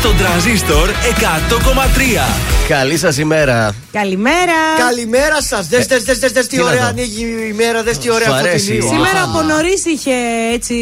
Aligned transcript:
Στον 0.00 0.16
τραζίστορ 0.16 0.88
100,3. 0.88 0.92
Καλή 2.68 2.96
σας 2.98 3.18
ημέρα. 3.18 3.74
Καλημέρα. 3.92 4.52
Καλημέρα 4.78 5.42
σας. 5.42 5.66
Δες 5.68 5.86
δες 5.86 6.02
δες 6.02 6.32
δες 6.32 6.46
τι 6.46 6.62
ωραία 6.62 6.86
ανοίγει 6.86 7.22
η 7.50 7.52
μέρα, 7.52 7.82
δες 7.82 7.98
τι 7.98 8.10
ωραία 8.10 8.28
φωτεινή. 8.28 8.80
Σήμερα 8.80 9.22
από 9.24 9.42
νωρίς 9.42 9.84
είχε 9.84 10.10
έτσι 10.52 10.74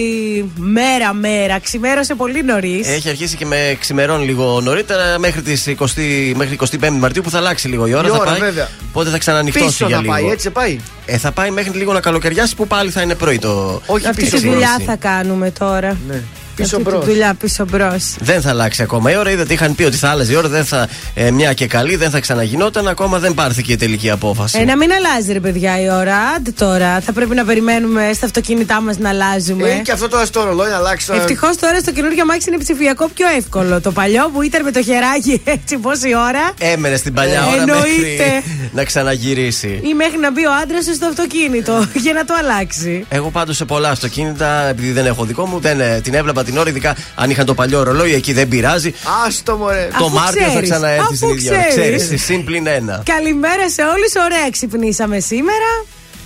μέρα-μέρα. 0.57 1.59
Ξημέρωσε 1.59 2.15
πολύ 2.15 2.45
νωρίς. 2.45 2.89
Έχει 2.89 3.09
αρχίσει 3.09 3.37
και 3.37 3.47
με 3.47 3.77
ξημερών 3.81 4.23
λίγο 4.23 4.61
νωρίτερα 4.61 5.19
μέχρι, 5.19 5.43
τις 5.43 5.67
20, 5.67 6.33
μέχρι 6.35 6.59
25 6.81 6.89
Μαρτίου 6.91 7.23
που 7.23 7.31
θα 7.31 7.39
αλλάξει 7.39 7.69
λίγο 7.69 7.87
η 7.87 7.95
ώρα. 7.95 8.07
Η 8.07 8.11
θα 8.11 8.17
ώρα, 8.17 8.31
πάει. 8.31 8.41
βέβαια. 8.41 8.69
Πότε 8.93 9.11
θα 9.11 9.19
ξανανυχτώσει 9.19 9.67
Πίσω 9.67 9.87
για 9.87 9.97
θα 9.97 10.03
λίγο. 10.03 10.13
πάει, 10.15 10.27
έτσι 10.31 10.51
πάει. 10.51 10.81
Ε, 11.07 11.17
θα 11.19 11.33
πάει 11.33 11.51
μέχρι 11.51 11.79
λίγο 11.79 11.93
να 11.93 12.01
καλοκαιριάσει 12.01 12.55
που 12.57 12.67
πάλι 12.67 12.91
θα 12.91 13.01
είναι 13.03 13.15
πρωί 13.15 13.39
το. 13.39 13.83
Όχι 13.87 14.09
Αυτή 14.09 14.23
πίσω 14.25 14.37
τη 14.37 14.49
δουλειά 14.49 14.75
μπρος. 14.77 14.87
θα 14.89 14.97
κάνουμε 14.97 15.51
τώρα. 15.51 15.97
Ναι. 16.09 16.23
Πίσω 16.63 16.77
Αυτή 16.77 16.91
τη 16.91 16.97
μπρος. 16.97 17.05
δουλειά 17.05 17.35
πίσω 17.35 17.65
μπρος. 17.71 18.15
Δεν 18.21 18.41
θα 18.41 18.49
αλλάξει 18.51 18.83
ακόμα 18.83 19.11
η 19.11 19.17
ώρα. 19.17 19.31
Είδατε, 19.31 19.53
είχαν 19.53 19.75
πει 19.75 19.83
ότι 19.85 19.97
θα 19.97 20.09
άλλαζε 20.11 20.33
η 20.33 20.37
ώρα. 20.37 20.49
Δεν 20.49 20.65
θα, 20.65 20.89
ε, 21.15 21.31
μια 21.31 21.53
και 21.53 21.67
καλή, 21.67 21.97
δεν 21.97 22.11
θα 22.11 22.21
ξαναγινόταν. 22.21 22.89
Ακόμα 22.89 23.19
δεν 23.19 23.35
πάρθηκε 23.35 23.73
η 23.73 23.77
τελική 23.77 24.11
απόφαση. 24.11 24.59
Ε, 24.61 24.65
να 24.65 24.77
μην 24.77 24.91
αλλάζει 24.93 25.33
ρε 25.33 25.41
παιδιά 25.41 25.81
η 25.83 25.91
ώρα. 25.91 26.17
Άντε 26.37 26.51
τώρα. 26.51 27.01
Θα 27.01 27.13
πρέπει 27.13 27.35
να 27.35 27.45
περιμένουμε 27.45 28.11
στα 28.15 28.27
αυτοκίνητά 28.27 28.81
μας 28.81 28.99
να 28.99 29.09
αλλάζουμε. 29.09 29.71
Ε, 29.71 29.75
και 29.75 29.93
αυτό 29.93 30.09
τώρα 30.09 30.25
στο 30.25 30.45
ρολόι 30.45 30.69
να 30.71 30.77
αλλάξει. 30.77 31.07
τώρα. 31.07 31.21
Ευτυχώς 31.21 31.57
τώρα 31.57 31.79
στο 31.79 31.93
καινούργιο 31.93 32.23
αμάξι 32.23 32.49
είναι 32.51 32.59
ψηφιακό 32.59 33.09
πιο 33.15 33.27
εύκολο. 33.37 33.81
Το 33.81 33.93
παλιό 33.93 34.31
που 34.33 34.43
ήταν 34.43 34.65
με 34.65 34.71
το 34.71 34.83
χεράκι 34.83 35.43
έτσι 35.57 35.77
πόση 35.77 36.09
ώρα. 36.29 36.53
Έμενε 36.59 36.97
στην 36.97 37.13
παλιά 37.15 37.41
Ε, 37.41 37.53
ώρα 37.53 37.61
εννοείται. 37.63 38.25
μέχρι 38.25 38.71
να 38.75 38.85
ξαναγυρίσει. 38.85 39.81
Ή 39.85 39.95
μέχρι 39.95 40.19
να 40.19 40.31
μπει 40.33 40.47
ο 40.47 40.51
άντρας 40.63 40.85
σου 40.85 40.95
στο 40.95 41.07
αυτοκίνητο 41.07 41.87
για 42.05 42.13
να 42.13 42.25
το 42.25 42.35
αλλάξει. 42.39 43.05
Εγώ 43.09 43.31
πάντως 43.31 43.57
σε 43.57 43.65
πολλά 43.65 43.91
αυτοκίνητα, 43.91 44.69
επειδή 44.69 44.91
δεν 44.93 45.07
έχω 45.07 45.25
δικό 45.25 45.47
μου, 45.47 45.59
δεν, 45.61 45.81
ε, 45.81 46.01
την 46.03 46.15
έβλεπα 46.15 46.45
την 46.49 46.59
ώρα, 46.59 46.69
ειδικά 46.69 46.97
αν 47.15 47.31
είχαν 47.31 47.47
το 47.47 47.55
παλιό 47.55 47.83
ρολόι, 47.83 48.15
εκεί 48.15 48.33
δεν 48.33 48.49
πειράζει. 48.49 48.95
Άστο 49.27 49.57
μωρέ. 49.57 49.89
το 49.99 50.05
Αφού 50.05 50.15
Μάρτιο 50.15 50.43
θα 50.43 50.49
ξέρεις, 50.49 50.71
ξαναέρθει 50.71 51.03
αφού 51.03 51.15
στην 51.17 51.29
ίδια 51.29 51.53
ώρα. 51.53 51.69
ξέρεις. 51.69 52.03
Ξέρεις, 52.03 52.25
συν 52.25 52.45
πλην 52.45 52.67
ένα. 52.67 53.03
Καλημέρα 53.05 53.71
σε 53.71 53.83
όλους. 53.83 54.13
Ωραία 54.25 54.51
ξυπνήσαμε 54.51 55.21
σήμερα. 55.21 55.71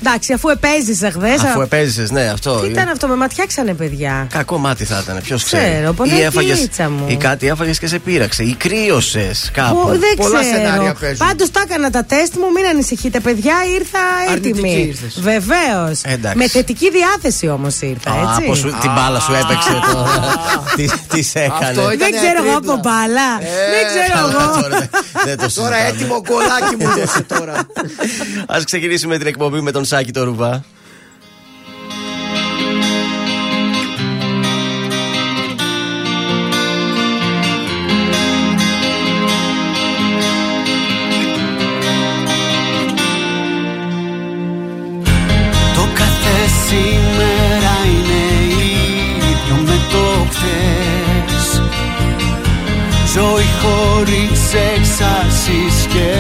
Εντάξει, 0.05 0.33
αφού 0.33 0.49
επέζησε 0.49 1.11
χθες. 1.11 1.43
Αφού 1.43 1.61
επέζησες, 1.61 2.11
ναι, 2.11 2.23
αυτό. 2.33 2.55
Τι 2.61 2.67
ήταν 2.69 2.89
αυτό, 2.89 3.07
με 3.09 3.15
ματιάξανε 3.17 3.75
παιδιά; 3.75 4.27
Κακό 4.31 4.59
μάτι 4.59 4.85
θα 4.85 5.01
ήταν, 5.05 5.21
ποιος 5.23 5.45
ξέρει. 5.45 5.73
Ξέρω, 5.73 5.93
πολύ 5.93 6.25
αγγλίτσα 6.25 6.91
μου. 6.91 7.05
ή 7.09 7.17
κάτι 7.17 7.47
έφαγες 7.47 7.79
και 7.79 7.87
σε 7.87 7.99
πείραξε, 7.99 8.43
ή 8.43 8.55
κρύωσες 8.55 9.51
κάπου. 9.53 9.81
Που 9.81 9.89
δεν 9.89 10.15
Πολλά 10.17 10.41
ξέρω. 10.41 10.55
σενάρια 10.57 10.95
παίζουν. 11.01 11.27
Πάντως 11.27 11.51
τα 11.51 11.61
έκανα 11.69 11.91
τα 11.91 12.05
τεστ 12.05 12.35
μου, 12.37 12.51
μην 12.55 12.67
ανησυχείτε, 12.67 13.21
παιδιά. 13.21 13.55
Ήρθα 13.79 13.99
Αρνητική 14.31 14.59
έτοιμη. 14.59 14.87
ήρθες. 14.89 15.21
Βεβαίως. 15.21 16.01
Εντάξει. 16.03 16.39
Με 16.39 16.49
θετική 16.49 16.91
διάθεση 16.91 17.49
όμως 17.49 17.81
ήρθα, 17.81 18.11
Α, 18.11 18.15
έτσι. 18.31 18.43
πώς 18.49 18.59
σου- 18.59 18.75
την 18.81 18.91
μπάλα 18.95 19.21
σου 19.21 19.33
έπαιξε 19.33 19.71
τώρα. 19.93 20.21
Τι 20.77 20.85
τις 21.09 21.29
σε 21.31 21.39
έκανες. 21.39 21.69
Αυτό 21.69 21.81
ήταν- 21.93 21.97
Δεν 21.99 22.11
ξέρω 22.21 22.39
εγώ 22.47 22.55
τρίπλα. 22.57 22.73
από 22.75 22.81
μπάλα. 22.89 23.29
Δεν 23.75 23.83
ξέρω 23.91 24.15
Καλά, 24.21 24.43
εγώ. 24.43 24.61
τώρα 24.61 24.79
δεν- 24.79 24.91
Δεν 25.25 25.37
το 25.39 25.49
Τώρα 25.55 25.77
συζητάμε. 25.77 25.89
έτοιμο 25.89 26.23
κολλάκι 26.31 26.75
μου 26.79 26.87
δώσε 26.97 27.23
τώρα. 27.35 27.55
Α 28.55 28.65
ξεκινήσουμε 28.65 29.19
την 29.19 29.27
εκπομπή 29.27 29.61
με 29.61 29.71
τον 29.71 29.85
Σάκη 29.93 30.13
το 30.13 30.25
Ρουβά. 30.25 30.65
Το 45.75 45.89
κάθε 45.95 46.49
σήμερα 46.67 47.77
είναι 47.87 48.23
ίδιο 49.23 49.57
με 49.67 49.77
το 49.93 50.05
χθες 50.31 51.63
Ζωή 53.15 53.49
χωρίς 53.63 54.43
εξάσεις 54.77 55.87
και 55.93 56.11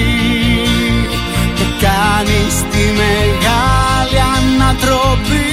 Και 1.57 1.65
κάνεις 1.85 2.55
τη 2.71 2.83
μεγάλη 3.01 4.19
ανατροπή 4.35 5.50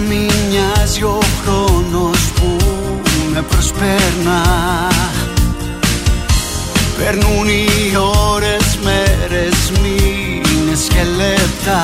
Όταν 0.00 0.12
μη 0.12 0.26
μοιάζει 0.48 1.02
ο 1.02 1.18
χρόνος 1.42 2.32
που 2.34 2.56
με 3.32 3.42
προσπέρνα 3.42 4.42
Περνούν 6.98 7.48
οι 7.48 7.96
ώρες, 8.32 8.78
μέρες, 8.82 9.72
μήνες 9.82 10.86
και 10.88 11.04
λεπτά. 11.16 11.80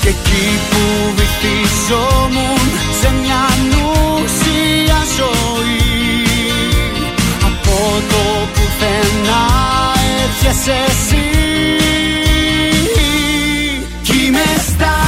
Και 0.00 0.08
εκεί 0.08 0.58
που 0.70 1.12
βυθιζόμουν 1.16 2.68
σε 3.00 3.12
μια 3.22 3.48
νουσία 3.70 4.98
ζωή 5.16 6.26
Από 7.42 8.02
το 8.08 8.48
πουθενά 8.54 9.46
έρχεσαι 10.22 10.76
εσύ. 10.88 11.26
Κι 14.02 14.24
είμαι 14.26 14.44
στα 14.66 15.07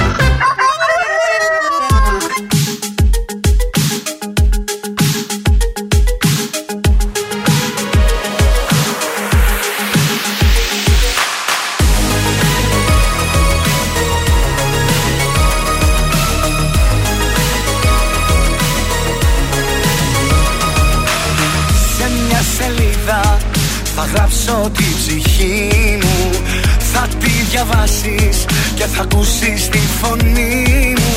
Και 28.81 28.87
θα 28.95 29.01
ακούσεις 29.01 29.69
τη 29.73 29.81
φωνή 29.99 30.93
μου. 30.99 31.15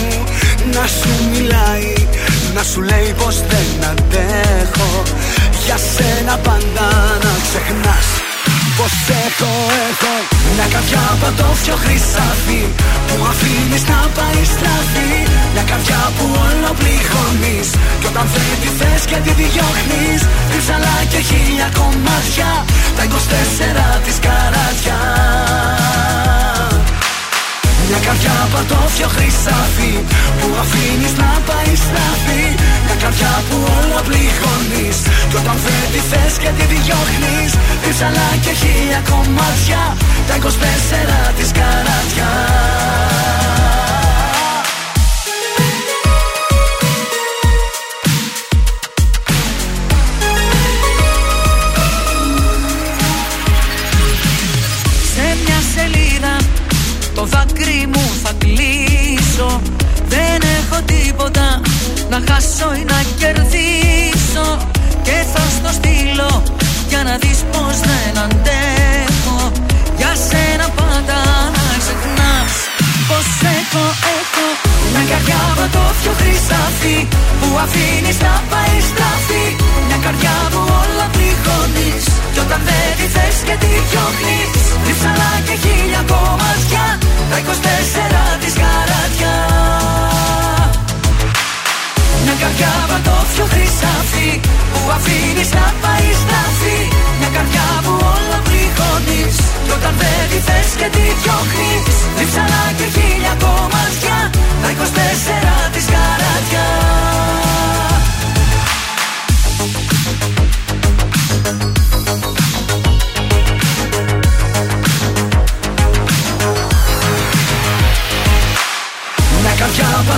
Να 0.75 0.85
σου 0.99 1.13
μιλάει, 1.33 1.93
να 2.55 2.63
σου 2.71 2.81
λέει 2.91 3.11
πως 3.21 3.37
δεν 3.51 3.89
αντέχω. 3.91 4.91
Για 5.65 5.79
σένα 5.95 6.35
πάντα 6.47 6.89
να 7.25 7.33
ξεχνάς 7.45 8.09
Πως 8.79 8.95
έχω, 9.27 9.53
έχω. 9.89 10.15
Μια 10.55 10.67
καρδιά 10.75 11.05
πατώφιο 11.21 11.77
χρυσάφι 11.85 12.63
Που 13.07 13.17
αφήνεις 13.33 13.85
να 13.93 14.01
πάει 14.17 14.43
στραφή. 14.55 15.13
Μια 15.53 15.65
καρδιά 15.71 16.03
που 16.17 16.25
όλο 16.47 16.71
πληγώνεις 16.81 17.69
Κι 18.01 18.07
όταν 18.11 18.27
δεν 18.35 18.55
τη 18.63 18.71
θες 18.79 19.03
και 19.11 19.19
τη 19.25 19.33
διώχνεις 19.41 20.21
Ρίψαλα 20.53 20.97
και 21.13 21.21
χίλια 21.29 21.69
κομμάτια 21.79 22.51
Τα 22.97 23.05
24 23.13 24.05
της 24.05 24.17
καράτια 24.25 24.99
μια 27.89 28.01
καρδιά 28.07 28.37
πατώφιο 28.53 29.09
χρυσάφι 29.15 29.93
Που 30.39 30.49
αφήνεις 30.63 31.15
να 31.23 31.31
πάει 31.49 31.73
στραφή 31.85 32.45
Μια 32.85 32.97
καρδιά 33.03 33.33
που 33.49 33.57
όλα 33.79 34.01
πληγώνεις 34.09 34.99
Κι 35.29 35.37
όταν 35.41 35.57
δεν 35.65 35.85
τη 35.93 36.01
θες 36.11 36.35
και 36.43 36.51
τη 36.59 36.65
διώχνεις 36.75 37.51
Ρίψαλα 37.85 38.29
και 38.45 38.53
χίλια 38.61 39.01
κομμάτια 39.11 39.83
Τα 40.29 40.35
24 40.43 40.47
της 41.39 41.51
καράτια 41.59 42.31
να 62.15 62.21
χάσω 62.29 62.69
ή 62.81 62.85
να 62.93 63.01
κερδίσω 63.21 64.47
Και 65.07 65.17
θα 65.33 65.45
στο 65.57 65.71
στείλω 65.79 66.33
για 66.91 67.03
να 67.09 67.15
δεις 67.23 67.41
πως 67.53 67.77
δεν 67.89 68.13
αντέχω 68.25 69.39
Για 70.01 70.13
σένα 70.29 70.67
πάντα 70.79 71.19
να 71.57 71.67
ξεχνάς 71.83 72.53
πως 73.09 73.29
έχω, 73.59 73.85
έχω 74.17 74.47
Μια 74.93 75.05
καρδιά 75.11 75.43
πιο 76.01 76.13
χρυσάφι 76.21 76.99
που 77.41 77.49
αφήνεις 77.65 78.19
να 78.27 78.35
πάει 78.51 78.77
στραφή. 78.91 79.47
Μια 79.87 79.99
καρδιά 80.05 80.37
που 80.53 80.61
όλα 80.81 81.07
πληγώνεις 81.15 82.05
κι 82.33 82.41
όταν 82.45 82.61
δεν 82.69 82.91
τη 82.99 83.07
θες 83.15 83.37
και 83.47 83.55
τη 83.63 83.71
διώχνεις. 83.89 84.63
Ρίψαλα 84.87 85.33
και 85.47 85.55
χίλια 85.63 86.03
κομμάτια 86.13 86.85
τα 87.31 87.37
24 87.47 88.39
της 88.43 88.55
καράτια 88.61 89.35
μια 92.37 92.47
καρδιά 92.47 92.75
πιο 93.35 93.45
χρυσάφι 93.53 94.31
Που 94.73 94.81
αφήνεις 94.97 95.51
να 95.59 95.67
πάει 95.83 96.09
στραφή 96.23 96.79
Μια 97.19 97.31
καρδιά 97.37 97.69
που 97.85 97.93
όλα 98.15 98.39
πληγώνεις 98.47 99.37
Κι 99.65 99.73
όταν 99.77 99.95
δεν 100.01 100.23
τη 100.31 100.39
θες 100.47 100.71
και 100.81 100.89
τη 100.95 101.05
διώχνεις 101.21 101.97
Ρίψαλα 102.19 102.63
και 102.79 102.87
χίλια 102.95 103.35
κομμάτια 103.45 104.19
Τα 104.63 104.69
24 105.69 105.73
της 105.75 105.85
καράτια 105.93 106.67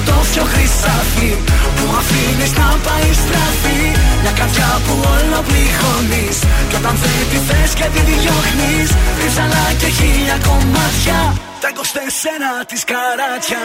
καρδιά 0.06 0.14
πατώφιο 0.14 0.44
χρυσάφι 0.52 1.30
Που 1.76 1.84
αφήνεις 2.00 2.52
να 2.60 2.68
πάει 2.86 3.10
στραφή. 3.22 3.80
Μια 4.22 4.32
καρδιά 4.38 4.70
που 4.84 4.94
όλο 5.14 5.38
πληγώνεις. 5.48 6.36
Κι 6.68 6.76
όταν 6.80 6.94
δεν 7.02 7.22
τη 7.30 7.38
θες 7.48 7.70
και 7.78 7.86
τη 7.94 8.00
διώχνεις 8.08 8.88
Ρίψαλα 9.20 9.64
και 9.80 9.88
χίλια 9.96 10.36
κομμάτια. 10.48 11.20
Τα 11.62 11.68
24 11.72 11.78
της 12.70 12.82
καράτια. 12.90 13.62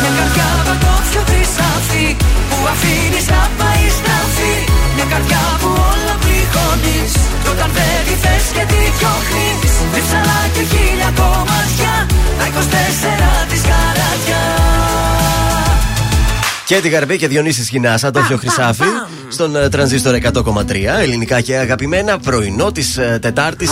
Μια 0.00 0.12
καρδιά 0.18 0.50
πατώφιο 0.66 1.22
χρυσάφι 1.28 2.06
Που 2.48 2.58
αφήνεις 2.72 3.26
να 3.34 3.42
πάει 3.58 3.86
στραφή. 3.98 4.54
Μια 4.94 5.06
καρδιά 5.12 5.44
που 5.60 5.70
όλο 5.92 6.14
πληγώνεις. 6.22 7.12
Κι 7.42 7.50
όταν 7.54 7.70
δεν 7.76 8.00
τη 8.06 8.14
θες 8.22 8.44
και 8.56 8.64
τη 8.70 8.80
διώχνεις 8.96 9.72
Ρίψαλα 9.94 10.40
και 10.54 10.62
χίλια 10.70 11.10
κομμάτια. 11.20 11.94
Τα 12.38 12.44
24 12.52 12.56
της 13.50 13.62
καράτια 13.70 14.42
και 16.74 16.80
την 16.80 16.90
Γαρμπή 16.90 17.16
και 17.16 17.28
Διονύσης 17.28 17.68
Γινάσα, 17.68 18.10
το 18.10 18.20
πιο 18.20 18.36
χρυσάφι, 18.36 18.84
στον 19.28 19.56
ε, 19.56 19.68
τρανζίστορ 19.68 20.14
100,3. 20.14 20.42
Ελληνικά 21.00 21.40
και 21.40 21.56
αγαπημένα, 21.56 22.18
πρωινό 22.18 22.72
της 22.72 22.96
ε, 22.96 23.18
Τετάρτης, 23.22 23.70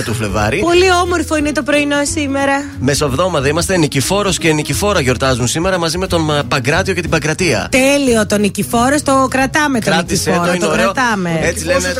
9 0.00 0.04
του 0.04 0.14
Φλεβάρι. 0.14 0.58
Πολύ 0.58 0.90
όμορφο 1.02 1.36
είναι 1.36 1.52
το 1.52 1.62
πρωινό 1.62 1.96
σήμερα. 2.14 2.64
Μεσοβδόμαδα 2.78 3.48
είμαστε. 3.48 3.76
Νικηφόρος 3.76 4.38
και 4.38 4.52
Νικηφόρα 4.52 5.00
γιορτάζουν 5.00 5.46
σήμερα 5.46 5.78
μαζί 5.78 5.98
με 5.98 6.06
τον 6.06 6.30
ε, 6.30 6.42
Παγκράτιο 6.48 6.94
και 6.94 7.00
την 7.00 7.10
Παγκρατία. 7.10 7.68
Τέλειο 7.70 8.26
το 8.26 8.38
Νικηφόρο, 8.38 8.96
το 9.02 9.26
κρατάμε 9.30 9.80
το 9.80 9.90
Κράτησε, 9.90 10.30
Νικηφόρο. 10.30 10.58
Το, 10.58 10.66
το 10.66 10.72
κρατάμε. 10.72 11.38
Έτσι 11.42 11.64
λέμε. 11.64 11.94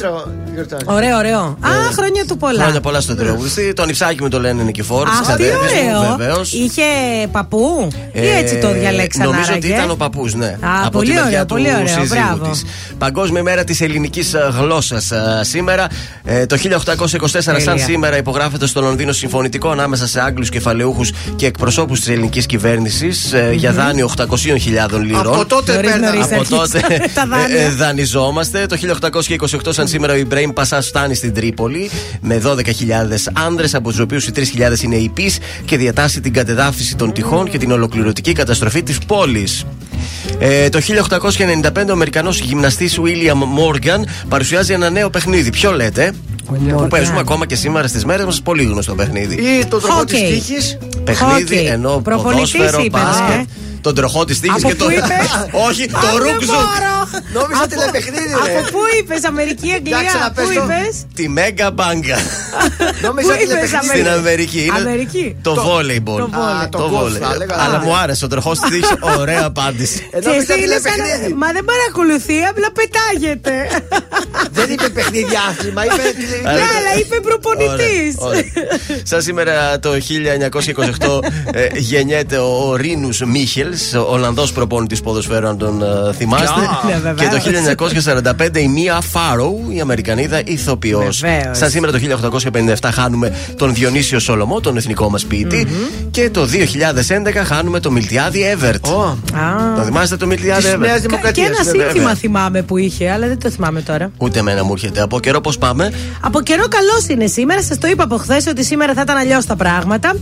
Το... 0.00 0.22
Ωραίο, 0.84 1.16
ωραίο. 1.16 1.40
Α, 1.40 1.70
χρόνια 1.92 2.24
του 2.28 2.36
πολλά. 2.36 2.62
Χρόνια 2.62 2.80
πολλά 2.80 3.00
στον 3.00 3.16
τραγουδιστή. 3.16 3.72
Τον 3.72 3.88
Ιψάκι 3.88 4.22
μου 4.22 4.28
το 4.28 4.40
λένε 4.40 4.62
Νικηφόρος. 4.62 5.12
Α, 5.30 5.36
τι 5.36 5.44
ωραίο. 5.44 6.40
Είχε 6.52 6.82
παππού; 7.32 7.88
Ή 8.12 8.28
έτσι 8.28 8.58
το 8.58 8.72
διαλέξαμε. 8.72 9.24
Νομίζω 9.24 9.52
ότι 9.54 9.66
ήταν 9.66 9.90
ο 9.90 9.94
παππούς, 9.94 10.34
ναι. 10.34 10.46
Α, 10.46 10.86
από 10.86 10.98
πολύ 10.98 11.20
ωραίο, 11.26 11.44
πολύ 11.44 11.68
ωραίο. 11.74 12.45
Μπράβο. 12.46 12.62
Της. 12.62 12.94
Παγκόσμια 12.98 13.42
μέρα 13.42 13.64
της 13.64 13.80
ελληνικής 13.80 14.34
ε, 14.34 14.52
γλώσσας 14.58 15.10
ε, 15.10 15.40
σήμερα. 15.42 15.86
Ε, 16.24 16.46
το 16.46 16.56
1824, 16.56 17.28
σαν 17.40 17.78
σήμερα, 17.78 18.16
υπογράφεται 18.16 18.66
στο 18.66 18.80
Λονδίνο 18.80 19.12
συμφωνητικό 19.12 19.70
ανάμεσα 19.70 20.06
σε 20.06 20.20
Άγγλους 20.20 20.48
κεφαλαιούχους 20.48 21.12
και 21.36 21.46
εκπροσώπους 21.46 22.00
της 22.00 22.08
ελληνικής 22.08 22.46
κυβέρνησης 22.46 23.34
για 23.52 23.72
δάνειο 23.72 24.10
800.000 24.16 24.26
λίρων. 25.00 25.26
Από 25.26 25.46
τότε, 25.46 25.80
από 26.30 26.48
τότε 26.48 26.80
δανειζόμαστε. 27.76 28.66
Το 28.66 28.76
1828, 28.76 29.58
σαν 29.68 29.88
σήμερα, 29.88 30.12
ο 30.12 30.16
Ιμπρέιμ 30.16 30.52
Πασά 30.52 30.82
φτάνει 30.82 31.14
στην 31.14 31.34
Τρίπολη 31.34 31.90
με 32.20 32.40
12.000 32.44 33.32
άνδρες, 33.32 33.74
από 33.74 33.88
τους 33.88 33.98
οποίους 33.98 34.26
οι 34.26 34.32
3.000 34.36 34.82
είναι 34.82 34.96
υπεί 34.96 35.32
και 35.64 35.76
διατάσσει 35.76 36.20
την 36.20 36.32
κατεδάφιση 36.32 36.96
των 36.96 37.12
τυχών 37.12 37.50
και 37.50 37.58
την 37.58 37.70
ολοκληρωτική 37.70 38.32
καταστροφή 38.32 38.82
της 38.82 38.98
πόλης. 38.98 39.64
Ε, 40.38 40.68
το 40.68 40.80
1895 40.80 41.88
ο 41.88 41.92
Αμερικανός 41.92 42.40
γυμναστής 42.40 43.00
William 43.02 43.40
Morgan 43.58 44.04
παρουσιάζει 44.28 44.72
ένα 44.72 44.90
νέο 44.90 45.10
παιχνίδι. 45.10 45.50
Ποιο 45.50 45.72
λέτε; 45.72 46.12
Που 46.76 46.86
παίζουμε 46.88 47.18
ακόμα 47.18 47.46
και 47.46 47.54
σήμερα 47.54 47.88
στις 47.88 48.04
μέρες 48.04 48.24
μας. 48.24 48.42
Πολύ 48.42 48.64
γνωστό 48.64 48.94
παιχνίδι. 48.94 49.34
Ή 49.34 49.64
το 49.66 49.80
τρόπο 49.80 50.00
okay. 50.00 50.06
τη 50.06 50.24
τύχης. 50.24 50.78
Παιχνίδι 51.04 51.66
okay. 51.68 51.72
ενώ 51.72 52.02
ποδόσφαιρο, 52.04 52.86
μπάσκετ. 52.90 53.48
Ε. 53.86 53.92
Τον 53.92 53.94
τροχό 53.94 54.24
της 54.24 54.40
τύχης 54.40 54.64
και 54.64 54.74
το. 54.82 54.86
Όχι, 55.68 55.86
το 55.86 56.10
ρουκ 56.18 56.39
ζουκ. 56.39 56.66
Νόμιζα 57.32 57.62
ότι 57.62 57.74
είναι 57.74 57.90
παιχνίδι, 57.92 58.32
Από 58.32 58.70
πού 58.70 58.78
είπες, 58.98 59.24
Αμερική, 59.24 59.72
Αγγλία, 59.72 60.32
πού 60.34 60.42
είπες; 60.52 61.06
Τη 61.14 61.28
Μέγκα 61.28 61.70
Μπάγκα. 61.70 62.18
Νόμιζα 63.04 63.32
ότι 63.32 63.44
είναι 63.44 63.54
παιχνίδι. 63.54 63.86
Στην 63.86 64.08
Αμερική. 64.08 64.72
Αμερική. 64.76 65.36
Το 65.42 65.54
βόλεϊμπολ. 65.54 66.22
Το 66.70 66.88
βόλεϊ. 66.88 67.22
Αλλά 67.48 67.80
μου 67.84 67.96
άρεσε 67.96 68.24
ο 68.24 68.28
τροχός 68.28 68.58
της 68.58 68.70
τύχης. 68.70 68.94
Ωραία 69.20 69.44
απάντηση. 69.44 70.08
Μα 71.36 71.52
δεν 71.52 71.64
παρακολουθεί, 71.72 72.38
απλά 72.50 72.68
πετάγεται. 72.78 73.54
Δεν 74.50 74.70
είπε 74.70 74.88
παιχνίδι 74.88 75.34
άθλημα, 75.48 75.84
είπε. 75.84 76.02
Ναι, 76.42 76.50
αλλά 76.50 76.92
είπε 77.00 77.16
προπονητής. 77.20 78.14
Σαν 79.02 79.22
σήμερα 79.22 79.78
το 79.78 79.90
1928 79.90 81.24
ε, 81.52 81.68
γεννιέται 81.74 82.36
ο 82.36 82.76
Ρίνου 82.76 83.08
Μίχελς, 83.26 83.75
Ολλανδός 84.08 84.52
προπόνητης 84.52 85.00
ποδοσφαίρου, 85.00 85.46
αν 85.46 85.58
τον 85.58 85.82
uh, 85.82 86.14
θυμάστε. 86.14 86.60
Ναι, 86.86 87.12
και 87.12 87.28
το 87.28 87.36
1945 88.38 88.56
η 88.56 88.68
Μία 88.68 89.00
Φάρο, 89.00 89.58
η 89.68 89.80
Αμερικανίδα 89.80 90.40
ηθοποιός. 90.44 91.22
Σαν 91.50 91.70
σήμερα 91.70 91.92
το 91.92 91.98
1857 92.80 92.88
χάνουμε 92.92 93.32
τον 93.56 93.74
Διονύσιο 93.74 94.18
Σολομό, 94.18 94.60
τον 94.60 94.76
εθνικό 94.76 95.10
μας 95.10 95.24
ποιητη 95.24 95.66
Και 96.10 96.30
το 96.30 96.46
2011 96.46 97.42
χάνουμε 97.44 97.80
το 97.80 97.90
Μιλτιάδη 97.90 98.48
Εύερτ. 98.48 98.86
Oh. 98.86 99.14
Το 99.76 99.82
θυμάστε 99.82 100.16
το 100.16 100.26
Μιλτιάδη 100.26 100.68
Εύερτ; 100.68 101.30
Και 101.32 101.40
ένα 101.40 101.70
σύνθημα 101.70 102.14
θυμάμαι 102.14 102.62
που 102.62 102.76
είχε, 102.76 103.10
αλλά 103.10 103.26
δεν 103.26 103.38
το 103.38 103.50
θυμάμαι 103.50 103.80
τώρα. 103.80 104.10
Ούτε 104.18 104.38
εμένα 104.38 104.64
μου 104.64 104.72
έρχεται. 104.72 105.02
Από 105.02 105.20
καιρό 105.20 105.40
πώς 105.40 105.58
πάμε; 105.58 105.92
Από 106.20 106.40
καιρό 106.40 106.68
καλός 106.68 107.06
είναι 107.08 107.26
σήμερα. 107.26 107.62
Σας 107.62 107.78
το 107.78 107.88
είπα 107.88 108.04
από 108.04 108.16
χθες 108.16 108.46
ότι 108.46 108.64
σήμερα 108.64 108.94
θα 108.94 109.00
ήταν 109.00 109.16
αλλιώς 109.16 109.46
τα 109.46 109.56
πράγματα. 109.56 110.16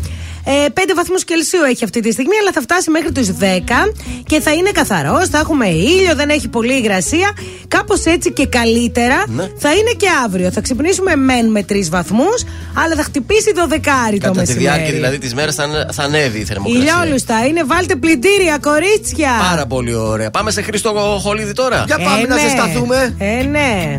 Ε, 0.45 0.67
5 0.75 0.81
βαθμούς 0.97 1.25
Κελσίου 1.25 1.63
έχει 1.71 1.85
αυτή 1.85 2.01
τη 2.01 2.13
στιγμή, 2.13 2.37
αλλά 2.41 2.53
θα 2.53 2.61
φτάσει 2.61 2.91
μέχρι 2.91 3.13
τους 3.13 3.29
10 3.29 3.93
και 4.27 4.41
θα 4.41 4.53
είναι 4.53 4.71
καθαρός. 4.71 5.29
Θα 5.29 5.39
έχουμε 5.39 5.69
ήλιο, 5.69 6.15
δεν 6.15 6.29
έχει 6.29 6.49
πολύ 6.49 6.75
υγρασία. 6.75 7.31
Κάπως 7.69 8.05
έτσι 8.05 8.33
και 8.33 8.47
καλύτερα 8.47 9.25
ναι. 9.29 9.49
θα 9.59 9.73
είναι 9.73 9.91
και 9.97 10.07
αύριο. 10.25 10.51
Θα 10.51 10.61
ξυπνήσουμε 10.61 11.17
μεν 11.17 11.51
με 11.51 11.65
3 11.69 11.75
βαθμούς, 11.91 12.45
αλλά 12.75 12.95
θα 12.95 13.03
χτυπήσει 13.03 13.53
το 13.55 13.67
δεκάρι 13.67 14.19
Κατά 14.19 14.33
το 14.33 14.39
μεσημέρι. 14.39 14.65
Κατά 14.65 14.77
τη 14.77 14.81
διάρκεια 14.81 14.93
δηλαδή 14.93 15.19
της 15.19 15.35
μέρας 15.35 15.55
θα, 15.55 15.89
θα 15.93 16.03
ανέβει 16.03 16.39
η 16.39 16.45
θερμοκρασία. 16.45 16.81
Ηλιόλουστα 16.81 17.47
είναι, 17.47 17.65
βάλτε 17.65 17.97
πλυντήρια, 17.97 18.59
κορίτσια. 18.59 19.31
Πάρα 19.51 19.67
πολύ 19.67 19.95
ωραία. 19.95 20.31
Πάμε 20.31 20.51
σε 20.51 20.63
Χρήστο 20.63 21.19
Χολίδη 21.23 21.53
τώρα. 21.53 21.85
Για 21.87 21.99
πάμε 21.99 22.23
ε, 22.23 22.27
να 22.27 22.35
ναι. 22.35 22.41
ζεσταθούμε. 22.41 23.15
Ε, 23.19 23.43
ναι. 23.43 23.97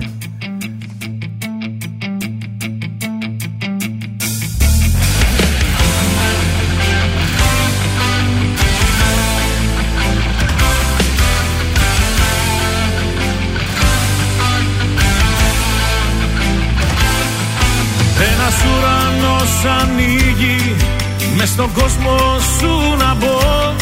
Στον 21.66 21.84
κόσμο 21.84 22.16
σου 22.58 22.98
να 22.98 23.16
μπω. 23.16 23.74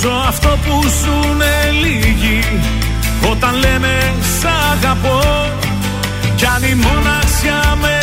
Ζω 0.00 0.10
αυτό 0.28 0.48
που 0.48 0.82
ζουνε 0.82 1.70
λίγοι 1.82 2.40
Όταν 3.30 3.54
λένε 3.54 4.14
σ' 4.40 4.44
αγαπώ 4.72 5.20
Κι 6.36 6.44
αν 6.44 6.62
η 6.62 6.74
μοναξιά 6.74 7.76
με 7.80 7.97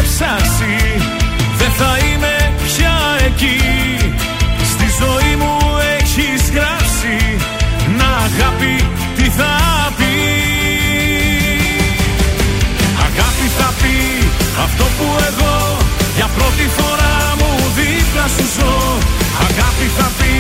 θα 19.98 20.08
πει 20.18 20.34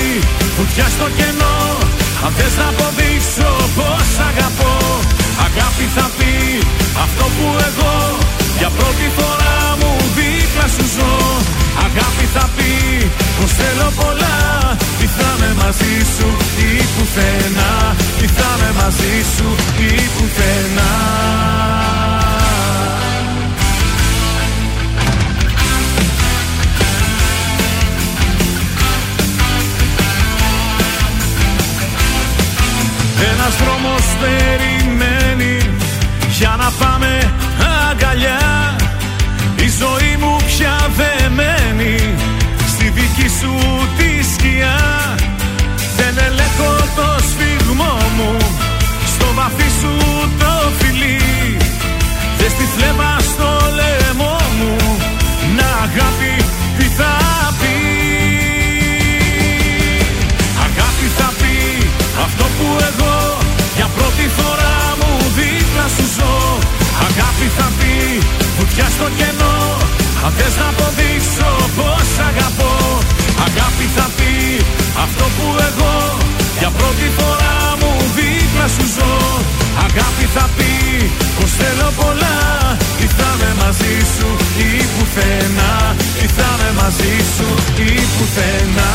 βουτιά 0.58 0.88
στο 0.96 1.08
κενό. 1.18 1.58
Αν 2.26 2.32
θες 2.38 2.56
να 2.62 2.68
αποδείξω 2.74 3.50
πως 3.76 4.10
αγαπώ 4.30 4.76
Αγάπη 5.48 5.86
θα 5.96 6.06
πει 6.18 6.34
αυτό 7.06 7.26
που 7.36 7.46
εγώ 7.68 8.18
Για 8.58 8.70
πρώτη 8.78 9.08
φορά 9.18 9.58
μου 9.80 9.92
δίπλα 10.16 10.68
σου 10.76 10.86
ζω. 10.96 11.14
Αγάπη 11.86 12.26
θα 12.36 12.50
πει 12.56 12.72
πως 13.38 13.52
θέλω 13.60 13.90
πολλά 14.02 14.38
Τι 15.00 15.08
θα 15.18 15.30
με 15.40 15.50
μαζί 15.62 15.96
σου 16.16 16.30
ή 16.68 16.70
πουθενά. 16.94 17.96
Τι 18.20 18.28
θα 18.38 18.50
με 18.62 18.70
μαζί 18.80 19.16
σου 19.36 19.48
ή 19.88 19.92
πουθενά 20.16 20.94
Ένας 33.20 33.56
δρόμος 33.62 34.06
περιμένει 34.22 35.58
για 36.38 36.56
να 36.58 36.72
πάμε 36.80 37.34
αγκαλιά. 37.90 38.76
Η 39.56 39.70
ζωή 39.80 40.16
μου 40.20 40.36
πια 40.46 40.90
δεμένη 40.96 42.16
στη 42.68 42.90
δική 42.90 43.30
σου 43.40 43.54
τη 43.98 44.24
σκιά. 44.34 44.78
Δεν 45.98 46.18
ελέγχω 46.28 46.74
το 46.96 47.08
σφιγμό 47.30 47.98
μου 48.18 48.38
στο 49.16 49.28
βαθύ 49.34 49.70
σου 49.80 49.94
το 50.40 50.72
φιλί. 50.80 51.58
Δες 52.38 52.54
τη 52.54 52.66
φλέβα 52.76 53.25
σου 65.96 66.06
ζω. 66.16 66.34
Αγάπη 67.08 67.48
θα 67.58 67.68
πει 67.78 67.94
βουτιά 68.58 68.88
στο 68.96 69.08
κενό. 69.18 69.58
Αν 70.26 70.34
θες 70.38 70.56
να 70.62 70.68
αποδείξω 70.74 71.50
πως 71.78 72.10
αγαπώ 72.30 72.74
Αγάπη 73.46 73.86
θα 73.96 74.10
πει 74.18 74.34
αυτό 75.04 75.26
που 75.36 75.46
εγώ 75.68 75.96
Για 76.60 76.70
πρώτη 76.78 77.08
φορά 77.18 77.58
μου 77.80 77.92
δίπλα 78.16 78.68
σου 78.76 78.86
ζω. 78.96 79.14
Αγάπη 79.86 80.26
θα 80.36 80.50
πει 80.56 80.74
πως 81.40 81.52
θέλω 81.60 81.90
πολλά. 82.02 82.38
Τι 82.98 83.08
θα 83.18 83.30
με 83.40 83.50
μαζί 83.62 83.96
σου 84.16 84.30
ή 84.68 84.70
πουθενά. 84.94 85.96
Τι 86.20 86.28
θα 86.38 86.50
με 86.60 86.70
μαζί 86.82 87.16
σου 87.36 87.48
ή 87.88 87.92
πουθενά 88.16 88.94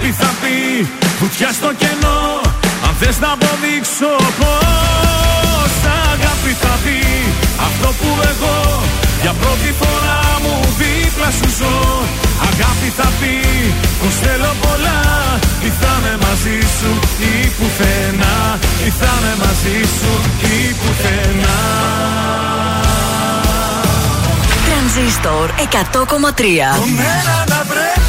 Αγάπη 0.00 0.14
θα 0.22 0.30
πει 0.40 0.88
βουτιά 1.20 1.50
στο 1.58 1.70
κενό. 1.80 2.20
Αν 2.86 2.94
θες 3.00 3.18
να 3.24 3.30
αποδείξω 3.36 4.12
πως 4.38 5.72
Αγάπη 6.12 6.52
θα 6.62 6.74
πει 6.84 6.98
αυτό 7.68 7.88
που 7.98 8.10
εγώ 8.30 8.82
για 9.22 9.32
πρώτη 9.40 9.70
φορά 9.80 10.20
μου 10.42 10.54
δίπλα 10.80 11.30
σου 11.38 11.48
ζω. 11.58 11.76
Αγάπη 12.48 12.88
θα 12.98 13.08
πει 13.18 13.34
πως 14.00 14.14
θέλω 14.22 14.52
πολλά 14.64 15.00
Τι 15.62 15.70
θα 15.80 15.92
με 16.02 16.12
μαζί 16.24 16.58
σου 16.76 16.90
ή 17.30 17.34
πουθενά. 17.56 18.36
Τι 18.80 18.90
θα 19.00 19.12
με 19.22 19.32
μαζί 19.42 19.78
σου 19.98 20.12
ή 20.54 20.58
πουθενά. 20.80 21.58
Τρανζίστορ 24.66 25.46
100,3 25.50 26.44
Μένα 26.96 27.36
να 27.52 27.60
πρέπει 27.70 28.07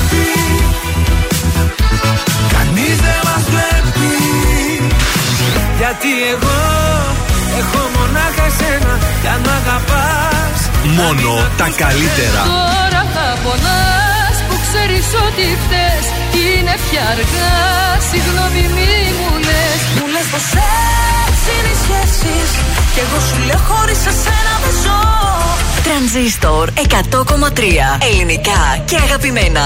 μας 3.39 3.49
βλέπει 3.53 4.13
Γιατί 5.77 6.11
εγώ 6.33 6.59
έχω 7.59 7.81
μονάχα 7.95 8.45
εσένα 8.51 8.93
Κι 9.21 9.27
αν 9.27 9.43
αγαπάς 9.59 10.59
Μόνο 10.99 11.31
τα 11.57 11.67
καλύτερα. 11.83 12.41
Τώρα 12.53 13.01
θα 13.15 13.27
πονάς 13.43 14.35
που 14.47 14.55
ξέρεις 14.65 15.07
ότι 15.25 15.45
φταίς. 15.63 16.05
Κι 16.31 16.41
είναι 16.55 16.75
πια 16.85 17.03
αργά. 17.13 17.57
Συγγνώμη 18.09 18.63
μη 18.75 18.93
μου 19.19 19.33
λες. 19.47 19.81
Μου 19.95 20.05
λες 20.13 20.27
πως 20.33 20.47
έτσι 21.27 21.49
είναι 21.55 21.71
οι 21.73 21.77
σχέσεις. 21.83 22.49
Κι 22.93 23.01
εγώ 23.05 23.19
σου 23.27 23.37
λέω 23.47 23.61
χωρίς 23.69 24.01
εσένα 24.11 24.53
δεν 24.63 24.75
ζω. 24.83 24.99
Τρανζίστορ 25.85 26.65
100,3 26.75 27.87
Ελληνικά 28.09 28.61
και 28.89 28.95
αγαπημένα. 29.05 29.65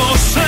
από 0.00 0.47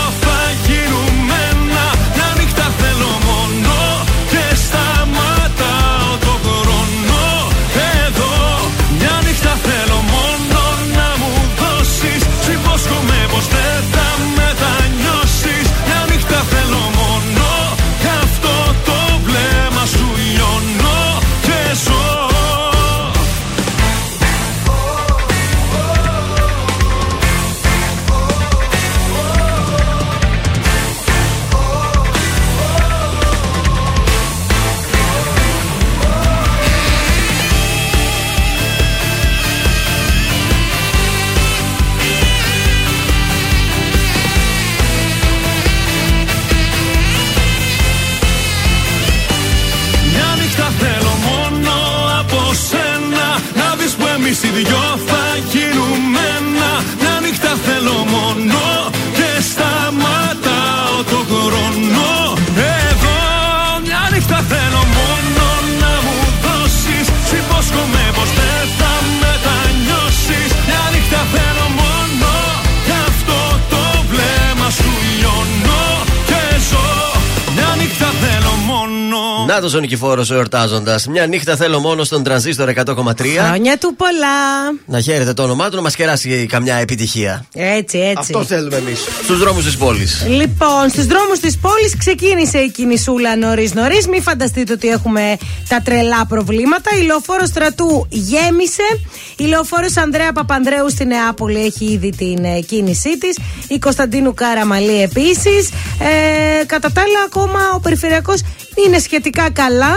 ο 79.67 79.79
Νικηφόρο 79.79 80.25
εορτάζοντας. 80.31 81.07
Μια 81.07 81.27
νύχτα 81.27 81.55
θέλω 81.55 81.79
μόνο 81.79 82.03
στον 82.03 82.23
τρανζίστορ 82.23 82.69
100,3. 82.69 83.45
Χρόνια 83.45 83.77
του 83.77 83.95
πολλά. 83.95 84.37
Να 84.85 84.99
χαίρετε 84.99 85.33
το 85.33 85.43
όνομά 85.43 85.69
του, 85.69 85.75
να 85.75 85.81
μας 85.81 85.95
κεράσει 85.95 86.45
καμιά 86.49 86.75
επιτυχία. 86.75 87.45
Έτσι, 87.53 87.97
έτσι. 87.97 88.17
Αυτό 88.17 88.43
θέλουμε 88.43 88.75
εμείς. 88.75 88.99
Στους 89.23 89.39
δρόμους 89.39 89.63
της 89.63 89.77
πόλης. 89.77 90.25
Λοιπόν, 90.27 90.89
στους 90.89 91.05
δρόμους 91.05 91.39
της 91.39 91.57
πόλης 91.57 91.97
ξεκίνησε 91.97 92.57
η 92.57 92.69
κινησούλα 92.69 93.35
νωρί-νωρί. 93.35 94.03
Μην 94.09 94.21
φανταστείτε 94.21 94.73
ότι 94.73 94.87
έχουμε 94.87 95.37
τα 95.67 95.81
τρελά 95.81 96.25
προβλήματα. 96.25 96.89
Η 97.01 97.05
λεωφόρος 97.05 97.47
στρατού 97.47 98.07
γέμισε. 98.09 98.99
Η 99.37 99.43
λεωφόρος 99.43 99.97
Ανδρέα 99.97 100.31
Παπανδρέου 100.31 100.89
στη 100.89 101.05
Νεάπολη 101.05 101.65
έχει 101.65 101.85
ήδη 101.85 102.09
την 102.09 102.43
ε, 102.43 102.59
κίνησή 102.59 103.17
της. 103.17 103.37
Η 103.67 103.79
Κωνσταντίνου 103.79 104.33
Κάραμαλή 104.33 105.01
επίσης. 105.01 105.69
Ε, 105.99 106.65
κατά 106.65 106.91
τα 106.91 107.01
άλλα, 107.01 107.19
ακόμα 107.25 107.59
ο 107.75 107.79
περιφερειακός 107.79 108.41
είναι 108.85 108.99
σχετικά 108.99 109.49
καλά. 109.51 109.93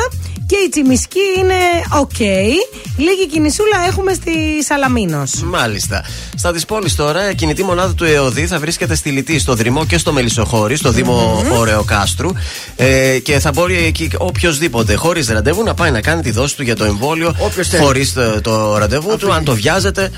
Και 0.46 0.56
η 0.66 0.68
Τσιμισκή 0.68 1.20
είναι 1.38 1.54
οκ. 2.00 2.18
Λίγη 2.96 3.26
κινησούλα 3.32 3.76
έχουμε 3.88 4.12
στη 4.12 4.32
Σαλαμίνος. 4.64 5.32
Μάλιστα. 5.44 6.04
Στα 6.36 6.52
της 6.52 6.64
πόλης 6.64 6.94
τώρα, 6.94 7.30
η 7.30 7.34
κινητή 7.34 7.64
μονάδα 7.64 7.94
του 7.94 8.04
ΕΟΔΥ 8.04 8.46
θα 8.46 8.58
βρίσκεται 8.58 8.94
στη 8.94 9.10
Λιτή, 9.10 9.38
στο 9.38 9.54
Δρυμό 9.54 9.86
και 9.86 9.98
στο 9.98 10.12
Μελισσοχώρι, 10.12 10.76
στο 10.76 10.90
Δήμο 10.90 11.44
Ωρεοκάστρου. 11.52 12.30
Ε, 12.76 13.18
και 13.18 13.38
θα 13.38 13.50
μπορεί 13.52 13.76
εκεί 13.76 14.10
οποιοδήποτε, 14.18 14.94
χωρίς 14.94 15.28
ραντεβού, 15.28 15.62
να 15.62 15.74
πάει 15.74 15.90
να 15.90 16.00
κάνει 16.00 16.22
τη 16.22 16.30
δόση 16.30 16.56
του 16.56 16.62
για 16.62 16.76
το 16.76 16.84
εμβόλιο. 16.84 17.34
Όποιος 17.38 17.68
θέλει. 17.68 17.82
Χωρίς 17.82 18.12
το, 18.12 18.40
το 18.40 18.76
ραντεβού 18.78 19.16
του. 19.16 19.32
Αν 19.32 19.44
το 19.44 19.54
βιάζεται, 19.54 20.10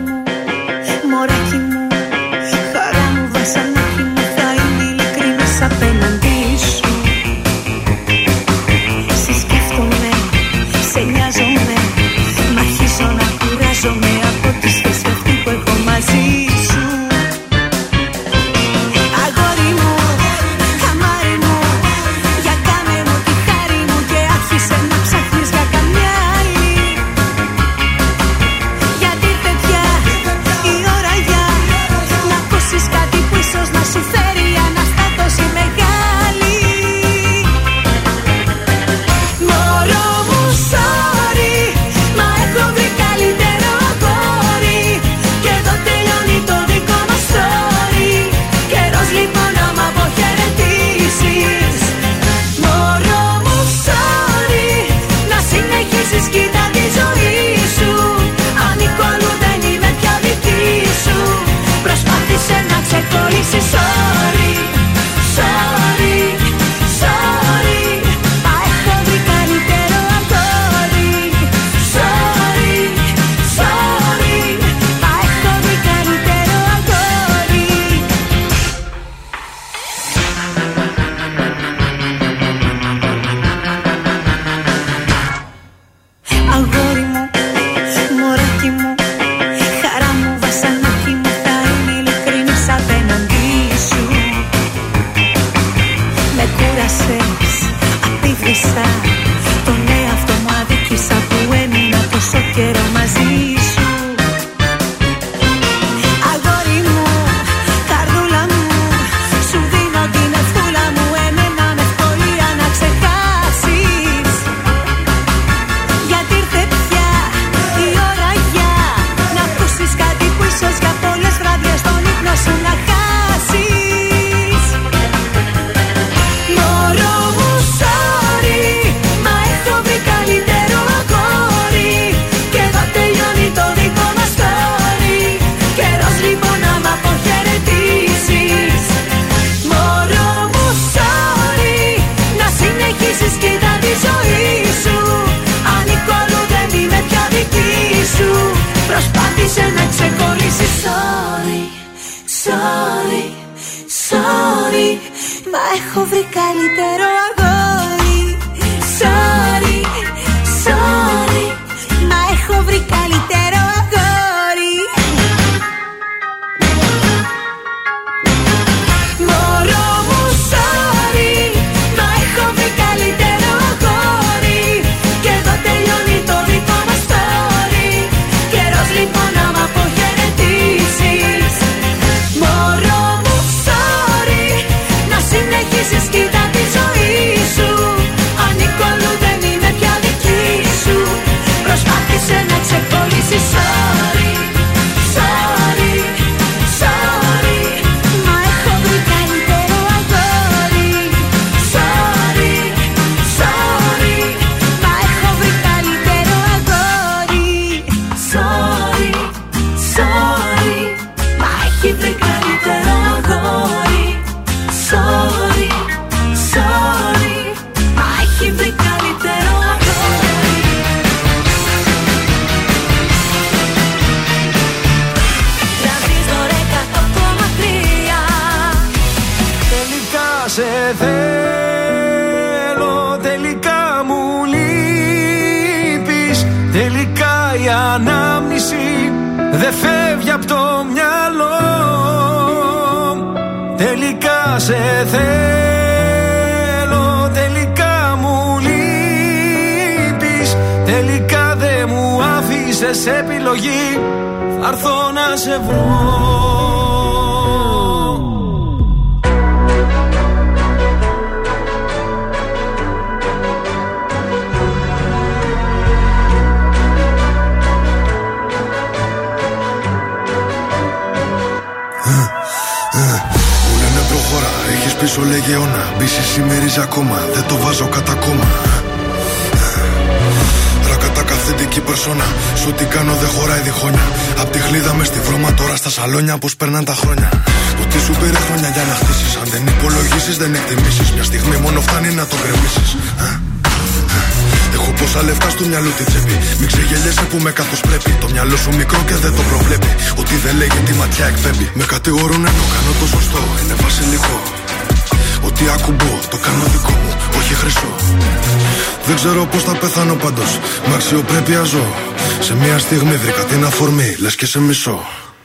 και 314.39 314.45
σε 314.45 314.59
μισό. 314.59 314.99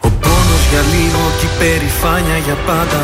Ο 0.06 0.08
πόνος 0.08 0.62
για 0.70 0.82
λίγο 0.94 1.22
και 1.38 1.46
η 1.46 1.52
περηφάνεια 1.58 2.38
για 2.46 2.56
πάντα. 2.66 3.02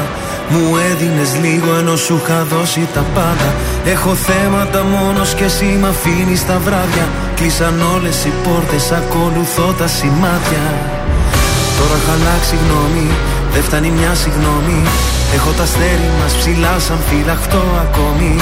Μου 0.53 0.76
έδινες 0.90 1.31
λίγο 1.44 1.70
ενώ 1.81 1.96
σου 1.96 2.20
είχα 2.22 2.44
δώσει 2.53 2.88
τα 2.94 3.05
πάντα. 3.14 3.48
Έχω 3.85 4.14
θέματα 4.14 4.83
μόνος 4.83 5.35
και 5.35 5.44
εσύ 5.44 5.64
μ' 5.81 5.87
αφήνεις 5.92 6.46
τα 6.46 6.59
βράδια. 6.64 7.07
Κλείσαν 7.37 7.74
όλες 7.94 8.24
οι 8.24 8.33
πόρτες, 8.44 8.92
ακολουθώ 9.00 9.68
τα 9.79 9.87
σημάδια. 9.87 10.66
Τώρα 11.79 11.94
έχω 12.00 12.11
αλλάξει 12.16 12.55
γνώμη, 12.62 13.09
δεν 13.53 13.62
φτάνει 13.62 13.90
μια 13.90 14.14
συγγνώμη 14.22 14.81
Έχω 15.35 15.50
τα 15.50 15.62
αστέρι 15.62 16.11
μας 16.20 16.33
ψηλά 16.38 16.74
σαν 16.87 16.98
φυλαχτό 17.09 17.64
ακόμη. 17.85 18.33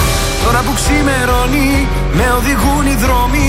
Τώρα 0.45 0.61
που 0.65 0.73
ξημερώνει, 0.81 1.71
με 2.19 2.27
οδηγούν 2.39 2.85
οι 2.91 2.97
δρόμοι 3.05 3.49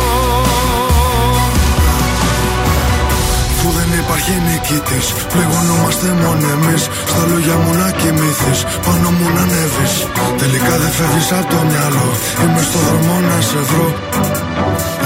υπάρχει 4.11 4.41
νικητή. 4.49 4.99
Πληγωνόμαστε 5.33 6.07
μόνο 6.23 6.45
εμείς. 6.55 6.83
Στα 7.11 7.21
λόγια 7.29 7.55
μου 7.63 7.71
να 7.81 7.87
κοιμηθεί. 7.99 8.53
Πάνω 8.85 9.07
μου 9.17 9.27
να 9.35 9.41
ανέβεις. 9.45 9.93
Τελικά 10.41 10.73
δεν 10.81 10.91
φεύγεις 10.97 11.29
από 11.39 11.47
το 11.53 11.59
μυαλό. 11.69 12.07
Είμαι 12.41 12.61
στο 12.69 12.79
δρόμο 12.87 13.13
να 13.29 13.37
σε 13.49 13.59
βρω. 13.69 13.87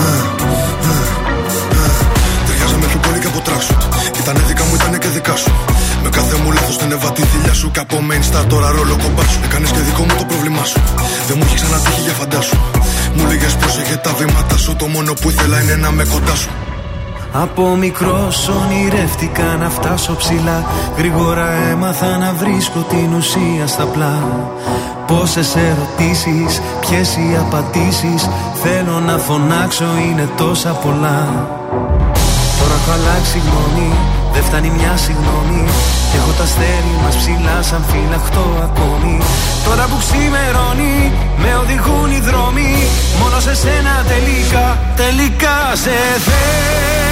Α, 0.05 0.09
α, 0.09 0.93
α. 0.93 1.85
Ταιριάζαμε 2.45 2.85
πιο 2.91 2.99
πολύ 3.05 3.19
και 3.23 3.29
από 3.31 3.39
τράξουτ. 3.47 3.81
Ήτανε 4.21 4.41
δικά 4.49 4.63
μου, 4.67 4.73
ήτανε 4.79 4.97
και 5.03 5.09
δικά 5.17 5.35
σου. 5.41 5.51
Με 6.03 6.09
κάθε 6.17 6.35
μου 6.41 6.49
λάθος 6.57 6.77
την 6.81 6.89
έβα 6.95 7.09
τη 7.17 7.21
θηλιά 7.31 7.53
σου. 7.59 7.67
Και 7.73 7.81
από 7.85 7.95
main 8.07 8.23
star 8.29 8.43
τώρα 8.51 8.67
ρόλο 8.77 8.95
κομπάς 9.03 9.29
σου. 9.31 9.39
Έκανες 9.47 9.71
και 9.75 9.81
δικό 9.89 10.03
μου 10.07 10.15
το 10.21 10.25
πρόβλημά 10.31 10.63
σου. 10.71 10.79
Δεν 11.27 11.35
μου 11.37 11.43
έχει 11.47 11.55
ξανατύχει 11.61 12.01
για 12.07 12.15
φαντάσου. 12.19 12.57
Μου 13.15 13.23
λέγες 13.29 13.53
πρόσεχε 13.59 13.95
τα 14.05 14.11
βήματα 14.19 14.57
σου. 14.63 14.71
Το 14.81 14.85
μόνο 14.95 15.11
που 15.19 15.27
ήθελα 15.31 15.57
είναι 15.61 15.75
να 15.83 15.89
με 15.97 16.03
κοντά 16.13 16.35
σου. 16.41 16.49
Από 17.41 17.75
μικρός 17.75 18.47
ονειρεύτηκα 18.47 19.43
να 19.59 19.69
φτάσω 19.69 20.15
ψηλά. 20.15 20.63
Γρήγορα 20.97 21.51
έμαθα 21.71 22.17
να 22.17 22.33
βρίσκω 22.33 22.79
την 22.89 23.13
ουσία 23.13 23.67
στα 23.67 23.83
πλά. 23.83 24.17
Πόσες 25.07 25.55
ερωτήσεις, 25.55 26.61
ποιες 26.79 27.15
οι 27.15 27.37
απαντήσεις. 27.39 28.29
Θέλω 28.63 28.99
να 28.99 29.17
φωνάξω 29.17 29.85
είναι 30.09 30.29
τόσα 30.37 30.69
πολλά. 30.69 31.21
Τώρα 32.59 32.73
έχω 32.79 32.91
αλλάξει 32.91 33.37
γνώμη, 33.45 33.93
δεν 34.33 34.43
φτάνει 34.43 34.69
μια 34.69 34.97
συγγνώμη 34.97 35.63
Έχω 36.17 36.31
τα 36.37 36.43
αστέρι 36.43 36.95
μας 37.03 37.15
ψηλά 37.15 37.61
σαν 37.61 37.83
φυλαχτό 37.89 38.47
ακόμη. 38.67 39.17
Τώρα 39.65 39.83
που 39.89 39.97
ξημερώνει, 40.03 41.11
με 41.37 41.51
οδηγούν 41.61 42.11
οι 42.11 42.19
δρόμοι. 42.19 42.71
Μόνο 43.21 43.39
σε 43.39 43.55
σένα 43.55 43.93
τελικά, 44.11 44.67
τελικά 44.95 45.57
σε 45.83 45.95
θέλω 46.27 47.04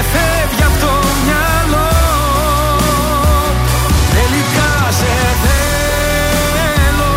δεν 0.00 0.08
φεύγει 0.12 0.62
από 0.62 0.78
το 0.86 0.92
μυαλό. 1.24 1.92
Τελικά 4.16 4.70
σε 4.98 5.12
θέλω. 5.44 7.14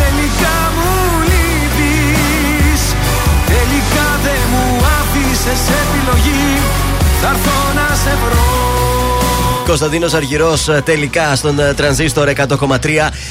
Τελικά 0.00 0.56
μου 0.76 0.92
λείπεις. 1.30 2.82
Τελικά 3.52 4.06
δεν 4.24 4.42
μου 4.52 4.64
άφησες 4.98 5.62
επιλογή. 5.82 6.60
Θα 7.20 7.28
έρθω 7.28 7.58
να 7.74 7.94
σε 7.94 8.18
βρω 8.22 8.69
Κωνσταντίνος 9.66 10.14
Αργυρός 10.14 10.68
ε, 10.68 10.82
τελικά 10.84 11.36
στον 11.36 11.60
ε, 11.60 11.74
τρανζίστορ 11.74 12.32
100,3 12.36 12.78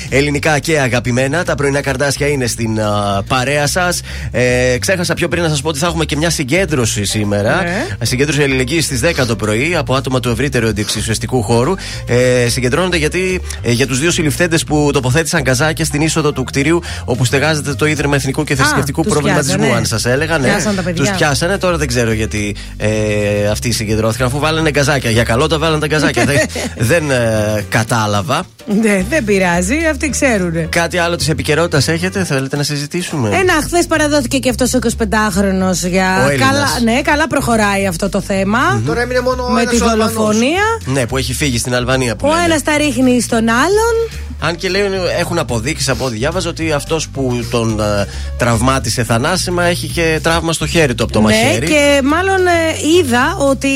ελληνικά 0.10 0.60
και 0.60 0.80
αγαπημένα. 0.80 1.44
Τα 1.44 1.56
πρωινά 1.56 1.82
καρδάσια 1.82 2.28
είναι 2.28 2.48
στην 2.48 2.80
uh, 2.80 3.24
παρέα 3.28 3.68
σας. 3.68 4.02
Ε, 4.32 4.78
ξέχασα 4.80 5.14
πιο 5.14 5.28
πριν 5.28 5.44
να 5.44 5.50
σας 5.50 5.62
πω 5.62 5.70
ότι 5.70 5.80
θα 5.80 5.88
έχουμε 5.88 6.06
και 6.06 6.16
μια 6.16 6.30
συγκέντρωση 6.30 7.06
σήμερα. 7.06 7.62
Ναι. 7.62 7.86
Συγκέντρωση 8.02 8.44
αλληλεγγύη 8.44 8.82
στις 8.82 9.02
10 9.04 9.26
το 9.28 9.36
πρωί 9.36 9.76
από 9.76 9.96
άτομα 9.96 10.20
του 10.20 10.30
ευρύτερου 10.30 10.68
αντιεξουσιαστικού 10.68 11.42
χώρου. 11.42 11.74
Ε, 12.06 12.50
συγκεντρώνονται 12.50 12.98
γιατί 12.98 13.42
ε, 13.62 13.72
για 13.72 13.88
τους 13.88 14.00
δύο 14.00 14.12
συλληφθέντες 14.12 14.64
που 14.64 14.90
τοποθέτησαν 14.94 15.44
καζάκια 15.44 15.86
στην 15.86 16.02
είσοδο 16.02 16.32
του 16.32 16.44
κτηρίου 16.44 16.82
όπου 17.06 17.26
στεγάζεται 17.26 17.74
το 17.74 17.86
Ίδρυμα 17.86 18.16
Εθνικού 18.16 18.44
και 18.44 18.56
Θρησκευτικού 18.56 19.04
Προβληματισμού, 19.04 19.68
ναι. 19.68 19.76
αν 19.76 19.86
σας 19.86 20.06
έλεγα. 20.06 20.38
Ναι, 20.38 20.56
τους 20.96 21.10
πιάσανε. 21.10 21.58
Τώρα 21.58 21.78
δεν 21.78 21.88
ξέρω 21.88 22.12
γιατί 22.12 22.56
ε, 22.78 23.48
αυτοί 23.52 23.72
συγκεντρώθηκαν 23.72 24.28
αφού 24.28 24.40
βάλανε 24.40 24.72
καζάκια. 24.72 25.10
Για 25.10 25.24
καλό 25.24 25.48
τα 25.48 25.58
βάλανε 25.60 25.80
τα 25.80 25.88
καζάκια. 25.88 26.19
Δεν 26.26 26.40
δεν 26.78 27.12
ε, 27.12 27.66
κατάλαβα. 27.70 28.44
Ναι, 28.82 29.04
δεν 29.10 29.24
πειράζει, 29.24 29.76
αυτοί 29.92 30.10
ξέρουν. 30.10 30.70
Κάτι 30.70 30.98
άλλο 30.98 31.16
της 31.16 31.30
επικαιρότητας 31.30 31.88
έχετε, 31.88 32.24
θέλετε 32.24 32.56
να 32.56 32.64
συζητήσουμε; 32.64 33.30
Ένα, 33.30 33.54
χθες 33.54 33.86
παραδόθηκε 33.86 34.38
και 34.38 34.50
αυτός 34.50 34.74
ο 34.74 34.80
25χρονο 34.84 35.72
για. 35.90 36.36
καλά, 36.38 36.68
ναι, 36.84 37.02
καλά 37.02 37.28
προχωράει 37.28 37.88
αυτό 37.88 38.10
το 38.10 38.22
θεμα 38.22 38.82
Τώρα 38.86 39.02
έμεινε 39.02 39.20
μόνο 39.20 39.48
Με 39.48 39.66
τη 39.66 39.78
δολοφονία. 39.78 40.64
Ναι, 40.86 41.06
που 41.06 41.18
έχει 41.18 41.34
φύγει 41.34 41.58
στην 41.58 41.76
Αλβανία. 41.76 42.16
Που 42.16 42.28
ο 42.28 42.44
ένας 42.46 42.64
τα 42.64 42.78
ρίχνει 42.78 43.22
στον 43.22 43.50
άλλον. 43.50 44.10
Αν 44.42 44.56
και 44.56 44.70
λέει 44.70 44.82
έχουν 45.20 45.40
αποδείξεις 45.40 45.90
από 45.90 46.06
ό,τι 46.06 46.16
διάβαζα 46.16 46.50
ότι 46.50 46.72
αυτός 46.72 47.10
που 47.10 47.48
τον 47.52 47.80
uh, 47.80 48.06
τραυμάτισε 48.38 49.04
θανάσιμα 49.04 49.64
έχει 49.64 49.88
και 49.88 50.20
τραύμα 50.24 50.54
στο 50.54 50.68
χέρι 50.68 50.96
του 50.96 51.04
από 51.04 51.12
το 51.12 51.20
ναι, 51.20 51.26
μαχαίρι. 51.26 51.68
Και 51.68 52.02
μάλλον 52.04 52.48
ε, 52.48 52.98
είδα 53.00 53.36
ότι 53.40 53.70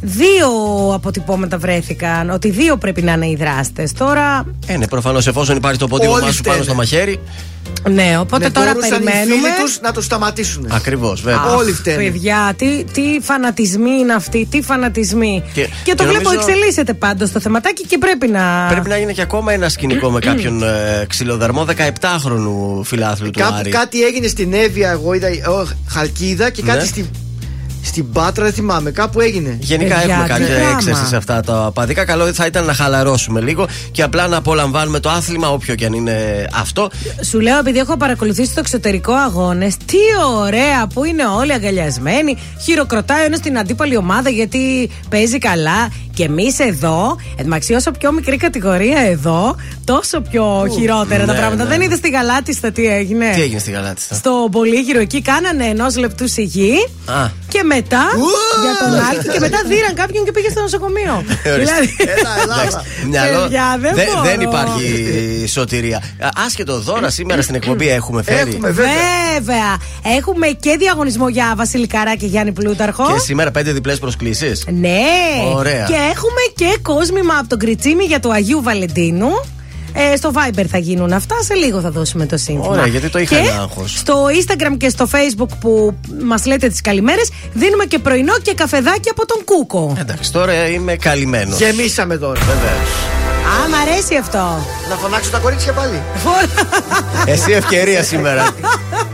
δύο 0.00 0.48
αποτυπώματα 0.94 1.58
βρέθηκαν. 1.58 1.73
Ότι 2.32 2.50
δύο 2.50 2.76
πρέπει 2.76 3.02
να 3.02 3.12
είναι 3.12 3.26
οι 3.26 3.36
δράστες. 3.36 3.92
Τώρα. 3.92 4.46
Ε, 4.66 4.76
ναι, 4.76 4.86
προφανώς 4.86 5.26
εφόσον 5.26 5.56
υπάρχει 5.56 5.78
το 5.78 5.86
πόδι 5.88 6.32
σου 6.32 6.42
πάνω 6.42 6.62
στο 6.62 6.74
μαχαίρι. 6.74 7.20
Ναι, 7.90 8.18
οπότε 8.20 8.44
ναι, 8.44 8.50
τώρα 8.50 8.74
περιμένουμε. 8.74 9.48
Οι 9.48 9.62
τους 9.62 9.80
να 9.80 9.92
το 9.92 10.00
σταματήσουν. 10.00 10.68
Ακριβώς, 10.70 11.22
βέβαια. 11.22 11.54
Όλοι 11.56 11.72
φταίνουν. 11.72 12.12
Παιδιά, 12.12 12.54
τι, 12.56 12.84
τι 12.84 13.02
φανατισμοί 13.20 13.90
είναι 13.90 14.12
αυτοί, 14.12 14.46
τι 14.50 14.62
φανατισμοί. 14.62 15.42
Και, 15.54 15.68
και 15.84 15.94
το 15.94 16.04
βλέπω 16.04 16.30
εξελίσσεται 16.30 16.94
πάντως 16.94 17.30
το 17.30 17.40
θεματάκι 17.40 17.86
και 17.86 17.98
πρέπει 17.98 18.28
να. 18.28 18.66
Πρέπει 18.70 18.88
να 18.88 18.98
γίνει 18.98 19.14
και 19.14 19.22
ακόμα 19.22 19.52
ένα 19.52 19.68
σκηνικό 19.68 20.10
με 20.10 20.18
κάποιον 20.18 20.62
ε, 20.62 21.04
ξυλοδαρμό 21.08 21.66
17χρονου 22.00 22.84
φιλάθλου 22.84 23.30
του 23.30 23.44
Άρη. 23.44 23.70
Κάτι 23.70 24.02
έγινε 24.02 24.26
στην 24.26 24.52
Εύβοια, 24.52 24.90
εγώ 24.90 25.12
είδα 25.14 25.28
Χαλκίδα 25.88 26.50
και 26.50 26.62
κάτι 26.62 26.78
ναι. 26.78 26.84
στη 26.84 27.10
στην 27.84 28.12
Πάτρα 28.12 28.44
δεν 28.44 28.52
θυμάμαι, 28.52 28.90
κάπου 28.90 29.20
έγινε. 29.20 29.56
Γενικά 29.60 30.00
ε, 30.00 30.04
έχουμε 30.04 30.26
κάποια 30.26 30.56
έξεση 30.72 31.06
σε 31.06 31.16
αυτά 31.16 31.40
τα 31.40 31.70
παδικά. 31.74 32.04
Καλό 32.04 32.32
θα 32.32 32.46
ήταν 32.46 32.64
να 32.64 32.74
χαλαρώσουμε 32.74 33.40
λίγο 33.40 33.68
και 33.90 34.02
απλά 34.02 34.28
να 34.28 34.36
απολαμβάνουμε 34.36 35.00
το 35.00 35.08
άθλημα, 35.08 35.48
όποιο 35.48 35.74
και 35.74 35.86
αν 35.86 35.92
είναι 35.92 36.46
αυτό. 36.54 36.90
Σου 37.24 37.40
λέω, 37.40 37.58
επειδή 37.58 37.78
έχω 37.78 37.96
παρακολουθήσει 37.96 38.54
το 38.54 38.60
εξωτερικό 38.60 39.12
αγώνες, 39.12 39.76
τι 39.76 39.98
ωραία 40.36 40.86
που 40.86 41.04
είναι 41.04 41.26
όλοι 41.26 41.52
αγκαλιασμένοι. 41.52 42.36
Χειροκροτάει 42.62 43.22
ο 43.22 43.24
ένας 43.24 43.40
την 43.40 43.58
αντίπαλη 43.58 43.96
ομάδα 43.96 44.30
γιατί 44.30 44.90
παίζει 45.08 45.38
καλά. 45.38 45.88
Και 46.14 46.24
εμείς 46.24 46.58
εδώ, 46.58 47.16
εντωμεταξύ, 47.36 47.74
όσο 47.74 47.90
πιο 47.90 48.12
μικρή 48.12 48.36
κατηγορία 48.36 49.00
εδώ, 49.00 49.56
τόσο 49.84 50.20
πιο 50.20 50.66
χειρότερα 50.74 51.24
τα 51.24 51.32
ναι, 51.32 51.38
πράγματα. 51.38 51.62
Ναι. 51.62 51.68
Δεν 51.68 51.80
είδες 51.80 51.98
στη 51.98 52.08
Γαλάτιστα 52.10 52.70
τι 52.70 52.86
έγινε; 52.86 53.32
Τι 53.34 53.42
έγινε 53.42 53.58
στη 53.58 53.70
Γαλάτιστα; 53.70 54.14
Στο 54.14 54.48
Πολύγυρο 54.50 55.00
εκεί 55.00 55.22
κάνανε 55.22 55.64
ενός 55.64 55.96
λεπτού 55.96 56.28
σιγή. 56.28 56.88
Και 57.48 57.62
μετά 57.74 58.04
για 58.62 58.74
τον 58.80 58.92
Άλκη 59.08 59.28
και 59.28 59.40
μετά 59.40 59.58
δίραν 59.66 59.94
κάποιον 59.94 60.24
και 60.24 60.32
πήγε 60.32 60.48
στο 60.48 60.60
νοσοκομείο. 60.60 61.24
δηλαδή. 61.42 61.96
Δεν 64.22 64.40
υπάρχει 64.40 65.44
σωτηρία. 65.48 66.02
Άσχετο 66.46 66.80
δώρα 66.80 67.10
σήμερα 67.10 67.42
στην 67.42 67.54
εκπομπή 67.54 67.88
έχουμε 67.88 68.22
φέρει. 68.22 68.58
Βέβαια. 68.62 69.76
Έχουμε 70.18 70.46
και 70.46 70.76
διαγωνισμό 70.78 71.28
για 71.28 71.52
Βασιλικάρα 71.56 72.16
και 72.16 72.26
Γιάννη 72.26 72.52
Πλούταρχο. 72.52 73.12
Και 73.12 73.18
σήμερα 73.18 73.50
πέντε 73.50 73.72
διπλές 73.72 73.98
προσκλήσεις. 73.98 74.64
Ναι. 74.70 74.98
Ωραία. 75.54 75.84
Και 75.84 75.94
έχουμε 75.94 76.40
και 76.54 76.78
κόσμημα 76.82 77.34
από 77.38 77.48
τον 77.48 77.58
Κριτσίμι 77.58 78.04
για 78.04 78.20
το 78.20 78.30
Αγίου 78.30 78.62
Βαλεντίνου. 78.62 79.30
Ε, 79.96 80.16
στο 80.16 80.32
Viber 80.34 80.64
θα 80.68 80.78
γίνουν 80.78 81.12
αυτά. 81.12 81.36
Σε 81.42 81.54
λίγο 81.54 81.80
θα 81.80 81.90
δώσουμε 81.90 82.26
το 82.26 82.36
σύνθημα. 82.36 82.72
Ωραία, 82.72 82.86
γιατί 82.86 83.08
το 83.08 83.18
είχα 83.18 83.36
άγχος. 83.36 83.98
Στο 83.98 84.26
Instagram 84.26 84.76
και 84.76 84.88
στο 84.88 85.08
Facebook 85.12 85.48
που 85.60 85.96
μας 86.24 86.46
λέτε 86.46 86.68
τις 86.68 86.80
καλημέρες, 86.80 87.30
δίνουμε 87.52 87.84
και 87.84 87.98
πρωινό 87.98 88.38
και 88.42 88.54
καφεδάκι 88.54 89.08
από 89.08 89.26
τον 89.26 89.44
Κούκο. 89.44 89.96
Εντάξει, 90.00 90.32
τώρα 90.32 90.68
είμαι 90.68 90.96
καλυμμένος. 90.96 91.58
Γεμίσαμε 91.58 92.16
τώρα. 92.16 92.40
Βέβαια. 92.40 92.74
Α, 93.64 93.68
μ' 93.68 93.88
αρέσει 93.88 94.16
αυτό. 94.16 94.66
Να 94.88 94.94
φωνάξω 94.94 95.30
τα 95.30 95.38
κορίτσια 95.38 95.72
πάλι. 95.72 96.02
Εσύ 97.26 97.52
ευκαιρία 97.52 98.02
σήμερα. 98.02 98.50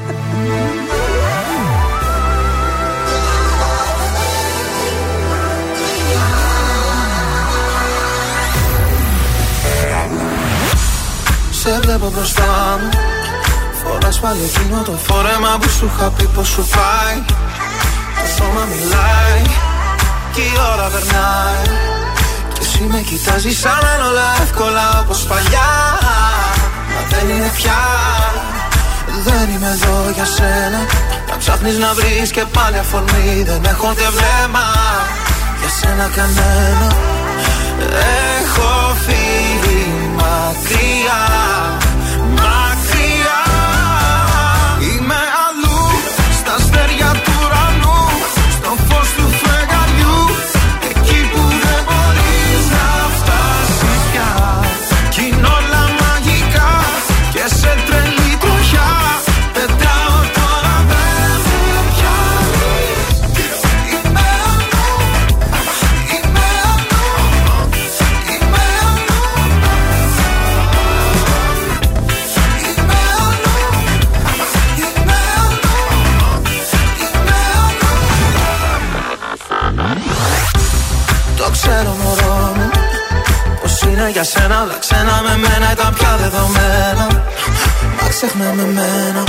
σε 11.63 11.81
βλέπω 11.83 12.11
μπροστά 12.15 12.79
μου. 12.81 12.89
Φοράς 13.81 14.19
πάλι 14.21 14.43
εκείνο 14.51 14.83
το 14.83 14.95
φόρεμα 15.07 15.59
που 15.61 15.69
σου 15.69 15.91
είχα 15.95 16.11
πει 16.11 16.25
πως 16.35 16.49
σου 16.49 16.65
πάει 16.75 17.17
Το 18.19 18.27
σώμα 18.37 18.63
μιλάει 18.73 19.43
και 20.35 20.41
η 20.41 20.53
ώρα 20.73 20.87
περνάει. 20.95 21.65
Και 22.53 22.61
εσύ 22.67 22.83
με 22.93 23.01
κοιτάζεις 23.09 23.59
σαν 23.59 23.79
να 23.83 23.91
είναι 23.95 24.07
όλα 24.11 24.29
εύκολα 24.43 24.87
όπως 25.03 25.21
παλιά. 25.31 25.73
Μα 26.93 27.01
δεν 27.11 27.29
είναι 27.35 27.51
πια. 27.59 27.81
Δεν 29.27 29.47
είμαι 29.53 29.71
εδώ 29.77 29.97
για 30.17 30.27
σένα. 30.37 30.81
Να 31.29 31.37
ψάχνεις 31.37 31.79
να 31.79 31.91
βρεις 31.95 32.31
και 32.31 32.45
πάλι 32.57 32.79
αφορμή. 32.79 33.43
Δεν 33.49 33.65
έχω 33.73 33.89
ούτε 33.91 34.07
βλέμμα 34.17 34.67
Για 35.61 35.71
σένα 35.79 36.07
κανένα. 36.17 36.89
Έχω 38.39 38.95
φύγει 39.05 40.11
μακριά 40.17 40.41
Μακριά 40.61 41.50
για 84.23 84.29
σένα 84.29 84.57
Αλλά 84.61 84.77
ξένα 84.79 85.23
με 85.27 85.37
μένα 85.37 85.73
ήταν 85.73 85.95
πια 85.95 86.17
δεδομένα. 86.21 87.07
Μα 87.97 88.09
ξέχνα 88.09 88.53
με 88.57 88.65
μένα. 88.77 89.23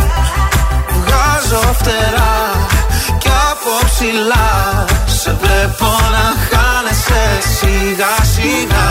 Βγάζω 0.95 1.73
φτερά 1.79 2.35
Κι 3.17 3.31
από 3.51 3.71
ψηλά. 3.85 4.85
Σε 5.19 5.37
βλέπω 5.41 5.91
να 6.15 6.25
χάνεσαι 6.47 7.23
σιγά 7.57 8.15
σιγά. 8.33 8.89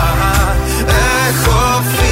Έχω 1.29 1.83
φύγει 1.93 2.10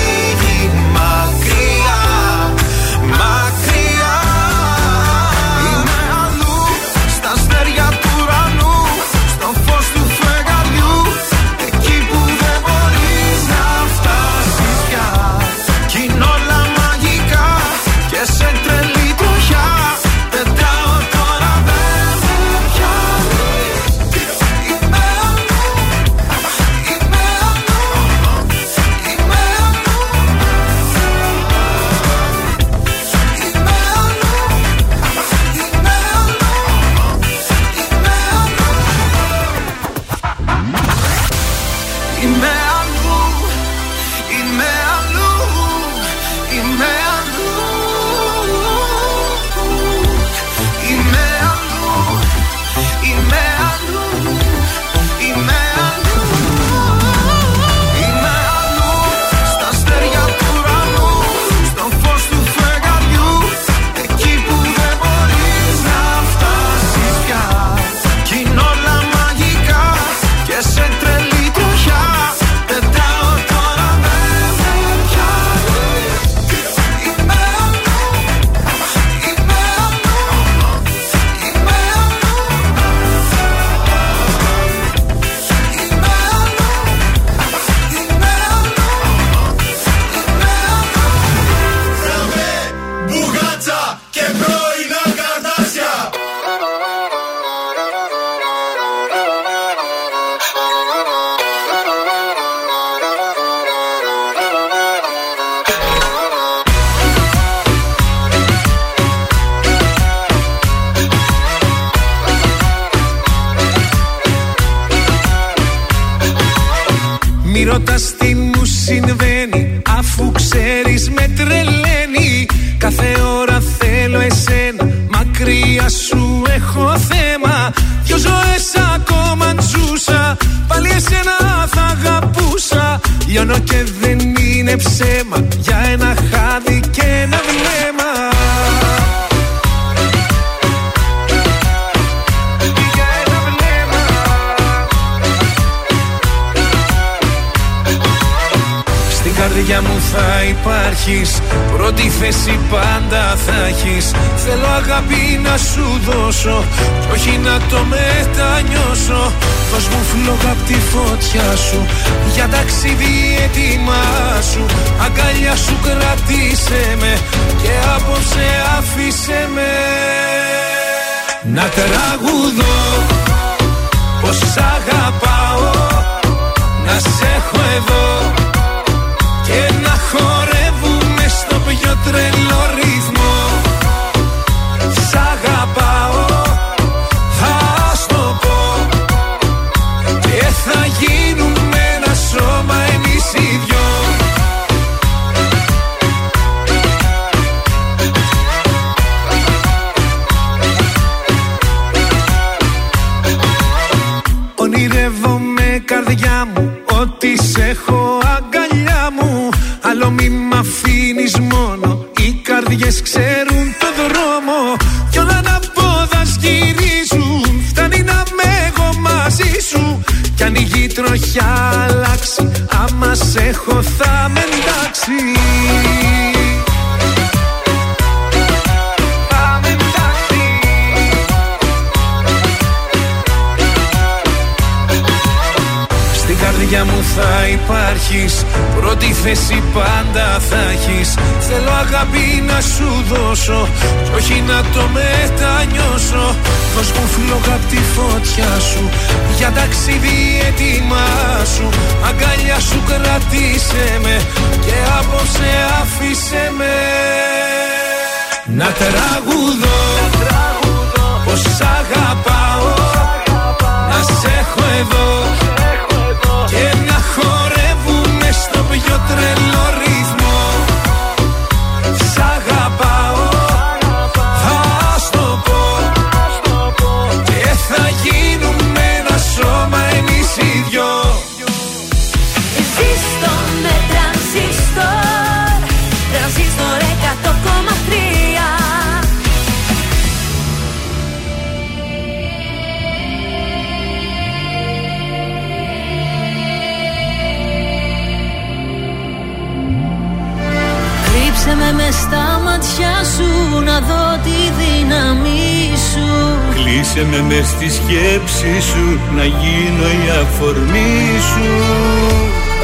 στη 307.49 307.71
σκέψη 307.71 308.61
σου 308.61 309.01
να 309.17 309.25
γίνω 309.25 309.89
η 310.05 310.11
αφορμή 310.23 311.19
σου. 311.33 311.47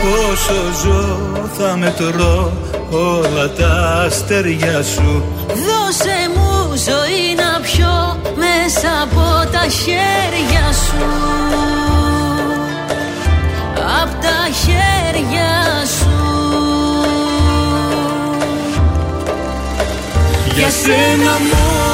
Πόσο 0.01 0.55
ζω 0.83 1.19
θα 1.59 1.77
μετρώ 1.77 2.53
όλα 2.91 3.51
τα 3.51 4.07
στεριά 4.11 4.83
σου. 4.83 5.25
Δώσε 5.49 6.19
μου 6.35 6.77
ζωή 6.77 7.35
να 7.37 7.61
πιω 7.61 8.21
μέσα 8.37 9.03
από 9.03 9.51
τα 9.53 9.69
χέρια 9.69 10.73
σου. 10.73 11.05
Απ' 14.03 14.23
τα 14.23 14.49
χέρια 14.63 15.53
σου. 15.99 16.13
Για 20.55 20.71
σένα 20.71 21.31
μόνο 21.31 21.94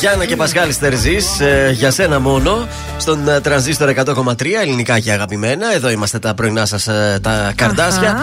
Γιάννα 0.00 0.24
και 0.24 0.36
Πασχάλη 0.36 0.72
Στερζής, 0.72 1.40
για 1.72 1.90
σένα 1.90 2.20
μόνο. 2.20 2.68
Στον 2.96 3.28
ε, 3.28 3.40
τρανζίστορ 3.40 3.92
100,3 3.96 4.44
ελληνικά 4.60 5.00
και 5.00 5.12
αγαπημένα. 5.12 5.74
Εδώ 5.74 5.90
είμαστε 5.90 6.18
τα 6.18 6.34
πρωινά 6.34 6.66
σας 6.66 6.84
τα 7.20 7.52
καρδάσια. 7.56 8.20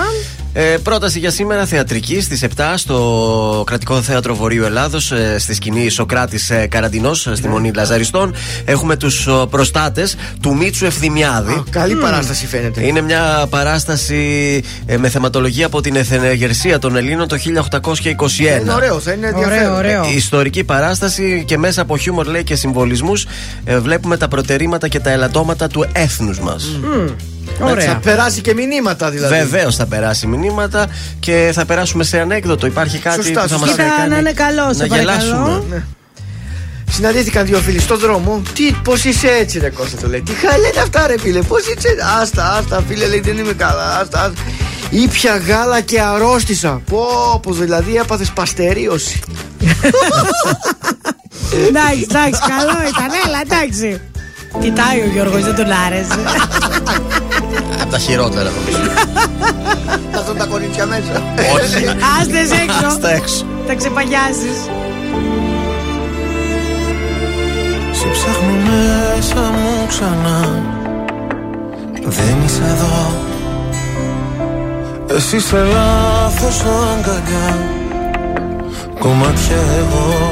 Αχα. 0.56 0.66
Ε, 0.66 0.78
πρόταση 0.78 1.20
για 1.20 1.32
σήμερα 1.32 1.66
θεατρική 1.66 2.22
στις 2.22 2.44
7 2.44 2.74
στο 2.76 3.64
Κρατικό 3.66 4.02
Θέατρο 4.02 4.36
Βορείου 4.36 4.64
Ελλάδος, 4.64 5.14
στη 5.38 5.54
σκηνή 5.54 5.90
Σοκράτης 5.90 6.50
ε, 6.50 6.68
Καραντινός, 6.68 7.30
στη 7.34 7.48
Μονή 7.48 7.72
Λαζαριστών. 7.76 8.34
Έχουμε 8.66 8.96
τους 8.96 9.28
προστάτες 9.50 10.16
του 10.42 10.56
Μίτσου 10.56 10.86
Ευθυμιάδη. 10.86 11.64
Καλή 11.70 11.96
παράσταση 11.96 12.48
φαίνεται. 12.48 12.86
Είναι 12.86 13.02
μια 13.02 13.46
παράσταση 13.50 14.62
ε, 14.86 14.98
με 14.98 15.10
θεματολογία 15.10 15.66
από 15.66 15.82
την 15.82 15.96
εθενεργερσία 15.96 16.80
των 16.80 16.96
Ελλήνων 16.96 17.28
το 17.28 17.36
1821. 17.36 18.62
Είναι 18.62 18.74
ωραίο, 18.74 19.00
θα 19.00 19.12
είναι 19.12 19.28
ενδιαφέρον. 19.28 19.86
Ε, 19.86 20.14
Ιστορική 20.16 20.64
παράσταση 20.64 21.44
και 21.48 21.58
μέσα 21.58 21.82
από 21.82 21.98
χιούμορ 21.98 22.26
λέει 22.26 22.44
και 22.44 22.56
συμβολισμούς 22.56 23.26
βλέπουμε 23.80 24.18
τα 24.18 24.28
προτερήματα 24.28 24.88
και 24.88 25.00
τα 25.00 25.10
ελαττώματα 25.10 25.68
του 25.68 25.86
έθνους 25.94 26.40
μας. 26.40 26.80
Έτσι, 27.64 27.88
Θα 27.88 27.96
περάσει 27.96 28.42
και 28.42 28.54
μηνύματα 28.54 29.10
δηλαδή. 29.10 29.36
Βεβαίως 29.36 29.76
θα 29.76 29.86
περάσει 29.86 30.28
μηνύματα 30.28 30.88
και 31.20 31.52
θα 31.54 31.66
περάσουμε 31.66 32.04
σε 32.04 32.20
ανέκδοτο. 32.20 32.66
Υπάρχει 32.66 32.98
κάτι 32.98 33.24
Σωστά, 33.24 33.42
που 33.42 33.48
θα 33.48 33.58
μας 33.58 33.70
σωστά. 33.70 33.84
Κοίτα 33.84 34.08
να 34.08 34.18
είναι 34.18 34.32
καλό, 34.32 34.74
σε 34.74 34.86
να 34.86 34.96
γελάσουμε. 34.96 35.32
παρακαλώ. 35.38 35.66
Ναι. 35.70 35.84
Συναντήθηκαν 36.92 37.46
δύο 37.46 37.58
φίλοι 37.58 37.80
στον 37.80 38.00
δρόμο. 38.00 38.42
Τι, 38.54 38.72
πώς 38.84 39.04
είσαι 39.04 39.28
έτσι, 39.28 39.60
ρε 39.60 39.70
Κώστα, 39.70 39.98
το 40.02 40.08
λέει. 40.08 40.22
Τι 40.22 40.34
χάλια 40.34 40.68
είναι 40.68 40.82
αυτά, 40.82 41.08
ρε 41.08 41.20
φίλε. 41.20 41.42
Πώς 41.42 41.60
είσαι; 41.62 41.72
Έτσι. 41.72 41.88
Άστα, 42.22 42.52
άστα, 42.52 42.84
φίλε, 42.88 43.08
λέει 43.08 43.20
δεν 43.20 43.38
είμαι 43.38 43.54
καλά. 43.54 44.00
Άστα, 44.00 44.22
άστα. 44.22 44.42
Ήπια 44.90 45.38
γάλα 45.38 45.82
και 45.82 46.02
αρρώστησα. 46.02 46.82
Πω, 46.90 47.06
πως 47.44 47.60
δηλαδή 47.60 47.96
έπαθες 47.96 48.30
παστερίωση. 48.30 49.20
Εντάξει, 51.68 52.06
εντάξει, 52.10 52.40
καλό 52.48 52.80
ήταν, 52.88 53.10
έλα, 53.26 53.42
εντάξει. 53.46 54.02
Κοιτάει 54.62 55.00
ο 55.00 55.10
Γιώργος, 55.14 55.44
δεν 55.44 55.56
τον 55.56 55.72
άρεσε. 55.86 56.20
Από 57.82 57.92
τα 57.92 57.98
χειρότερα 57.98 58.50
νομίζω. 58.50 58.92
Θα 60.12 60.20
έρθουν 60.20 60.38
τα 60.38 60.46
κορίτσια 60.46 60.86
μέσα. 60.86 61.24
Όχι. 61.56 61.86
Άστες 62.20 62.52
έξω. 62.52 62.88
Άστα 62.88 63.10
έξω. 63.10 63.46
Θα 63.68 63.76
ξεπαγιάσεις. 63.76 64.58
Σε 67.92 68.08
ψάχνω 68.12 68.54
μέσα 68.66 69.42
μου 69.42 69.86
ξανά 69.88 70.64
Δεν 72.04 72.36
είσαι 72.46 72.62
εδώ 72.64 73.12
Εσύ 75.16 75.40
σε 75.40 75.58
λάθος 75.58 76.62
αγκαλιά 76.62 77.58
Κομμάτια 79.00 79.58
εγώ 79.78 80.32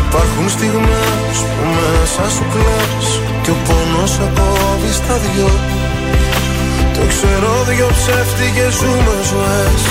Υπάρχουν 0.00 0.48
στιγμές 0.48 1.36
που 1.52 1.64
μέσα 1.76 2.24
σου 2.34 2.44
κλαις 2.52 3.06
Κι 3.42 3.50
ο 3.50 3.56
πόνος 3.66 4.10
σε 4.10 4.26
κόβει 4.36 4.92
στα 5.00 5.16
δυο. 5.24 5.50
Το 6.94 7.02
ξέρω 7.12 7.52
δυο 7.68 7.88
ψεύτικες 7.98 8.72
ζούμε 8.78 9.16
ζωές. 9.30 9.82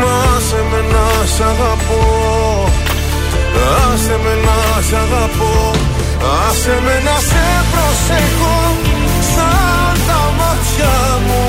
Μα 0.00 0.18
σε 0.46 0.60
με 0.70 0.80
να 0.92 1.06
σ' 1.34 1.42
αγαπώ. 1.52 2.02
Άσε 3.92 4.16
με 4.24 4.34
να 4.46 4.58
σ' 4.88 4.96
αγαπώ. 5.04 5.54
Άσε 6.46 6.74
με 6.84 6.94
να 7.06 7.16
σε 7.28 7.44
προσέχω 7.70 8.58
Σαν 9.32 9.94
τα 10.08 10.20
μάτια 10.38 10.94
μου. 11.26 11.44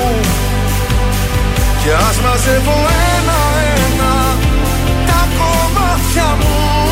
Κι 1.80 1.90
ας 2.08 2.16
μαζεύω 2.24 2.78
ένα-ένα 3.16 4.14
Τα 5.08 5.20
κομμάτια 5.38 6.28
μου 6.40 6.91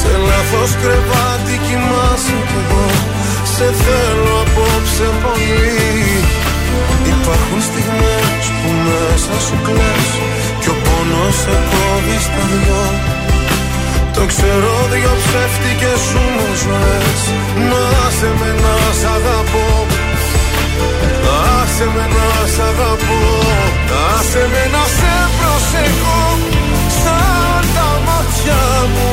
Σε 0.00 0.12
λάθος 0.28 0.70
κρεβάτι 0.82 1.54
κοιμάσαι 1.64 2.38
κι 2.48 2.58
εγώ. 2.62 2.86
Σε 3.54 3.66
θέλω 3.82 4.38
σε 4.96 5.08
πολύ. 5.22 5.68
Υπάρχουν 7.12 7.60
στιγμές 7.68 8.44
που 8.58 8.70
μέσα 8.86 9.34
σου 9.46 9.56
κλαις 9.66 10.08
Κι 10.60 10.68
ο 10.74 10.76
πόνος 10.84 11.34
σε 11.42 11.56
κόβει 11.70 12.18
στα 12.26 12.42
δυο. 12.50 12.84
Το 14.16 14.22
ξέρω 14.32 14.72
δυο 14.92 15.12
ψεύτικες 15.22 16.00
σου 16.08 16.22
μου 16.34 16.48
ζωές. 16.62 17.20
Να 17.68 17.84
σε 18.16 18.30
με 18.38 18.50
να 18.62 18.76
σ' 19.00 19.08
αγαπώ. 19.16 19.68
Άσε 21.58 21.86
με 21.94 22.04
να 22.14 22.28
σ' 22.54 22.62
αγαπώ. 22.70 23.20
Άσε 24.14 24.42
με 24.52 24.62
να 24.74 24.84
σε 24.98 25.14
προσεχώ 25.38 26.22
Σαν 27.00 27.62
τα 27.74 27.88
μάτια 28.06 28.62
μου 28.94 29.12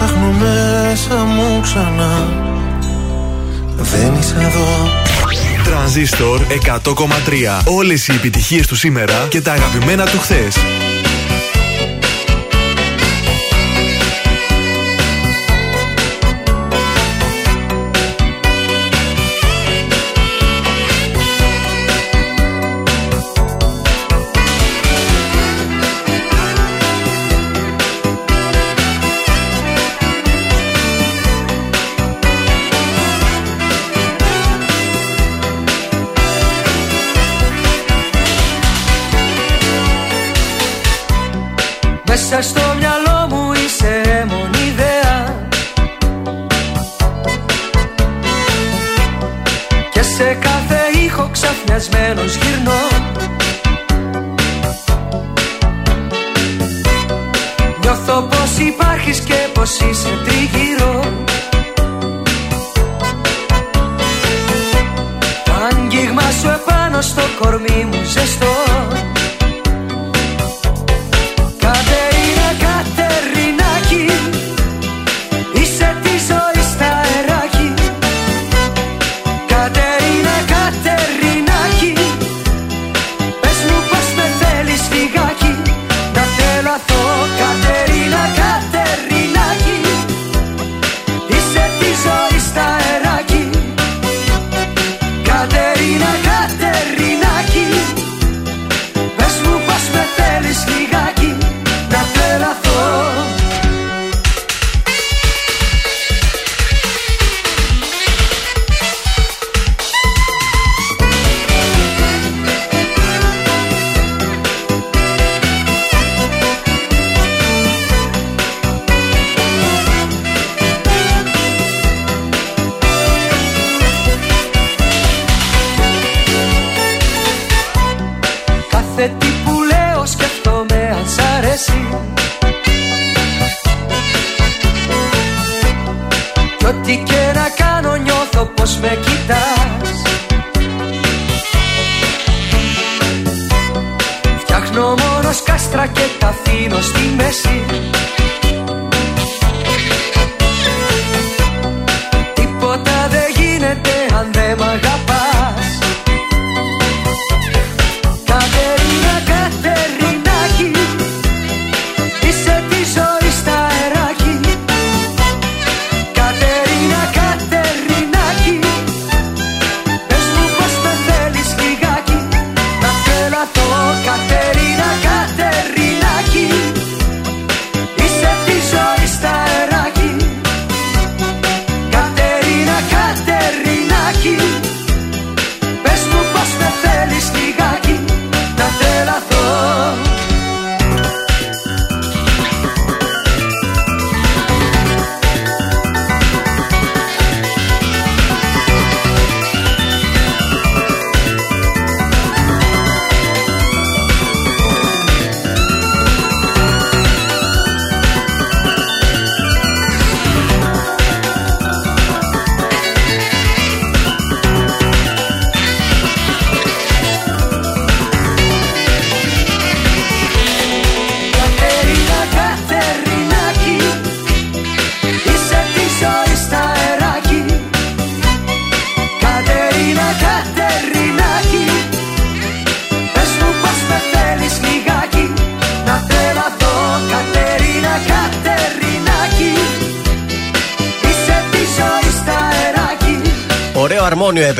ψάχνω 0.00 0.32
μέσα 0.32 1.24
μου 1.24 1.60
ξανά. 1.62 2.28
Δεν 3.76 4.14
είσαι 4.20 4.36
εδώ. 4.36 4.90
Τρανζίστορ 5.64 6.40
100,3 6.40 7.62
Όλες 7.64 8.08
οι 8.08 8.12
επιτυχίες 8.12 8.66
του 8.66 8.76
σήμερα 8.76 9.26
και 9.28 9.40
τα 9.40 9.52
αγαπημένα 9.52 10.04
του 10.04 10.18
χθες 10.18 10.56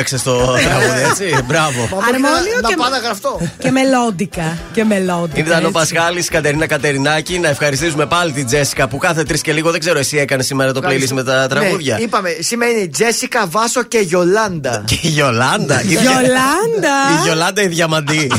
έπαιξε 0.01 0.17
στο 0.17 0.57
τραγούδι, 0.63 1.01
έτσι; 1.09 1.41
Μπράβο. 1.47 1.81
Αρμόνιο 1.81 2.59
να 2.61 2.69
και, 2.69 2.75
πάω 2.75 2.89
να 2.89 2.97
γραφτώ. 2.97 3.39
και 3.57 3.71
μελόντικα. 3.71 4.57
Και 4.73 4.83
μελόντικα. 4.83 5.39
Ήταν 5.39 5.55
ο 5.55 5.59
έτσι. 5.59 5.71
Πασχάλης, 5.71 6.29
Κατερίνα 6.29 6.67
Κατερινάκη. 6.67 7.39
Να 7.39 7.49
ευχαριστήσουμε 7.49 8.05
πάλι 8.05 8.31
την 8.31 8.45
Τζέσικα 8.45 8.87
που 8.87 8.97
κάθε 8.97 9.23
τρεις 9.23 9.41
και 9.41 9.53
λίγο 9.53 9.71
δεν 9.71 9.79
ξέρω, 9.79 9.99
εσύ 9.99 10.17
έκανε 10.17 10.43
σήμερα 10.43 10.71
το 10.73 10.81
playlist 10.83 11.11
με 11.11 11.23
τα 11.23 11.47
τραγούδια. 11.47 11.95
Ναι, 11.95 12.03
είπαμε, 12.03 12.29
σήμερα 12.39 12.71
είναι 12.71 12.81
η 12.81 12.89
Τζέσικα, 12.89 13.47
Βάσο 13.47 13.83
και 13.83 13.99
Γιολάντα. 13.99 14.83
Και 14.85 14.99
η 15.01 15.07
Γιολάντα. 15.07 15.81
Η 15.87 15.87
Γιολάντα. 15.87 16.95
Η 17.19 17.23
Γιολάντα 17.23 17.61
η 17.61 17.67
Διαμαντή. 17.67 18.31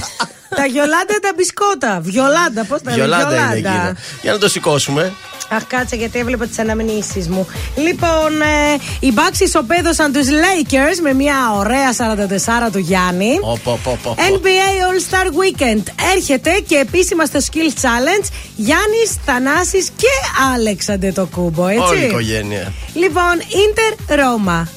Τα 0.56 0.66
γιολάντα 0.66 1.14
τα 1.22 1.32
μπισκότα. 1.36 2.00
Βιολάντα, 2.02 2.64
πώς 2.64 2.82
τα 2.82 2.90
λένε. 2.90 2.94
Γιολάντα 2.94 3.56
είναι 3.56 3.68
εκείνο. 3.68 3.92
Για 4.22 4.32
να 4.32 4.38
το 4.38 4.48
σηκώσουμε. 4.48 5.12
Αχ, 5.56 5.66
κάτσε 5.66 5.96
γιατί 5.96 6.18
έβλεπα 6.18 6.46
τις 6.46 6.58
αναμνήσεις 6.58 7.28
μου. 7.28 7.46
Λοιπόν, 7.76 8.40
ε, 8.40 9.06
οι 9.06 9.12
Bucks 9.16 9.40
ισοπαίδωσαν 9.40 10.12
τους 10.12 10.26
Lakers 10.26 10.98
με 11.02 11.12
μια 11.12 11.34
ωραία 11.56 11.92
44 11.92 12.70
του 12.72 12.78
Γιάννη. 12.78 13.38
Οπ, 13.40 13.66
οπ, 13.66 13.86
οπ, 13.86 14.06
οπ. 14.06 14.18
NBA 14.18 14.70
All 14.86 15.00
Star 15.10 15.26
Weekend 15.26 15.82
έρχεται 16.14 16.50
και 16.66 16.76
επίσημα 16.76 17.24
στο 17.24 17.38
Skill 17.38 17.80
Challenge 17.82 18.26
Γιάννης 18.56 19.10
Θανάσης 19.24 19.90
και 19.96 20.08
Άλεξ 20.54 20.88
Αντετοκούμπο, 20.88 21.66
έτσι. 21.66 21.82
Όλη 21.82 22.02
η 22.02 22.06
οικογένεια. 22.06 22.72
Λοιπόν, 22.94 23.34
Ιντερ 23.38 24.18
Ρώμα 24.18 24.68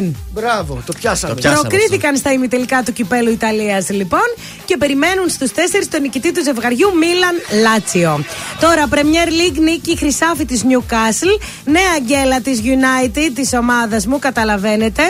2-0. 0.00 0.12
Μπράβο, 0.32 0.82
το 0.86 0.92
πιάσαμε. 1.00 1.34
Το 1.34 1.40
πιάσαμε. 1.40 1.68
Προκρίθηκαν 1.68 2.16
στα 2.16 2.32
ημιτελικά 2.32 2.82
του 2.82 2.92
κυπέλου 2.92 3.30
Ιταλίας 3.30 3.90
λοιπόν 3.90 4.34
και 4.70 4.76
περιμένουν 4.76 5.28
στους 5.28 5.50
4 5.50 5.54
τον 5.90 6.00
νικητή 6.00 6.32
του 6.32 6.42
ζευγαριού 6.42 6.88
Μίλαν 7.00 7.62
Λάτσιο. 7.62 8.24
Τώρα, 8.60 8.88
Premier 8.90 9.28
League 9.28 9.58
νίκη 9.60 9.96
χρυσάφη 9.96 10.44
της 10.44 10.62
Newcastle. 10.68 11.40
Νέα 11.64 11.98
γκέλα 12.02 12.40
της 12.40 12.60
United, 12.64 13.30
της 13.34 13.52
ομάδας 13.52 14.06
μου, 14.06 14.18
καταλαβαίνετε. 14.18 15.02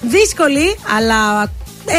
Δύσκολη, 0.00 0.76
αλλά 0.96 1.50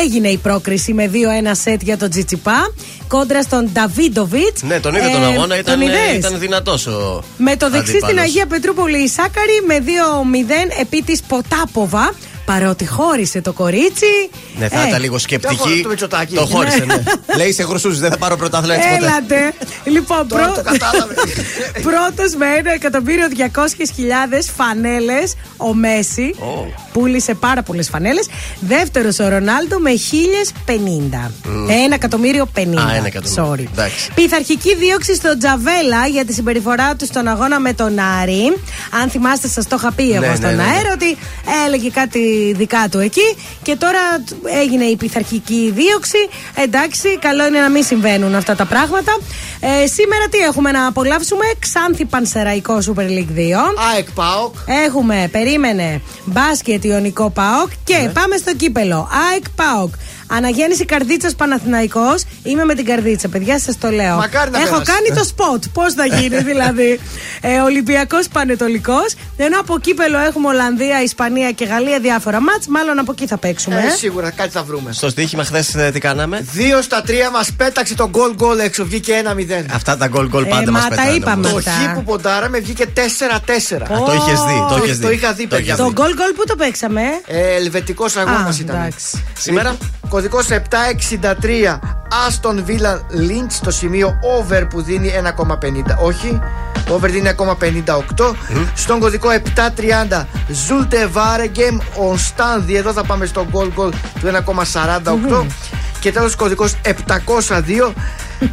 έγινε 0.03 0.27
η 0.27 0.37
πρόκριση 0.37 0.93
με 0.93 1.07
2-1 1.07 1.51
σετ 1.51 1.81
για 1.81 1.97
τον 1.97 2.09
Τζιτσιπά. 2.09 2.73
Κόντρα 3.07 3.41
στον 3.41 3.69
Νταβίντοβιτς. 3.73 4.61
Ναι, 4.61 4.79
τον 4.79 4.95
είδε 4.95 5.09
τον 5.09 5.23
αγώνα, 5.23 5.57
ήταν, 5.57 5.81
ήταν 6.15 6.39
δυνατός 6.39 6.87
ο. 6.87 7.23
Με 7.37 7.55
το 7.55 7.69
δεξί 7.69 7.91
στην 7.91 8.03
αντίπαλος. 8.03 8.23
Αγία 8.23 8.45
Πετρούπολη 8.45 8.97
η 8.97 9.07
Σάκαρη 9.07 9.61
με 9.67 9.79
2-0 9.79 10.79
επί 10.81 11.01
της 11.01 11.21
Ποτάποβα. 11.21 12.13
Παρότι 12.45 12.85
χώρισε 12.87 13.41
το 13.41 13.53
κορίτσι. 13.53 14.29
Ναι, 14.59 14.67
θα 14.67 14.81
ε, 14.83 14.87
ήταν 14.87 15.01
λίγο 15.01 15.17
σκεπτική. 15.17 15.55
το 15.55 15.61
χώρισε 15.63 15.81
το 15.83 15.89
Μητσοτάκη. 15.89 16.35
Το 16.35 16.45
χώρισε, 16.45 16.85
ναι. 16.85 17.03
Λέει 17.37 17.53
σε 17.53 17.63
χρυσού, 17.63 17.93
δεν 17.95 18.11
θα 18.11 18.17
πάρω 18.17 18.35
πρωτάθλημα 18.37 18.73
έτσι 18.75 18.87
ποτέ. 18.89 19.05
Έλατε. 19.05 19.53
λοιπόν, 19.83 20.27
Τώρα 20.27 20.43
πρω... 20.43 20.53
το 20.53 20.61
κατάλαβε. 20.71 21.13
πρώτος 21.89 22.35
με 22.35 22.45
1.200.000 22.63 24.39
φανέλες 24.57 25.35
ο 25.57 25.73
Μέση. 25.73 26.35
Ω. 26.39 26.73
Πούλησε 26.93 27.33
πάρα 27.33 27.63
πολλές 27.63 27.89
φανέλες. 27.89 28.27
Δεύτερος 28.59 29.19
ο 29.19 29.27
Ρονάλντο 29.27 29.79
με 29.79 29.91
1050. 30.67 31.31
Ένα 31.83 31.95
εκατομμύριο 31.95 32.49
50. 32.55 32.59
Α, 32.59 32.63
ένα 32.95 33.05
εκατομμύριο. 33.05 33.51
Sorry. 33.53 33.65
Εντάξει. 33.71 34.11
Πειθαρχική 34.15 34.75
δίωξη 34.75 35.15
στον 35.15 35.39
Τζαβέλα 35.39 36.07
για 36.07 36.25
τη 36.25 36.33
συμπεριφορά 36.33 36.95
του 36.95 37.05
στον 37.05 37.27
αγώνα 37.27 37.59
με 37.59 37.73
τον 37.73 37.99
Άρη. 38.21 38.53
Αν 39.01 39.09
θυμάστε, 39.09 39.47
σας 39.47 39.67
το 39.67 39.75
είχα 39.79 39.91
πει 39.91 40.11
εγώ 40.11 40.19
Ναι, 40.21 40.27
ναι, 40.27 40.35
στον 40.35 40.49
ναι, 40.49 40.55
ναι. 40.55 40.63
αέρα 40.63 40.91
ότι 40.93 41.17
έλεγε 41.65 41.89
κάτι 41.89 42.19
δικά 42.55 42.87
του 42.91 42.99
εκεί. 42.99 43.35
Και 43.63 43.75
τώρα 43.75 43.99
έγινε 44.61 44.83
η 44.85 44.95
πειθαρχική 44.95 45.71
δίωξη. 45.75 46.17
Εντάξει, 46.55 47.17
καλό 47.17 47.47
είναι 47.47 47.59
να 47.59 47.69
μην 47.69 47.83
συμβαίνουν 47.83 48.35
αυτά 48.35 48.55
τα 48.55 48.65
πράγματα. 48.65 49.17
Ε, 49.59 49.87
σήμερα 49.87 50.27
τι 50.29 50.37
έχουμε 50.37 50.71
να 50.71 50.87
απολαύσουμε, 50.87 51.45
Ξάνθη 51.59 52.05
Πανσεραϊκό 52.05 52.77
Super 52.87 53.01
League 53.07 53.35
2. 53.35 53.73
ΑΕΚ 53.95 54.11
ΠΑΟΚ. 54.11 54.55
Έχουμε, 54.85 55.27
περίμενε, 55.31 56.01
μπάσκετ 56.25 56.83
Ιωνικό 56.83 57.29
ΠΑΟΚ 57.29 57.69
και 57.83 57.97
Ναι. 57.97 58.09
πάμε 58.09 58.37
στο 58.37 58.55
κύπελο. 58.55 59.09
ΑΕΚ 59.31 59.43
ΠΑΟΚ. 59.55 59.93
Αναγέννηση 60.35 60.85
Καρδίτσας 60.85 61.35
Παναθηναϊκός 61.35 62.23
Είμαι 62.43 62.65
με 62.65 62.73
την 62.75 62.85
Καρδίτσα, 62.85 63.27
παιδιά, 63.27 63.59
σας 63.59 63.77
το 63.77 63.89
λέω. 63.89 64.15
Μακάρι 64.15 64.51
να 64.51 64.57
Έχω 64.57 64.69
περάσει. 64.71 64.91
κάνει 64.91 65.17
το 65.19 65.23
σποτ. 65.23 65.63
Πώς 65.73 65.93
θα 65.93 66.05
γίνει, 66.05 66.37
δηλαδή. 66.51 66.99
Ε, 67.41 67.59
Ολυμπιακός 67.59 68.27
Πανετολικός. 68.27 69.13
Ενώ 69.37 69.59
από 69.59 69.79
κύπελο 69.79 70.17
έχουμε 70.19 70.47
Ολλανδία, 70.47 71.01
Ισπανία 71.03 71.51
και 71.51 71.65
Γαλλία 71.65 71.99
διάφορα 71.99 72.41
μάτς. 72.41 72.67
Μάλλον 72.67 72.99
από 72.99 73.11
εκεί 73.11 73.27
θα 73.27 73.37
παίξουμε. 73.37 73.75
Ε, 73.75 73.85
ε. 73.87 73.89
σίγουρα 73.89 74.29
κάτι 74.31 74.49
θα 74.49 74.63
βρούμε. 74.63 74.91
Στο 74.93 75.09
στοίχημα 75.09 75.43
χθες 75.43 75.75
τι 75.93 75.99
κάναμε; 75.99 76.45
Δύο 76.51 76.81
στα 76.81 77.01
τρία 77.01 77.29
μας 77.29 77.51
πέταξε 77.57 77.95
το 77.95 78.09
γκολ 78.09 78.33
γκολ 78.35 78.59
έξω. 78.59 78.85
Βγήκε 78.85 79.13
1-0. 79.23 79.65
Αυτά 79.73 79.97
τα 79.97 80.07
γκολ 80.07 80.27
γκολ 80.27 80.43
Ε, 80.43 80.47
πάντα 80.47 80.65
μα 80.71 80.71
μας 80.71 80.83
τα 80.83 80.89
πετάνε. 80.89 81.11
είπαμε. 81.11 81.47
όμως. 81.47 81.63
Το 81.63 81.69
αυτά. 81.69 81.89
χ 81.91 81.93
που 81.95 82.03
ποντάραμε 82.03 82.59
βγήκε 82.59 82.85
4-4. 82.85 83.93
Α, 83.93 84.03
το 84.05 84.13
είχες 84.13 84.39
δει. 84.41 84.65
Το, 84.69 84.75
Το- 84.75 84.83
είχες 84.83 84.99
το 84.99 85.07
δει. 85.07 85.13
είχα 85.15 85.33
δει, 85.33 85.41
Το 85.47 85.47
παιδιά. 85.55 85.65
είχες 85.73 85.77
Το 85.77 85.85
δει. 85.87 85.93
γκολ 85.93 86.13
γκολ 86.15 86.31
που 86.35 86.43
το 86.47 86.55
παίξαμε. 86.55 87.01
ε; 87.25 87.37
Ε, 87.39 87.55
Ελβετικός 87.55 88.15
αγώνας 88.15 88.57
Α, 88.57 88.61
ήταν. 88.61 88.75
εντάξει. 88.75 89.23
Σήμερα; 89.39 89.75
Κωδικός 90.23 90.57
763 91.71 91.79
Άστον 92.27 92.63
Βίλα 92.65 93.01
Λίντ 93.09 93.51
στο 93.51 93.71
σημείο 93.71 94.19
over 94.37 94.67
που 94.69 94.81
δίνει 94.81 95.11
1,50. 95.37 95.57
Όχι, 95.99 96.41
το 96.85 96.93
over 96.93 97.09
δίνει 97.09 97.29
1,58. 98.17 98.33
Στον 98.73 98.99
κωδικό 98.99 99.29
730 100.09 100.25
Ζούλτε 100.47 101.07
Βάρεγκεμ 101.07 101.77
ο 101.95 102.17
Στάνδη. 102.17 102.75
Εδώ 102.75 102.93
θα 102.93 103.03
πάμε 103.03 103.25
στο 103.25 103.47
γκολ 103.49 103.71
γκολ 103.73 103.91
του 104.19 104.31
1,48. 104.45 105.45
Και 105.99 106.11
τέλος 106.11 106.35
κωδικός 106.35 106.75
702 106.83 107.93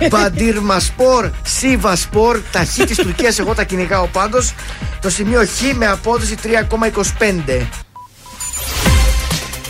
Μπαντίρμα 0.09 0.81
Σπορ, 0.89 1.31
Σίβα 1.43 1.97
Σπορ, 1.97 2.41
τα 2.53 2.65
χ 2.65 2.85
της 2.85 2.97
Τουρκίας. 2.97 3.39
Εγώ 3.39 3.55
τα 3.55 3.65
κυνηγάω 3.65 4.07
πάντως. 4.07 4.55
Το 5.01 5.11
σημείο 5.11 5.41
χ 5.45 5.77
με 5.77 5.87
απόδοση 5.87 6.37
3,25. 6.43 7.67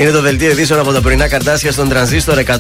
Είναι 0.00 0.10
το 0.10 0.20
δελτίο 0.20 0.50
ειδήσεων 0.50 0.80
από 0.80 0.92
τα 0.92 1.00
πρωινά 1.00 1.28
καρτάσια 1.28 1.72
στον 1.72 1.88
τρανζίστορ 1.88 2.38
100,3. 2.46 2.58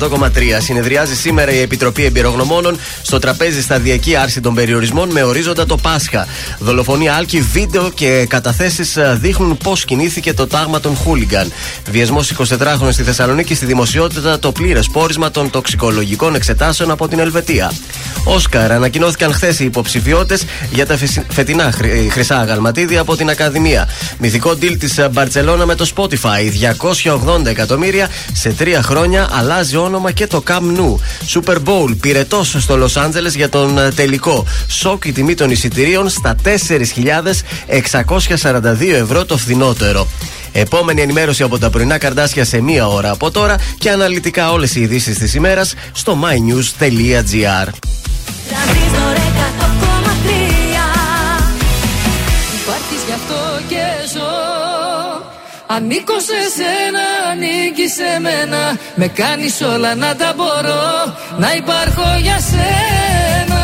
Συνεδριάζει 0.58 1.16
σήμερα 1.16 1.52
η 1.52 1.60
Επιτροπή 1.60 2.04
Εμπειρογνωμόνων 2.04 2.78
στο 3.02 3.18
τραπέζι 3.18 3.62
σταδιακή 3.62 4.16
άρση 4.16 4.40
των 4.40 4.54
περιορισμών 4.54 5.10
με 5.10 5.22
ορίζοντα 5.22 5.66
το 5.66 5.76
Πάσχα. 5.76 6.26
Δολοφονία 6.58 7.14
Άλκη, 7.14 7.40
βίντεο 7.40 7.90
και 7.94 8.26
καταθέσεις 8.28 8.98
δείχνουν 9.20 9.56
πώς 9.56 9.84
κινήθηκε 9.84 10.32
το 10.34 10.46
τάγμα 10.46 10.80
των 10.80 10.96
Χούλιγκαν. 10.96 11.52
Βιασμός 11.90 12.32
24χρονων 12.38 12.88
στη 12.92 13.02
Θεσσαλονίκη 13.02 13.54
στη 13.54 13.66
δημοσιότητα 13.66 14.38
το 14.38 14.52
πλήρες 14.52 14.88
πόρισμα 14.88 15.30
των 15.30 15.50
τοξικολογικών 15.50 16.34
εξετάσεων 16.34 16.90
από 16.90 17.08
την 17.08 17.18
Ελβετία. 17.18 17.72
Όσκαρ 18.24 18.72
ανακοινώθηκαν 18.72 19.32
χθες 19.32 19.58
οι 19.60 19.64
υποψηφιότητες 19.64 20.44
για 20.72 20.86
τα 20.86 20.96
φυσι- 20.96 21.24
φετινά 21.32 21.72
χρυ- 21.72 22.12
χρυσά 22.12 22.38
αγαλματίδια 22.38 23.00
από 23.00 23.16
την 23.16 23.28
Ακαδημία. 23.30 23.88
Μυθικό 24.18 24.50
deal 24.60 24.76
της 24.78 24.98
Μπαρσελόνα 25.10 25.66
με 25.66 25.74
το 25.74 25.86
Spotify. 25.96 26.50
280 26.50 27.28
εκατομμύρια 27.46 28.08
σε 28.32 28.52
τρία 28.52 28.82
χρόνια 28.82 29.28
αλλάζει 29.32 29.76
όνομα 29.76 30.12
και 30.12 30.26
το 30.26 30.42
Cam 30.46 30.52
Nou. 30.52 30.94
Super 31.34 31.56
Bowl 31.64 31.96
πυρετό 32.00 32.44
στο 32.44 32.76
Λο 32.76 32.90
Άντζελε 32.96 33.28
για 33.28 33.48
τον 33.48 33.78
ε, 33.78 33.90
τελικό. 33.90 34.46
Σοκ 34.68 35.04
η 35.04 35.12
τιμή 35.12 35.34
των 35.34 35.50
εισιτηρίων 35.50 36.08
στα 36.08 36.34
4.642 36.44 36.50
ευρώ 38.92 39.24
το 39.24 39.36
φθηνότερο. 39.36 40.06
Επόμενη 40.52 41.00
ενημέρωση 41.00 41.42
από 41.42 41.58
τα 41.58 41.70
πρωινά 41.70 41.98
καρδάσια 41.98 42.44
σε 42.44 42.60
μία 42.60 42.86
ώρα 42.86 43.10
από 43.10 43.30
τώρα 43.30 43.56
και 43.78 43.90
αναλυτικά 43.90 44.52
όλες 44.52 44.74
οι 44.74 44.80
ειδήσεις 44.80 45.18
της 45.18 45.34
ημέρας 45.34 45.74
στο 45.92 46.18
mynews.gr. 46.22 47.68
Τρανζίστορ 48.48 49.16
100,3 49.16 49.20
Υπάρχεις 52.60 53.02
γι' 53.06 53.12
αυτό 53.12 53.60
και 53.68 53.82
ζω 54.14 54.28
Ανήκω 55.76 56.18
σε 56.20 56.38
σένα, 56.56 57.06
ανήκεις 57.30 57.92
σε 57.92 58.20
μένα. 58.20 58.78
Με 58.94 59.06
κάνεις 59.06 59.60
όλα 59.60 59.94
να 59.94 60.16
τα 60.16 60.32
μπορώ 60.36 61.14
Να 61.38 61.54
υπάρχω 61.54 62.18
για 62.22 62.40
σένα. 62.40 63.58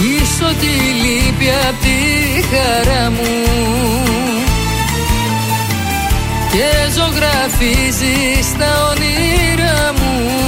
Είσαι 0.00 0.44
ό,τι 0.44 0.66
λείπει 0.66 1.48
απ' 1.68 1.80
τη 1.82 2.42
χαρά 2.50 3.10
μου 3.10 4.07
και 6.58 6.90
ζωγραφίζεις 6.90 8.56
τα 8.58 8.70
όνειρά 8.90 9.92
μου 9.92 10.47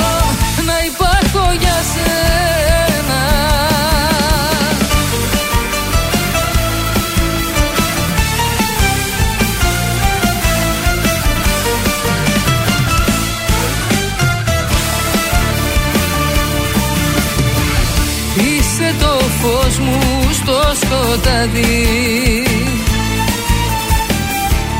σκοτάδι. 21.11 22.43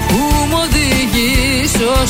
Που 0.07 0.47
μου 0.49 0.57
οδηγείς 0.63 1.73
ως 2.01 2.09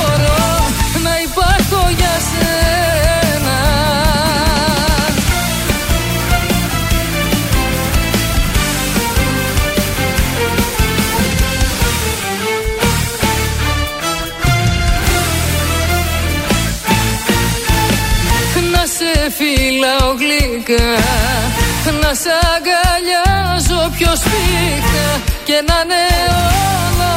φυλάω 19.81 20.13
γλυκά. 20.21 20.87
Να 22.01 22.11
σ' 22.21 22.31
αγκαλιάζω 22.53 23.81
πιο 23.97 24.11
σπίχτα 24.23 25.07
Και 25.47 25.57
να 25.67 25.77
είναι 25.83 26.03
όλα 26.87 27.13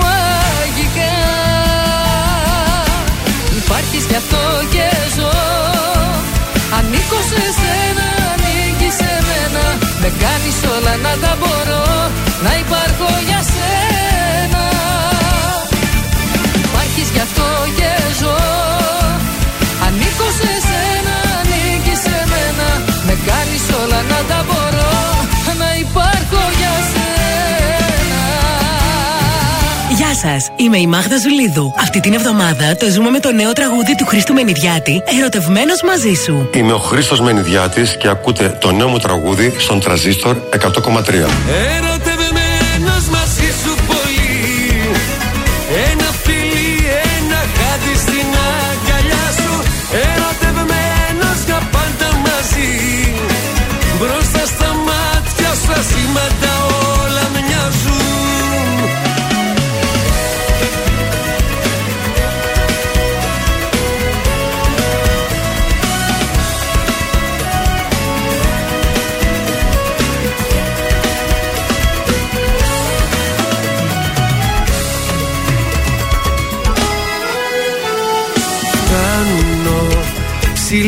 μαγικά. 0.00 1.14
Υπάρχεις 3.60 4.04
γι' 4.10 4.18
αυτό 4.22 4.42
και 4.74 4.86
ζω. 5.16 5.34
Ανήκω 6.76 7.18
σε 7.30 7.42
σένα, 7.60 8.06
ανήκεις 8.32 8.94
σε 9.00 9.12
μένα. 9.28 9.64
Με 10.02 10.08
κάνεις 10.22 10.58
όλα 10.74 10.94
να 11.04 11.12
τα 11.22 11.32
μπορώ 11.40 11.84
Να 12.44 12.52
υπάρχω 12.62 13.08
για 13.28 13.40
σένα. 13.52 14.64
Υπάρχεις 16.64 17.08
γι' 17.14 17.22
αυτό 17.26 17.46
και 17.78 17.90
ζω 18.20 18.79
Με 23.60 23.66
κάνεις 23.66 23.84
όλα 23.84 24.02
να 24.02 24.24
τα 24.28 24.44
μπορώ 24.46 24.90
Να 25.58 25.74
υπάρχω 25.78 26.40
για 26.58 26.74
σένα 26.92 28.20
Γεια 29.96 30.14
σας, 30.14 30.48
είμαι 30.56 30.78
η 30.78 30.86
Μάγδα 30.86 31.16
Ζουλίδου. 31.18 31.74
Αυτή 31.78 32.00
την 32.00 32.12
εβδομάδα 32.12 32.76
το 32.76 32.90
ζούμε 32.90 33.10
με 33.10 33.20
το 33.20 33.32
νέο 33.32 33.52
τραγούδι 33.52 33.94
του 33.94 34.06
Χρήστου 34.06 34.34
Μενιδιάτη, 34.34 35.02
Ερωτευμένος 35.18 35.82
μαζί 35.82 36.14
σου. 36.14 36.48
Είμαι 36.54 36.72
ο 36.72 36.78
Χρήστος 36.78 37.20
Μενιδιάτης 37.20 37.96
και 37.96 38.08
ακούτε 38.08 38.56
το 38.60 38.72
νέο 38.72 38.88
μου 38.88 38.98
τραγούδι 38.98 39.54
στον 39.58 39.80
Τραζίστορ 39.80 40.36
100,3. 40.36 40.58
Ερωτευμένος 40.58 42.09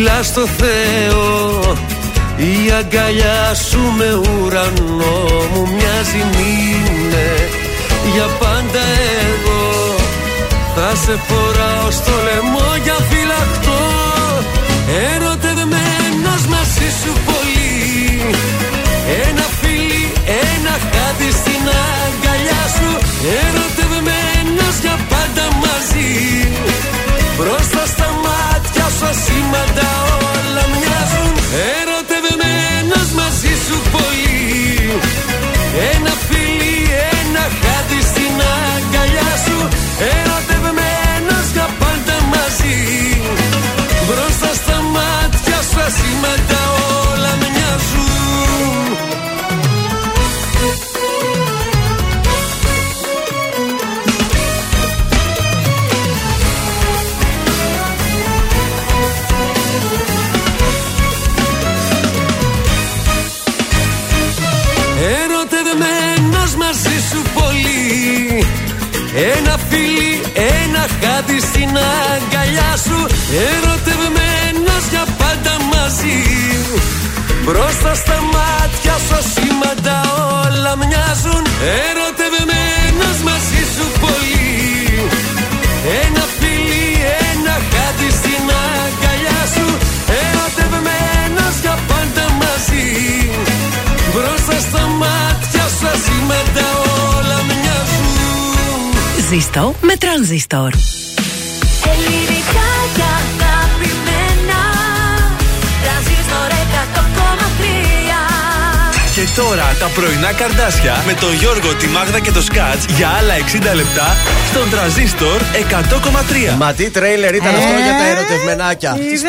ψηλά 0.02 0.22
στο 0.22 0.46
Θεό 0.46 1.60
Η 2.36 2.70
αγκαλιά 2.78 3.54
σου 3.68 3.80
με 3.98 4.10
ουρανό 4.14 5.18
μου 5.52 5.62
μοιάζει 5.74 6.22
μήνε. 6.34 7.30
Για 8.14 8.26
πάντα 8.40 8.82
εγώ 9.28 9.96
θα 10.74 10.88
σε 11.04 11.14
φοράω 11.26 11.90
στο 11.90 12.12
λαιμό 12.24 12.70
για 12.84 12.96
φυλακτό. 13.08 13.82
Ερωτευμένος 15.12 16.42
μαζί 16.52 16.88
σου 17.00 17.12
πολύ. 17.28 17.74
Ένα 19.26 19.46
φιλί, 19.60 20.12
ένα 20.50 20.74
χάδι 20.90 21.30
στην 21.40 21.64
αγκαλιά 22.04 22.62
σου. 22.76 22.90
Ερωτευμένος 23.42 24.74
για 24.82 24.96
πάντα 25.10 25.44
μαζί. 25.62 25.82
Μπροστά 25.82 26.02
στα 26.02 26.41
μάτια 29.02 29.18
σου 29.18 29.20
ασήμαντα 29.20 29.90
όλα 30.32 30.64
μοιάζουν. 30.72 31.34
Ερωτευμένος 31.76 33.08
μαζί 33.20 33.54
σου 33.66 33.76
πολύ. 33.94 34.30
Ένα 35.92 36.12
φιλί, 36.26 36.76
ένα 37.20 37.44
χάδι 37.60 38.00
στην 38.10 38.34
αγκαλιά 38.56 39.32
σου. 39.44 39.58
Ερωτευμένος 40.14 41.46
για 41.54 41.68
πάντα 41.80 42.16
μαζί. 42.32 42.78
Μπροστά 44.06 44.50
στα 44.60 44.76
μάτια 44.94 45.58
σου 45.68 45.78
ασήμαντα 45.86 46.61
σου 72.84 72.98
Ερωτευμένος 73.50 74.84
για 74.92 75.04
πάντα 75.20 75.54
μαζί 75.72 76.20
Μπροστά 77.44 77.92
στα 78.02 78.18
μάτια 78.34 78.94
σου 79.04 79.14
ασήμαντα 79.20 79.98
όλα 80.42 80.72
μοιάζουν 80.82 81.44
Ερωτευμένος 81.86 83.18
μαζί 83.28 83.62
σου 83.74 83.84
πολύ. 84.02 84.50
Ένα 86.02 86.24
φιλί, 86.38 86.88
ένα 87.30 87.54
χάδι 87.70 88.10
στην 88.18 88.44
αγκαλιά 88.64 89.42
σου 89.54 89.66
Ερωτευμένος 90.22 91.54
για 91.64 91.76
πάντα 91.90 92.24
μαζί. 92.42 92.88
Μπροστά 94.12 94.56
στα 94.68 94.84
μάτια 95.02 95.64
σου 95.76 95.86
ασήμαντα 95.94 96.66
όλα 97.08 97.38
μοιάζουν. 97.48 99.28
Ζήστο 99.28 99.74
με 99.80 99.96
τρανζίστορ. 99.96 100.72
Ελληνικά 102.04 102.70
και 102.96 103.04
αγαπημένα 103.18 104.60
Τρανζίστορ 105.82 106.50
100,3 106.76 108.02
Και 109.14 109.24
τώρα 109.36 109.76
τα 109.80 109.86
πρωινά 109.94 110.32
καρδάσια 110.32 111.02
με 111.06 111.14
τον 111.14 111.34
Γιώργο, 111.34 111.74
τη 111.74 111.86
Μάγδα 111.86 112.20
και 112.20 112.30
το 112.30 112.42
Σκάτ 112.42 112.80
για 112.96 113.08
άλλα 113.08 113.34
60 113.72 113.74
λεπτά 113.74 114.16
στον 114.50 114.70
τραζίστορ 114.70 115.40
100,3. 116.52 116.56
Μα 116.56 116.72
τι 116.72 116.90
τρέιλερ 116.90 117.34
ήταν 117.34 117.54
αυτό 117.54 117.72
για 117.86 117.94
τα 117.98 118.06
ερωτευμενάκια. 118.06 118.96
Είδες; 119.00 119.22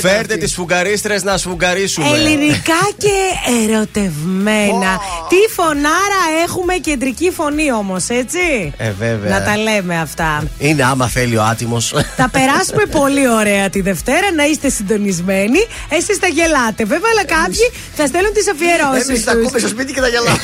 Φέρτε 0.00 0.36
τις 0.36 0.54
φουγγαρίστρες 0.54 1.22
να 1.22 1.36
σφουγγαρίσουμε. 1.36 2.08
Ελληνικά 2.08 2.80
και 2.96 3.16
ερωτευμένα. 3.64 5.00
Τι 5.28 5.52
φωνάρα 5.54 6.22
έχουμε 6.44 6.74
κεντρική 6.74 7.30
φωνή 7.30 7.72
όμως, 7.72 8.08
έτσι; 8.08 8.72
Ε, 8.76 8.90
βέβαια. 8.90 9.38
Να 9.38 9.44
τα 9.44 9.56
λέμε 9.56 9.98
αυτά. 10.00 10.44
Είναι 10.58 10.82
άμα 10.84 11.06
θέλει 11.08 11.36
ο 11.36 11.42
άτιμος. 11.42 11.94
Θα 12.16 12.28
περάσουμε 12.30 12.84
πολύ 13.00 13.28
ωραία 13.28 13.68
τη 13.70 13.80
Δευτέρα, 13.80 14.32
να 14.36 14.44
είστε 14.44 14.68
συντονισμένοι. 14.68 15.58
Εσείς 15.88 16.16
θα 16.16 16.26
γελάτε, 16.26 16.84
βέβαια, 16.84 17.10
αλλά 17.12 17.24
κάποιοι 17.24 17.70
θα 17.94 18.06
στέλνουν 18.06 18.32
τις 18.32 18.48
αφιερώσεις. 18.50 19.08
Εμείς 19.08 19.24
τα 19.24 19.32
ακούμε 19.32 19.58
στο 19.58 19.68
σπίτι 19.68 19.92
και 19.92 20.00
τα 20.00 20.08
γελάμε. 20.08 20.38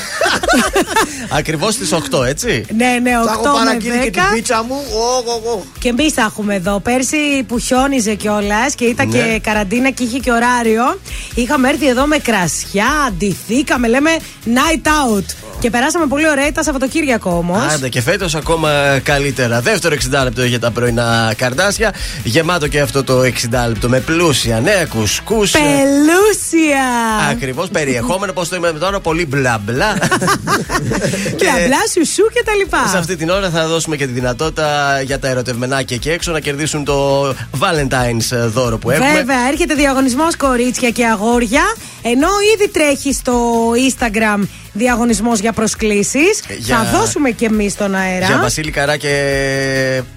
Ακριβώς 1.39 1.75
στις 1.75 1.93
8, 1.93 2.25
έτσι. 2.27 2.65
Ναι, 2.77 2.99
ναι, 3.03 3.11
8 3.23 3.27
Θα 3.27 3.33
έχω 3.33 3.43
με 3.43 3.65
παραγγείλει 3.65 3.99
και 3.99 4.09
10. 4.11 4.13
την 4.13 4.23
πίτσα 4.35 4.63
μου. 4.69 4.75
Ω, 4.95 5.31
ω, 5.31 5.51
ω. 5.53 5.63
Και 5.79 5.89
εμείς 5.89 6.13
θα 6.13 6.23
έχουμε 6.23 6.55
εδώ. 6.55 6.81
Πέρσι 6.81 7.43
που 7.49 7.59
χιόνιζε 7.59 8.15
κιόλας 8.15 8.75
και 8.75 8.85
ήταν 8.85 9.09
Ναι. 9.09 9.19
και 9.19 9.41
καραντίνα 9.43 9.91
και 9.91 10.03
είχε 10.05 10.19
και 10.19 10.31
ωράριο. 10.33 11.01
Είχαμε 11.35 11.69
έρθει 11.69 11.89
εδώ 11.89 12.07
με 12.07 12.19
κρασιά, 12.19 12.87
αντιθήκαμε, 13.07 13.89
λέμε 13.89 14.11
night 14.45 14.80
out. 14.87 15.25
Και 15.61 15.71
περάσαμε 15.71 16.07
πολύ 16.07 16.29
ωραία 16.29 16.53
τα 16.53 16.63
Σαββατοκύριακο 16.63 17.31
όμως. 17.31 17.73
Άντε 17.75 17.89
και 17.89 18.01
φέτος 18.01 18.35
ακόμα 18.35 19.01
καλύτερα. 19.03 19.61
Δεύτερο 19.61 19.97
60 20.13 20.23
λεπτό 20.25 20.45
για 20.45 20.61
τα 20.61 20.71
πρωινά 20.71 21.35
καρδάσια. 21.37 21.95
Γεμάτο 22.25 22.69
και 22.69 22.81
αυτό 22.81 23.05
το 23.05 23.21
60 23.21 23.25
λεπτό 23.69 23.89
με 23.89 24.01
πλούσια 24.01 24.61
νέα 24.61 24.87
κουσκούς 24.87 25.51
Πελούσια! 25.51 26.85
Ακριβώς 27.31 27.69
περιεχόμενο, 27.69 28.33
πώς 28.33 28.49
το 28.49 28.57
είπαμε 28.57 28.79
τώρα, 28.79 29.01
πολύ 29.01 29.27
μπλα 29.27 29.59
μπλα. 29.59 29.93
Μπλα 31.39 31.53
μπλα, 31.67 31.79
σουσού 31.93 32.23
και 32.33 32.43
τα 32.45 32.55
λοιπά. 32.55 32.89
Σε 32.91 32.99
αυτή 32.99 33.17
την 33.17 33.31
ώρα 33.31 33.51
θα 33.51 33.67
δώσουμε 33.67 33.97
και 33.97 34.07
τη 34.07 34.13
δυνατότητα 34.13 35.01
για 35.05 35.19
τα 35.19 35.29
ερωτευμενάκια 35.29 35.97
εκεί 35.97 36.11
έξω 36.11 36.33
να 36.33 36.41
κερδίσουν 36.41 36.85
το 36.85 37.29
Valentine's 37.61 38.49
δώρο 38.49 38.79
που 38.79 38.91
έχουμε. 38.91 39.13
Βέβαια, 39.13 39.49
έρχεται 39.49 39.75
διαγωνισμός 39.75 40.37
κορίτσια 40.37 40.91
και 40.91 41.07
αγόρια. 41.07 41.63
Ενώ 42.03 42.29
ήδη 42.55 42.69
τρέχει 42.69 43.13
στο 43.13 43.53
Instagram 43.89 44.43
διαγωνισμός 44.73 45.39
για 45.39 45.53
προσκλήσεις. 45.53 46.43
Για- 46.59 46.77
Θα 46.77 46.99
δώσουμε 46.99 47.31
και 47.31 47.45
εμείς 47.47 47.73
στον 47.73 47.95
αέρα. 47.95 48.27
Για 48.27 48.39
Βασίλη 48.39 48.71
Καρά 48.71 48.97
και 48.97 49.09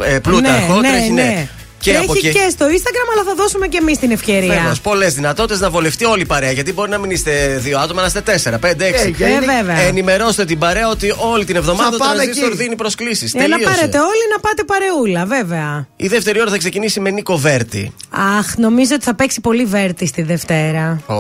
ε, 0.04 0.20
Πλούταρχο 0.20 0.80
ναι, 0.80 0.90
τρέχει, 0.90 1.12
ναι. 1.12 1.22
ναι. 1.24 1.48
Και 1.80 1.90
Τρέχει 1.92 2.04
από 2.06 2.14
εκεί. 2.16 2.30
και 2.32 2.48
στο 2.52 2.66
Instagram, 2.66 3.08
αλλά 3.14 3.24
θα 3.26 3.34
δώσουμε 3.36 3.68
και 3.68 3.78
εμείς 3.82 3.98
την 3.98 4.12
ευκαιρία. 4.12 4.76
Πολλές 4.84 5.14
δυνατότητες 5.14 5.60
να 5.60 5.70
βολευτεί 5.70 6.06
όλη 6.06 6.22
η 6.22 6.26
παρέα. 6.26 6.52
Γιατί 6.52 6.74
μπορεί 6.74 6.90
να 6.90 6.98
μην 6.98 7.10
είστε 7.12 7.58
δύο 7.62 7.80
άτομα, 7.80 8.02
να 8.02 8.08
είστε 8.08 8.22
τέσσερα, 8.22 8.58
πέντε, 8.58 8.86
έξι. 8.86 9.08
Ε, 9.08 9.12
και 9.12 9.24
είναι- 9.24 9.54
Ε, 9.54 9.62
βέβαια. 9.64 9.80
Ενημερώστε 9.80 10.46
την 10.46 10.58
παρέα 10.60 10.90
ότι 10.90 11.14
όλη 11.18 11.46
την 11.46 11.56
εβδομάδα 11.56 11.90
Θα 11.90 11.96
ο 11.96 11.98
πάμε 11.98 12.14
Τρανζίστορ 12.16 12.48
εκεί. 12.50 12.58
δίνει 12.58 12.76
προσκλήσεις. 12.76 13.34
Ε, 13.34 13.48
να 13.48 13.58
πάρετε 13.58 13.98
όλοι 13.98 14.24
να 14.34 14.40
πάτε 14.40 14.64
παρεούλα, 14.64 15.26
βέβαια. 15.26 15.88
Η 15.96 16.08
δεύτερη 16.08 16.42
ώρα 16.42 16.50
θα 16.50 16.58
ξεκινήσει 16.58 17.00
με 17.00 17.10
Νίκο 17.12 17.38
Βέρτη. 17.38 17.94
Αχ, 18.40 18.58
νομίζω 18.58 18.96
ότι 18.96 19.04
θα 19.04 19.16
παίξει 19.16 19.42
πολύ 19.42 19.66
βέρτη 19.66 20.06
στη 20.08 20.22
Δευτέρα. 20.22 21.02
Ω. 21.08 21.14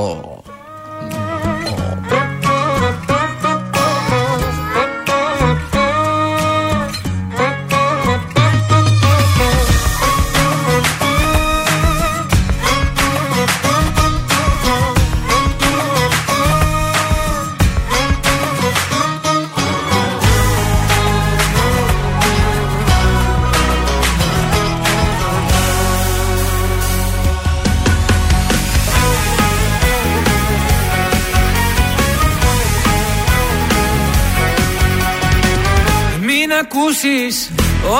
ακούσεις 36.94 37.50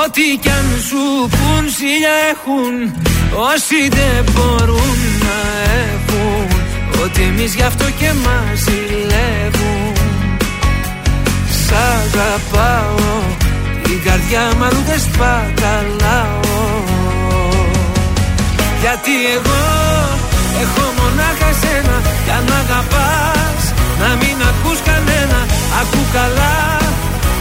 ό,τι 0.04 0.22
κι 0.40 0.48
αν 0.48 0.68
σου 0.88 1.28
πουν 1.28 1.64
Σιλιά 1.76 2.16
έχουν 2.32 2.74
όσοι 3.50 3.80
δεν 3.98 4.24
μπορούν 4.32 4.98
να 5.24 5.38
έχουν. 5.92 6.46
Ότι 7.04 7.22
εμείς 7.22 7.54
γι' 7.54 7.62
αυτό 7.62 7.84
και 7.98 8.10
μας 8.24 8.58
ζηλεύουν. 8.64 9.92
Σ' 11.64 11.72
αγαπάω 11.72 13.22
την 13.82 14.02
καρδιά 14.04 14.44
μου 14.56 14.64
αλλού 14.64 14.82
δεν 14.86 15.00
σπαταλάω. 15.00 16.40
Γιατί 18.80 19.14
εγώ 19.36 19.62
έχω 20.62 20.84
μονάχα 20.98 21.50
σένα 21.60 21.96
Κι 22.24 22.30
αν 22.30 22.46
αγαπάς 22.62 23.62
να 24.00 24.08
μην 24.20 24.36
ακούς 24.50 24.80
κανένα. 24.88 25.40
Ακού 25.80 26.00
καλά 26.12 26.84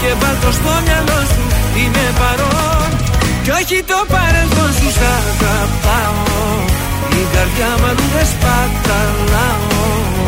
και 0.00 0.10
βάλ' 0.20 0.38
το 0.44 0.50
στο 0.58 0.72
μυαλό 0.84 1.20
σου. 1.32 1.44
Είμαι 1.80 2.06
παρόν. 2.20 2.88
Κι 3.44 3.50
όχι 3.60 3.78
το 3.90 3.98
παρελθόν 4.14 4.70
σου 4.78 4.88
Σ' 4.96 5.04
αγαπάω. 5.16 6.46
Η 7.20 7.22
καρδιά 7.34 7.70
μου 7.78 7.86
αλλού 7.90 8.06
δεν 8.14 8.26
σπαταλάω 8.32 10.27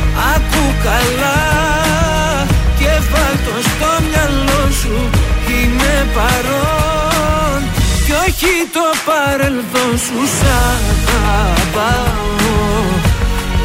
Ακού 0.33 0.63
καλά 0.83 1.41
και 2.79 2.91
βάλ' 3.11 3.63
στο 3.69 3.91
μυαλό 4.09 4.63
σου 4.81 5.09
Είμαι 5.47 6.07
παρόν 6.15 7.61
κι 8.05 8.17
όχι 8.27 8.53
το 8.75 8.85
παρελθόν 9.05 9.93
σου 10.05 10.19
σ' 10.37 10.45
αγαπάω. 11.39 12.19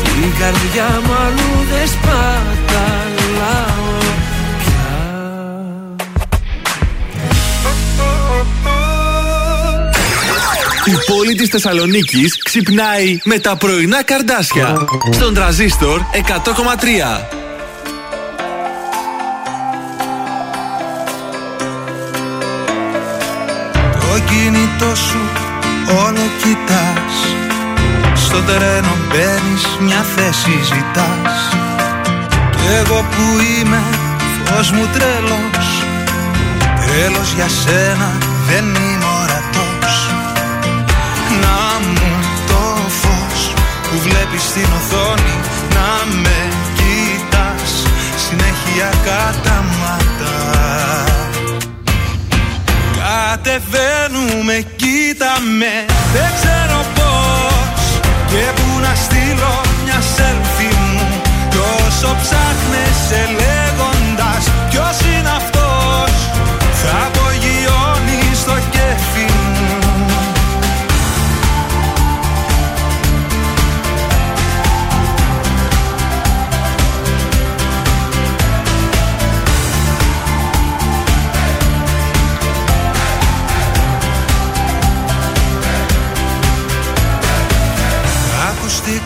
Την 0.05 0.31
καρδιά 0.39 0.91
μου 1.05 1.15
αλλού 1.27 1.55
δεν 1.71 1.87
σπαταλάω 1.95 3.87
πόλη 11.07 11.35
της 11.35 11.49
Θεσσαλονίκης 11.49 12.39
ξυπνάει 12.43 13.19
με 13.25 13.39
τα 13.39 13.57
πρωινά 13.57 14.03
καρδάσια. 14.03 14.87
Στον 15.11 15.35
τραζίστορ 15.35 16.01
100,3. 16.13 17.37
Το 24.01 24.23
κινητό 24.31 24.95
σου 24.95 25.19
όλο 26.05 26.27
κοιτάς 26.43 27.15
Στο 28.25 28.41
τρένο 28.43 28.97
μπαίνεις 29.09 29.65
μια 29.81 30.05
θέση 30.17 30.61
ζητάς 30.65 31.57
Κι 32.51 32.67
εγώ 32.81 33.05
που 33.11 33.41
είμαι 33.43 33.83
φως 34.45 34.71
μου 34.71 34.89
τρέλος 34.93 35.85
Τρέλος 36.87 37.33
για 37.33 37.49
σένα 37.49 38.13
δεν 38.49 38.65
είμαι 38.65 38.96
βλέπεις 44.07 44.43
στην 44.43 44.69
οθόνη 44.79 45.35
να 45.77 45.91
με 46.23 46.39
κοιτάς. 46.79 47.73
Συνέχεια 48.25 48.91
καταμάτα. 49.09 50.37
Κατεβαίνουμε, 52.99 54.57
κοίτα 54.81 55.33
με, 55.59 55.75
δεν 56.15 56.31
ξέρω 56.39 56.79
πώς 56.97 57.85
και 58.31 58.45
που 58.57 58.69
να 58.85 58.95
στείλω 59.05 59.55
μια 59.85 60.01
selfie 60.17 60.77
μου. 60.93 61.09
Τόσο 61.51 62.09
ψάχνεσαι 62.23 63.21
λέγοντας 63.41 63.96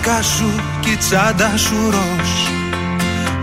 ακουστικά 0.00 0.22
σου 0.22 0.50
κι 0.80 0.90
η 0.90 0.96
τσάντα 0.96 1.56
σου 1.56 1.90
ροζ. 1.90 2.30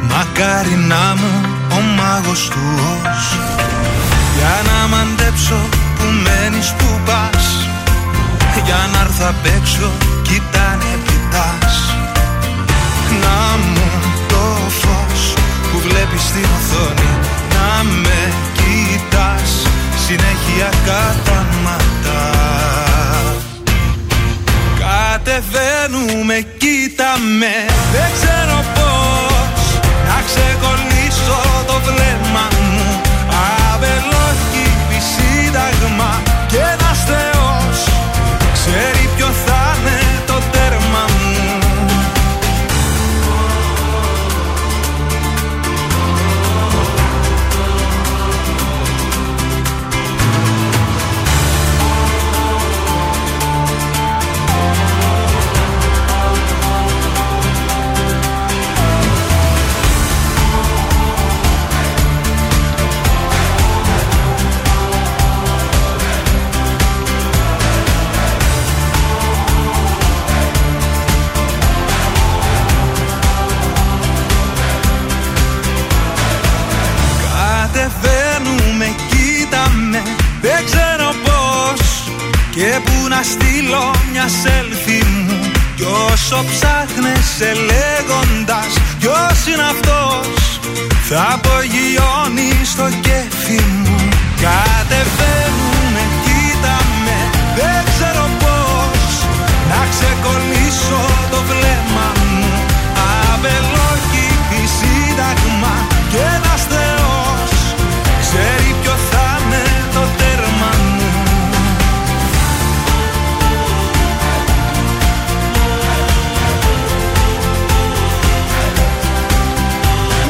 Μακάρι 0.02 0.76
να 0.76 1.16
μου 1.18 1.32
ο 1.72 1.80
μάγος 1.98 2.50
του 2.50 2.64
ως 2.80 3.38
Για 4.36 4.56
να 4.70 4.88
μαντέψω 4.88 5.60
που 5.96 6.06
μένεις 6.24 6.74
που 6.78 7.00
πας. 7.06 7.46
Για 8.66 8.90
να 8.94 9.00
έρθω 9.00 9.26
απ' 9.28 9.46
έξω 9.58 9.92
κοιτάνε 10.22 10.94
κοιτάς. 11.08 11.76
Να 13.24 13.58
μου 13.58 13.90
το 14.28 14.44
φως 14.80 15.34
που 15.72 15.80
βλέπεις 15.80 16.22
στην 16.22 16.48
οθόνη 16.58 17.12
Να 17.54 17.84
με 17.84 18.34
κοιτάς. 18.58 19.52
Συνέχεια 20.06 20.70
κατάματα 20.86 21.97
Κατεβαίνουμε, 25.38 26.46
κοίτα 26.58 27.12
με 27.40 27.56
Δεν 27.92 28.10
ξέρω 28.18 28.58
πώς 28.78 29.62
Να 30.08 30.18
ξεκολλήσω 30.30 31.40
το 31.68 31.78
βλέμμα 31.88 32.46
μου. 32.60 33.02
Αβελόκηπη 33.74 35.00
σύνταγμα 35.14 36.22
Και 36.48 36.58
ένας 36.58 37.00
θεός. 37.10 37.78
Ξέρει 38.54 39.10
ποιο 39.16 39.30
θα 39.46 39.57
να 83.10 83.24
στείλω 83.24 83.92
μια 84.12 84.28
σέλφι 84.42 85.04
μου. 85.06 85.52
Κι 85.78 85.84
όσο 85.84 86.46
ψάχνεσαι 86.52 87.52
λέγοντας 87.70 88.72
Ποιος 89.00 89.54
είναι 89.54 89.66
αυτός 89.74 90.60
Θα 91.10 91.28
απογειώνεις 91.34 92.70
στο 92.70 92.90
κέφι 93.02 93.62
μου. 93.62 93.98
Κατεβαίνουμε, 94.42 95.77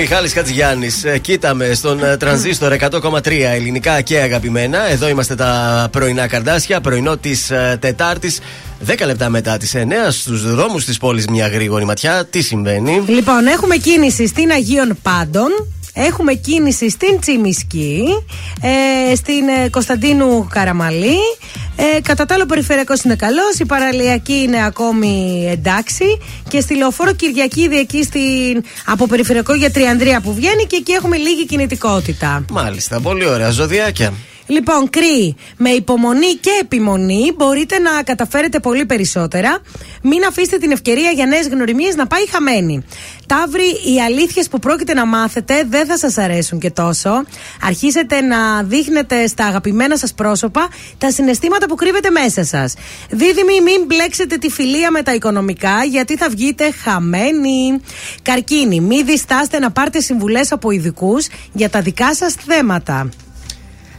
Μιχάλης 0.10 0.34
Χατζιάννης, 0.34 1.04
ε, 1.04 1.18
κοίταμε 1.18 1.74
στον 1.74 2.04
ε, 2.04 2.18
τρανζίστορ 2.18 2.76
100,3 2.80 3.32
ελληνικά 3.54 4.02
και 4.02 4.20
αγαπημένα. 4.20 4.90
Εδώ 4.90 5.08
είμαστε 5.10 5.36
τα 5.36 5.88
πρωινά 5.92 6.28
καρδάσια, 6.28 6.82
πρωινό 6.82 7.18
της 7.18 7.52
ε, 7.52 7.78
Τετάρτης. 7.82 8.40
10 8.88 9.06
λεπτά 9.06 9.30
μετά 9.30 9.58
τις 9.58 9.76
9 9.76 9.82
στους 10.10 10.56
δρόμους 10.56 10.86
της 10.86 10.98
πόλης, 10.98 11.28
μια 11.28 11.48
γρήγορη 11.48 11.86
ματιά. 11.86 12.26
Τι 12.26 12.42
συμβαίνει; 12.42 13.04
Λοιπόν, 13.08 13.46
έχουμε 13.46 13.76
κίνηση 13.76 14.28
στην 14.28 14.52
Αγίων 14.52 14.98
Πάντων. 15.02 15.50
Έχουμε 16.06 16.34
κίνηση 16.34 16.90
στην 16.90 17.20
Τσιμισκή, 17.20 18.04
ε, 18.62 19.16
στην 19.16 19.48
ε, 19.48 19.70
Κωνσταντίνου 19.70 20.48
Καραμαλή. 20.50 21.18
Ε, 21.76 22.02
κατά 22.02 22.26
τα 22.26 22.34
άλλο, 22.34 22.44
ο 22.44 22.46
περιφερειακός 22.46 23.02
είναι 23.02 23.16
καλός. 23.16 23.60
Η 23.60 23.66
παραλιακή 23.66 24.34
είναι 24.34 24.66
ακόμη 24.66 25.46
εντάξει. 25.52 26.06
Και 26.50 26.60
στη 26.60 26.76
λεωφόρο 26.76 27.14
Κυριακή 27.14 27.70
εκεί 27.72 28.04
στην, 28.04 28.64
από 28.86 29.08
περιφερειακό 29.08 29.54
για 29.54 29.72
Τριανδρία 29.72 30.22
που 30.22 30.34
βγαίνει 30.34 30.66
και 30.66 30.76
εκεί 30.76 30.92
έχουμε 30.92 31.18
λίγη 31.18 31.46
κινητικότητα. 31.46 32.46
Μάλιστα, 32.52 33.00
πολύ 33.00 33.26
ωραία. 33.28 33.50
Ζωδιάκια. 33.50 34.14
Λοιπόν, 34.48 34.90
κρύοι, 34.90 35.36
με 35.58 35.70
υπομονή 35.70 36.34
και 36.34 36.50
επιμονή 36.62 37.34
μπορείτε 37.36 37.80
να 37.80 38.04
καταφέρετε 38.04 38.60
πολύ 38.60 38.86
περισσότερα. 38.86 39.60
Μην 40.02 40.26
αφήσετε 40.28 40.58
την 40.58 40.72
ευκαιρία 40.72 41.12
για 41.12 41.26
νέες 41.26 41.48
γνωριμίες 41.48 41.96
να 41.96 42.08
πάει 42.08 42.28
χαμένη. 42.28 42.84
Ταύροι, 43.26 43.94
οι 43.94 44.02
αλήθειες 44.06 44.48
που 44.48 44.60
πρόκειται 44.60 44.94
να 44.94 45.06
μάθετε 45.06 45.66
δεν 45.70 45.86
θα 45.86 45.98
σας 45.98 46.18
αρέσουν 46.18 46.60
και 46.60 46.72
τόσο. 46.72 47.24
Αρχίσετε 47.62 48.22
να 48.22 48.64
δείχνετε 48.64 49.28
στα 49.28 49.46
αγαπημένα 49.46 49.98
σας 49.98 50.14
πρόσωπα 50.14 50.68
τα 50.98 51.12
συναισθήματα 51.12 51.68
που 51.68 51.76
κρύβεται 51.76 52.10
μέσα 52.10 52.44
σας. 52.44 52.74
Δίδυμοι, 53.10 53.62
μην 53.62 53.86
μπλέξετε 53.86 54.38
τη 54.38 54.50
φιλία 54.50 54.92
με 54.92 55.02
τα 55.02 55.14
οικονομικά, 55.14 55.84
γιατί 55.84 56.18
θα 56.18 56.30
βγείτε 56.30 56.72
χαμένοι. 56.72 57.82
Καρκίνοι, 58.22 58.80
μην 58.80 59.06
διστάστε 59.06 59.60
να 59.60 59.72
πάρετε 59.72 60.00
συμβουλές 60.00 60.52
από 60.52 60.72
ειδικούς 60.72 61.28
για 61.54 61.70
τα 61.70 61.82
δικά 61.82 62.16
σας 62.16 62.34
θέματα. 62.34 63.10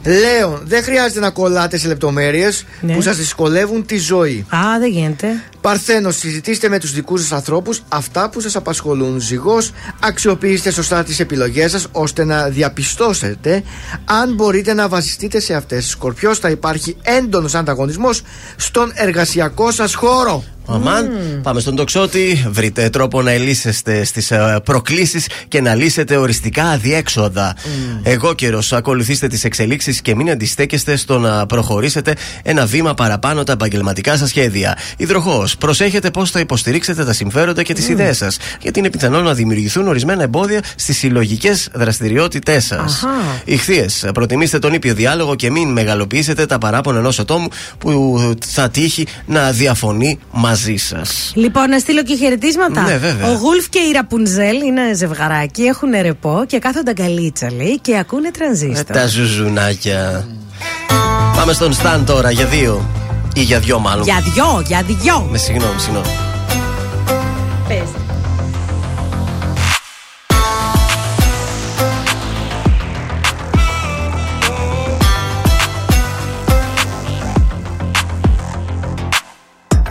Λέων, 0.05 0.61
δεν 0.63 0.83
χρειάζεται 0.83 1.19
να 1.19 1.29
κολλάτε 1.29 1.77
σε 1.77 1.87
λεπτομέρειες 1.87 2.65
Ναι. 2.81 2.93
που 2.93 3.01
σας 3.01 3.17
δυσκολεύουν 3.17 3.85
τη 3.85 3.97
ζωή. 3.97 4.45
Α, 4.55 4.79
δεν 4.79 4.89
γίνεται. 4.89 5.27
Παρθένος, 5.61 6.15
συζητήστε 6.15 6.69
με 6.69 6.79
τους 6.79 6.93
δικούς 6.93 7.21
σας 7.21 7.31
ανθρώπους 7.31 7.81
αυτά 7.89 8.29
που 8.29 8.39
σας 8.39 8.55
απασχολούν. 8.55 9.19
Ζυγός, 9.19 9.71
αξιοποιήστε 9.99 10.71
σωστά 10.71 11.03
τις 11.03 11.19
επιλογές 11.19 11.71
σας 11.71 11.87
ώστε 11.91 12.23
να 12.23 12.47
διαπιστώσετε 12.49 13.63
αν 14.05 14.33
μπορείτε 14.33 14.73
να 14.73 14.87
βασιστείτε 14.87 15.39
σε 15.39 15.53
αυτές. 15.53 15.85
Σκορπιός, 15.87 16.39
θα 16.39 16.49
υπάρχει 16.49 16.95
έντονος 17.01 17.55
ανταγωνισμός 17.55 18.21
στον 18.55 18.91
εργασιακό 18.95 19.71
σας 19.71 19.93
χώρο. 19.93 20.43
Αμάν, 20.71 21.09
πάμε 21.43 21.59
στον 21.59 21.75
τοξότη. 21.75 22.45
Βρείτε 22.49 22.89
τρόπο 22.89 23.21
να 23.21 23.31
ελύσεστε 23.31 24.03
στις 24.03 24.31
προκλήσεις 24.63 25.27
και 25.47 25.61
να 25.61 25.75
λύσετε 25.75 26.15
οριστικά 26.15 26.63
αδιέξοδα. 26.63 27.55
Εγώ 28.03 28.33
καιρός, 28.33 28.73
ακολουθήστε 28.73 29.27
τις 29.27 29.43
εξελίξεις 29.43 30.01
και 30.01 30.15
μην 30.15 30.29
αντιστέκεστε 30.29 30.95
στο 30.95 31.19
να 31.19 31.45
προχωρήσετε 31.45 32.15
ένα 32.43 32.65
βήμα 32.65 32.93
παραπάνω 32.93 33.43
τα 33.43 33.51
επαγγελματικά 33.51 34.17
σας 34.17 34.29
σχέδια. 34.29 34.77
Υδροχό, 34.97 35.47
προσέχετε 35.59 36.11
πώς 36.11 36.31
θα 36.31 36.39
υποστηρίξετε 36.39 37.05
τα 37.05 37.13
συμφέροντα 37.13 37.63
και 37.63 37.73
τις 37.73 37.85
Mm. 37.87 37.89
ιδέες 37.91 38.17
σας, 38.17 38.37
γιατί 38.61 38.79
είναι 38.79 38.89
πιθανό 38.89 39.21
να 39.21 39.33
δημιουργηθούν 39.33 39.87
ορισμένα 39.87 40.23
εμπόδια 40.23 40.61
στις 40.75 40.97
συλλογικές 40.97 41.69
δραστηριότητές 41.73 42.65
σας. 42.65 43.03
Αχα. 43.03 43.41
Ηχθείες, 43.45 44.05
προτιμήστε 44.13 44.59
τον 44.59 44.73
ήπιο 44.73 44.93
διάλογο 44.93 45.35
και 45.35 45.51
μην 45.51 45.67
μεγαλοποιήσετε 45.71 46.45
τα 46.45 46.57
παράπονα 46.57 46.99
ενός 46.99 47.19
ατόμου 47.19 47.47
που 47.77 48.19
θα 48.45 48.69
τύχει 48.69 49.07
να 49.25 49.51
διαφωνεί 49.51 50.19
μαζί 50.31 50.58
σας. 50.77 51.31
Λοιπόν, 51.35 51.69
να 51.69 51.79
στείλω 51.79 52.03
και 52.03 52.15
χαιρετίσματα. 52.15 52.81
Ναι, 52.81 52.97
βέβαια. 52.97 53.29
Ο 53.29 53.33
Γούλφ 53.33 53.69
και 53.69 53.79
η 53.79 53.91
Ραπουνζέλ 53.91 54.61
είναι 54.61 54.93
ζευγαράκι, 54.93 55.63
έχουν 55.63 55.89
ρεπό 56.01 56.43
και 56.47 56.59
κάθονται 56.59 56.89
αγκαλίτσα, 56.89 57.51
λέει, 57.51 57.79
και 57.79 57.97
ακούνε 57.97 58.31
τρανζίστορ. 58.31 58.95
Τα 58.95 59.07
ζουζουνάκια. 59.07 60.27
Πάμε 61.35 61.53
στον 61.53 61.73
Σταν 61.73 62.05
τώρα 62.05 62.31
για 62.31 62.45
δύο. 62.45 62.89
Ή 63.35 63.41
για 63.41 63.59
δυο 63.59 63.79
μάλλον. 63.79 64.03
Για 64.03 64.23
δυο, 64.33 64.63
για 64.67 64.83
δυο. 64.87 65.27
Με 65.31 65.37
συγγνώμη, 65.37 65.79
συγγνώμη. 65.79 66.07
Πες. 67.67 67.89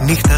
Νύχτα 0.04 0.38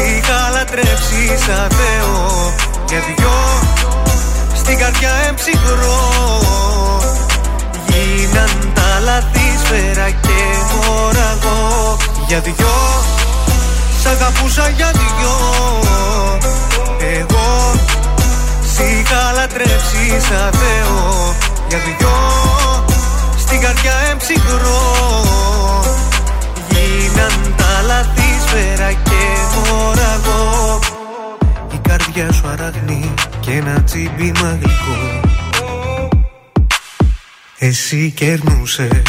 είχα 0.00 0.50
λατρέψει 0.52 1.22
σαν 1.46 1.68
Θεό. 1.78 2.54
Για 2.88 3.00
δυο 3.06 3.38
Στην 4.54 4.78
καρδιά 4.78 5.10
εμψυχρό. 5.28 6.00
Γίναν 7.86 8.72
τα 8.74 9.00
λαθή 9.04 9.48
σφαίρα 9.62 10.10
και 10.10 10.38
μοραγό. 10.72 11.96
Για 12.26 12.40
δυο 12.40 12.76
Σ' 14.02 14.06
αγαπούσα 14.06 14.68
για 14.68 14.90
δυο. 14.92 15.36
Εγώ 17.18 17.74
Σ' 18.72 18.78
είχα 18.78 19.32
λατρέψει 19.34 20.04
σαν 20.28 20.50
Θεό. 20.60 21.34
Για 21.68 21.78
δυο 21.78 22.16
Στην 23.38 23.60
καρδιά 23.60 23.94
εμψυχρό. 24.10 24.82
Γίναν 26.68 27.54
τα 27.56 27.82
λαθή 27.86 28.30
σφαίρα 28.46 28.92
και 28.92 29.05
μοραγό 29.68 30.78
Η 31.72 31.78
καρδιά 31.88 32.32
σου 32.32 32.48
αραγνή 32.48 33.14
και 33.40 33.50
ένα 33.50 33.82
τσίμπημα 33.82 34.58
γλυκό 34.60 35.20
Εσύ 37.58 38.10
κερνούσες. 38.10 39.02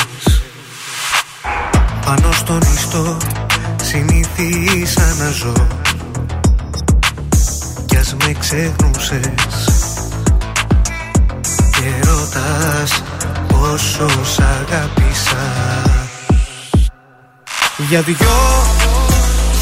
Πάνω 2.05 2.31
στον 2.31 2.61
ιστό 2.61 3.17
συνήθισα 3.83 5.15
να 5.19 5.29
ζω 5.29 5.53
Κι 7.85 7.97
ας 7.97 8.15
με 8.25 8.33
ξεχνούσες. 8.39 9.67
Και 11.71 12.07
ρωτάς 12.07 13.03
πόσο 13.47 14.07
σ' 14.23 14.39
αγάπησα 14.39 15.51
Για 17.89 18.01
δυο 18.01 18.86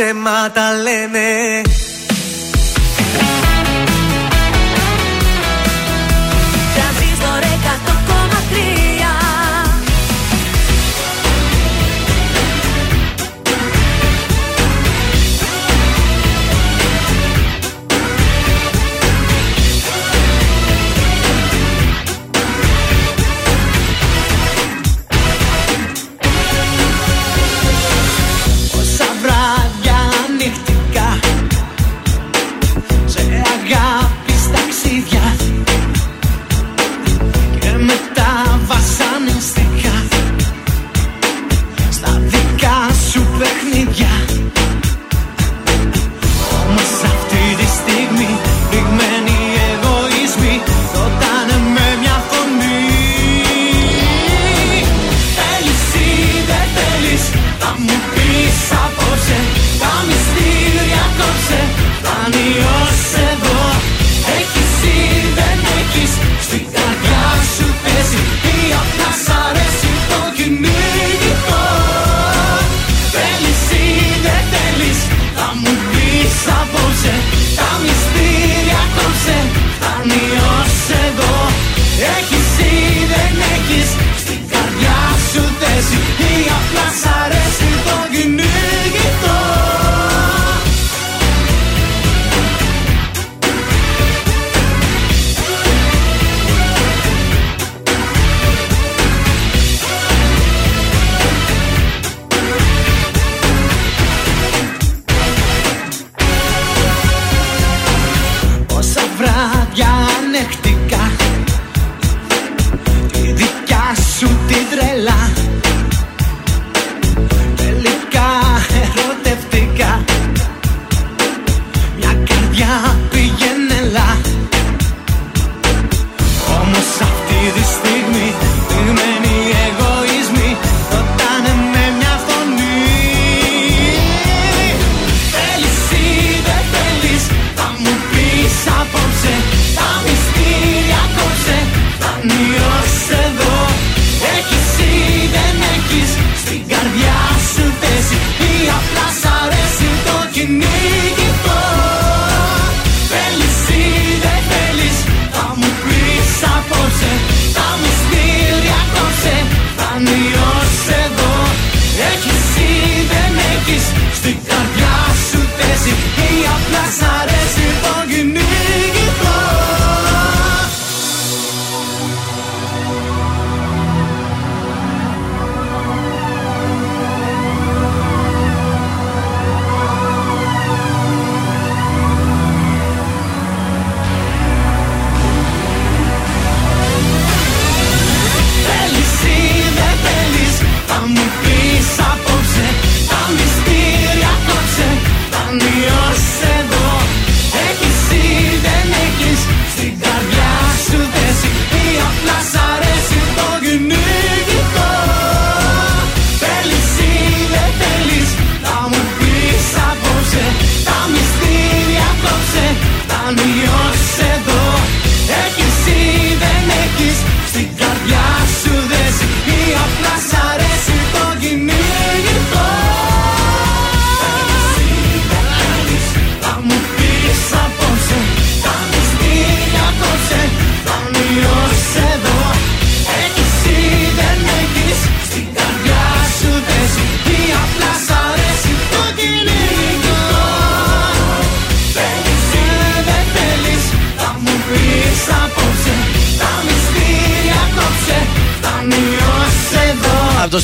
ψέματα 0.00 0.72
λένε 0.72 1.62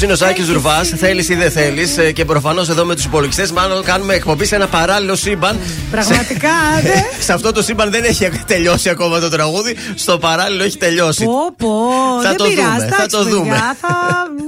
είναι 0.06 0.14
ο 0.14 0.16
Σάκης 0.16 0.48
Ρουβά. 0.48 0.84
Θέλεις 0.84 1.28
ή 1.28 1.34
δεν 1.34 1.50
θέλεις. 1.50 1.96
Και 2.14 2.24
προφανώς 2.24 2.68
εδώ 2.68 2.84
με 2.84 2.94
τους 2.94 3.04
υπολογιστές, 3.04 3.52
μάλλον 3.52 3.84
κάνουμε 3.84 4.14
εκπομπή 4.14 4.44
σε 4.44 4.54
ένα 4.54 4.66
παράλληλο 4.66 5.16
σύμπαν. 5.16 5.58
Πραγματικά, 5.90 6.48
δε. 6.82 6.90
σε 7.26 7.32
αυτό 7.32 7.52
το 7.52 7.62
σύμπαν 7.62 7.90
δεν 7.90 8.04
έχει 8.04 8.30
τελειώσει 8.46 8.88
ακόμα 8.88 9.20
το 9.20 9.28
τραγούδι. 9.28 9.76
Στο 9.94 10.18
παράλληλο 10.18 10.62
έχει 10.64 10.76
τελειώσει. 10.76 11.24
Πω, 11.24 11.32
πω, 11.56 11.78
Θα 12.22 12.28
δεν 12.28 12.36
το 12.36 12.44
πειράζει, 12.44 12.66
δούμε, 12.68 12.78
θα 12.78 12.84
εντάξει, 12.86 13.16
το 13.16 13.24
δούμε. 13.24 13.50
παιδιά, 13.50 13.76
θα... 13.80 13.96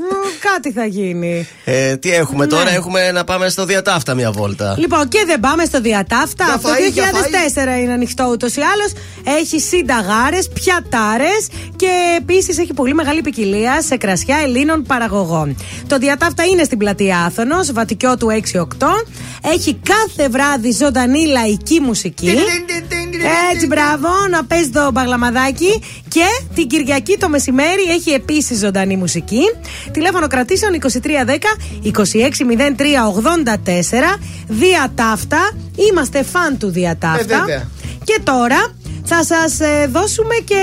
Κάτι 0.52 0.72
θα 0.72 0.85
γίνει. 0.85 1.48
Ε, 1.64 1.97
τι 1.97 2.10
έχουμε 2.14 2.44
Ναι. 2.44 2.51
τώρα, 2.51 2.70
έχουμε 2.70 3.10
να 3.12 3.24
πάμε 3.24 3.48
στο 3.48 3.64
διατάφτα 3.64 4.14
μια 4.14 4.30
βόλτα. 4.30 4.74
Λοιπόν, 4.78 5.09
και 5.09 5.22
δεν 5.26 5.40
πάμε 5.40 5.64
στο 5.64 5.80
διατάφτα. 5.80 6.44
Για 6.44 6.55
Αυτό 6.55 6.68
φαΐ, 6.68 7.78
2004 7.78 7.82
είναι 7.82 7.93
ανοιχτό 7.93 8.28
ούτως 8.32 8.55
ή 8.55 8.60
άλλως. 8.60 8.93
Έχει 9.40 9.60
συνταγάρες, 9.60 10.48
πιατάρες 10.55 11.47
και 11.89 12.16
επίσης 12.16 12.59
έχει 12.59 12.74
πολύ 12.74 12.94
μεγάλη 12.94 13.20
ποικιλία 13.20 13.82
σε 13.82 13.97
κρασιά 13.97 14.36
Ελλήνων 14.44 14.82
παραγωγών. 14.82 15.56
Το 15.86 15.98
διατάφτα 15.98 16.44
είναι 16.44 16.65
στην 16.65 16.78
πλατεία 16.78 17.19
Άθωνος, 17.19 17.73
Βατικιό 17.73 18.16
του 18.16 18.28
6-8. 18.52 18.62
Έχει 19.43 19.81
κάθε 19.82 20.28
βράδυ 20.28 20.73
ζωντανή 20.73 21.27
λαϊκή 21.27 21.81
μουσική. 21.81 22.32
Έτσι, 23.52 23.66
μπράβο, 23.66 24.09
να 24.31 24.44
παίζει 24.44 24.70
το 24.70 24.90
μπαγλαμαδάκι. 24.93 25.82
Και 26.09 26.24
την 26.55 26.66
Κυριακή 26.66 27.16
το 27.19 27.28
μεσημέρι 27.28 27.82
έχει 27.90 28.10
επίσης 28.10 28.59
ζωντανή 28.59 28.97
μουσική. 28.97 29.43
Τηλέφωνο 29.93 30.27
κρατήσεων 30.27 30.73
2310 30.73 30.77
260384. 31.82 34.19
Διατάφτα. 34.48 35.51
Είμαστε 35.90 36.23
φαν 36.23 36.59
του 36.59 36.70
Διατάφτα. 36.70 37.35
Ε, 37.35 37.39
βέβαια. 37.39 37.69
και 38.05 38.20
τώρα 38.24 38.73
θα 39.09 39.24
σας 39.24 39.59
δώσουμε 39.90 40.35
και 40.44 40.62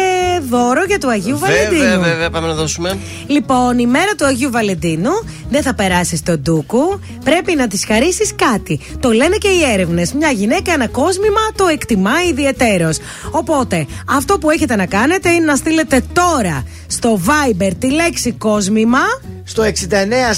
δώρο 0.49 0.83
για 0.83 0.99
το 0.99 1.07
Αγίου 1.07 1.37
Βαλεντίνου. 1.37 1.81
Βέβαια, 1.81 1.99
βέβαια, 1.99 2.29
πάμε 2.29 2.47
να 2.47 2.53
δώσουμε. 2.53 2.97
Λοιπόν, 3.27 3.79
η 3.79 3.85
μέρα 3.85 4.15
του 4.17 4.25
Αγίου 4.25 4.51
Βαλεντίνου 4.51 5.11
δεν 5.49 5.61
θα 5.61 5.73
περάσει 5.73 6.15
στον 6.15 6.39
Ντούκου. 6.39 6.99
Πρέπει 7.23 7.55
να 7.55 7.67
της 7.67 7.85
χαρίσεις 7.85 8.35
κάτι. 8.35 8.79
Το 8.99 9.11
λένε 9.11 9.35
και 9.35 9.47
οι 9.47 9.71
έρευνες. 9.73 10.13
Μια 10.13 10.29
γυναίκα, 10.29 10.73
ένα 10.73 10.87
κόσμημα 10.87 11.39
το 11.55 11.67
εκτιμάει 11.67 12.27
ιδιαιτέρως. 12.27 12.97
Οπότε, 13.31 13.85
αυτό 14.09 14.37
που 14.37 14.49
έχετε 14.49 14.75
να 14.75 14.85
κάνετε 14.85 15.29
είναι 15.29 15.45
να 15.45 15.55
στείλετε 15.55 16.03
τώρα 16.13 16.63
στο 16.87 17.19
Viber 17.25 17.71
τη 17.79 17.91
λέξη 17.91 18.31
κόσμημα. 18.31 18.99
Στο 19.43 19.63
69 19.63 19.69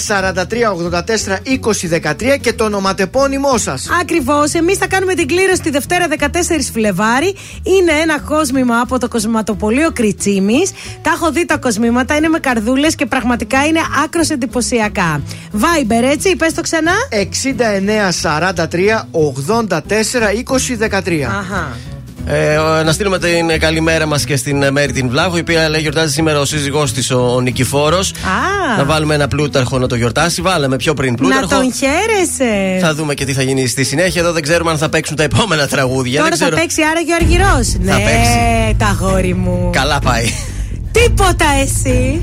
43 0.08 0.42
84 0.92 1.00
20 2.02 2.10
13 2.12 2.38
και 2.40 2.52
το 2.52 2.64
ονοματεπώνυμό 2.64 3.58
σας. 3.58 3.88
Ακριβώς. 4.00 4.52
Εμείς 4.52 4.78
θα 4.78 4.86
κάνουμε 4.86 5.14
την 5.14 5.26
κλήρωση 5.26 5.60
τη 5.60 5.70
Δευτέρα 5.70 6.06
14 6.18 6.26
Φλεβάρι. 6.72 7.34
Είναι 7.62 7.92
ένα 8.02 8.20
κόσμημα 8.20 8.80
από 8.80 8.98
το 8.98 9.08
κοσματοπολείο 9.08 9.90
Κριτσίμης. 9.92 10.70
Τα 11.02 11.10
έχω 11.10 11.30
δει 11.32 11.46
τα 11.46 11.56
κοσμήματα, 11.56 12.16
είναι 12.16 12.28
με 12.28 12.38
καρδούλες 12.38 12.94
και 12.94 13.06
πραγματικά 13.06 13.66
είναι 13.66 13.80
άκρος 14.04 14.30
εντυπωσιακά. 14.30 15.22
Viber, 15.52 16.10
έτσι, 16.10 16.36
πες 16.36 16.54
το 16.54 16.60
ξανά. 16.60 16.92
69 17.10 18.12
43 18.12 19.08
84 19.12 20.32
20 20.32 20.76
13. 20.76 21.22
Αχα. 21.22 21.76
Ε, 22.26 22.56
ο- 22.56 22.82
να 22.82 22.92
στείλουμε 22.92 23.18
την 23.18 23.60
καλημέρα 23.60 24.06
μας 24.06 24.24
και 24.24 24.36
στην 24.36 24.62
ε, 24.62 24.70
Μέρη 24.70 24.92
την 24.92 25.08
Βλάχο, 25.08 25.36
η 25.36 25.40
οποία 25.40 25.68
λέει 25.68 25.80
γιορτάζει 25.80 26.12
σήμερα 26.12 26.40
ο 26.40 26.44
σύζυγός 26.44 26.92
της, 26.92 27.10
ο, 27.10 27.34
ο 27.34 27.40
Νικηφόρος. 27.40 28.10
Α. 28.10 28.76
Να 28.78 28.84
βάλουμε 28.84 29.14
ένα 29.14 29.28
πλούταρχο 29.28 29.78
να 29.78 29.86
το 29.86 29.94
γιορτάσει. 29.94 30.42
Βάλαμε 30.42 30.76
πιο 30.76 30.94
πριν 30.94 31.10
Να 31.10 31.16
πλούταρχο. 31.16 31.48
τον 31.48 31.72
χαίρεσαι. 31.74 32.78
Θα 32.80 32.94
δούμε 32.94 33.14
και 33.14 33.24
τι 33.24 33.32
θα 33.32 33.42
γίνει 33.42 33.66
στη 33.66 33.84
συνέχεια. 33.84 34.20
Εδώ 34.20 34.32
δεν 34.32 34.42
ξέρουμε 34.42 34.70
αν 34.70 34.78
θα 34.78 34.88
παίξουν 34.88 35.16
τα 35.16 35.22
επόμενα 35.22 35.66
τραγούδια. 35.66 36.16
Τώρα 36.18 36.28
δεν 36.28 36.38
θα 36.38 36.44
ξέρω. 36.44 36.60
παίξει 36.60 36.82
άραγε 36.90 37.12
ο 37.12 37.14
Αργυρό. 37.20 37.78
Ναι, 37.80 37.92
παίξει. 37.94 38.76
τα 38.78 38.96
γόρι 39.00 39.34
μου. 39.34 39.70
Καλά 39.72 39.98
πάει. 39.98 40.24
Τίποτα 40.92 41.44
εσύ. 41.62 42.22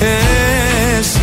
Εσύ. 0.00 1.20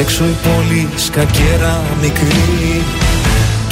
Έξω 0.00 0.24
η 0.24 0.36
πόλη 0.42 0.88
σκακέρα 0.96 1.82
μικρή 2.00 2.82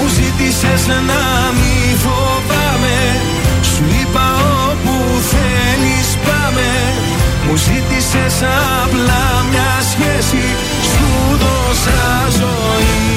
μου 0.00 0.08
ζήτησες 0.08 0.86
να 0.86 1.22
μη 1.58 1.96
φοβάμαι. 2.04 2.98
Σου 3.62 3.84
είπα 4.00 4.26
όπου 4.70 4.94
θέλεις 5.32 6.08
πάμε. 6.26 6.68
Μου 7.46 7.56
ζήτησες 7.56 8.36
απλά 8.82 9.24
μια 9.50 9.72
σχέση. 9.90 10.44
Σου 10.90 11.08
δώσα 11.42 12.00
ζωή 12.38 13.09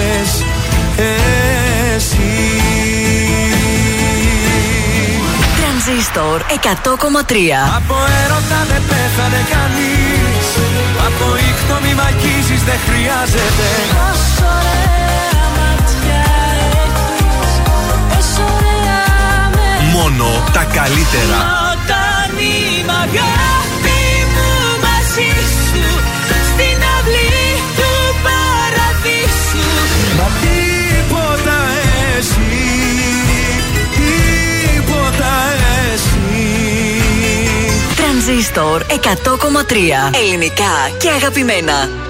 κατάλαβες 0.00 0.44
Εσύ. 1.96 2.18
Τρανζίστορ 5.60 6.42
100,3 6.48 7.34
Από 7.76 7.94
έρωτα 8.24 8.60
δεν 8.70 8.82
πέθανε 8.88 9.42
κανείς. 9.54 10.46
Από 11.06 11.26
ήχτο 11.50 11.74
μη 11.82 11.94
μ' 11.94 12.04
αγγίζεις 12.08 12.62
δεν 12.64 12.78
χρειάζεται. 12.86 13.68
Όσο 14.10 14.46
ωραία 14.60 15.44
ματιά 15.56 16.24
έχεις 16.82 17.52
Όσο 18.18 18.42
ωραία 18.42 19.50
με 19.54 19.90
Μόνο 19.92 20.26
τα 20.52 20.64
καλύτερα. 20.64 21.59
Τρανζίστορ 38.52 38.82
100,3 38.82 40.18
Ελληνικά 40.22 40.96
και 40.98 41.08
αγαπημένα. 41.08 42.09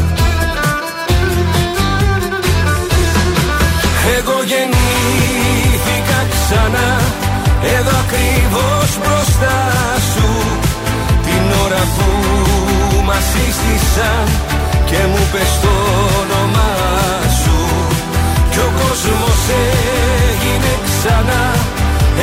Εγώ 4.17 4.37
γεννήθηκα 4.51 6.19
ξανά. 6.33 6.89
Εδώ 7.75 7.93
ακριβώς 8.03 8.89
μπροστά 9.01 9.59
σου. 10.11 10.29
Την 11.25 11.43
ώρα 11.65 11.83
που 11.95 12.07
μας 13.07 13.23
σύστησαν 13.33 14.25
Και 14.89 14.99
μου 15.11 15.23
πες 15.31 15.51
το 15.63 15.73
όνομά 16.21 16.73
σου. 17.41 17.57
Κι 18.51 18.61
ο 18.67 18.69
κόσμος 18.79 19.41
έγινε 20.29 20.73
ξανά. 20.87 21.43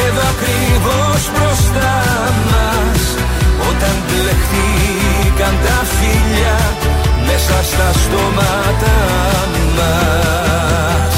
Εδώ 0.05 0.23
ακριβώς 0.35 1.21
μπροστά 1.33 1.97
μας. 2.51 3.03
Όταν 3.71 3.95
μπλεχτήκαν 4.05 5.55
τα 5.65 5.79
φιλιά 5.97 6.59
Μέσα 7.27 7.57
στα 7.71 7.89
στόματα 8.03 8.97
μας 9.77 11.18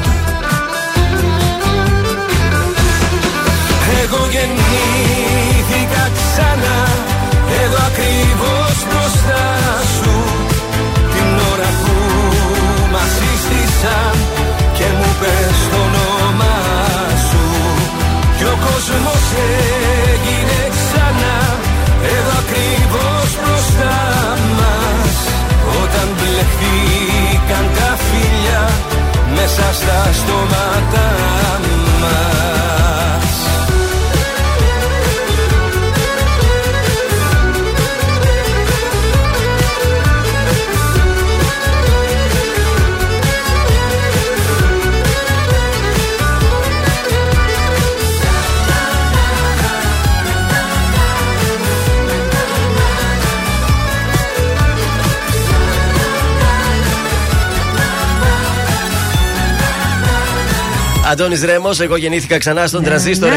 Εγώ 4.03 4.21
γεννήθηκα 4.33 6.03
ξανά. 6.17 6.79
Εδώ 7.61 7.79
ακριβώς 7.89 8.75
μπροστά 8.87 9.45
σου. 9.95 10.15
Την 11.13 11.29
ώρα 11.51 11.69
που 11.81 11.95
μας 12.93 13.11
σύστησαν 13.17 14.15
Και 14.77 14.87
μου 14.97 15.09
πες 15.19 15.57
το 15.71 15.79
όνομα 15.87 16.55
σου. 17.27 17.45
Κι 18.37 18.45
ο 18.53 18.55
κόσμος 18.67 19.23
έγινε 20.11 20.59
ξανά. 20.75 21.37
Εδώ 22.15 22.33
ακριβώς 22.43 23.29
μπροστά 23.39 23.99
μας. 24.59 25.15
Όταν 25.81 26.07
μπλεχτήκαν 26.15 27.65
τα 27.77 27.91
φιλιά 28.05 28.65
Μέσα 29.35 29.67
στα 29.79 29.99
στόματα 30.19 31.05
μας 32.01 32.60
Αντώνης 61.11 61.43
Ρέμος, 61.43 61.79
εγώ 61.79 61.95
γεννήθηκα 61.95 62.37
ξανά 62.37 62.67
στον 62.67 62.83
τραζίστορ 62.83 63.29
100,3 63.31 63.35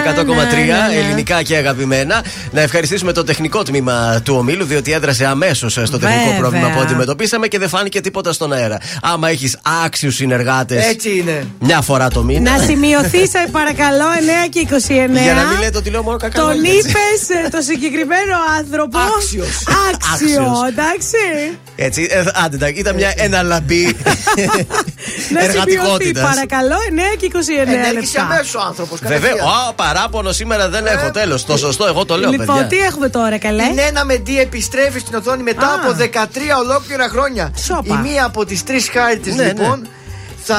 ελληνικά 0.98 1.42
και 1.42 1.56
αγαπημένα. 1.56 2.24
Να 2.50 2.60
ευχαριστήσουμε 2.60 3.12
το 3.12 3.24
τεχνικό 3.24 3.62
τμήμα 3.62 4.20
του 4.24 4.34
ομίλου, 4.38 4.64
διότι 4.64 4.92
έδρασε 4.92 5.26
αμέσως 5.26 5.72
στο 5.72 5.98
τεχνικό 5.98 6.22
Βέβαια. 6.24 6.38
πρόβλημα 6.38 6.68
που 6.70 6.80
αντιμετωπίσαμε 6.80 7.46
και 7.48 7.58
δεν 7.58 7.68
φάνηκε 7.68 8.00
τίποτα 8.00 8.32
στον 8.32 8.52
αέρα. 8.52 8.78
Άμα 9.02 9.28
έχεις 9.28 9.58
άξιους 9.84 10.14
συνεργάτες. 10.14 10.84
Έτσι 10.86 11.16
είναι. 11.18 11.46
Μια 11.60 11.80
φορά 11.80 12.08
το 12.08 12.22
μήνα. 12.22 12.56
Να 12.58 12.64
σημειωθεί, 12.64 13.28
σε 13.28 13.46
παρακαλώ, 13.52 14.04
9 14.44 14.48
και 14.50 14.60
29. 14.60 15.22
Για 15.22 15.34
να 15.34 15.44
μην 15.46 15.58
λέτε 15.60 15.78
ότι 15.78 15.90
λέω 15.90 16.02
μόνο 16.02 16.16
κακά. 16.16 16.40
Τον 16.40 16.48
λόγια, 16.56 16.70
έτσι. 16.72 16.88
είπες 16.88 17.50
το 17.50 17.60
συγκεκριμένο 17.60 18.34
άνθρωπο. 18.58 18.98
Άξιος. 18.98 19.48
Άξιος, 19.92 20.12
Άξιος. 20.12 20.68
εντάξει. 20.68 21.16
Έτσι, 21.76 22.06
ε, 22.10 22.22
άντε, 22.44 22.56
τα- 22.56 22.68
ήταν 22.68 22.94
μια 22.94 23.12
εναλλαμπή 23.16 23.82
Να 25.34 25.40
σημειωθεί, 25.40 25.44
εργατικότητα. 25.44 26.20
παρακαλώ, 26.22 26.76
9 26.90 27.16
και 27.18 27.26
29 27.26 27.63
Ενέργησε 27.72 28.18
λεπτά. 28.18 28.34
αμέσω 28.34 28.58
ο 28.58 28.62
άνθρωπο. 28.66 28.96
Βέβαια, 29.02 29.32
ο, 29.32 29.72
παράπονο 29.74 30.32
σήμερα 30.32 30.68
δεν 30.68 30.86
έχω 30.86 31.10
τέλος. 31.10 31.44
Το 31.44 31.56
σωστό, 31.56 31.86
εγώ 31.86 32.04
το 32.04 32.16
λέω, 32.18 32.30
Λοιπόν, 32.30 32.46
παιδιά. 32.46 32.66
τι 32.66 32.76
έχουμε 32.78 33.08
τώρα, 33.08 33.38
καλέ; 33.38 33.62
Η 33.62 33.74
Νένα 33.74 34.04
Μεντή 34.04 34.40
επιστρέφει 34.40 34.98
στην 34.98 35.14
οθόνη 35.14 35.42
μετά 35.42 35.66
Α. 35.66 35.74
από 35.74 35.96
13 35.98 36.58
ολόκληρα 36.64 37.08
χρόνια. 37.08 37.52
Σόπα. 37.56 37.94
Η 37.94 38.08
μία 38.08 38.24
από 38.24 38.44
τις 38.44 38.62
τρεις 38.64 38.88
χάρτε 38.92 39.34
Ναι, 39.34 39.44
λοιπόν 39.46 39.86
θα 40.42 40.58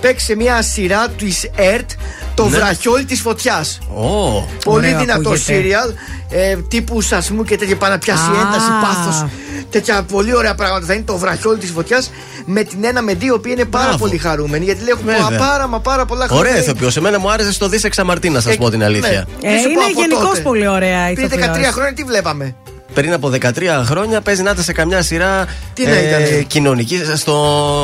παίξει 0.00 0.24
σε 0.26 0.34
μια 0.36 0.62
σειρά 0.62 1.08
της 1.08 1.50
ΕΡΤ 1.56 1.90
το 2.34 2.48
Ναι. 2.48 2.56
βραχιόλι 2.56 3.04
της 3.04 3.20
φωτιάς. 3.20 3.78
Ω, 3.94 4.40
Πολύ 4.64 4.86
Ωραίο 4.86 4.98
δυνατό 4.98 5.20
ακούγεται. 5.20 5.40
σύριαλ. 5.54 5.92
Ε, 6.30 6.56
τύπου 6.68 7.00
σασμού 7.00 7.44
και 7.44 7.56
τέτοια 7.56 7.76
πάνω 7.76 7.92
να 7.92 7.98
πιάσει 7.98 8.22
Α. 8.22 8.40
ένταση, 8.40 8.70
πάθος. 8.82 9.24
Τέτοια 9.72 10.02
πολύ 10.02 10.34
ωραία 10.36 10.54
πράγματα. 10.54 10.86
Θα 10.86 10.92
είναι 10.94 11.02
το 11.06 11.16
βραχιόλι 11.16 11.58
της 11.58 11.70
φωτιάς 11.70 12.10
με 12.44 12.62
την 12.62 12.84
ένα 12.84 13.02
Μεντή, 13.02 13.26
η 13.26 13.30
οποία 13.30 13.52
είναι 13.52 13.64
πάρα 13.64 13.84
Μπράβο. 13.84 13.98
πολύ 14.04 14.18
χαρούμενη. 14.18 14.64
Γιατί 14.64 14.80
λέει 14.80 14.88
έχουμε 14.92 15.12
Βέβαια. 15.12 15.38
πάρα 15.38 15.66
μα 15.66 15.80
πάρα 15.80 16.04
πολλά 16.04 16.26
χρόνια. 16.26 16.48
Ωραία 16.50 16.62
ηθοποιός. 16.62 16.96
Εμένα 16.96 17.18
μου 17.18 17.30
άρεσε 17.30 17.52
στο 17.52 17.68
Δίσε 17.68 17.86
Εξαμαρτή, 17.86 18.30
να 18.30 18.40
σας 18.40 18.52
Ε, 18.54 18.56
πω 18.56 18.70
την 18.70 18.84
αλήθεια. 18.84 19.26
ναι. 19.42 19.48
Ε, 19.48 19.52
Μη 19.52 19.58
σου 19.58 19.64
πω 19.64 19.70
είναι 19.70 19.80
από 19.90 20.00
γενικώς 20.00 20.28
τότε. 20.28 20.40
πολύ 20.40 20.66
ωραία 20.68 21.10
η 21.10 21.14
Πριν 21.14 21.28
13 21.28 21.38
ηθοποιός. 21.38 21.72
χρόνια 21.74 21.92
τι 21.94 22.02
βλέπαμε; 22.04 22.54
Πριν 22.94 23.12
από 23.12 23.28
13 23.28 23.82
χρόνια 23.84 24.20
παίζει 24.20 24.42
να 24.42 24.50
ήταν 24.50 24.64
σε 24.64 24.72
καμιά 24.72 25.02
σειρά 25.02 25.40
ε, 25.40 25.46
Τι 25.74 25.86
να 25.86 25.98
ήτανε; 25.98 26.44
κοινωνική. 26.46 27.00
Στο 27.16 27.34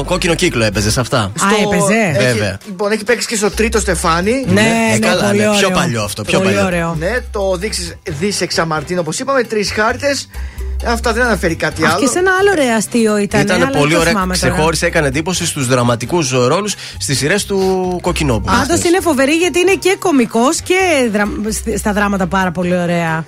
κόκκινο 0.07 0.35
κύκλο 0.35 0.65
έπαιζε 0.65 0.91
σε 0.91 1.01
αυτά. 1.01 1.19
Α, 1.19 1.31
έπαιζε. 1.67 2.19
Έχει, 2.21 2.33
Βέβαια. 2.35 2.59
λοιπόν, 2.67 2.93
έχει 2.93 3.05
παίξει 3.05 3.27
και 3.27 3.37
στο 3.37 3.51
τρίτο 3.51 3.81
Στεφάνι. 3.81 4.45
Ναι, 4.49 4.61
Ε, 4.61 4.99
ναι, 4.99 5.07
καλά, 5.07 5.25
πολύ 5.27 5.39
ναι. 5.39 5.49
ωραίο. 5.49 5.59
Πιο 5.61 5.71
παλιό 5.71 6.03
αυτό, 6.03 6.23
πιο 6.23 6.39
πολύ 6.39 6.51
παλιό. 6.55 6.67
ωραίο. 6.67 6.97
Ναι, 6.99 7.11
το 7.31 7.57
δείξει 7.57 7.99
Δίσεξα 8.19 8.65
Μαρτίν, 8.65 8.99
όπως 8.99 9.19
είπαμε, 9.19 9.43
τρεις 9.43 9.73
χάρτες. 9.73 10.29
Αυτά 10.87 11.13
δεν 11.13 11.23
αναφέρει 11.23 11.55
κάτι 11.55 11.85
Αχ, 11.85 11.91
άλλο. 11.93 12.01
και 12.01 12.07
σε 12.07 12.19
ένα 12.19 12.31
άλλο 12.41 12.51
ωραίο 12.51 12.77
αστείο 12.77 13.17
ήταν. 13.19 13.41
Ήταν 13.41 13.57
αλλά 13.57 13.67
πολύ 13.71 13.81
δεν 13.83 13.91
το 13.93 13.99
ωραία. 13.99 14.13
θυμάμαι 14.13 14.37
τώρα. 14.37 14.53
Ξεχώρισε, 14.55 14.87
έκανε 14.87 15.07
εντύπωση 15.07 15.47
στους 15.47 15.67
δραματικούς 15.67 16.31
ρόλους 16.31 16.75
στις 16.99 17.19
σειρές 17.19 17.45
του 17.45 17.99
Κοκκινόπουλου. 18.03 18.57
Πάντως 18.57 18.85
είναι 18.85 18.99
φοβερή 19.01 19.33
γιατί 19.33 19.59
είναι 19.61 19.75
και 19.75 19.97
κωμικός 19.99 20.61
και 20.61 21.09
δρα- 21.13 21.77
στα 21.77 21.93
δράματα 21.93 22.27
πάρα 22.27 22.51
πολύ 22.53 22.77
ωραία. 22.79 23.25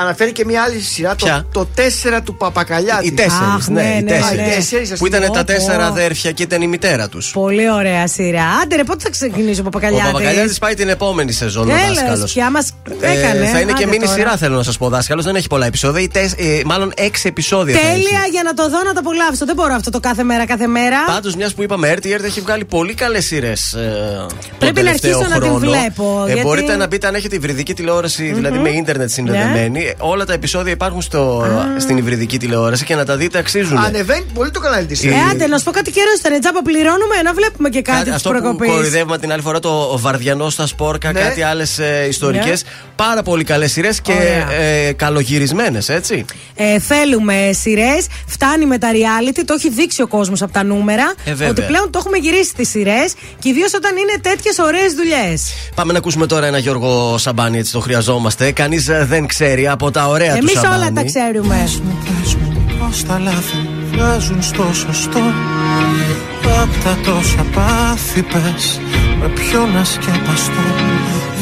Αναφέρει 0.00 0.32
και 0.32 0.44
μια 0.44 0.62
άλλη 0.62 0.80
σειρά, 0.80 1.14
το, 1.14 1.24
Ποια; 1.26 1.46
το 1.52 1.68
4 1.76 2.20
του 2.24 2.36
Παπακαλιάτη. 2.36 3.06
Οι 3.06 3.12
τέσσερις, 3.12 3.38
Αχ, 3.56 3.68
ναι, 3.68 3.82
ναι, 3.82 3.88
οι 3.88 4.02
ναι, 4.02 4.10
τέσσερις. 4.10 4.40
ναι. 4.40 4.46
Οι 4.46 4.54
τέσσερις, 4.54 4.90
ας 4.92 4.98
Που 4.98 5.06
ήταν 5.06 5.20
πούμε. 5.20 5.32
τα 5.36 5.44
Πω, 5.44 5.52
τέσσερα 5.52 5.76
πω. 5.78 5.82
αδέρφια 5.92 6.30
και 6.32 6.42
ήταν 6.42 6.62
η 6.62 6.66
μητέρα 6.66 7.08
τους. 7.08 7.30
Πολύ 7.30 7.70
ωραία 7.70 8.06
σειρά. 8.06 8.44
Άντε 8.62 8.76
ρε, 8.76 8.84
πότε 8.84 9.02
θα 9.02 9.10
ξεκινήσει 9.10 9.58
ο 9.60 9.62
Ο 9.66 9.70
Παπακαλιάτης. 9.70 10.12
Παπακαλιάτη 10.12 10.54
πάει 10.60 10.74
την 10.74 10.88
επόμενη 10.88 11.32
σεζόν 11.32 11.62
ο 11.70 11.72
Τέλο, 11.72 11.94
δάσκαλος. 11.94 12.32
πια 12.32 12.50
μας 12.50 12.72
έκανε. 13.00 13.46
θα 13.46 13.60
είναι 13.60 13.72
και 13.72 13.82
άντε 13.82 13.86
μήνυ 13.86 14.04
τώρα. 14.04 14.16
σειρά, 14.16 14.36
θέλω 14.36 14.56
να 14.56 14.62
σας 14.62 14.78
πω. 14.78 14.88
Δάσκαλος 14.88 15.24
δεν 15.24 15.34
έχει 15.34 15.46
πολλά 15.46 15.66
επεισόδια. 15.66 16.02
Ή 16.02 16.08
τεσ- 16.08 16.40
ε, 16.40 16.60
μάλλον 16.64 16.92
έξι 16.96 17.28
επεισόδια. 17.28 17.78
θα 17.78 17.86
έχει. 17.86 17.90
Τέλεια 17.92 18.20
για 18.30 18.42
να 18.44 18.54
το 18.54 18.68
δω 18.68 18.78
να 18.82 18.92
το 18.92 18.98
απολαύσω. 19.00 19.44
Δεν 19.46 19.54
μπορώ 19.54 19.74
αυτό 19.74 19.90
το 19.90 20.00
κάθε 20.00 20.22
μέρα, 20.22 20.46
κάθε 20.46 20.66
μέρα. 20.66 20.96
Πάντως, 21.06 21.34
μιας 21.36 21.54
που 21.54 21.62
είπαμε 21.62 21.88
έρτη, 21.88 22.08
η 22.08 22.12
ΕΡΤ 22.12 22.24
έχει 22.24 22.40
βγάλει 22.40 22.64
πολύ 22.64 22.94
καλές 22.94 23.24
σειρές. 23.24 23.76
Πρέπει 24.58 24.82
να 24.82 24.90
αρχίσω 24.90 25.26
να 25.30 25.40
την 25.40 25.58
βλέπω, 25.58 26.22
Ε, 26.24 26.32
γιατί- 26.32 26.42
Μπορείτε 26.42 26.76
να 26.76 26.86
μπείτε 26.86 27.06
αν 27.06 27.14
έχετε 27.14 27.36
υβριδική 27.36 27.74
τηλεόραση, 27.74 28.32
δηλαδή 28.32 28.58
με 28.58 28.68
ίντερνετ 28.68 29.10
Ναι. 29.20 29.69
Συνδεδεμένη. 29.74 29.94
Όλα 29.98 30.24
τα 30.24 30.32
επεισόδια 30.32 30.72
υπάρχουν 30.72 31.02
στο, 31.02 31.44
στην 31.78 31.96
υβριδική 31.96 32.38
τηλεόραση 32.38 32.84
και 32.84 32.94
να 32.94 33.04
τα 33.04 33.16
δείτε 33.16 33.38
αξίζουν. 33.38 33.78
Ανεβαίνει 33.78 34.24
πολύ 34.34 34.50
το 34.50 34.60
κανάλι 34.60 34.86
της. 34.86 35.04
Ε, 35.04 35.12
άντε, 35.30 35.46
να 35.46 35.58
σου 35.58 35.64
πω 35.64 35.70
κάτι 35.70 35.90
καιρό 35.90 36.10
ήταν. 36.18 36.40
Τζάμπα 36.40 36.62
πληρώνουμε 36.62 37.22
να 37.24 37.32
βλέπουμε 37.34 37.68
και 37.68 37.82
κάτι 37.82 38.04
της 38.04 38.12
αυτό 38.14 38.30
που 38.30 38.38
προκοπής. 38.40 38.68
κοροϊδεύουμε 38.70 39.18
την 39.18 39.32
άλλη 39.32 39.42
φορά, 39.42 39.58
το 39.58 39.98
Βαρδιανό 39.98 40.50
στα 40.50 40.66
Σπόρκα, 40.66 41.12
Ναι. 41.12 41.20
κάτι 41.20 41.42
άλλες 41.42 41.80
ιστορικές. 42.08 42.62
Ναι. 42.64 42.70
Πάρα 42.96 43.22
πολύ 43.22 43.44
καλές 43.44 43.72
σειρές 43.72 44.00
και 44.00 44.12
Ωραία. 44.12 44.52
ε, 44.52 44.92
καλογυρισμένες, 44.92 45.88
έτσι. 45.88 46.24
Ε, 46.54 46.78
θέλουμε 46.78 47.50
σειρές. 47.60 48.06
Φτάνει 48.26 48.66
με 48.66 48.78
τα 48.78 48.88
reality. 48.92 49.40
Το 49.44 49.54
έχει 49.58 49.70
δείξει 49.70 50.02
ο 50.02 50.06
κόσμος 50.06 50.42
από 50.42 50.52
τα 50.52 50.64
νούμερα. 50.64 51.12
Ε, 51.24 51.30
βέβαια. 51.30 51.48
ότι 51.48 51.60
πλέον 51.62 51.90
το 51.90 51.98
έχουμε 51.98 52.16
γυρίσει 52.16 52.54
τις 52.54 52.68
σειρές. 52.68 53.12
Και 53.38 53.48
ιδίως 53.48 53.74
όταν 53.74 53.96
είναι 53.96 54.12
τέτοιες 54.22 54.58
ωραίες 54.58 54.92
δουλειές. 54.94 55.42
Πάμε 55.74 55.92
να 55.92 55.98
ακούσουμε 55.98 56.26
τώρα 56.26 56.46
ένα 56.46 56.58
Γιώργο 56.58 57.18
Σαμπάνι, 57.18 57.58
έτσι 57.58 57.72
το 57.72 57.80
χρειαζόμαστε. 57.80 58.52
Κανείς 58.52 58.84
δεν 59.02 59.26
ξέρει 59.26 59.59
από 59.66 59.90
τα 59.90 60.06
ωραία 60.08 60.30
του 60.32 60.36
Εμείς 60.38 60.58
Σαμπάνι. 60.60 60.74
όλα 60.82 60.92
τα 60.92 61.04
ξέρουμε. 61.04 61.68
μου, 61.84 61.98
πες 62.04 62.34
μου 62.34 62.62
πως 62.78 63.04
τα 63.04 63.18
λάθη 63.18 63.68
βγάζουν 63.92 64.42
στο 64.42 64.64
σωστό. 64.72 65.20
Απ' 66.62 66.84
τα 66.84 66.96
τόσα 67.04 67.44
πάθη 67.54 68.22
πες 68.22 68.80
με 69.20 69.28
ποιο 69.28 69.60
να 69.74 69.84
σκεπαστώ. 69.84 70.66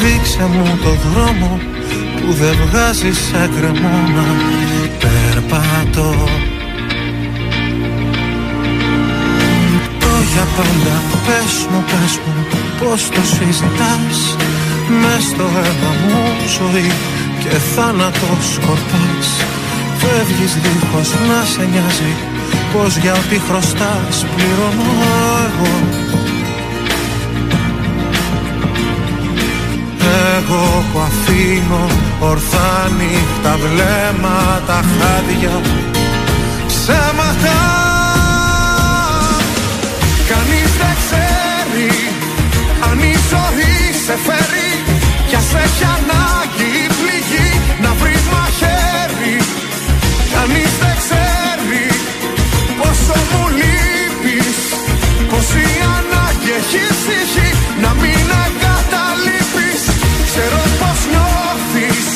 Δείξε 0.01 0.43
μου 0.53 0.79
το 0.85 0.93
δρόμο 1.11 1.61
που 2.21 2.33
δεν 2.33 2.57
βγάζεις 2.67 3.19
σε 3.19 3.49
κρεμό 3.57 3.97
να 4.17 4.25
περπατώ. 5.03 6.15
Το 10.03 10.13
για 10.33 10.47
πάντα 10.57 10.97
πες 11.27 11.55
μου, 11.71 11.85
πες 11.91 12.13
μου 12.25 12.47
πως 12.81 13.09
το 13.09 13.21
συζητάς. 13.35 14.19
Μες 15.01 15.23
στο 15.31 15.43
αίμα 15.43 15.91
μου 16.05 16.23
ζωή 16.59 16.93
και 17.51 17.59
θάνατος 17.75 18.45
σκορπάς. 18.55 19.29
Φεύγεις 20.01 20.55
δίχως 20.63 21.11
να 21.29 21.45
σε 21.45 21.69
νοιάζει 21.73 22.15
Πως 22.73 22.97
για 22.97 23.13
ό,τι 23.13 23.39
χρωστάς 23.49 24.27
πληρώνω 24.35 24.91
εγώ. 25.47 25.75
Εγώ 30.37 30.85
που 30.93 30.99
αφήνω 30.99 31.87
ορθά 32.21 32.91
νύχτα 32.99 33.59
βλέμματα 33.63 34.81
χάδια. 34.97 35.61
Ψέματα. 36.67 37.59
Κανείς 40.29 40.71
δεν 40.81 40.95
ξέρει 41.03 41.91
αν 42.91 42.99
η 42.99 43.15
ζωή 43.31 43.77
σε 44.05 44.17
φέρει 44.27 44.71
Κι 45.29 45.35
ας 45.35 45.55
έχει 45.65 45.85
ανάγκη 45.85 46.78
Κανείς 50.49 50.75
δεν 50.83 50.97
ξέρει 51.03 51.87
πόσο 52.79 53.19
μου 53.31 53.45
λείπεις. 53.61 54.59
Πως 55.31 55.49
η 55.65 55.69
ανάγκη 55.97 56.51
έχει 56.61 56.85
τύχει 57.07 57.49
να 57.83 57.91
μην 58.01 58.27
εγκαταλείπεις 58.45 59.83
Ξέρω 60.29 60.63
πώ 60.81 60.91
νιώθεις! 61.13 62.07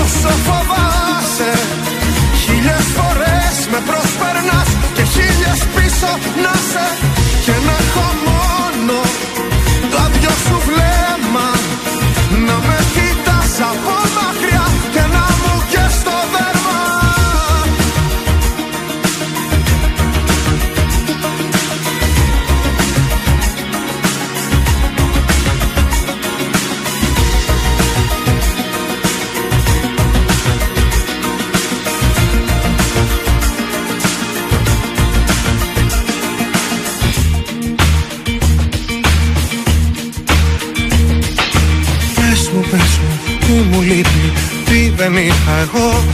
Όσο 0.00 0.32
φοβάσαι 0.46 1.52
Χίλιες 2.42 2.86
φορές 2.96 3.56
με 3.72 3.80
προσπερνάς 3.88 4.70
και 4.96 5.04
χίλιες 5.14 5.60
πίσω 5.74 6.12
να 6.44 6.54
σε 6.70 6.86
Και 7.44 7.56
να 7.66 7.74
έχω 7.84 8.06
μόνο 8.28 8.98
το 9.90 9.96
άδειο 10.04 10.34
σου 10.44 10.56
βλέμμα 10.68 11.48
να 12.46 12.56
με 12.66 12.78
κοιτάς 12.94 13.54
από 13.70 13.91
δεν 45.02 45.16
είχα 45.16 45.54
εγώ. 45.60 46.04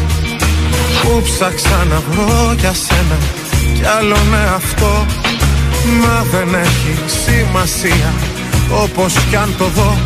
Που 1.03 1.23
ψάξα 1.23 1.85
να 1.91 2.03
βρω 2.11 2.55
για 2.59 2.73
σένα 2.73 3.19
κι 3.75 3.85
άλλον 3.99 4.35
αυτό 4.55 5.07
Μα 6.03 6.25
δεν 6.33 6.55
έχει 6.55 6.93
σημασία, 7.25 8.13
όπως 8.83 9.15
κι 9.31 9.37
αν 9.37 9.55
το 9.59 9.65
δω 9.65 9.99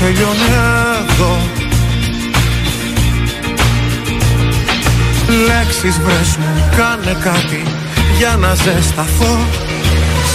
Τελειώνει 0.00 0.50
εδώ. 1.10 1.38
Λέξεις 5.46 6.00
βρες 6.00 6.36
μου, 6.36 6.70
κάνε 6.76 7.16
κάτι 7.22 7.62
για 8.18 8.36
να 8.36 8.54
ζεσταθώ. 8.54 9.38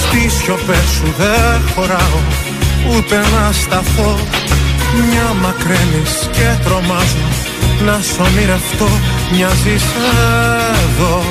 Στις 0.01 0.33
σιωπές 0.33 0.87
σου 0.95 1.13
δεν 1.17 1.61
χωράω 1.75 2.19
ούτε 2.89 3.15
να 3.15 3.51
σταθώ. 3.51 4.19
Μια 5.09 5.33
μακραίνεις 5.41 6.29
και 6.31 6.63
τρομάζω 6.63 7.46
να 7.85 7.99
σ' 8.01 8.19
ονειρευτώ 8.19 8.89
Μοιάζεις 9.31 9.83
εδώ. 10.83 11.23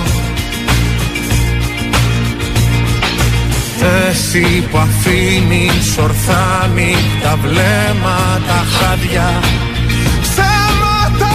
Εσύ 4.09 4.64
που 4.70 4.78
αφήνεις 4.78 5.98
ορθά 5.98 6.70
νύχτα 6.74 7.39
βλέμματα 7.43 8.64
χάδια. 8.74 9.40
Ψέματα! 10.23 11.35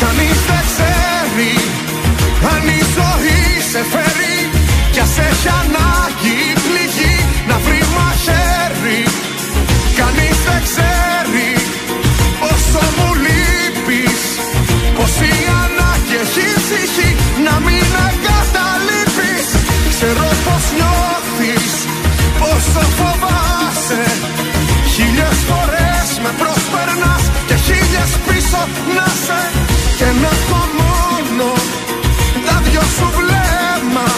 Κανείς 0.00 0.38
δεν 0.48 0.64
ξέρει 0.70 1.54
αν 2.52 2.68
η 2.68 2.80
ζωή 2.96 3.42
σε 3.70 3.82
φέρει 3.92 4.38
Κι 4.92 5.00
ας 5.00 5.18
έχει 5.28 5.48
ανάγκη 5.48 6.34
η 6.50 6.54
πληγή 6.64 7.16
να 7.48 7.58
βρει 7.64 7.80
μαχαίρι. 7.96 9.02
Κανείς 9.96 10.38
δεν 10.46 10.62
ξέρει 10.62 10.93
πόσο 12.74 12.86
μου 12.96 13.14
λείπεις 13.24 14.22
Πως 14.96 15.14
η 15.30 15.34
ανάγκη 15.62 16.16
έχει 16.24 16.46
ψυχή 16.64 17.10
να 17.46 17.54
μην 17.66 17.86
εγκαταλείπεις. 18.08 19.48
Ξέρω 19.92 20.28
πως 20.44 20.64
νιώθεις, 20.78 21.72
πόσο 22.40 22.84
φοβάσαι. 22.98 24.04
Χίλιες 24.92 25.38
φορές 25.48 26.08
με 26.22 26.30
προσπερνάς 26.40 27.24
και 27.48 27.56
χίλιες 27.66 28.12
πίσω 28.26 28.62
να 28.96 29.06
σε. 29.24 29.42
Και 29.98 30.08
να 30.22 30.30
έχω 30.36 30.62
μόνο 30.80 31.50
τα 32.46 32.56
δυο 32.64 32.84
σου 32.96 33.08
βλέμμα 33.18 34.08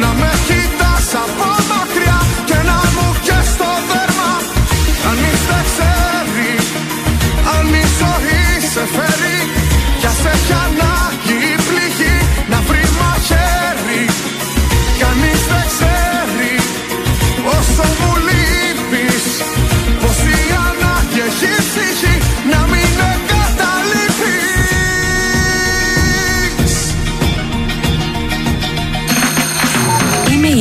Να 0.00 0.10
με 0.20 0.30
κοιτάς 0.46 1.08
από 1.24 1.55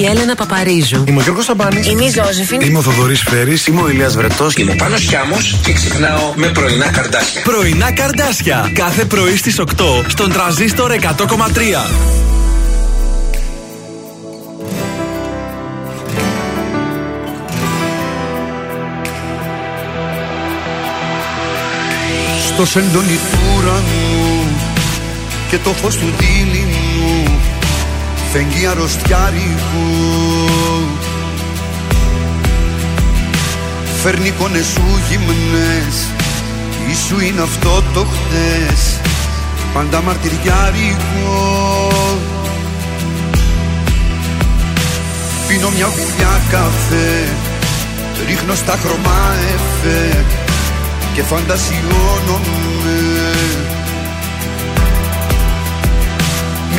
η 0.05 0.07
Έλενα 0.07 0.35
Παπαρίζου. 0.35 1.03
Είμαι 1.07 1.19
ο 1.19 1.23
Γιώργος 1.23 1.45
Σαμπάνης. 1.45 1.87
Είμαι 1.87 2.03
η 2.03 2.09
Ζώζεφιν. 2.09 2.61
Είμαι 2.61 2.77
ο 2.77 2.81
Θοδωρής 2.81 3.21
Φέρης. 3.21 3.65
Είμαι 3.67 3.81
ο 3.81 3.89
Ηλίας 3.89 4.15
Βρετός. 4.15 4.55
Είμαι 4.55 4.71
ο 4.71 4.75
Πάνος 4.75 5.01
Χιάμος 5.01 5.55
και 5.63 5.73
ξυπνάω 5.73 6.33
με 6.35 6.47
πρωινά 6.47 6.87
καρδάσια. 6.91 7.41
Πρωινά 7.41 7.91
καρδάσια. 7.91 8.71
Κάθε 8.73 9.05
πρωί 9.05 9.37
στις 9.37 9.59
8 9.59 10.03
στον 10.07 10.31
τραζίστορ 10.31 10.91
100,3. 10.91 11.89
Στο 22.47 22.65
σεντόνι 22.65 23.19
του 23.31 23.39
ουρανού 23.57 24.47
και 25.49 25.57
το 25.57 25.69
φως 25.69 25.95
του 25.95 26.13
δίληνου 26.17 26.74
φεγγεί 28.37 28.65
αρρωστιάρικου. 28.65 29.87
Φέρνει 34.01 34.27
εικόνες 34.27 34.65
σου 34.65 34.83
γυμνές. 35.09 35.95
Ίσου 36.91 37.19
είναι 37.19 37.41
αυτό 37.41 37.83
το 37.93 38.05
χτες. 38.05 38.99
Πάντα 39.73 40.01
μαρτυριάρικο. 40.01 41.33
Πίνω 45.47 45.69
μια 45.69 45.85
γουλιά 45.85 46.41
καφέ. 46.49 47.27
Ρίχνω 48.27 48.55
στα 48.55 48.77
χρώμα 48.81 49.33
εφέ. 49.53 50.25
Και 51.13 51.23
φαντασιώνομαι 51.23 52.84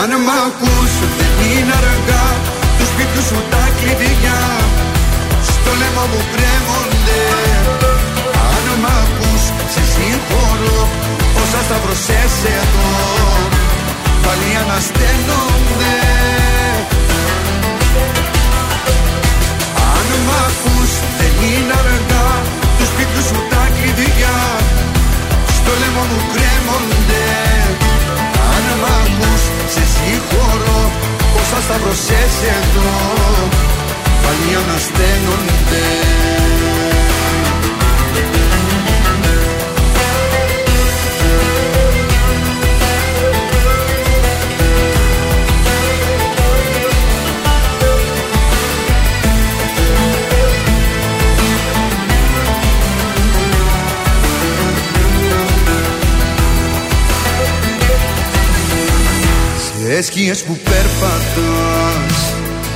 Αν 0.00 0.10
μ' 0.26 0.32
ακούς 0.46 0.92
δεν 1.18 1.34
είναι 1.50 1.74
αργά. 1.82 2.26
Του 2.76 2.84
σπίτου 2.92 3.22
σου 3.28 3.38
τα 3.52 3.64
κλειδιά. 3.78 4.40
Στο 5.50 5.70
λαιμό 5.80 6.04
μου 6.12 6.22
κρέμονται. 6.32 7.22
Αν 8.52 8.66
μ' 8.82 8.90
ακούς 9.02 9.42
σε 9.72 9.82
συγχωρώ. 9.92 10.80
Όσα 11.42 11.60
σταυρωσές 11.66 12.34
εδώ 12.58 12.90
Πάλι 14.24 14.50
ανασταίνονται. 14.62 15.96
Αν 19.94 20.08
μ' 20.26 20.34
ακούς 20.46 20.92
δεν 21.18 21.34
είναι 21.50 21.74
αργά. 21.82 22.28
Του 22.76 22.84
σπίτου 22.92 23.20
σου 23.28 23.38
τα 23.50 23.64
κλειδιά. 23.76 24.38
Στο 25.56 25.72
λαιμό 25.80 26.02
μου 26.10 26.20
κρέμονται. 26.32 27.24
Αν 27.24 27.30
μ' 27.30 27.36
ακούς 27.36 27.51
σε 30.02 30.08
συγχωρώ 30.08 30.90
Όσα 31.40 31.60
σταυρωσές 31.62 32.34
εδώ. 32.58 32.90
Πάλι 34.22 34.56
ανασταίνονται 34.62 35.84
σκιές 60.00 60.42
που 60.42 60.58
περπατάς 60.64 62.18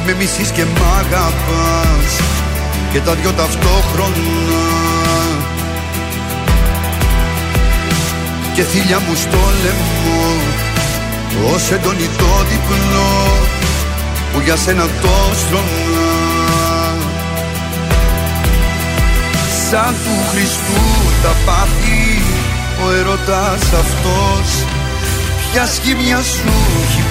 Με 0.06 0.14
μισείς 0.18 0.50
και 0.50 0.64
μ' 0.64 0.98
αγαπάς 0.98 2.10
Και 2.92 3.00
τα 3.00 3.14
δυο 3.14 3.32
ταυτόχρονα. 3.32 4.86
Και 8.54 8.62
θύλια 8.62 8.98
μου 8.98 9.14
στο 9.14 9.38
λαιμό 9.62 10.24
Ως 11.54 11.70
έντονη 11.70 12.08
το 12.18 12.30
διπλό 12.48 13.26
Που 14.32 14.40
για 14.44 14.56
σένα 14.56 14.82
το 14.82 15.16
στρώνα 15.40 16.10
Σαν 19.70 19.94
του 20.04 20.16
Χριστού 20.30 20.82
τα 21.22 21.32
πάθη 21.46 22.22
Ο 22.86 22.92
ερωτάς 22.92 23.62
αυτός 23.82 24.64
Ποια 25.52 25.66
σχήμια 25.66 26.22
σου 26.22 26.52
έχει 26.82 27.02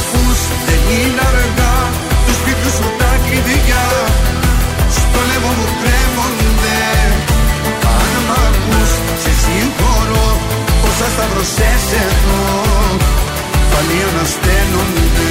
ακούς 0.00 0.40
δεν 0.66 0.82
είναι 0.96 1.22
αργά. 1.30 1.76
Τους 2.24 2.36
σπίτου 2.40 2.70
σου 2.76 2.88
τα 3.00 3.12
κλειδιά. 3.24 3.86
Στο 4.96 5.20
λαιμό 5.28 5.52
μου 5.58 5.68
κρέμονται. 5.80 6.80
Αν 7.96 8.12
μ' 8.26 8.34
ακούς 8.46 8.90
σε 9.22 9.32
συγχωρώ. 9.42 10.28
Όσα 10.88 11.08
σταυρωσές 11.14 11.84
εδώ 12.04 12.42
Πάλι 13.70 13.96
ανασταίνονται 14.08 15.30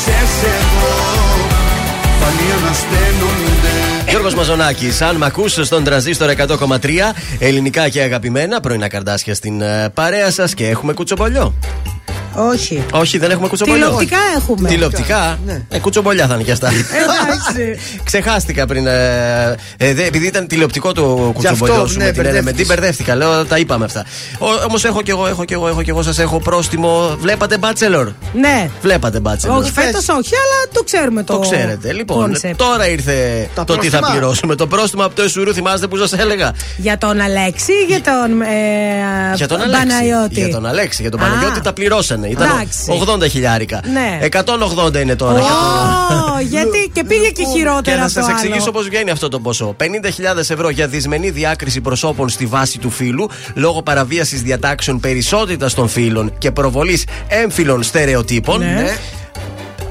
Όσα 0.00 0.10
σταυρωσές 0.10 0.42
εδώ 0.42 0.90
Πάλι 2.20 2.52
ανασταίνονται 2.62 3.90
Γιώργος 4.10 4.34
Μαζονάκης, 4.34 5.02
αν 5.02 5.16
μ' 5.16 5.22
ακούς 5.22 5.52
στον 5.52 5.84
τραζίστορ 5.84 6.30
100,3 6.30 7.12
ελληνικά 7.38 7.88
και 7.88 8.00
αγαπημένα, 8.00 8.60
πρωινά 8.60 8.88
καρδάσια 8.88 9.34
στην 9.34 9.60
ε, 9.60 9.88
παρέα 9.94 10.30
σας 10.30 10.54
και 10.54 10.68
έχουμε 10.68 10.92
κουτσομπολιό. 10.92 11.54
Όχι. 12.48 12.84
Όχι, 12.92 13.18
δεν 13.18 13.30
έχουμε 13.30 13.48
κουτσομπολιό. 13.48 13.84
Τηλεοπτικά 13.84 14.18
έχουμε. 14.36 14.68
Τηλεοπτικά. 14.68 15.38
Ε, 15.68 15.78
κουτσομπολιά 15.78 16.26
θα 16.26 16.34
είναι 16.34 16.42
και 16.42 16.52
αυτά. 16.52 16.68
Εντάξει. 16.68 17.78
Ξεχάστηκα 18.08 18.66
πριν. 18.66 18.86
Ε, 18.86 19.54
ε, 19.76 19.94
δε- 19.94 20.04
επειδή 20.04 20.26
ήταν 20.26 20.46
τηλεοπτικό 20.46 20.92
το 20.92 21.30
κουτσομπολιό 21.34 21.86
σου 21.86 21.98
ναι, 21.98 22.04
με 22.04 22.10
την 22.10 22.22
μπερδεύτηκες. 22.22 22.44
με 22.44 22.52
την 22.52 22.66
μπερδεύτηκα. 22.66 23.14
Λέω, 23.14 23.44
τα 23.44 23.58
είπαμε 23.58 23.84
αυτά. 23.84 24.04
Όμως 24.68 24.84
έχω 24.84 25.02
κι 25.02 25.10
εγώ, 25.10 25.26
έχω 25.26 25.44
κι 25.44 25.52
εγώ, 25.52 25.68
έχω 25.68 25.82
κι 25.82 25.90
εγώ, 25.90 26.02
σας 26.02 26.18
έχω 26.18 26.38
πρόστιμο. 26.40 27.16
Βλέπατε 27.20 27.56
Bachelor; 27.60 28.06
Ναι. 28.34 28.70
Βλέπατε 28.82 29.20
Bachelor. 29.22 29.58
Όχι, 29.58 29.70
φέτος 29.72 30.08
όχι, 30.08 30.34
αλλά 30.34 30.68
το 30.72 30.82
ξέρουμε 30.82 31.22
το. 31.22 31.32
Το 31.32 31.38
ξέρετε. 31.38 31.92
Λοιπόν, 31.92 32.36
concept. 32.36 32.52
τώρα 32.56 32.88
ήρθε 32.88 33.48
Τα 33.54 33.64
το 33.64 33.76
τι 33.76 33.88
θα 33.88 33.98
πρόστιμα. 33.98 34.10
πληρώσουμε. 34.18 34.54
Το 34.54 34.66
πρόστιμο 34.66 35.04
από 35.04 35.14
το 35.14 35.22
Εσουρού, 35.22 35.54
θυμάστε 35.54 35.86
που 35.86 35.96
σας 35.96 36.12
έλεγα; 36.12 36.52
Για 36.76 36.98
τον 36.98 37.20
Αλέξη 37.20 37.72
ή 37.72 37.84
για 37.88 38.00
τον. 38.00 38.40
Ε, 38.42 39.34
Για 39.34 39.48
τον 39.48 39.60
Αλέξη. 39.60 39.86
Παναγιώτη. 39.86 40.34
Για 40.40 40.48
τον 40.50 40.66
Αλέξη. 40.66 41.02
Για 41.02 41.10
τον 41.10 41.20
Α. 41.20 41.22
Παναγιώτη 41.22 41.60
τα 41.60 41.72
πληρώσανε. 41.72 42.28
Ήταν 42.30 42.50
Εντάξει. 42.50 43.02
80 43.24 43.28
χιλιάρικα. 43.30 43.80
Ναι. 43.92 44.18
180 44.88 45.00
είναι 45.00 45.16
τώρα. 45.16 45.40
Ω, 45.40 46.40
γιατί 46.40 46.90
και 46.92 47.04
πήγε 47.04 47.26
και 47.26 47.42
Και 47.42 47.48
χειρότερα 47.56 47.96
να 47.96 48.04
αυτό 48.04 48.20
σας 48.20 48.28
άλλο. 48.28 48.38
εξηγήσω 48.38 48.70
πώς 48.70 48.84
βγαίνει 48.88 49.10
αυτό 49.10 49.28
το 49.28 49.40
ποσό. 49.40 49.76
50.000 49.80 49.84
ευρώ 50.36 50.68
για 50.70 50.86
δυσμενή 50.86 51.30
διάκριση 51.30 51.80
προσώπων 51.80 52.28
στη 52.28 52.46
βάση 52.46 52.78
του 52.78 52.90
φύλου 52.90 53.30
λόγω 53.54 53.82
παραβίασης 53.82 54.42
διατάξεων 54.42 55.00
περισσότητας 55.00 55.74
των 55.74 55.88
φύλων 55.88 56.32
και 56.38 56.50
προβολής 56.50 57.04
έμφυλων 57.28 57.82
στερεοτύπων. 57.82 58.58
Ναι. 58.58 58.96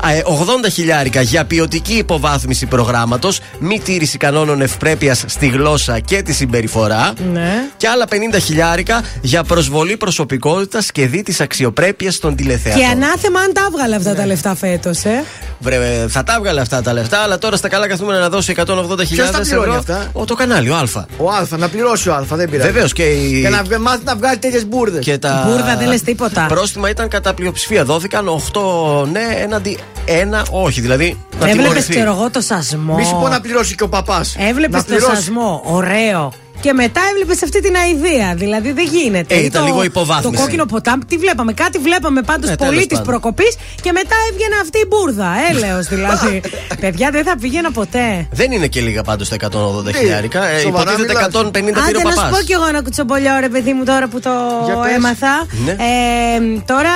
Α, 0.06 0.12
ε, 0.12 0.24
80 0.26 0.70
χιλιάρικα 0.72 1.22
για 1.22 1.46
ποιοτική 1.46 1.94
υποβάθμιση 1.94 2.66
προγράμματος, 2.66 3.40
μη 3.60 3.80
τήρηση 3.80 4.18
κανόνων 4.18 4.62
ευπρέπειας 4.62 5.24
στη 5.28 5.48
γλώσσα 5.48 6.00
και 6.00 6.22
τη 6.22 6.34
συμπεριφορά. 6.34 7.14
Ναι. 7.32 7.52
Και 7.78 7.88
άλλα 7.88 8.06
50 8.08 8.40
χιλιάρικα 8.40 9.04
για 9.22 9.44
προσβολή 9.44 9.98
προσωπικότητας 9.98 10.92
και 10.92 11.08
δι 11.08 11.24
της 11.24 11.42
αξιοπρέπειας 11.42 12.20
των 12.20 12.36
τηλεθεατών. 12.36 12.82
Και 12.82 12.88
ανάθεμα 12.88 13.40
αν 13.40 13.54
τα 13.54 13.62
έβγαλε 13.72 13.96
αυτά 13.96 14.10
Ναι. 14.10 14.16
τα 14.16 14.26
λεφτά 14.26 14.56
φέτος, 14.56 15.04
ε. 15.04 15.24
Βρε, 15.60 16.06
θα 16.08 16.24
τα 16.24 16.34
έβγαλε 16.38 16.62
αυτά 16.62 16.82
τα 16.82 16.94
λεφτά, 16.94 17.18
αλλά 17.20 17.38
τώρα 17.38 17.58
στα 17.58 17.68
καλά 17.68 17.88
καθούμενα 17.88 18.20
να 18.20 18.30
δώσει 18.30 18.52
180.000 18.58 19.16
Ποιος 19.16 19.32
τα 19.32 19.40
πληρώνει 19.40 19.68
ευρώ. 19.68 19.78
αυτά; 19.80 20.10
Ο, 20.14 20.26
το 20.26 20.36
κανάλι, 20.36 20.70
ο 20.70 20.76
Α. 20.76 20.84
Ο 21.18 21.30
Α, 21.30 21.46
να 21.58 21.68
πληρώσει 21.70 22.10
ο 22.10 22.14
Α, 22.14 22.24
δεν 22.30 22.50
πειράζει. 22.50 22.72
Βεβαίως 22.72 22.94
και 22.94 23.04
η. 23.04 23.42
Και 23.42 23.50
να 23.50 23.64
βγα- 23.64 23.80
μάθει 23.80 24.04
να 24.04 24.16
βγάλει 24.16 24.38
τέτοιες 24.38 24.66
μπουρδες. 24.68 25.04
Και 25.06 25.18
τα 25.18 25.44
Μπούρδα, 25.48 25.76
δεν 25.78 25.88
λες 25.88 26.02
τίποτα. 26.02 26.46
Πρόστιμα 26.50 26.90
ήταν 26.90 27.08
κατά 27.08 27.34
πλειοψηφία. 27.34 27.84
Δόθηκαν 27.86 28.28
8 28.28 29.06
ναι 29.12 29.42
έναντι 29.44 29.78
1 30.06 30.44
όχι. 30.52 30.82
Δηλαδή 30.82 31.18
να 31.32 31.38
Έβλεπες, 31.38 31.62
τιμωρηθεί. 31.62 31.90
ξέρω 31.90 32.12
εγώ, 32.12 32.30
το 32.30 32.42
σασμό. 32.42 32.96
Μη 32.96 33.04
σου 33.06 33.18
πω 33.22 33.28
να 33.28 33.42
πληρώσει 33.42 33.76
και 33.76 33.84
ο 33.84 33.90
παπάς. 33.90 34.36
Έβλεπες 34.40 34.84
το 34.86 35.00
σασμό. 35.00 35.62
Ωραίο. 35.66 36.32
Και 36.62 36.74
μετά 36.74 37.02
έβλεπες 37.12 37.44
αυτή 37.44 37.62
την 37.62 37.76
αηδία. 37.76 38.34
Δηλαδή 38.36 38.72
δεν 38.72 38.86
γίνεται. 38.92 39.36
Ε, 39.36 39.44
ήταν 39.44 39.62
το, 39.62 39.68
λίγο 39.68 39.84
υποβάθμιση. 39.84 40.36
Το 40.36 40.42
κόκκινο 40.42 40.66
ποτάμι, 40.66 41.04
τι 41.06 41.18
βλέπαμε. 41.18 41.54
Κάτι 41.54 41.78
βλέπαμε 41.78 42.22
πάντως 42.22 42.50
Ε, 42.50 42.56
πολύ 42.56 42.70
τέλος 42.70 42.86
τη 42.86 42.90
πάντων. 42.96 43.06
προκοπής 43.06 43.56
και 43.82 43.92
μετά 43.92 44.16
έβγαινε 44.32 44.56
αυτή 44.62 44.78
η 44.78 44.86
μπουρδα. 44.90 45.30
Έλεος 45.52 45.86
δηλαδή. 45.88 46.42
Παιδιά 46.84 47.10
δεν 47.12 47.24
θα 47.24 47.38
πήγαινα 47.42 47.72
ποτέ. 47.72 48.28
Δεν 48.32 48.52
είναι 48.52 48.68
και 48.68 48.82
λίγα 48.82 49.04
πάντως 49.04 49.30
τα 49.30 49.36
180 49.36 49.94
χιλιάρικα. 49.96 50.46
Ε, 50.48 50.60
σοβαρά 50.60 50.92
υποτίθεται 50.92 51.14
μιλάς. 51.14 51.46
150 51.46 51.52
πήρε 51.52 51.70
Άντε 51.88 51.98
ο 51.98 52.02
να 52.04 52.10
σου 52.12 52.16
παπάς. 52.16 52.38
πω 52.38 52.44
κι 52.46 52.52
εγώ 52.54 52.66
ένα 52.68 52.82
κουτσομπολιό, 52.82 53.32
ρε 53.40 53.50
παιδί 53.50 53.74
μου, 53.74 53.84
τώρα 53.84 54.08
που 54.08 54.20
το 54.20 54.30
Για 54.66 54.76
πες. 54.76 54.94
έμαθα. 54.96 55.46
Ναι. 55.66 55.72
Ε, 55.72 56.62
τώρα 56.66 56.90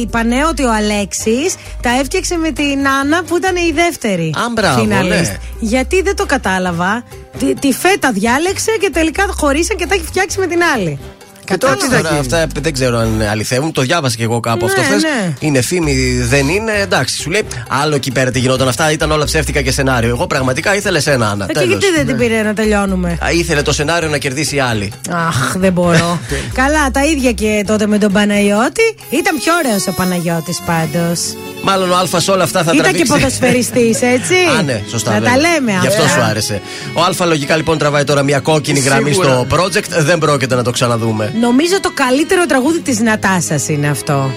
είπανε 0.00 0.36
ότι 0.50 0.62
ο 0.64 0.72
Αλέξης 0.72 1.54
τα 1.82 1.90
έφτιαξε 2.00 2.36
με 2.36 2.50
την 2.50 2.88
Άννα 3.00 3.22
που 3.22 3.36
ήταν 3.36 3.56
η 3.56 3.72
δεύτερη. 3.74 4.34
Α, 4.36 4.50
μπράβο, 4.54 4.80
φιναλίστ. 4.80 5.30
ναι. 5.30 5.36
Γιατί 5.60 6.02
δεν 6.02 6.16
το 6.16 6.26
κατάλαβα. 6.26 7.04
Τη, 7.38 7.54
τη 7.54 7.72
φέτα 7.72 8.12
διάλεξε 8.12 8.70
και 8.80 8.90
τελικά 8.90 9.26
χωρίσαν 9.30 9.76
και 9.76 9.86
τα 9.86 9.94
έχει 9.94 10.04
φτιάξει 10.04 10.38
με 10.38 10.46
την 10.46 10.62
άλλη. 10.62 10.98
Και 11.50 11.56
τώρα 11.56 11.76
τι 11.76 11.84
θα 11.88 11.96
Τώρα, 11.96 12.08
γίνει. 12.08 12.20
αυτά 12.20 12.46
δεν 12.60 12.72
ξέρω 12.72 12.98
αν 12.98 13.22
αληθεύουν. 13.30 13.72
Το 13.72 13.82
διάβασα 13.82 14.16
και 14.16 14.22
εγώ 14.22 14.40
κάπου 14.40 14.64
Ναι, 14.66 14.72
αυτό 14.72 14.82
χθες. 14.82 15.02
ναι. 15.02 15.34
Είναι 15.40 15.60
φήμη, 15.60 16.18
δεν 16.22 16.48
είναι. 16.48 16.72
Εντάξει, 16.82 17.20
σου 17.20 17.30
λέει 17.30 17.42
άλλο 17.68 17.94
εκεί 17.94 18.10
πέρα 18.12 18.30
τι 18.30 18.38
γινόταν. 18.38 18.68
Αυτά 18.68 18.90
ήταν 18.92 19.10
όλα 19.10 19.24
ψεύτικα 19.24 19.62
και 19.62 19.70
σενάριο. 19.72 20.08
Εγώ 20.08 20.26
πραγματικά 20.26 20.76
ήθελε 20.76 21.00
ένα 21.04 21.28
Άννα. 21.30 21.44
Ε, 21.44 21.46
και 21.46 21.52
Τέλος. 21.58 21.68
γιατί 21.78 21.94
δεν 21.96 22.06
την 22.06 22.16
πήρε 22.16 22.42
να 22.42 22.54
τελειώνουμε; 22.54 23.18
Α, 23.24 23.30
Ήθελε 23.30 23.62
το 23.62 23.72
σενάριο 23.72 24.08
να 24.08 24.18
κερδίσει 24.18 24.56
η 24.56 24.60
άλλη. 24.60 24.92
Αχ, 25.10 25.52
δεν 25.56 25.72
μπορώ. 25.72 26.18
Καλά, 26.60 26.90
τα 26.90 27.04
ίδια 27.04 27.32
και 27.32 27.64
τότε 27.66 27.86
με 27.86 27.98
τον 27.98 28.12
Παναγιώτη. 28.12 28.94
Ήταν 29.10 29.36
πιο 29.42 29.52
ωραίος 29.64 29.86
ο 29.86 29.92
Παναγιώτης 29.92 30.60
πάντως. 30.66 31.20
Μάλλον 31.62 31.90
ο 31.90 31.96
Α 32.16 32.20
σε 32.20 32.30
όλα 32.30 32.42
αυτά 32.44 32.62
θα 32.62 32.70
Ήταν 32.74 32.92
και 32.92 33.04
τραβήξει. 33.04 33.12
ποδοσφαιριστής, 33.12 34.02
έτσι. 34.02 34.34
Α, 34.58 34.62
ναι, 34.62 34.82
σωστά. 34.90 35.10
Να 35.10 35.18
βέβαια. 35.20 35.32
τα 35.34 35.40
λέμε 35.40 35.78
Γι' 35.80 35.86
αυτό 35.86 36.02
αυτά. 36.02 36.14
σου 36.20 36.22
άρεσε. 36.30 36.60
Ο 36.94 37.00
Α 37.22 37.26
λογικά 37.26 37.56
λοιπόν 37.56 37.78
τραβάει 37.78 38.04
τώρα 38.04 38.22
μια 38.22 38.38
κόκκινη 38.40 38.78
γραμμή 38.80 39.10
Σίγουρα. 39.10 39.28
στο 39.28 39.46
project. 39.56 39.88
Δεν 40.04 40.18
πρόκειται 40.18 40.54
να 40.54 40.62
το 40.62 40.70
ξαναδούμε. 40.70 41.32
Νομίζω 41.40 41.80
το 41.80 41.90
καλύτερο 41.94 42.46
τραγούδι 42.46 42.80
της 42.80 43.00
Νατάσας 43.00 43.68
είναι 43.68 43.88
αυτό. 43.88 44.30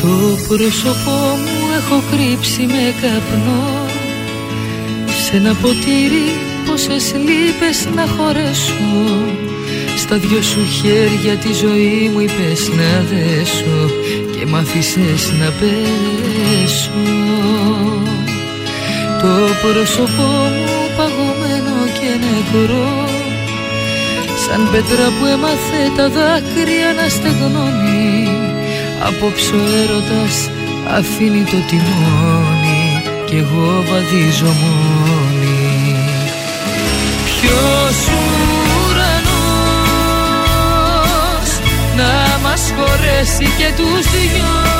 Το 0.00 0.08
πρόσωπό 0.48 1.18
μου 1.42 1.66
έχω 1.78 2.02
κρύψει 2.10 2.62
με 2.66 2.94
καπνό. 3.00 3.86
Σε 5.24 5.36
ένα 5.36 5.54
ποτήρι 5.54 6.26
πόσες 6.66 7.14
λύπες 7.14 7.88
να 7.94 8.06
χωρέσω. 8.06 8.74
Στα 9.96 10.16
δυο 10.16 10.42
σου 10.42 10.66
χέρια 10.66 11.36
τη 11.36 11.52
ζωή 11.52 12.10
μου 12.12 12.20
είπες 12.20 12.68
να 12.68 13.04
δέσω 13.10 13.90
Και 14.38 14.46
μ' 14.46 14.56
άφησες 14.56 15.32
να 15.40 15.50
πέσω. 15.50 16.90
Το 19.20 19.28
πρόσωπό 19.62 20.22
μου 20.22 20.79
παγωμένο 20.79 20.79
και 20.79 20.79
νεκρό 22.24 23.08
Σαν 24.44 24.68
πέτρα 24.72 25.06
που 25.16 25.24
έμαθε 25.34 25.80
τα 25.96 26.08
δάκρυα 26.08 26.92
να 26.98 27.08
στεγνώνει. 27.08 28.28
Απόψε 29.08 29.54
ο 29.54 29.64
έρωτας 29.82 30.50
αφήνει 30.98 31.44
το 31.44 31.58
τιμόνι. 31.68 33.02
Κι 33.30 33.36
εγώ 33.36 33.84
βαδίζω 33.90 34.52
μόνη 34.62 35.60
Ποιος 37.24 37.98
ουρανός 38.86 39.40
να 41.96 42.38
μας 42.42 42.72
χωρέσει 42.76 43.48
και 43.58 43.68
τους 43.76 44.04
δυο; 44.10 44.79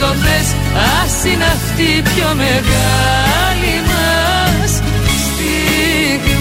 το 0.00 0.06
θες 0.06 0.54
ας 1.02 1.24
είναι 1.24 1.44
αυτή 1.44 1.82
η 1.82 2.02
πιο 2.02 2.34
μεγάλη 2.34 3.74
μας 3.90 4.72
στιγμή. 5.24 6.40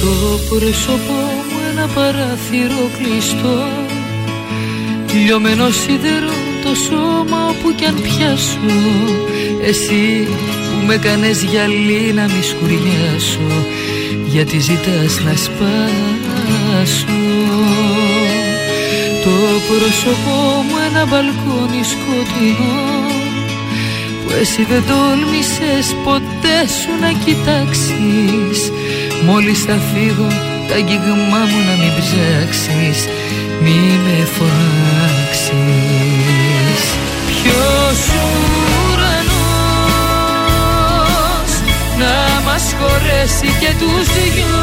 Το 0.00 0.38
πρόσωπό 0.48 1.12
μου 1.12 1.41
ένα 1.82 1.92
παράθυρο 1.94 2.90
κλειστό. 2.98 3.68
Λιωμένο 5.24 5.70
σίδερο 5.70 6.32
το 6.64 6.74
σώμα 6.74 7.48
όπου 7.48 7.74
κι 7.74 7.84
αν 7.84 7.94
πιάσω. 8.02 8.76
Εσύ 9.62 10.28
που 10.28 10.86
με 10.86 10.96
κάνες 10.96 11.42
γυαλί 11.42 12.12
να 12.14 12.22
μη 12.22 12.42
σκουριάσω. 12.42 13.66
Γιατί 14.26 14.58
ζητάς 14.58 15.20
να 15.24 15.34
σπάσω. 15.44 17.18
Το 19.24 19.34
πρόσωπό 19.68 20.38
μου 20.66 20.76
ένα 20.88 21.06
μπαλκόνι 21.06 21.82
σκοτεινό. 21.92 22.80
Που 24.24 24.32
εσύ 24.40 24.64
δεν 24.70 24.82
τόλμησες 24.88 25.96
ποτέ 26.04 26.58
σου 26.78 26.90
να 27.00 27.10
κοιτάξεις. 27.24 28.72
Μόλις 29.24 29.62
θα 29.62 29.78
φύγω 29.92 30.51
τα 30.72 30.78
αγγίγμά 30.78 31.42
μου 31.50 31.60
να 31.68 31.74
μην 31.80 31.92
ψάξεις 31.98 32.98
Μη 33.62 33.78
με 34.04 34.16
φωνάξεις 34.34 35.52
Ποιος 37.26 38.00
ουρανός 38.84 39.52
να 41.98 42.16
μας 42.44 42.64
χωρέσει 42.78 43.50
και 43.60 43.70
τους 43.78 44.06
δυο 44.14 44.62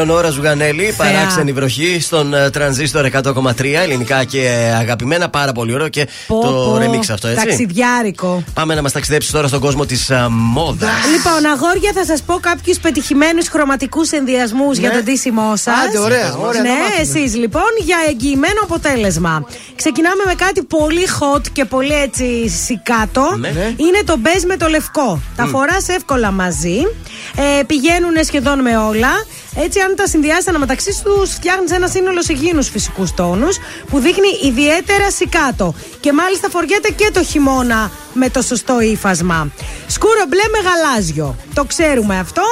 Ελεονόρα 0.00 0.30
Ζουγανέλη, 0.30 0.94
παράξενη 0.96 1.52
βροχή 1.52 1.98
στον 2.00 2.34
ε, 2.34 2.50
τρανζίστορ 2.50 3.08
100,3 3.12 3.64
ελληνικά 3.64 4.24
και 4.24 4.40
ε, 4.46 4.74
αγαπημένα. 4.74 5.28
Πάρα 5.28 5.52
πολύ 5.52 5.72
ωραίο 5.74 5.88
και 5.88 6.08
Πω, 6.26 6.40
το 6.40 6.48
πω. 6.50 6.76
remix 6.76 7.04
αυτό, 7.12 7.28
έτσι. 7.28 7.46
Ταξιδιάρικο. 7.46 8.42
Πάμε 8.54 8.74
να 8.74 8.82
μας 8.82 8.92
ταξιδέψει 8.92 9.32
τώρα 9.32 9.48
στον 9.48 9.60
κόσμο 9.60 9.84
της 9.86 10.10
μόδας. 10.30 10.90
Λοιπόν, 11.12 11.50
αγόρια, 11.52 11.90
θα 11.94 12.04
σας 12.04 12.22
πω 12.22 12.34
κάποιους 12.40 12.78
πετυχημένους 12.78 13.48
χρωματικούς 13.48 14.10
ενδιασμούς 14.10 14.78
για 14.78 14.90
τον 14.90 15.04
τίσιμό 15.04 15.56
σας. 15.56 15.74
Άντε, 15.88 15.98
ωραία, 15.98 16.34
ωραία, 16.36 16.62
Ναι, 16.62 16.68
να 16.68 16.74
μάθουμε. 16.74 17.00
εσείς 17.20 17.34
λοιπόν 17.36 17.70
για 17.84 17.96
εγγυημένο 18.08 18.60
αποτέλεσμα. 18.62 19.44
Ξεκινάμε 19.76 20.22
με 20.26 20.34
κάτι 20.34 20.62
πολύ 20.62 21.06
hot 21.20 21.42
και 21.52 21.64
πολύ 21.64 21.92
έτσι 22.02 22.48
σικάτο. 22.48 23.36
Ναι. 23.38 23.48
Είναι 23.76 24.00
το 24.04 24.16
μπέζ 24.18 24.42
με 24.46 24.56
το 24.56 24.66
λευκό. 24.68 25.20
Τα 25.36 25.46
φοράς 25.46 25.88
εύκολα 25.88 26.30
μαζί. 26.30 26.76
Ε, 27.58 27.62
πηγαίνουν 27.62 28.12
σχεδόν 28.24 28.60
με 28.60 28.76
όλα. 28.76 29.08
Έτσι, 29.64 29.80
αν 29.80 29.94
τα 29.96 30.06
συνδυάσει 30.06 30.48
αναμεταξύ 30.48 31.00
τους, 31.04 31.30
φτιάχνεις 31.30 31.70
ένα 31.70 31.86
σύνολο 31.88 32.22
σε 32.22 32.32
υγιεινού 32.32 32.62
φυσικούς 32.62 33.14
τόνους 33.14 33.56
που 33.90 33.98
δείχνει 33.98 34.28
ιδιαίτερα 34.44 35.10
σικάτο. 35.10 35.74
Και 36.00 36.12
μάλιστα 36.12 36.48
φοριέται 36.50 36.90
και 36.90 37.10
το 37.12 37.22
χειμώνα 37.24 37.90
με 38.12 38.30
το 38.30 38.42
σωστό 38.42 38.80
ύφασμα. 38.80 39.50
Σκούρο 39.86 40.24
μπλε 40.28 40.42
με 40.50 40.58
γαλάζιο. 40.68 41.36
Το 41.54 41.64
ξέρουμε 41.64 42.18
αυτό. 42.18 42.42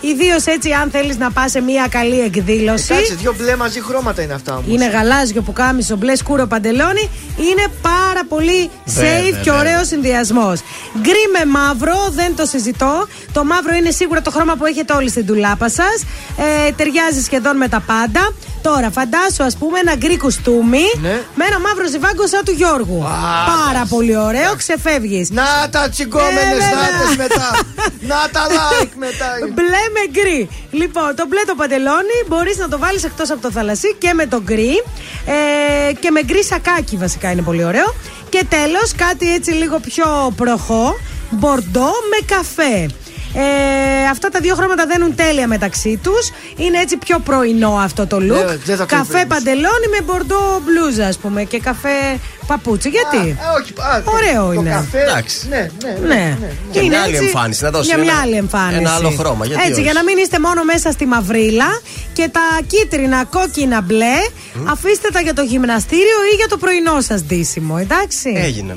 Ιδίως 0.00 0.44
έτσι, 0.44 0.70
αν 0.72 0.90
θέλεις 0.90 1.16
να 1.16 1.30
πας 1.30 1.50
σε 1.50 1.60
μια 1.60 1.86
καλή 1.90 2.20
εκδήλωση. 2.20 2.86
Κάτσε, 2.94 3.14
δύο 3.14 3.34
μπλε 3.38 3.56
μαζί 3.56 3.80
χρώματα 3.80 4.22
είναι 4.22 4.34
αυτά 4.34 4.52
όμως. 4.52 4.64
Είναι 4.68 4.86
γαλάζιο 4.88 5.42
που 5.42 5.52
κάμισο, 5.52 5.96
μπλε 5.96 6.16
σκούρο 6.16 6.46
παντελόνι. 6.46 7.10
Είναι 7.36 7.66
πάρα 7.82 8.24
πολύ 8.28 8.70
Βέβαια, 8.84 9.18
safe 9.20 9.24
και 9.42 9.50
βέβαια. 9.50 9.58
ωραίος 9.58 9.86
συνδυασμός. 9.86 10.60
Γκρι 11.00 11.24
με 11.38 11.50
μαύρο, 11.50 12.08
δεν 12.10 12.36
το 12.36 12.44
συζητώ. 12.46 13.08
Το 13.34 13.44
μαύρο 13.44 13.74
είναι 13.74 13.90
σίγουρα 13.90 14.20
το 14.22 14.30
χρώμα 14.30 14.54
που 14.56 14.64
έχετε 14.66 14.92
όλοι 14.92 15.10
στην 15.10 15.26
ντουλάπα 15.26 15.68
σας. 15.68 15.96
Ε, 16.66 16.72
ταιριάζει 16.72 17.20
σχεδόν 17.22 17.56
με 17.56 17.68
τα 17.68 17.80
πάντα. 17.86 18.22
Τώρα, 18.62 18.90
φαντάσου, 18.90 19.42
ας 19.44 19.56
πούμε, 19.56 19.78
ένα 19.78 19.94
γκρι 19.94 20.16
κουστούμι 20.18 20.84
Ναι. 21.00 21.20
με 21.34 21.44
ένα 21.48 21.58
μαύρο 21.60 21.86
ζιβάγκο 21.88 22.26
σαν 22.26 22.44
του 22.44 22.50
Γιώργου. 22.52 22.98
Πάρα 23.56 23.84
πολύ 23.88 24.16
ωραίο, 24.16 24.56
ξεφεύγεις. 24.56 25.30
Να 25.30 25.44
τα 25.70 25.88
τσι 25.88 26.08
γκόμενες 26.08 26.62
Ε, 26.70 26.74
νάτε 26.74 27.06
μετά. 27.16 27.50
Να 28.00 28.20
τα 28.32 28.42
like 28.56 28.92
μετά. 28.96 29.28
Μπλε 29.54 29.82
με 29.96 30.02
γκρι. 30.10 30.48
Λοιπόν, 30.70 31.14
το 31.16 31.24
μπλε 31.28 31.40
το 31.46 31.54
παντελόνι 31.54 32.18
μπορείς 32.28 32.56
να 32.56 32.68
το 32.68 32.78
βάλεις 32.78 33.04
εκτός 33.04 33.30
από 33.30 33.40
το 33.40 33.50
θαλασσί 33.50 33.94
και 33.98 34.12
με 34.14 34.26
το 34.26 34.40
γκρι. 34.42 34.72
Ε, 35.26 35.92
και 35.92 36.10
με 36.10 36.22
γκρι 36.22 36.44
σακάκι 36.44 36.96
βασικά 36.96 37.30
είναι 37.30 37.42
πολύ 37.42 37.64
ωραίο. 37.64 37.94
Και 38.28 38.44
τέλος, 38.48 38.92
κάτι 38.96 39.32
έτσι 39.34 39.50
λίγο 39.50 39.78
πιο 39.78 40.32
προχώ. 40.36 40.96
Μπορντό 41.30 41.90
με 42.10 42.26
καφέ. 42.36 42.86
Ε, 43.36 44.08
αυτά 44.10 44.28
τα 44.28 44.40
δύο 44.40 44.54
χρώματα 44.54 44.86
δένουν 44.86 45.14
τέλεια 45.14 45.46
μεταξύ 45.46 46.00
τους. 46.02 46.30
Είναι 46.56 46.78
έτσι 46.78 46.96
πιο 46.96 47.18
πρωινό 47.18 47.70
αυτό 47.82 48.06
το 48.06 48.16
look. 48.16 48.20
Ναι, 48.46 48.56
δεν 48.64 48.76
θα 48.76 48.84
καφέ 48.84 49.12
κρυβείς. 49.12 49.26
παντελόνι 49.28 49.86
με 49.90 50.00
μπορντό 50.06 50.60
μπλούζα, 50.64 51.06
ας 51.06 51.16
πούμε. 51.18 51.44
Και 51.44 51.58
καφέ 51.58 52.18
παπούτσι. 52.46 52.88
Γιατί; 52.88 53.16
Α, 53.30 53.52
όχι, 53.60 53.72
α, 53.96 54.02
το- 54.02 54.10
Ωραίο 54.12 54.46
το 54.46 54.52
είναι. 54.52 54.70
καφέ, 54.70 55.00
Εντάξει. 55.00 55.48
Ναι, 55.48 55.68
ναι, 55.84 55.98
Ναι. 56.06 56.14
ναι. 56.14 56.36
Και 56.72 56.78
Είναι 56.78 56.88
μια 56.88 57.02
άλλη 57.02 57.14
έτσι- 57.14 57.24
εμφάνιση, 57.26 57.62
να 57.64 57.70
δώσει 57.70 57.86
Για 57.88 57.98
μια 57.98 58.12
ένα- 58.12 58.20
άλλη 58.22 58.34
εμφάνιση. 58.36 58.78
ένα 58.80 58.90
άλλο 58.94 59.10
χρώμα, 59.18 59.46
γιατί 59.46 59.60
έτσι, 59.60 59.72
όχι. 59.72 59.82
για 59.82 59.92
να 59.92 60.02
μην 60.04 60.16
είστε 60.18 60.38
μόνο 60.38 60.64
μέσα 60.64 60.90
στη 60.90 61.06
μαυρίλα 61.06 61.80
και 62.12 62.28
τα 62.32 62.40
κίτρινα, 62.66 63.24
κόκκινα, 63.24 63.80
μπλε, 63.80 64.16
αφήστε 64.64 65.08
τα 65.12 65.20
για 65.20 65.34
το 65.34 65.42
γυμναστήριο 65.42 66.18
ή 66.32 66.36
για 66.36 66.48
το 66.48 66.56
πρωινό 66.56 67.00
σας 67.00 67.22
ντύσιμο, 67.22 67.76
εντάξει; 67.80 68.32
Έγινε. 68.44 68.76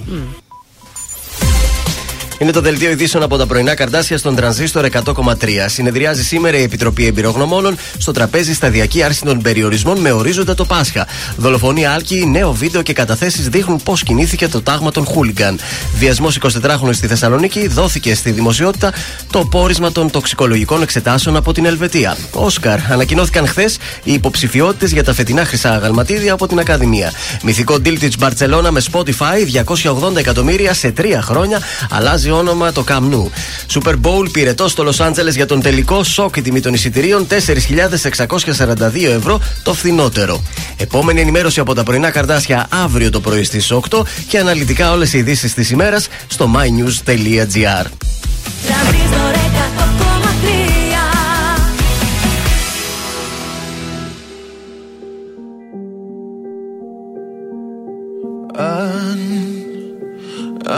Είναι 2.39 2.51
το 2.51 2.61
δελτίο 2.61 2.89
ειδήσεων 2.89 3.23
από 3.23 3.37
τα 3.37 3.45
πρωινά 3.45 3.73
καρτάσια 3.73 4.17
στον 4.17 4.35
τρανζίστορ 4.35 4.85
100,3. 4.91 5.33
Συνεδριάζει 5.65 6.23
σήμερα 6.23 6.57
η 6.57 6.61
Επιτροπή 6.61 7.05
Εμπειρογνωμόνων 7.05 7.77
στο 7.97 8.11
τραπέζι 8.11 8.53
σταδιακή 8.53 9.03
άρση 9.03 9.23
των 9.23 9.41
περιορισμών 9.41 9.99
με 9.99 10.11
ορίζοντα 10.11 10.53
το 10.53 10.65
Πάσχα. 10.65 11.07
Δολοφονία 11.37 11.91
Άλκη, 11.91 12.25
νέο 12.25 12.53
βίντεο 12.53 12.81
και 12.81 12.93
καταθέσεις 12.93 13.47
δείχνουν 13.49 13.83
πώς 13.83 14.03
κινήθηκε 14.03 14.47
το 14.47 14.61
τάγμα 14.61 14.91
των 14.91 15.05
Χούλιγκαν. 15.05 15.59
Βιασμός 15.97 16.39
24χρονου 16.41 16.93
στη 16.93 17.07
Θεσσαλονίκη 17.07 17.67
δόθηκε 17.67 18.15
στη 18.15 18.31
δημοσιότητα 18.31 18.93
το 19.31 19.39
πόρισμα 19.39 19.91
των 19.91 20.11
τοξικολογικών 20.11 20.81
εξετάσεων 20.81 21.35
από 21.35 21.53
την 21.53 21.65
Ελβετία. 21.65 22.17
Όσκαρ, 22.31 22.79
ανακοινώθηκαν 22.91 23.47
χθες 23.47 23.77
οι 24.03 24.13
υποψηφιότητες 24.13 24.91
για 24.91 25.03
τα 25.03 25.13
φετινά 25.13 25.45
χρυσά 25.45 25.71
αγαλματίδια 25.71 26.33
από 26.33 26.47
την 26.47 26.59
Ακαδημία. 26.59 27.11
Μυθικό 27.43 27.73
deal 27.73 27.97
τη 27.99 28.07
Μπαρσελόνα 28.19 28.71
με 28.71 28.81
Spotify 28.91 29.63
280 30.11 30.15
εκατομμύρια 30.15 30.73
σε 30.73 30.91
τρία 30.91 31.21
χρόνια 31.21 31.61
αλλάζει 31.89 32.26
όνομα 32.31 32.71
το 32.71 32.83
Camp 32.87 33.13
Nou. 33.13 33.29
Super 33.73 33.93
Bowl 34.01 34.31
πυρετό 34.31 34.67
στο 34.67 34.89
Los 34.89 35.07
Angeles 35.07 35.33
για 35.35 35.45
τον 35.45 35.61
τελικό 35.61 36.03
σοκ 36.03 36.35
η 36.35 36.41
τιμή 36.41 36.59
των 36.59 36.73
εισιτηρίων 36.73 37.27
4.642 37.29 39.03
ευρώ 39.17 39.41
το 39.63 39.73
φθηνότερο. 39.73 40.43
Επόμενη 40.77 41.21
ενημέρωση 41.21 41.59
από 41.59 41.73
τα 41.73 41.83
πρωινά 41.83 42.09
καρτάσια 42.09 42.67
αύριο 42.83 43.09
το 43.09 43.19
πρωί 43.19 43.43
στις 43.43 43.71
8 43.89 44.01
και 44.27 44.39
αναλυτικά 44.39 44.91
όλες 44.91 45.13
οι 45.13 45.17
ειδήσεις 45.17 45.53
της 45.53 45.69
ημέρας 45.69 46.07
στο 46.27 46.49
mynews.gr. 46.55 47.85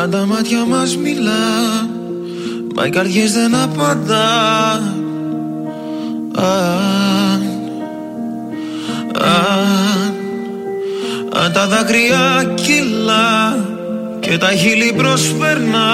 αν 0.02 0.12
τα 0.12 0.26
μάτια 0.26 0.66
μας 0.66 0.98
μιλά 0.98 1.88
Μα 2.76 2.86
οι 2.86 2.90
καρδιές 2.90 3.32
δεν 3.34 3.56
απαντά. 3.56 4.82
Αν, 6.36 7.42
αν, 9.16 10.14
αν 11.44 11.52
τα 11.54 11.68
δάκρυα 11.68 12.54
κυλά 12.54 13.58
Και 14.20 14.30
και 14.30 14.38
τα 14.38 14.48
χείλη 14.48 14.94
προσπερνά. 14.98 15.90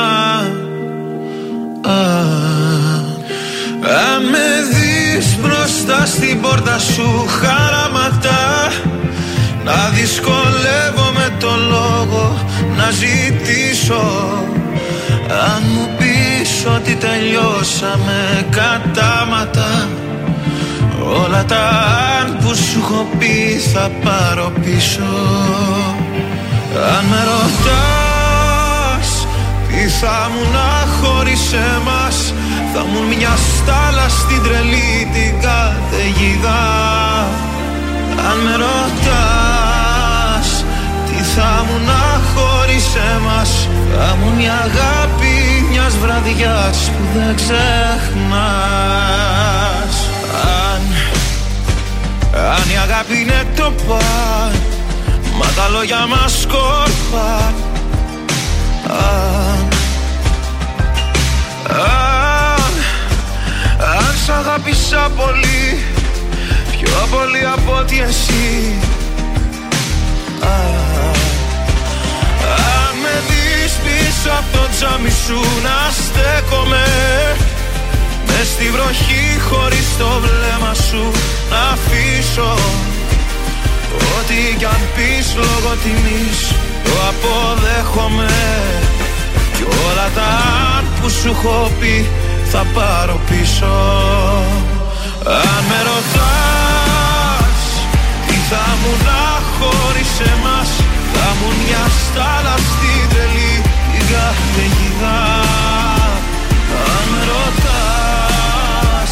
Α, 1.81 1.95
Αν 4.13 4.23
με 4.31 4.47
δεις 4.71 5.37
μπροστά 5.41 6.05
στην 6.05 6.41
πόρτα 6.41 6.79
σου 6.79 7.25
χαραματά 7.27 8.71
Να 9.63 9.89
δυσκολεύομαι 9.89 11.37
το 11.39 11.49
λόγο 11.69 12.45
να 12.77 12.89
ζητήσω. 12.89 14.03
Αν 15.27 15.63
μου 15.73 15.89
πεις 15.97 16.65
ότι 16.75 16.95
τελειώσαμε 16.95 18.45
κατάματα 18.49 19.87
Όλα 21.03 21.45
τα 21.45 21.55
αν 22.19 22.37
που 22.41 22.55
σου 22.55 22.79
έχω 22.83 23.07
πει 23.19 23.59
θα 23.73 23.91
πάρω 24.03 24.51
πίσω. 24.63 25.13
Αν 26.97 27.05
με 27.05 27.23
ρωτάς 27.31 29.09
τι 29.67 29.89
θα 29.89 30.29
μου 30.33 30.51
να 30.53 30.69
χωρίς 30.95 31.53
εμάς 31.53 32.33
Θα 32.73 32.79
μου 32.79 33.15
μια 33.17 33.35
στάλα 33.35 34.09
στην 34.09 34.43
τρελή 34.43 35.07
την 35.13 35.41
καταιγίδα. 35.41 36.63
Αν 38.29 38.37
με 38.43 38.55
ρωτάς 38.55 39.35
τι 39.41 39.54
θα 41.37 41.65
μου 41.67 41.85
να 41.85 42.21
χωρίς 42.33 42.85
εμάς 43.15 43.67
Θα 43.97 44.15
μου 44.15 44.33
μια 44.37 44.53
αγάπη 44.53 45.65
μιας 45.69 45.97
βραδιάς 45.97 46.77
που 46.97 47.03
δεν 47.13 47.35
ξεχνάς. 47.35 47.55
Αν, 50.43 50.81
αν 52.55 52.69
η 52.73 52.77
αγάπη 52.83 53.19
είναι 53.21 53.47
το 53.55 53.73
παν 53.87 54.51
Μα 55.37 55.45
τα 55.55 55.69
λόγια 55.69 56.05
μας 56.07 56.41
σκόρπαν 56.41 57.53
Αν, 58.87 59.67
αν, 61.69 62.73
αν 63.97 64.15
σ' 64.25 64.29
αγάπησα 64.29 65.09
πολύ 65.15 65.85
Πιο 66.71 67.07
πολύ 67.11 67.45
από 67.55 67.77
ότι 67.79 68.01
εσύ. 68.01 68.75
Αν, 70.41 70.99
αν 70.99 71.04
με 73.05 73.15
δεις 73.27 73.73
πίσω 73.85 74.29
από 74.39 74.49
το 74.57 74.63
τζάμι 74.73 75.13
σου 75.23 75.39
να 75.65 75.77
στέκομαι. 75.99 76.85
Μες 78.27 78.47
στη 78.53 78.67
βροχή 78.75 79.25
χωρίς 79.49 79.87
το 79.99 80.09
βλέμμα 80.23 80.73
σου 80.87 81.03
να 81.51 81.61
αφήσω. 81.75 82.53
Ό,τι 84.15 84.39
κι 84.59 84.67
αν 84.75 84.81
πεις 84.95 85.27
λόγω 85.43 85.71
τιμής 85.83 86.39
το 86.85 86.93
αποδέχομαι. 87.09 88.35
Κι 89.55 89.65
όλα 89.85 90.07
τα 90.17 90.29
αν 90.75 90.83
που 90.97 91.09
σου 91.09 91.29
έχω 91.35 91.71
πει 91.79 91.95
θα 92.51 92.65
πάρω 92.73 93.19
πίσω. 93.29 93.75
Αν 95.43 95.61
με 95.69 95.79
ρωτάς 95.89 97.61
τι 98.27 98.37
θα 98.49 98.65
μου 98.81 98.91
να 99.07 99.23
χωρίς 99.55 100.11
εμάς 100.33 100.69
Θα 101.15 101.29
μου 101.37 101.49
μια 101.61 101.83
στάλα 102.01 102.55
στην 102.69 103.01
τρελή 103.11 103.53
την 103.91 104.05
καταιγίδα 104.11 105.19
Αν 106.93 107.03
με 107.11 107.21
ρωτάς 107.31 109.11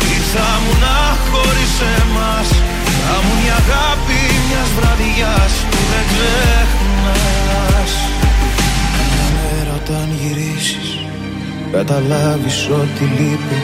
τι 0.00 0.16
θα 0.32 0.48
μου 0.62 0.72
να 0.84 0.96
χωρίς 1.30 1.74
εμάς; 1.98 2.48
Θα 3.06 3.16
μου 3.24 3.32
μια 3.40 3.56
αγάπη 3.64 4.20
μιας 4.46 4.70
βραδιάς 4.78 5.52
που 5.70 5.80
δεν 5.90 6.04
ξεχνάς. 6.10 7.92
Μια 9.10 9.26
μέρα 9.36 9.72
όταν 9.80 10.06
γυρίσεις 10.20 10.88
καταλάβεις 11.72 12.58
ότι 12.80 13.04
λείπει. 13.16 13.60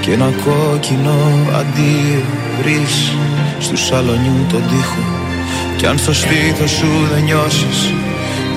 Και 0.00 0.12
ένα 0.12 0.30
κόκκινο 0.44 1.16
αντίο 1.60 2.22
βρεις 2.58 3.12
στου 3.58 3.76
σαλονιού 3.76 4.46
τον 4.50 4.62
τοίχο 4.68 5.02
κι 5.84 5.90
αν 5.90 5.98
στο 5.98 6.14
στήθος 6.14 6.70
σου 6.70 6.90
δεν 7.12 7.22
νιώσεις 7.22 7.78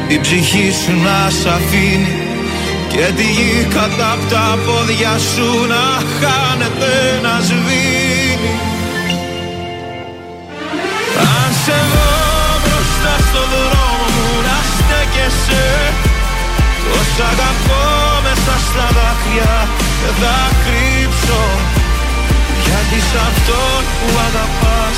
η 0.08 0.20
ψυχή 0.20 0.68
σου 0.82 0.94
να 1.06 1.20
σ' 1.40 1.48
αφήνει. 1.58 2.14
Και 2.92 3.06
τη 3.18 3.26
γη 3.36 3.68
κατά 3.76 4.12
απ' 4.16 4.26
τα 4.32 4.46
πόδια 4.66 5.14
σου 5.32 5.50
να 5.74 5.86
χάνεται 6.18 6.94
να 7.26 7.34
σβήνει. 7.48 8.56
Αν 11.32 11.50
σε 11.64 11.78
δω 11.92 12.12
μπροστά 12.64 13.14
στο 13.28 13.42
δρόμο 13.54 14.06
μου 14.16 14.30
να 14.48 14.58
στέκεσαι 14.74 15.68
Τόσα 16.84 17.26
αγαπώ 17.34 17.86
μέσα 18.26 18.56
στα 18.68 18.88
δάκρυα 18.98 19.56
δεν 20.02 20.16
θα 20.22 20.38
κρύψω. 20.64 21.42
Γιατί 22.66 22.98
σ' 23.08 23.20
αυτόν 23.28 23.82
που 23.98 24.08
αγαπάς 24.28 24.98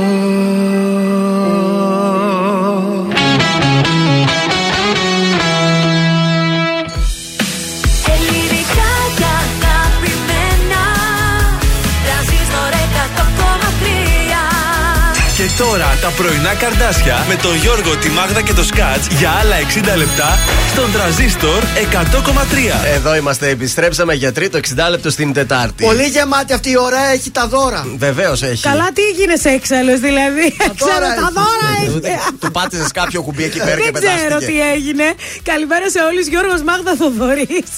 πρωινά 16.17 16.53
καρδάσια 16.53 17.25
με 17.27 17.35
τον 17.35 17.55
Γιώργο, 17.55 17.95
τη 17.97 18.09
Μάγδα 18.09 18.41
και 18.41 18.53
το 18.53 18.63
Σκάτς 18.63 19.07
για 19.07 19.29
άλλα 19.41 19.55
60 19.93 19.97
λεπτά 19.97 20.37
στον 20.71 20.91
τραζίστορ 20.91 21.63
100,3. 21.63 22.85
Εδώ 22.95 23.15
είμαστε, 23.15 23.49
επιστρέψαμε 23.49 24.13
για 24.13 24.31
τρίτο 24.31 24.57
60 24.57 24.89
λεπτό 24.89 25.09
στην 25.09 25.33
Τετάρτη. 25.33 25.83
Πολύ 25.83 26.03
γεμάτη 26.03 26.53
αυτή 26.53 26.69
η 26.69 26.77
ώρα 26.77 26.99
έχει 27.05 27.31
τα 27.31 27.47
δώρα. 27.47 27.85
Βεβαίως 27.97 28.41
έχει. 28.43 28.61
Καλά, 28.61 28.89
τι 28.93 29.01
έγινε 29.01 29.33
έξαλλο 29.55 29.97
δηλαδή; 29.99 30.55
Ξέρω, 30.75 31.05
έχει. 31.05 31.21
τα 31.21 31.29
δώρα 31.33 31.69
έχει. 31.83 32.19
Του 32.39 32.51
πάτησες 32.51 32.91
κάποιο 32.91 33.21
κουμπί 33.21 33.43
εκεί 33.43 33.59
πέρα 33.59 33.75
και 33.79 33.91
Δεν 33.91 34.01
ξέρω 34.01 34.17
πετάστηκε. 34.23 34.51
τι 34.51 34.71
έγινε. 34.73 35.13
Καλημέρα 35.43 35.89
σε 35.89 35.99
όλους. 35.99 36.27
Γιώργος 36.27 36.61
Μάγδα 36.63 36.95
Θοδωρής. 36.95 37.71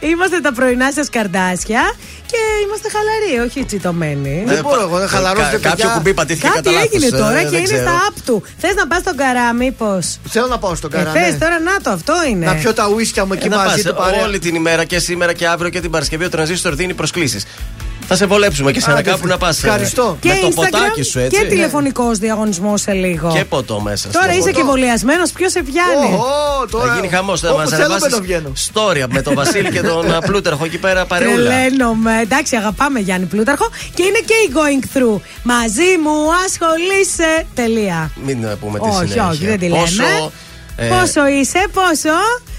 Είμαστε 0.00 0.40
τα 0.40 0.52
πρωινά 0.52 0.92
σας 0.92 1.08
καρδάσια 1.10 1.82
και 2.30 2.40
είμαστε 2.66 2.88
χαλαροί, 2.94 3.48
όχι 3.48 3.64
τσιτωμένοι. 3.64 4.42
Δεν 4.46 4.62
μπορώ 4.62 4.80
εγώ, 4.80 4.98
δεν 4.98 5.08
χαλαρώσετε 5.08 5.50
Κα- 5.56 5.68
Κάποιο 5.68 5.76
παιδιά. 5.84 5.94
κουμπί 5.96 6.14
πατήθηκε 6.14 6.46
Κάτι 6.46 6.56
κατά 6.62 6.70
λάθος, 6.70 6.88
έγινε 6.92 7.06
ε, 7.06 7.10
τώρα 7.10 7.32
δεν 7.32 7.48
και 7.50 7.56
είναι 7.56 7.64
ξέρω. 7.64 7.80
στα 7.82 7.92
app 8.08 8.16
του. 8.26 8.42
Θες 8.58 8.74
να 8.74 8.86
πας 8.86 8.98
στον 9.00 9.16
καρά, 9.16 9.52
μήπως; 9.52 10.18
Θέλω 10.28 10.46
να 10.46 10.58
πάω 10.58 10.74
στον 10.74 10.90
Ε, 10.92 10.96
καρά. 10.96 11.10
θες, 11.10 11.32
ναι. 11.32 11.38
τώρα 11.38 11.60
να 11.60 11.80
το, 11.82 11.90
αυτό 11.90 12.14
είναι. 12.30 12.46
Να 12.46 12.54
πιω 12.54 12.72
τα 12.74 12.88
ουίσκια 12.88 13.24
μου 13.24 13.32
Ε, 13.32 13.36
εκεί 13.36 13.48
να 13.48 13.56
μαζί 13.56 13.82
πας, 13.82 13.82
του 13.82 13.94
παρέα. 13.94 14.22
όλη 14.24 14.38
την 14.38 14.54
ημέρα 14.54 14.84
και 14.84 14.98
σήμερα 14.98 15.32
και 15.32 15.46
αύριο 15.48 15.70
και 15.70 15.80
την 15.80 15.90
Παρασκευή 15.90 16.24
ο 16.24 16.28
Τρανζίστορ 16.28 16.74
δίνει 16.74 16.94
προσκλήσεις. 16.94 17.44
Θα 18.08 18.16
σε 18.16 18.26
βολέψουμε 18.26 18.72
και 18.72 18.80
σε 18.80 18.90
ένα 18.90 18.98
Άντε, 18.98 19.10
κάπου 19.10 19.26
να 19.26 19.36
πας. 19.36 19.64
ευχαριστώ. 19.64 20.16
Και 20.20 20.28
Με 20.28 20.34
το 20.34 20.46
Instagram 20.46 20.54
ποτάκι 20.54 21.02
σου 21.02 21.18
έτσι. 21.18 21.40
και 21.40 21.46
τηλεφωνικός 21.46 22.18
διαγωνισμός 22.18 22.80
σε 22.80 22.92
λίγο. 22.92 23.30
Και 23.32 23.44
ποτό 23.44 23.80
μέσα. 23.80 24.08
Τώρα 24.08 24.24
στο 24.24 24.32
είσαι 24.32 24.40
ποτό. 24.42 24.52
και 24.54 24.60
εμβολιασμένο, 24.60 25.22
ποιος 25.34 25.50
σε 25.52 25.62
πιάνει; 25.62 26.14
Ω, 26.16 26.66
τώρα. 26.70 26.86
Θα 26.88 26.94
γίνει 26.94 27.08
χαμός. 27.08 27.40
Θα 27.40 27.48
Όπου 27.48 27.58
μας 27.58 27.68
θέλω, 27.70 27.82
ανεβάσεις 27.84 28.08
δεν 28.08 28.18
το 28.18 28.22
βγαίνω. 28.24 28.52
story 28.72 29.04
με 29.08 29.22
τον 29.22 29.34
Βασίλη 29.34 29.70
και 29.70 29.80
τον 29.80 30.14
α, 30.14 30.18
Πλούταρχο 30.18 30.64
εκεί 30.64 30.78
πέρα 30.78 31.04
παρεούλα. 31.04 31.50
Τρελαίνομαι. 31.50 32.20
Εντάξει, 32.22 32.56
αγαπάμε 32.56 32.98
Γιάννη 33.00 33.26
Πλούταρχο. 33.26 33.68
Και 33.94 34.02
είναι 34.02 34.18
και 34.24 34.34
η 34.48 34.52
going 34.54 34.96
through. 34.96 35.20
Μαζί 35.42 35.90
μου 36.02 36.16
ασχολείσαι. 36.46 37.46
Τελεία. 37.54 38.10
Μην 38.24 38.44
ε, 38.44 38.56
πούμε 38.60 38.78
τη 38.78 38.88
Όχι, 38.88 38.96
συνέχεια. 38.96 39.28
όχι, 39.28 39.46
δεν 39.46 39.58
τη 39.58 39.64
λέμε. 39.68 39.78
Πόσο, 39.80 40.32
ε, 40.76 40.86
Πόσο 40.86 41.26
είσαι, 41.26 41.66
πόσο; 41.72 42.16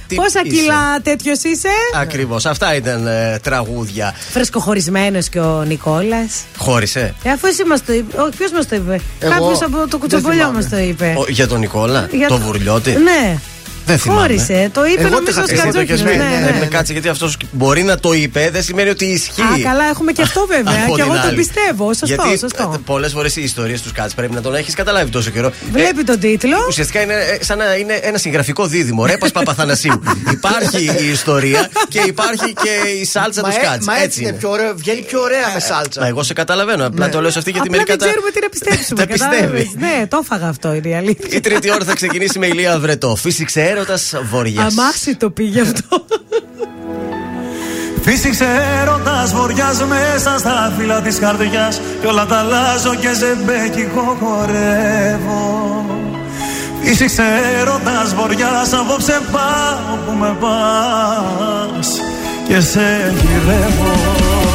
Τι 0.07 0.15
Πόσα 0.15 0.41
είσαι; 0.45 0.55
κιλά 0.55 1.01
τέτοιος 1.03 1.43
είσαι; 1.43 1.67
Ακριβώς. 1.95 2.45
Αυτά 2.45 2.75
ήταν 2.75 3.07
ε, 3.07 3.39
τραγούδια. 3.43 4.13
Φρεσκοχωρισμένος 4.31 5.29
και 5.29 5.39
ο 5.39 5.63
Νικόλας. 5.67 6.43
Χώρισε. 6.57 7.13
Ε, 7.23 7.29
αφού 7.31 7.47
εσύ 7.47 7.63
μας 7.63 7.85
το 7.85 7.93
είπε. 7.93 8.21
Όχι, 8.21 8.37
ποιος 8.37 8.51
μας 8.51 8.67
το 8.67 8.75
είπε; 8.75 8.99
Εγώ 9.19 9.31
Κάποιος 9.31 9.61
από 9.61 9.77
το 9.77 9.87
δεν 9.89 9.99
κουτσομπολιό 9.99 10.37
θυμάμαι. 10.39 10.55
μας 10.57 10.69
το 10.69 10.77
είπε. 10.77 11.13
Ο- 11.17 11.25
για 11.29 11.47
τον 11.47 11.59
Νικόλα, 11.59 12.07
Για 12.11 12.27
το 12.27 12.37
το- 12.37 12.41
βουρλιώτη. 12.43 12.91
Ναι. 12.91 13.37
Δεν 13.85 13.97
θυμάμαι. 13.97 14.19
Χώρισε. 14.21 14.69
Το 14.73 14.85
είπε 14.85 15.01
Εγώ 15.01 15.09
το 15.09 15.15
νομίζω 15.15 15.41
ο 15.41 15.43
είχα 15.43 15.53
πει, 15.53 15.59
εγώ 15.59 15.71
το 15.71 15.79
είχες 15.81 15.99
Σκατζόκης. 15.99 16.23
πει. 16.25 16.33
Ναι, 16.41 16.47
Ε, 16.47 16.51
ναι. 16.51 16.59
με 16.59 16.65
κάτσε 16.65 16.91
γιατί 16.91 17.07
αυτός 17.09 17.37
μπορεί 17.51 17.83
να 17.83 17.99
το 17.99 18.13
είπε, 18.13 18.49
δεν 18.51 18.63
σημαίνει 18.63 18.89
ότι 18.89 19.05
ισχύει. 19.05 19.41
Α, 19.41 19.45
καλά, 19.63 19.83
έχουμε 19.89 20.11
και 20.11 20.21
αυτό 20.21 20.45
βέβαια. 20.47 20.73
Από 20.85 20.95
και 20.95 21.01
εγώ 21.01 21.11
την 21.11 21.21
το 21.21 21.27
άλλη. 21.27 21.37
πιστεύω. 21.37 21.85
Σωστό, 21.93 22.05
Γιατί 22.05 22.37
σωστό. 22.37 22.81
πολλές 22.85 23.11
φορές 23.11 23.35
οι 23.35 23.41
ιστορίες 23.43 23.81
τους 23.81 23.91
Κάτ 23.91 24.11
πρέπει 24.15 24.33
να 24.33 24.41
τον 24.41 24.55
έχεις 24.55 24.73
καταλάβει 24.73 25.09
τόσο 25.11 25.29
καιρό. 25.29 25.51
Βλέπει 25.71 26.03
τον 26.03 26.19
τίτλο. 26.19 26.57
Ουσιαστικά 26.67 27.01
είναι 27.01 27.13
ε, 27.13 27.43
σαν 27.43 27.57
να 27.57 27.75
είναι 27.75 27.93
ένα 28.01 28.17
συγγραφικό 28.17 28.65
δίδυμο. 28.65 29.05
Ρέπα 29.05 29.27
Παπαθανασίου. 29.33 30.01
υπάρχει 30.37 30.83
η 31.01 31.09
ιστορία 31.11 31.69
και 31.87 31.99
υπάρχει 32.05 32.53
και 32.53 32.89
η 33.01 33.05
σάλτσα 33.05 33.41
Μα, 33.41 33.49
του 33.49 33.55
ε, 33.61 33.65
Σκάτ. 33.65 33.83
μα 33.83 34.01
έτσι 34.01 34.21
είναι 34.21 34.31
πιο 34.33 34.49
ωραίο, 34.49 34.73
βγαίνει 34.75 35.01
πιο 35.01 35.21
ωραία 35.21 35.51
με 35.53 35.59
σάλτσα. 35.59 36.01
Μα 36.01 36.07
εγώ 36.07 36.23
σε 36.23 36.33
καταλαβαίνω. 36.33 36.85
Απλά 36.85 37.09
το 37.09 37.21
λέω 37.21 37.31
σε 37.31 37.37
αυτή 37.39 37.51
γιατί 37.51 37.67
Απλά 37.67 37.77
μερικά 37.81 37.95
δεν 37.95 38.07
τα. 38.07 38.13
ξέρουμε 38.13 38.31
τι 38.31 38.39
να 38.41 38.49
πιστέψουμε. 38.55 38.99
τα 38.99 39.07
πιστεύει. 39.07 39.35
κατάλαβες. 39.35 39.67
Ναι, 39.77 40.07
το 40.07 40.19
έφαγα 40.23 40.47
αυτό 40.47 40.73
είναι 40.73 40.87
η 40.89 40.95
αλήθεια. 40.95 41.27
Η 41.37 41.39
τρίτη 41.39 41.71
ώρα 41.71 41.83
θα 41.85 41.93
ξεκινήσει 41.95 42.39
με 42.39 42.47
ηλία 42.47 42.79
βρετό. 42.79 43.15
Φύσηξε 43.15 43.61
έρωτας 43.75 44.13
βορειά. 44.23 44.61
Αμάξι 44.61 45.15
το 45.15 45.29
πήγε 45.29 45.61
αυτό. 45.61 46.05
Φύσηξε 48.01 48.45
έρωτας 48.81 49.33
βοριάς 49.33 49.83
μέσα 49.83 50.37
στα 50.37 50.73
φύλλα 50.77 51.01
της 51.01 51.19
καρδιάς 51.19 51.81
Κι 52.01 52.07
όλα 52.07 52.25
τα 52.25 52.37
αλλάζω 52.37 52.95
και 52.95 53.13
ζεμπέκικο 53.13 54.17
χορεύω 54.19 55.85
Φύσηξε 56.81 57.23
έρωτας 57.59 58.15
βοριάς 58.15 58.73
απόψε 58.73 59.21
πάω 59.31 59.97
που 60.05 60.11
με 60.11 60.35
πας 60.39 61.87
Και 62.47 62.59
σε 62.59 63.13
γυρεύω 63.21 64.54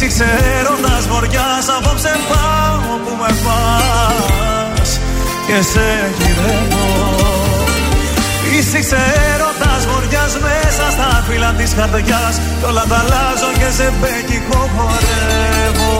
Φύσηξε 0.00 0.26
έρωτας 0.58 1.06
βοριάς 1.08 1.68
απόψε 1.78 2.12
πάω 2.28 2.96
που 3.04 3.12
με 3.20 3.30
πας 3.44 5.00
Και 5.46 5.62
σε 5.70 5.86
γυρεύω. 6.18 6.86
Φύσηξε 8.42 9.00
έρωτας 9.32 9.82
βοριάς 9.90 10.32
μέσα 10.46 10.84
στα 10.90 11.24
φύλλα 11.28 11.52
της 11.58 11.74
καρδιάς 11.74 12.34
Κι 12.58 12.64
όλα 12.68 12.84
τα 12.88 12.98
αλλάζω 13.02 13.50
και 13.58 13.68
ζεμπέκικο 13.76 14.70
χορεύω. 14.74 15.92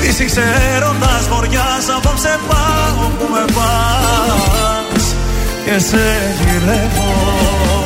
Φύσηξε 0.00 0.44
έρωτας 0.74 1.24
βοριάς 1.30 1.84
απόψε 1.96 2.38
πάω 2.48 3.06
που 3.18 3.26
με 3.32 3.44
πας 3.56 5.04
Και 5.64 5.78
σε 5.78 6.04
γυρεύω 6.38 7.79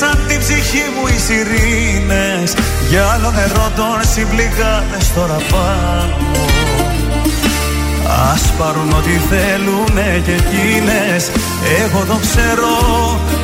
Μαγέψαν 0.00 0.26
την 0.28 0.38
ψυχή 0.38 0.84
μου 0.94 1.06
οι 1.06 1.18
σιρήνες. 1.26 2.54
Για 2.88 3.06
άλλο 3.06 3.30
νερό 3.30 3.70
των 3.76 3.96
συμπληγάδες 4.12 5.12
τώρα 5.14 5.38
πάω 5.50 6.32
Ας 8.32 8.42
πάρουν 8.58 8.92
ό,τι 8.92 9.14
θέλουνε 9.30 10.22
και 10.24 10.32
εκείνες. 10.32 11.30
Εγώ 11.82 12.04
το 12.04 12.16
ξέρω 12.26 12.74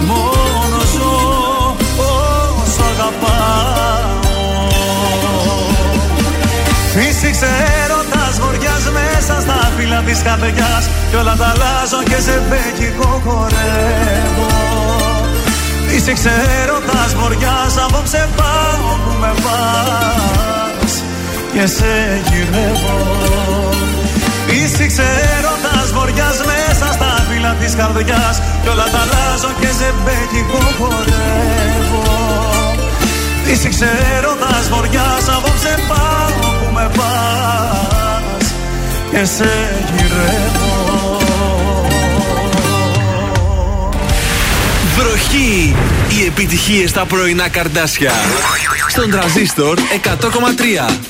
μόνο 0.07 0.79
ζω 0.95 1.77
όσο 1.97 2.83
αγαπάω. 2.93 4.19
Φύσηξε 6.95 7.49
έρωτας 7.83 8.39
βοριάς 8.41 8.85
μέσα 8.99 9.41
στα 9.41 9.71
φύλλα 9.77 10.01
της 10.07 10.23
καρδιάς. 10.23 10.85
Κι 11.11 11.17
όλα 11.17 11.37
τα 11.37 11.47
αλλάζω 11.55 12.03
και 12.09 12.21
σε 12.21 12.43
μπέκικο 12.49 13.21
χορεύω 13.25 15.10
Φύσηξε 15.93 16.31
έρωτας 16.63 17.15
βοριάς 17.15 17.77
απόψε 17.85 18.29
πάω 18.37 18.97
που 19.05 19.13
με 19.21 19.33
πας. 19.45 20.93
Και 21.53 21.67
σε 21.67 21.93
γυρεύω. 22.29 22.99
Φύσηξε 24.47 25.07
έρωτας 25.37 25.93
βοριάς 25.93 26.39
μέσα 26.51 26.93
στα 26.93 27.27
φύλλα 27.29 27.53
της 27.61 27.75
καρδιάς. 27.75 28.37
Κι 28.63 28.69
όλα 28.69 28.87
τα 28.93 29.01
αλλάζω 29.05 29.51
και 29.61 29.71
σε 29.79 29.89
μπέκικο 30.03 30.63
χορεύω. 30.79 32.05
Φύσηξε 33.45 33.89
έρωτας 34.17 34.69
βοριάς 34.73 35.25
απόψε 35.37 35.75
πάω 35.89 36.51
που 36.59 36.73
με 36.75 36.91
πας. 36.97 38.47
Και 39.11 39.25
σε 39.25 39.51
γυρεύω 39.97 40.50
Βροχή! 45.41 45.75
Οι 46.09 46.27
επιτυχίες 46.27 46.91
στα 46.91 47.05
πρωινά 47.05 47.49
καρδάσια. 47.49 48.13
Στον 48.89 49.11
τραζίστορ 49.11 49.79
100,3. 49.79 51.10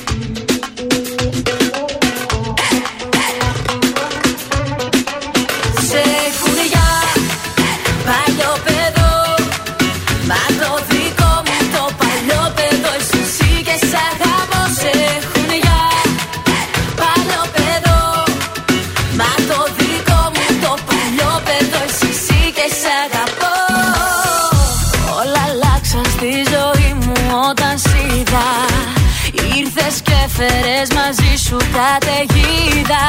Καταιγίδα. 31.77 33.05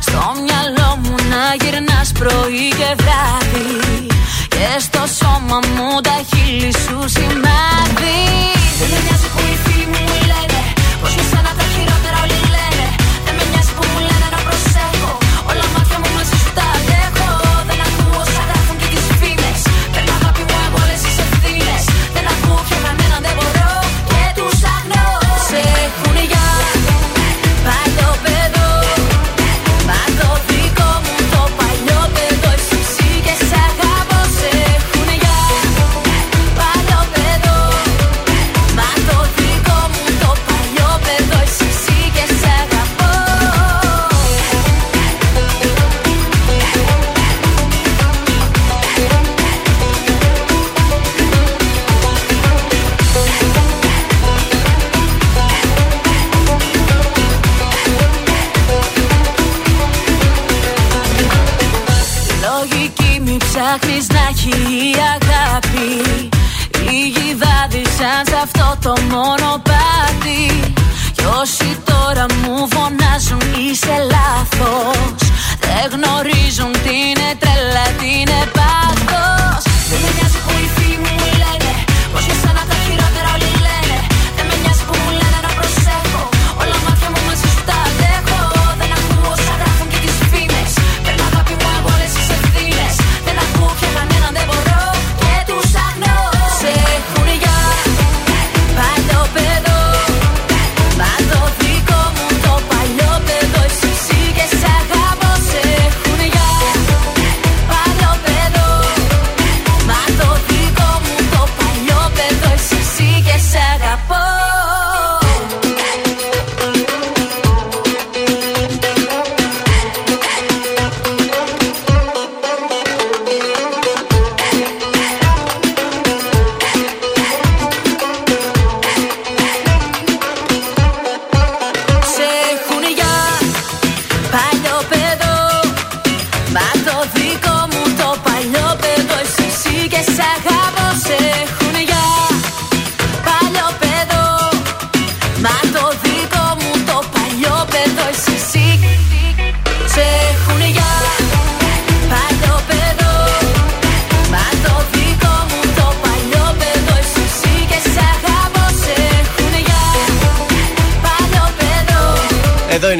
Στο 0.00 0.22
μυαλό 0.44 0.90
μου 1.02 1.14
να 1.30 1.42
γυρνάς 1.60 2.12
πρωί 2.18 2.68
και 2.78 2.90
βράδυ. 3.02 4.06
Και 4.48 4.68
στο 4.78 5.02
σώμα 5.18 5.58
μου 5.74 6.00
τα 6.00 6.16
χείλη 6.28 6.72
σου 6.72 6.98
σημάδι 7.06 7.35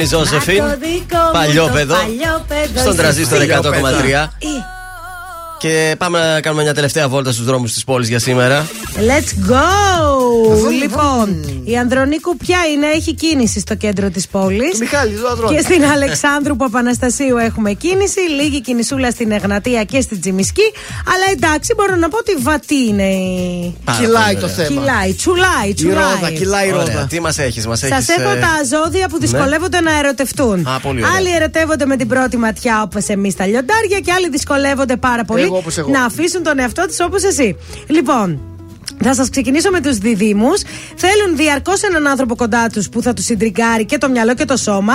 Ζώσεφιν. 0.07 0.57
Το 0.57 0.63
δικό 0.79 1.17
μου 1.25 1.31
Παλιό 1.31 1.65
το 1.65 1.71
παιδό. 1.73 1.93
παλιό 1.93 2.45
παιδό, 2.47 2.79
Στον 2.79 2.87
εσύ 2.91 2.97
τραζίστορ 2.97 3.41
εσύ. 3.41 3.47
100,3. 3.47 4.29
Και 5.59 5.95
πάμε 5.97 6.33
να 6.33 6.41
κάνουμε 6.41 6.63
μια 6.63 6.73
τελευταία 6.73 7.07
βόλτα 7.07 7.31
στους 7.31 7.45
δρόμους 7.45 7.73
της 7.73 7.83
πόλης 7.83 8.07
για 8.07 8.19
σήμερα. 8.19 8.67
Let's 8.95 9.51
go! 9.51 9.86
Λοιπόν, 10.81 11.43
η 11.63 11.77
Ανδρονίκου 11.77 12.37
πια 12.37 12.57
είναι, 12.73 12.85
έχει 12.87 13.13
κίνηση 13.13 13.59
στο 13.59 13.75
κέντρο 13.75 14.09
της 14.09 14.27
πόλης. 14.27 14.79
Μιχάλη, 14.79 15.13
εδώ 15.13 15.29
Ανδρώνη. 15.29 15.55
Και 15.55 15.61
στην 15.61 15.85
Αλεξάνδρου 15.85 16.55
Παπαναστασίου 16.55 17.37
έχουμε 17.37 17.71
κίνηση. 17.73 18.19
Λίγη 18.41 18.61
κινησούλα 18.61 19.11
στην 19.11 19.31
Εγνατία 19.31 19.83
και 19.83 20.01
στην 20.01 20.21
Τζιμισκή. 20.21 20.71
Αλλά 21.13 21.25
εντάξει, 21.31 21.73
μπορώ 21.77 21.95
να 21.95 22.09
πω 22.09 22.17
ότι 22.17 22.35
βατή 22.41 22.75
είναι 22.87 23.03
η. 23.13 23.75
Πάρα 23.85 23.97
Κυλάει 23.99 24.23
πολύ 24.23 24.35
το 24.35 24.43
ωραία. 24.51 24.55
θέμα. 24.65 24.67
Κυλάει, 24.81 25.13
τσουλάει, 25.13 25.69
Η 25.69 25.73
τσουλάει. 25.73 25.95
ρόδα, 26.13 26.31
κυλάει 26.31 26.67
η 26.67 26.71
Ωραία. 26.73 26.85
ρόδα. 26.85 27.05
Τι 27.09 27.19
μας 27.19 27.37
έχεις, 27.37 27.67
μας 27.67 27.83
έχεις. 27.83 28.05
Σα 28.05 28.13
έχω 28.13 28.31
τα 28.33 28.77
ζώδια 28.77 29.09
που 29.09 29.19
δυσκολεύονται 29.19 29.81
να 29.81 29.97
ερωτευτούν. 29.97 30.67
Α, 30.67 30.79
πολύ 30.79 31.01
ωραία. 31.03 31.15
Άλλοι 31.17 31.35
ερωτεύονται 31.35 31.85
με 31.85 31.95
την 31.95 32.07
πρώτη 32.07 32.37
ματιά 32.37 32.81
όπως 32.81 33.07
εμείς 33.07 33.35
τα 33.35 33.45
λιοντάρια 33.45 33.99
και 33.99 34.11
άλλοι 34.11 34.29
δυσκολεύονται 34.29 34.95
πάρα 34.97 35.23
πολύ 35.25 35.41
Εγώ 35.41 35.57
όπως 35.57 35.77
εγώ. 35.77 35.89
να 35.89 36.03
αφήσουν 36.05 36.43
τον 36.43 36.59
εαυτό 36.59 36.85
τους 36.87 36.99
όπως 36.99 37.23
εσύ. 37.23 37.57
Λοιπόν, 37.87 38.39
θα 39.07 39.15
σας 39.15 39.29
ξεκινήσω 39.29 39.69
με 39.69 39.81
τους 39.81 39.97
διδήμου. 39.97 40.51
Θέλουν 40.99 41.35
διαρκώς 41.37 41.81
έναν 41.83 42.07
άνθρωπο 42.07 42.35
κοντά 42.35 42.69
τους 42.69 42.89
που 42.89 43.01
θα 43.01 43.13
τους 43.13 43.25
συντριγκάρει 43.25 43.85
και 43.85 43.97
το 43.97 44.09
μυαλό 44.09 44.33
και 44.33 44.45
το 44.45 44.57
σώμα, 44.57 44.93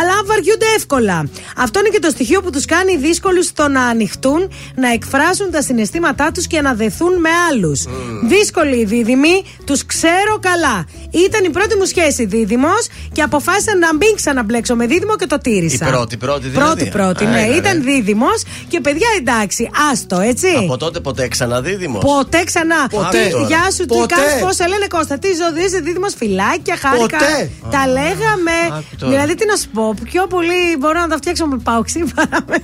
αλλά 0.00 0.12
βαριούνται 0.24 0.66
εύκολα. 0.76 1.28
Αυτό 1.56 1.78
είναι 1.80 1.88
και 1.88 1.98
το 1.98 2.10
στοιχείο 2.10 2.42
που 2.42 2.50
τους 2.50 2.64
κάνει 2.64 2.96
δύσκολους 2.96 3.46
στο 3.46 3.68
να 3.68 3.82
ανοιχτούν, 3.84 4.50
να 4.74 4.92
εκφράσουν 4.92 5.50
τα 5.50 5.62
συναισθήματά 5.62 6.30
τους 6.32 6.46
και 6.46 6.60
να 6.60 6.74
δεθούν 6.74 7.20
με 7.20 7.28
άλλους. 7.50 7.84
Δύσκολοι 8.24 8.76
οι 8.76 8.84
δίδυμοι, 8.84 9.44
τους 9.64 9.86
ξέρω 9.86 10.38
καλά. 10.40 10.86
Ήταν 11.26 11.44
η 11.44 11.50
πρώτη 11.50 11.76
μου 11.76 11.84
σχέση 11.84 12.24
δίδυμος 12.24 12.86
και 13.12 13.22
αποφάσισα 13.22 13.76
να 13.76 13.94
μην 13.94 14.14
ξαναμπλέξω 14.16 14.74
με 14.74 14.86
δίδυμο 14.86 15.16
και 15.16 15.26
το 15.26 15.38
τήρησα. 15.38 15.86
Η 15.86 15.90
πρώτη, 15.90 16.16
πρώτη 16.16 16.48
δηλαδή. 16.48 16.74
Πρώτη, 16.74 16.90
πρώτη, 16.90 17.24
Α, 17.24 17.28
ναι. 17.30 17.40
έλα, 17.42 17.56
Ήταν 17.56 17.72
ρε. 17.72 17.78
δίδυμος 17.92 18.42
και 18.68 18.80
παιδιά 18.80 19.08
εντάξει, 19.18 19.70
άστο, 19.92 20.20
έτσι. 20.20 20.46
Από 20.58 20.76
τότε 20.76 21.00
ποτέ 21.00 21.28
ξαναδίδυμος. 21.28 22.04
Ποτέ 22.04 22.44
ξανά. 22.44 22.86
Ποτέ 22.90 23.24
Τι, 23.24 23.30
τώρα. 23.30 23.46
γεια 23.46 23.70
σου, 23.70 23.84
τι 23.86 23.94
Ποτέ. 23.98 24.14
κάνεις, 24.14 24.34
πώς 24.44 24.54
σε 24.54 24.66
λένε 24.66 24.86
Κώστα, 24.88 25.18
τι 25.18 25.28
ζωή 25.54 25.64
είσαι 25.64 25.78
δίδυμος 25.78 26.14
φυλάκια, 26.14 26.76
χάρηκα. 26.76 27.18
Ποτέ. 27.18 27.50
Τα 27.70 27.86
λέγαμε. 27.86 28.56
Άκου 28.72 28.84
τώρα. 28.98 29.12
Δηλαδή, 29.12 29.34
τι 29.34 29.46
να 29.46 29.56
σου 29.56 29.68
πω, 29.72 29.94
πιο 30.02 30.26
πολύ 30.26 30.62
μπορώ 30.78 31.00
να 31.00 31.08
τα 31.08 31.16
φτιάξω 31.16 31.46
με 31.46 31.58
παοξί 31.58 32.04
παρά 32.14 32.38
με. 32.48 32.58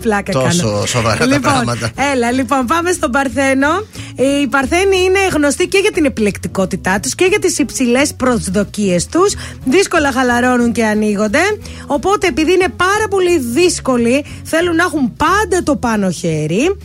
Πλάκα 0.00 0.32
Τόσο 0.32 0.66
κάνω. 0.68 0.86
σοβαρά 0.86 1.16
τα 1.16 1.26
λοιπόν, 1.26 1.40
πράγματα. 1.40 1.90
Έλα, 2.12 2.30
λοιπόν, 2.30 2.66
πάμε 2.66 2.92
στον 2.92 3.10
Παρθένο. 3.10 3.68
Οι 4.16 4.46
Παρθένοι 4.46 4.96
είναι 4.96 5.18
γνωστοί 5.32 5.66
και 5.66 5.78
για 5.78 5.92
την 5.92 6.04
επιλεκτικότητά 6.04 7.00
τους 7.00 7.14
και 7.14 7.24
για 7.24 7.38
τις 7.38 7.58
υψηλές 7.58 8.14
προσδοκίες 8.14 9.06
τους. 9.06 9.34
Δύσκολα 9.64 10.12
χαλαρώνουν 10.12 10.72
και 10.72 10.84
ανοίγονται. 10.84 11.40
Οπότε, 11.86 12.26
επειδή 12.26 12.52
είναι 12.52 12.68
πάρα 12.76 13.08
πολύ 13.10 13.38
δύσκολοι, 13.38 14.24
θέλουν 14.44 14.76
να 14.76 14.82
έχουν 14.82 15.16
πάντα 15.16 15.62
το 15.62 15.76
πάνω 15.76 16.10
χέρι. 16.10 16.76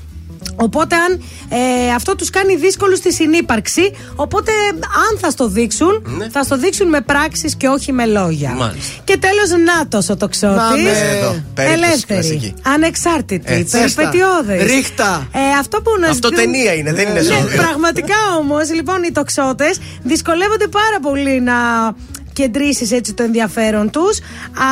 Οπότε 0.59 0.95
αν 0.95 1.21
ε, 1.49 1.93
αυτό 1.95 2.15
τους 2.15 2.29
κάνει 2.29 2.55
δύσκολο 2.55 2.95
στη 2.95 3.13
συνύπαρξη 3.13 3.91
Οπότε 4.15 4.51
αν 5.09 5.17
θα 5.19 5.29
στο 5.29 5.47
δείξουν 5.47 6.03
Ναι. 6.17 6.29
Θα 6.29 6.43
στο 6.43 6.57
δείξουν 6.57 6.87
με 6.89 7.01
πράξεις 7.01 7.55
και 7.55 7.67
όχι 7.67 7.91
με 7.91 8.05
λόγια 8.05 8.49
Μάλιστα. 8.49 9.01
Και 9.03 9.17
τέλος 9.17 9.49
Νάτος 9.65 10.09
ο 10.09 10.11
Να 10.11 10.17
τοξότης 10.17 10.83
με. 10.83 10.89
Εδώ, 11.17 11.35
περίπτωση 11.53 11.83
Ελεύθερη, 11.83 12.19
κλασική. 12.19 12.53
ανεξάρτητη, 12.63 13.53
Έτσι. 13.53 13.77
περιπετειώδης 13.77 14.63
Ρίχτα. 14.63 15.27
ε, 15.33 15.39
Αυτό 15.59 15.81
που 15.81 15.91
να 15.99 16.07
Αυτό 16.09 16.27
ζητούν- 16.27 16.43
ταινία 16.51 16.73
είναι, 16.73 16.93
δεν 16.93 17.07
είναι 17.09 17.19
ναι, 17.21 17.25
ζώδιο. 17.25 17.57
Πραγματικά 17.57 18.15
όμως 18.39 18.71
Λοιπόν 18.73 19.03
οι 19.03 19.11
τοξότες 19.11 19.79
δυσκολεύονται 20.03 20.67
πάρα 20.67 20.99
πολύ 21.01 21.41
να 21.41 21.53
κεντρήσεις 22.41 22.91
έτσι 22.91 23.13
το 23.13 23.23
ενδιαφέρον 23.23 23.89
τους 23.89 24.19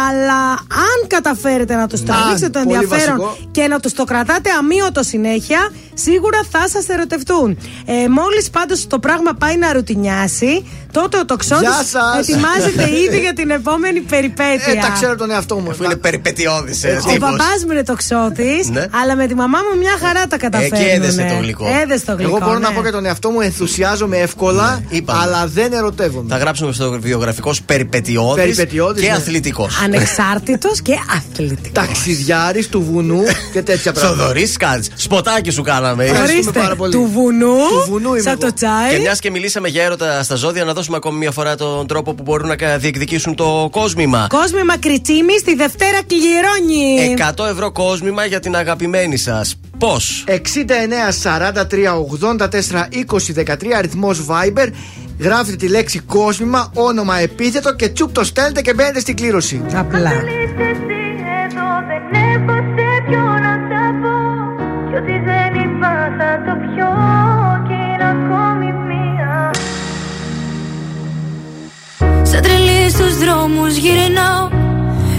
Αλλά 0.10 0.42
αν 0.90 0.98
καταφέρετε 1.08 1.76
να 1.76 1.88
τους 1.88 2.04
τραβήξετε 2.04 2.50
το 2.60 2.66
πολύ 2.66 2.76
ενδιαφέρον 2.76 3.18
βασικό. 3.18 3.38
και 3.52 3.68
να 3.68 3.80
τους 3.80 3.94
το 3.94 4.04
κρατάτε 4.04 4.50
αμύωτο 4.60 5.04
συνέχεια, 5.04 5.70
σίγουρα 5.94 6.40
θα 6.52 6.68
σας 6.68 6.88
ερωτευτούν. 6.88 7.58
Ε, 7.86 8.08
μόλις 8.10 8.50
πάντως 8.50 8.88
το 8.88 9.00
πράγμα 9.00 9.32
πάει 9.34 9.58
να 9.58 9.74
ρουτινιάσει, 9.74 10.66
τότε 10.92 11.18
ο 11.18 11.26
τοξότης 11.26 11.62
Γεια 11.68 11.84
σας. 11.84 12.18
ετοιμάζεται 12.30 12.84
ήδη 13.06 13.20
για 13.20 13.34
την 13.34 13.50
επόμενη 13.50 14.00
περιπέτεια. 14.02 14.72
Ε, 14.74 14.76
τα 14.76 14.90
ξέρω 14.94 15.16
τον 15.16 15.32
εαυτό 15.32 15.56
μου. 15.56 15.70
Αφού 15.70 15.84
είναι 15.84 15.96
περιπετειώδης. 15.96 16.84
Ο 16.84 17.18
παπά 17.20 17.52
μου 17.66 17.72
είναι 17.72 17.84
τοξότης, 17.84 18.68
Ναι. 18.70 18.86
αλλά 19.02 19.16
με 19.16 19.28
τη 19.28 19.36
μαμά 19.36 19.58
μου 19.72 19.80
μια 19.80 19.96
χαρά 20.06 20.28
τα 20.28 20.38
καταφέρνουν. 20.38 20.80
Εκεί 20.82 20.90
έδεσε 20.90 21.28
το 21.32 21.38
γλυκό. 21.42 21.66
Έδεσε 21.84 22.06
το 22.06 22.14
γλυκό. 22.16 22.36
Εγώ 22.36 22.46
μπορώ 22.46 22.60
να 22.60 22.70
ναι. 22.70 22.76
πω 22.76 22.82
για 22.82 22.92
τον 22.92 23.06
εαυτό 23.06 23.30
μου, 23.30 23.42
ενθουσιάζομαι 23.42 24.18
εύκολα, 24.18 24.70
Ναι, 24.90 24.98
είπαμε. 24.98 25.20
αλλά 25.22 25.48
δεν 25.48 25.74
ερωτεύομαι. 25.74 26.28
Θα 26.30 26.38
γράψουμε 26.38 26.72
στο 26.74 26.98
βιογραφικό 27.02 27.54
σου 27.54 27.55
περιπετειώδης 27.62 28.44
Περιπετειώδης, 28.44 29.04
και 29.04 29.10
ναι. 29.10 29.16
αθλητικός. 29.16 29.82
Ανεξάρτητος 29.84 30.82
και 30.82 30.94
αθλητικός. 31.18 31.72
Ταξιδιάρης 31.72 32.70
του 32.70 32.82
βουνού 32.92 33.22
και 33.54 33.62
τέτοια 33.62 33.92
πράγματα. 33.92 34.18
Θοδωρή 34.22 34.48
Κάτ. 34.60 34.84
Σποτάκι 34.96 35.50
σου 35.50 35.62
κάναμε. 35.62 36.04
Ευχαριστούμε 36.04 36.34
Ορίστε, 36.42 36.60
πάρα 36.60 36.76
πολύ. 36.76 36.92
του 36.92 37.10
βουνού, 37.14 37.48
Του 37.58 37.86
βουνού 37.90 38.10
είμαι 38.10 38.20
σαν 38.22 38.32
εγώ. 38.32 38.42
το 38.50 38.54
τσάι. 38.54 38.90
Και 38.92 38.98
μιας 39.00 39.20
και 39.20 39.30
μιλήσαμε 39.32 39.68
για 39.68 39.84
έρωτα 39.84 40.24
στα 40.24 40.36
ζώδια, 40.36 40.64
να 40.64 40.74
δώσουμε 40.74 40.98
ακόμη 40.98 41.18
μια 41.18 41.32
φορά 41.32 41.56
τον 41.56 41.88
τρόπο 41.88 42.14
που 42.14 42.24
μπορούν 42.24 42.48
να 42.48 42.56
κα- 42.56 42.78
διεκδικήσουν 42.78 43.36
το 43.36 43.70
κόσμημα. 43.72 44.28
Κόσμη 44.30 44.64
Μακριτσίμη 44.64 45.38
στη 45.40 45.56
Δευτέρα 45.56 46.00
κληρώνει. 46.08 47.14
100 47.36 47.46
ευρώ 47.52 47.72
κόσμημα 47.72 48.26
για 48.26 48.40
την 48.40 48.56
αγαπημένη 48.56 49.18
σας. 49.18 49.56
Πώς; 49.78 50.24
69 50.28 51.12
43 51.12 51.96
84 51.96 52.88
20 52.92 53.34
13 53.34 53.76
αριθμός 53.78 54.26
Viber. 54.28 54.68
Γράφετε 55.20 55.56
τη 55.56 55.68
λέξη 55.68 56.00
κόσμημα, 56.00 56.72
όνομα, 56.74 57.18
επίθετο 57.18 57.76
και 57.76 57.90
τσουπ 57.90 58.12
το 58.12 58.24
στέλνετε 58.24 58.62
και 58.62 58.74
μπαίνετε 58.74 59.00
στην 59.00 59.16
κλήρωση. 59.16 59.62
Απλά. 59.76 60.12
Εδώ 61.46 61.70
δεν 61.90 62.22
έχω 62.34 62.56
σε 62.76 62.90
ποιο 63.08 63.24
να 63.46 63.54
τα 63.70 63.84
πω 64.02 64.16
Κι 64.90 64.96
ό,τι 64.96 65.16
δεν 65.28 65.54
είπα 65.64 65.94
θα 66.18 66.30
το 66.46 66.54
πιω 66.62 66.90
Κι 67.68 67.74
είναι 67.74 68.08
ακόμη 68.16 68.70
μία 68.88 69.52
Σαν 72.24 72.42
τρελή 72.42 72.90
στους 72.90 73.18
δρόμους 73.18 73.76
γυρνάω 73.76 74.50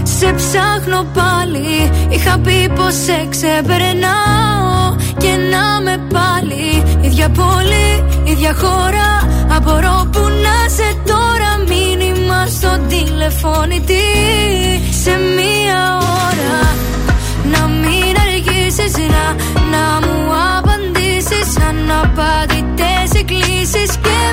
Σε 0.02 0.32
ψάχνω 0.32 1.06
πάλι 1.14 1.90
Είχα 2.08 2.38
πει 2.38 2.72
πως 2.74 2.94
σε 2.94 3.26
ξεπερνάω 3.30 4.96
Κι 5.16 5.26
και 5.26 5.32
να 5.50 5.80
με 5.80 6.06
πάλι 6.12 6.82
ίδια 7.06 7.28
πόλη, 7.28 7.88
ίδια 8.24 8.54
χώρα. 8.54 9.10
Απορώ 9.48 10.08
που 10.12 10.20
να 10.20 10.68
σε 10.68 10.96
τώρα 11.04 11.50
μήνυμα 11.68 12.46
στο 12.46 12.78
τηλεφώνητη 12.88 14.04
σε 15.02 15.10
μία 15.10 15.96
ώρα. 16.26 16.60
Να 17.52 17.66
μην 17.66 18.14
αργήσεις 18.26 18.96
να, 18.96 19.24
να 19.70 20.06
μου 20.06 20.32
απαντήσεις 20.56 21.56
Αναπαντητές 21.68 23.20
εκκλήσεις 23.20 23.96
και 23.96 24.25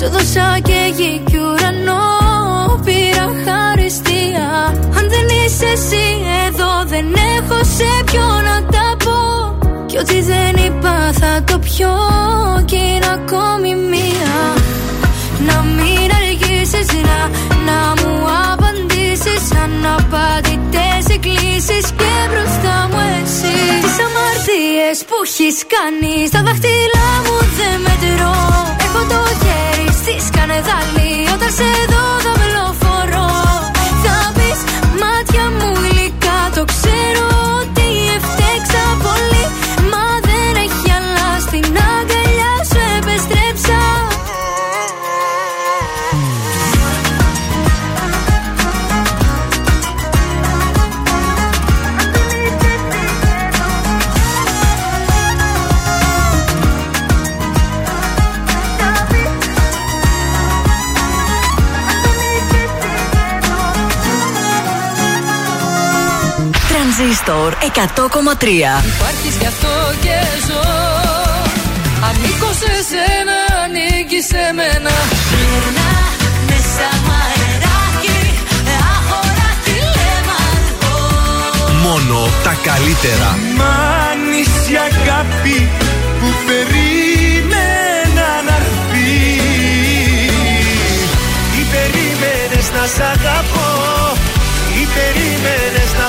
Σου 0.00 0.08
δώσα 0.10 0.58
και 0.62 0.80
γη 0.96 1.22
κι 1.26 1.36
ουρανό 1.36 2.06
Πήρα 2.84 3.26
χαριστία. 3.44 4.46
Αν 4.98 5.04
δεν 5.12 5.26
είσαι 5.28 5.66
εσύ 5.66 6.06
εδώ 6.46 6.70
Δεν 6.86 7.06
έχω 7.36 7.58
σε 7.76 7.90
ποιο 8.04 8.26
να 8.48 8.56
τα 8.72 8.96
πω. 9.04 9.20
Κι 9.86 9.98
ό,τι 9.98 10.20
δεν 10.20 10.64
είπα 10.64 11.12
θα 11.20 11.42
το 11.44 11.58
πιω 11.58 11.94
Κι 12.64 12.76
είναι 12.76 13.10
ακόμη 13.18 13.74
μία. 13.92 14.36
Να 15.46 15.56
μην 15.76 16.08
αργήσεις 16.20 16.88
να, 17.08 17.18
να 17.68 17.80
μου 18.00 18.14
απαντήσεις. 18.52 19.44
Αναπαντητές 19.64 21.02
εκκλήσεις 21.14 21.86
και 21.98 22.12
μπροστά 22.30 22.76
μου 22.90 23.00
εσύ. 23.20 23.56
Τις 23.84 23.98
αμαρτίες 24.06 24.98
που 25.06 25.16
έχεις 25.24 25.58
κάνει 25.74 26.14
στα 26.26 26.40
δάχτυλά 26.46 27.08
μου 27.24 27.36
δεν 27.58 27.76
μετρώ. 27.84 28.36
Έχω 28.84 29.02
το 29.12 29.20
χέρι 29.40 29.57
στη 30.10 30.26
σκανεδάλη 30.26 31.28
όταν 31.34 31.50
σε 31.50 31.64
δω 31.88 32.17
Τρανζίστορ 67.28 67.52
100,3 67.60 68.46
Υπάρχεις 68.94 69.34
γι' 69.40 69.46
αυτό 69.54 69.74
και 70.04 70.16
ζω. 70.46 70.64
Ανήκω 72.08 72.50
σε 72.60 72.72
σένα, 72.90 73.38
ανήκεις 73.62 74.26
σε 74.32 74.44
μένα. 74.58 74.94
Γυρνά 75.30 75.92
μέσα 76.48 76.88
μ' 77.06 77.12
αεράκι 77.22 78.20
Αχωράκι 78.94 79.78
λεμαργό 79.96 80.98
Μόνο 81.84 82.18
τα 82.44 82.54
καλύτερα. 82.68 83.30
Μ' 83.58 83.66
η 84.72 84.76
αγάπη 84.90 85.58
που 86.18 86.28
περίμενα 86.46 88.28
να 88.46 88.56
έρθει. 88.62 89.12
Ή 91.60 91.62
περίμενες 91.72 92.66
να 92.76 92.84
σ' 92.94 93.02
αγαπώ 93.14 93.68
Ή 94.80 94.84
περίμενες 94.96 95.90
να 96.00 96.08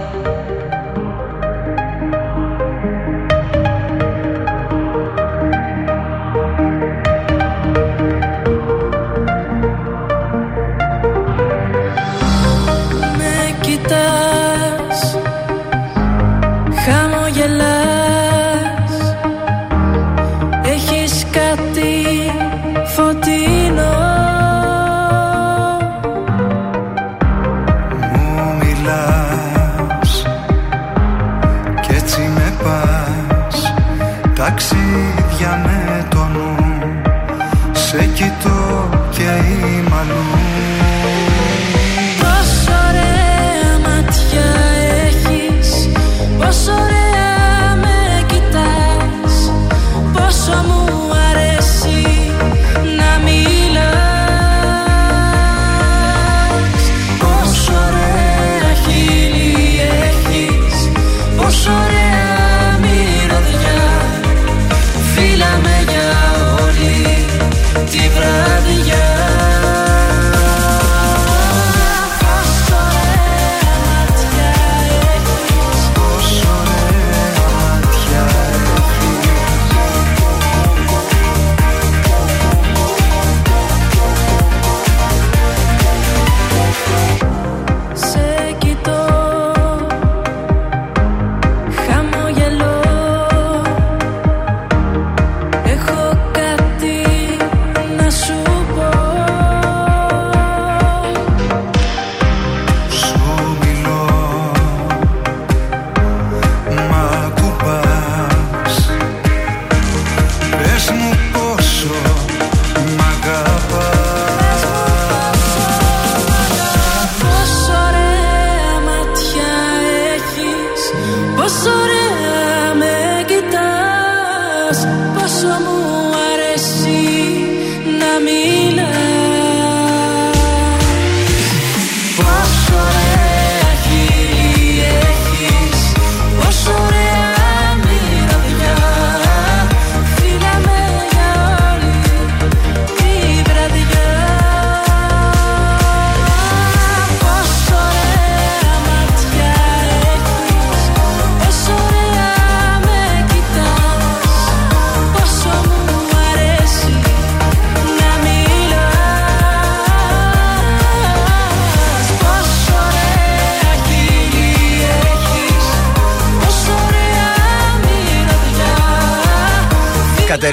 ταξίδια 34.61 35.61
με 35.65 35.80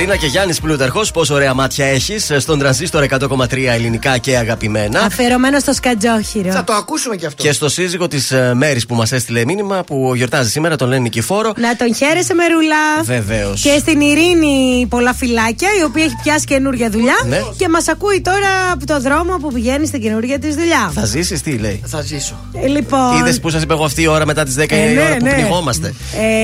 Κατερίνα 0.08 0.26
και 0.26 0.36
Γιάννης 0.36 0.60
Πλούταρχος, 0.60 1.10
πόσο 1.10 1.34
ωραία 1.34 1.54
μάτια 1.54 1.86
έχεις 1.86 2.32
στον 2.38 2.58
τρανζίστορ 2.58 3.02
100,3 3.02 3.72
ελληνικά 3.72 4.18
και 4.18 4.36
αγαπημένα. 4.36 5.00
Αφιερωμένο 5.00 5.58
στο 5.58 5.72
σκατζόχυρο. 5.72 6.50
Θα 6.52 6.64
το 6.64 6.72
ακούσουμε 6.72 7.16
κι 7.16 7.26
αυτό. 7.26 7.42
Και 7.42 7.52
στο 7.52 7.68
σύζυγο 7.68 8.08
της 8.08 8.32
Μέρης 8.54 8.86
που 8.86 8.94
μας 8.94 9.12
έστειλε 9.12 9.44
μήνυμα 9.44 9.82
που 9.86 10.12
γιορτάζει 10.14 10.50
σήμερα, 10.50 10.76
τον 10.76 10.88
λένε 10.88 11.00
Νικηφόρο. 11.02 11.52
Να 11.56 11.76
τον 11.76 11.94
χαίρεσαι 11.94 12.34
μερούλα. 12.34 12.76
Βεβαίως. 13.02 13.60
Και 13.60 13.76
στην 13.78 14.00
Ειρήνη 14.00 14.86
πολλά 14.90 15.14
φυλάκια, 15.14 15.68
η 15.80 15.84
οποία 15.84 16.04
έχει 16.04 16.16
πιάσει 16.22 16.44
καινούργια 16.44 16.90
δουλειά 16.90 17.16
Ναι. 17.28 17.40
και 17.56 17.68
μας 17.68 17.88
ακούει 17.88 18.20
τώρα 18.20 18.72
από 18.72 18.86
το 18.86 19.00
δρόμο 19.00 19.36
που 19.36 19.52
πηγαίνει 19.52 19.86
στην 19.86 20.00
καινούργια 20.00 20.38
της 20.38 20.54
δουλειά. 20.54 20.90
Θα 20.94 21.04
ζήσεις, 21.04 21.42
τι 21.42 21.50
λέει; 21.58 21.82
Θα 21.86 22.00
ζήσω. 22.02 22.34
Ε, 22.62 22.66
λοιπόν. 22.66 23.16
Είδες 23.18 23.40
που 23.40 23.50
σας 23.50 23.62
είπα 23.62 23.74
εγώ 23.74 23.84
αυτή 23.84 24.02
η 24.02 24.06
ώρα 24.06 24.26
μετά 24.26 24.44
τις 24.44 24.54
10 24.58 24.64
Ε, 24.68 24.90
η 24.90 24.94
ναι, 24.94 25.00
ώρα 25.02 25.16
που 25.16 25.24
ναι. 25.24 25.32
πνιγόμαστε. 25.32 25.94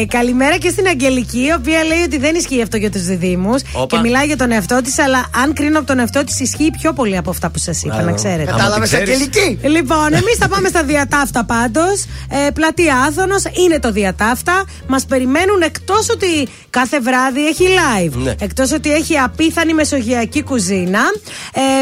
Ε, 0.01 0.05
καλημέρα 0.07 0.57
και 0.57 0.69
στην 0.69 0.87
Αγγελική, 0.87 1.39
η 1.39 1.53
οποία 1.59 1.85
λέει 1.85 2.03
ότι 2.03 2.19
δεν 2.19 2.35
ισχύει 2.35 2.63
αυτό 2.63 2.77
για 2.77 2.91
τους 2.91 3.03
διδήμου 3.03 3.55
Όπα. 3.73 3.97
και 3.97 4.03
μιλάει 4.03 4.27
για 4.27 4.37
τον 4.37 4.51
εαυτό 4.53 4.81
της, 4.83 4.99
αλλά 4.99 5.31
αν 5.43 5.53
κρίνω 5.53 5.79
από 5.79 5.87
τον 5.87 5.99
εαυτό 5.99 6.25
της, 6.25 6.41
ισχύει 6.41 6.71
πιο 6.81 6.93
πολύ 6.93 7.17
από 7.17 7.31
αυτά 7.31 7.51
που 7.51 7.59
σας 7.59 7.83
είπα, 7.83 7.95
Α, 7.95 8.03
να 8.03 8.13
ξέρετε. 8.13 8.51
Κατάλαβες, 8.51 8.89
την 8.91 9.03
ξέρεις. 9.03 9.21
Αγγελική. 9.23 9.69
Λοιπόν, 9.69 10.07
εμείς 10.13 10.37
θα 10.39 10.49
πάμε 10.49 10.69
στα 10.69 10.83
διατάφτα 10.83 11.45
πάντως. 11.45 12.05
Ε, 12.47 12.51
πλατεία 12.51 12.97
Άθωνος 12.97 13.43
είναι 13.67 13.79
το 13.79 13.93
διατάφτα. 13.93 14.65
Μας 14.87 15.05
περιμένουν 15.07 15.63
εκτός 15.63 16.11
ότι 16.11 16.49
κάθε 16.71 17.01
βράδυ 17.01 17.47
έχει 17.47 17.65
live. 17.65 18.13
Ναι. 18.13 18.35
Εκτός 18.41 18.73
ότι 18.73 18.93
έχει 18.93 19.17
απίθανη 19.17 19.75
μεσογειακή 19.75 20.43
κουζίνα. 20.43 21.01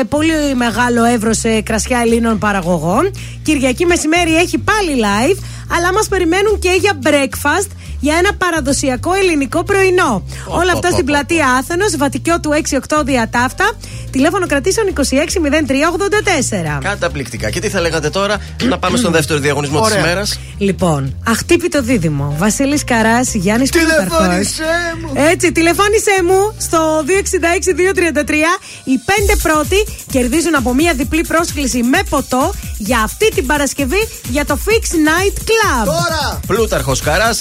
Ε, 0.00 0.02
πολύ 0.09 0.32
μεγάλο 0.56 1.04
εύρος 1.04 1.38
σε 1.38 1.60
κρασιά 1.60 1.98
Ελλήνων 2.00 2.38
παραγωγών. 2.38 3.10
Κυριακή 3.42 3.86
μεσημέρι 3.86 4.22
έχει 4.31 4.59
πάλι 4.59 4.93
live. 5.07 5.39
Αλλά 5.77 5.93
μας 5.93 6.09
περιμένουν 6.09 6.59
και 6.59 6.77
για 6.81 6.99
breakfast 7.05 7.70
για 8.01 8.15
ένα 8.16 8.35
παραδοσιακό 8.35 9.15
ελληνικό 9.15 9.65
πρωινό. 9.65 10.24
Όλα 10.47 10.73
αυτά 10.73 10.90
στην 10.90 11.05
πλατεία 11.05 11.47
Άθωνο, 11.59 11.85
Βατικιό 11.99 12.40
του 12.40 12.51
6-8 12.99 13.03
διατάφτα. 13.05 13.73
Τηλέφωνο 14.11 14.47
κρατήσεων 14.47 14.86
260384. 14.86 16.78
Καταπληκτικά. 16.82 17.51
Και 17.51 17.61
τι 17.61 17.69
θα 17.69 17.81
λέγατε 17.81 18.11
τώρα, 18.11 18.36
να 18.62 18.78
πάμε 18.78 18.97
στον 18.97 19.12
δεύτερο 19.12 19.39
διαγωνισμό 19.39 19.81
της 19.81 19.90
Ωραία. 19.90 20.05
ημέρας; 20.05 20.39
Λοιπόν, 20.59 21.16
αχτύπητο 21.28 21.82
δίδυμο. 21.82 22.35
Βασίλης 22.39 22.85
Καράς, 22.85 23.35
Γιάννης 23.35 23.70
Πλούταρχος. 23.70 24.19
Τηλεφώνησέ 24.19 24.62
μου. 25.01 25.12
Έτσι, 25.31 25.53
τηλεφώνησέ 25.53 26.23
μου 26.27 26.55
στο 26.59 27.05
266-233. 27.07 28.59
Οι 28.85 28.99
πέντε 29.05 29.36
πρώτοι 29.43 29.77
κερδίζουν 30.11 30.55
από 30.55 30.74
μία 30.74 30.94
διπλή 30.94 31.24
πρόσκληση 31.24 31.82
με 31.82 31.99
ποτό 32.09 32.55
για 32.84 33.00
αυτή 33.00 33.28
την 33.28 33.46
Παρασκευή 33.46 34.09
για 34.28 34.44
το 34.44 34.59
Fix 34.66 34.82
Night 34.82 35.38
Club. 35.38 35.84
Τώρα! 35.84 36.40
Πλούταρχος 36.46 37.00
Καρά 37.00 37.34
266-233. 37.34 37.38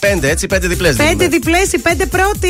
Πέντε 0.00 0.30
έτσι, 0.30 0.46
πέντε 0.46 0.66
διπλές. 0.66 0.96
Πέντε 0.96 1.28
διπλές, 1.28 1.72
οι 1.72 1.78
πέντε 1.78 2.06
πρώτοι. 2.06 2.48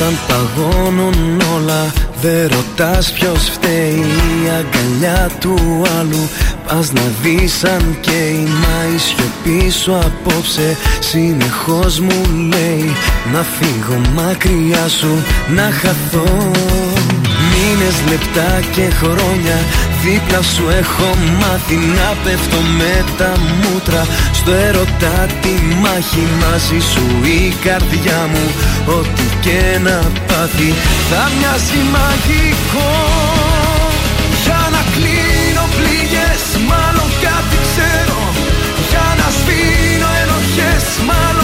Όταν 0.00 0.18
παγώνουν 0.28 1.40
όλα. 1.54 1.92
Δεν 2.20 2.48
ρωτάς 2.48 3.12
ποιος 3.12 3.50
φταίει 3.50 4.04
Η 4.44 4.48
αγκαλιά 4.48 5.28
του 5.40 5.82
άλλου. 5.98 6.28
Πας 6.66 6.92
να 6.92 7.02
δεις 7.22 7.64
αν 7.64 7.96
καίει 8.00 8.46
Μα 8.46 8.94
η 8.94 8.98
σιωπή 8.98 9.70
σου 9.70 9.94
απόψε. 9.94 10.76
Συνεχώς 11.00 12.00
μου 12.00 12.48
λέει 12.48 12.92
Να 13.32 13.42
φύγω 13.42 14.00
μακριά 14.14 14.88
σου 14.88 15.24
Να 15.54 15.62
χαθώ. 15.62 16.50
Μήνες, 17.50 17.96
λεπτά 18.10 18.60
και 18.74 18.90
χρόνια 19.00 19.58
Δίπλα 20.02 20.42
σου 20.42 20.64
έχω 20.80 21.08
μάθει 21.40 21.76
να 21.98 22.08
πέφτω 22.24 22.60
με 22.78 23.04
τα 23.18 23.32
μούτρα. 23.60 24.06
Στο 24.32 24.52
ερωτά 24.52 25.26
τη 25.42 25.54
μάχη 25.82 26.24
μαζί 26.42 26.80
σου 26.92 27.04
η 27.24 27.54
καρδιά 27.64 28.20
μου 28.32 28.46
Ό,τι 28.98 29.22
και 29.40 29.78
να 29.86 29.98
πάθει. 30.28 30.70
Θα 31.10 31.22
μοιάζει 31.36 31.80
μαγικό. 31.94 32.90
Για 34.44 34.62
να 34.74 34.82
κλείνω 34.94 35.64
πληγές 35.76 36.42
μάλλον 36.70 37.08
κάτι 37.26 37.56
ξέρω. 37.68 38.20
Για 38.90 39.06
να 39.20 39.28
σβήνω 39.36 40.08
ενοχές 40.22 40.86
μάλλον 41.08 41.37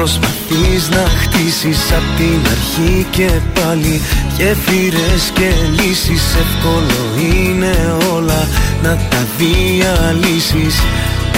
Προσπαθείς 0.00 0.88
να 0.88 1.04
χτίσεις 1.20 1.92
απ' 1.92 2.16
την 2.16 2.50
αρχή 2.50 3.06
και 3.10 3.30
πάλι. 3.54 4.00
Γέφυρες 4.36 5.30
και 5.34 5.50
λύσεις 5.70 6.22
Εύκολο 6.34 7.02
είναι 7.32 7.94
όλα 8.14 8.48
Να 8.82 8.96
τα 9.10 9.26
διαλύσεις. 9.38 10.82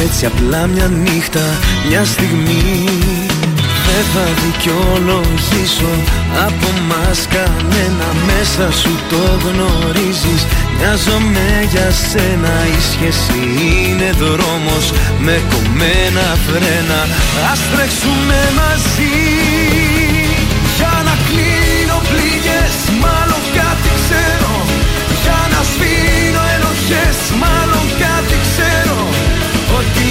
Έτσι 0.05 0.27
απλά 0.27 0.67
μια 0.67 0.87
νύχτα 0.87 1.59
Μια 1.89 2.05
στιγμή 2.05 2.85
δεν 3.93 4.05
θα 4.15 4.27
δικαιολογήσω. 4.45 5.93
Από 6.47 6.71
μας 6.89 7.21
κανένα 7.35 8.09
Μέσα 8.29 8.67
σου 8.81 8.93
το 9.11 9.23
γνωρίζεις. 9.45 10.43
Μοιάζομαι 10.77 11.47
για 11.73 11.89
σένα 12.09 12.55
Η 12.77 12.79
σχέση 12.91 13.39
είναι 13.77 14.11
δρόμος. 14.23 14.87
Με 15.27 15.37
κομμένα 15.53 16.27
φρένα 16.45 17.01
Ας 17.53 17.61
τρέξουμε 17.73 18.41
μαζί. 18.61 19.19
Για 20.77 20.95
να 21.09 21.15
κλείνω 21.29 21.99
πληγές 22.11 22.77
Μάλλον 23.05 23.43
κάτι 23.59 23.91
ξέρω. 24.01 24.55
Για 25.23 25.41
να 25.53 25.61
σβήνω 25.71 26.43
ενοχές 26.57 27.19
Μάλλον 27.43 27.87
κάτι 28.05 28.37
ξέρω. 28.47 28.99
Ότι 29.79 30.05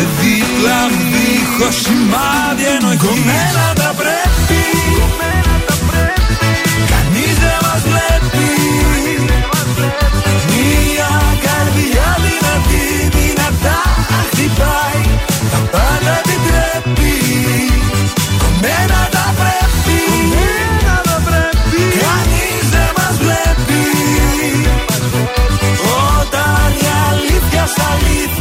Να 0.00 0.06
σε 0.06 0.12
δίπλα 0.20 0.80
μου 0.90 1.02
δίχως 1.12 1.76
σημάδι 1.82 2.64
ενοχής 2.76 3.00
Κομμένα 3.06 3.66
τα 3.80 3.90
πρέπει. 4.00 4.62
Κανείς 6.92 7.34
δεν 7.42 7.58
μας 7.64 7.82
βλέπει. 7.90 8.48
Μια 10.50 11.12
καρδιά 11.46 12.08
δυνατή 12.24 12.86
δυνατά 13.16 13.80
χτυπάει. 14.30 15.02
Τα 15.52 15.60
πάντα 15.72 16.12
επιτρέπει 16.22 17.14
Κομμένα 18.42 19.00
τα 19.16 19.26
πρέπει. 19.40 20.00
Κανείς 22.02 22.64
δεν 22.74 22.90
μας 22.96 23.14
βλέπει. 23.24 23.82
Όταν 26.08 26.68
η 26.84 26.88
αλήθεια 27.10 27.64
σ' 27.74 27.80
αλήθεια 27.92 28.39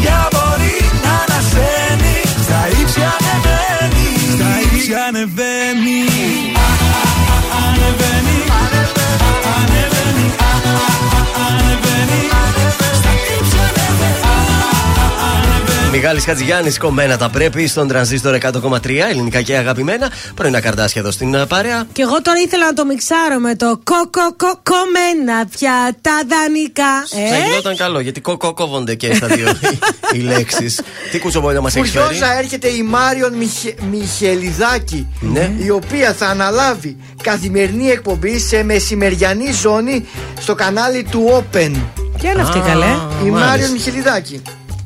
α, 15.89 15.91
Ανεβαίνει 15.91 15.97
Μιγάλης 15.97 16.23
Χατζηγιάννης, 16.25 16.77
κομμένα 16.77 17.17
τα 17.17 17.29
πρέπει 17.29 17.67
στον 17.67 17.87
τρανζίστορ 17.87 18.37
100,3 18.41 18.89
ελληνικά 19.09 19.41
και 19.41 19.55
αγαπημένα. 19.57 20.11
Πρωινά 20.35 20.59
καρτάσια 20.61 21.01
εδώ 21.01 21.11
στην 21.11 21.33
ε, 21.33 21.45
παρέα. 21.45 21.85
Και 21.93 22.01
εγώ 22.01 22.21
τώρα 22.21 22.37
ήθελα 22.45 22.65
να 22.65 22.73
το 22.73 22.85
μιξάρω 22.85 23.39
με 23.39 23.55
το 23.55 23.79
κοκοκο 23.83 24.59
κομμένα 24.63 25.45
πια 25.57 25.95
τα 26.01 26.11
δανεικά. 26.29 26.93
Θα 27.29 27.35
Ε; 27.35 27.47
γινόταν 27.49 27.75
καλό 27.77 27.99
γιατί 27.99 28.21
κοκο 28.21 28.53
κόβονται 28.53 28.95
και 28.95 29.13
στα 29.13 29.27
δύο 29.27 29.49
οι- 29.71 29.79
οι 30.13 30.17
λέξεις. 30.21 30.81
Τι 31.11 31.19
κουτσομπόλια 31.19 31.61
μας 31.61 31.75
έχει 31.75 31.87
φέρει; 31.89 32.03
Φουριόζα 32.05 32.37
έρχεται 32.37 32.67
η 32.67 32.83
Μάριον 32.83 33.33
Μιχε... 33.33 33.73
Μιχελιδάκη 33.91 35.07
Ναι. 35.19 35.51
η 35.57 35.69
οποία 35.69 36.13
θα 36.13 36.27
αναλάβει 36.27 36.97
καθημερινή 37.23 37.89
εκπομπή 37.89 38.39
σε 38.39 38.63
μεσημεριανή 38.63 39.51
ζώνη 39.51 40.05
στο 40.39 40.55
κανάλι 40.55 41.03
του 41.11 41.29
Open. 41.53 41.71
Ποια 42.17 42.31
είναι 42.31 42.41
αυτή, 42.41 42.59
καλέ; 42.59 42.85
Η 42.85 43.29
μάλιστα. 43.29 43.47
Μάριον 43.49 43.71
Μιχελιδάκη. 43.71 44.41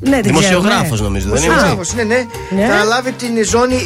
Ναι, 0.08 0.14
την 0.20 0.22
Δημοσιογράφος 0.22 0.82
ξέρουμε. 0.84 1.06
νομίζω, 1.06 1.28
δεν 1.28 1.36
είναι; 1.42 1.46
Δημοσιογράφος, 1.52 1.94
ναι, 1.94 2.02
ναι. 2.02 2.26
Ναι. 2.50 2.66
Θα 2.66 2.74
αναλάβει 2.74 3.12
την 3.12 3.44
ζώνη 3.44 3.76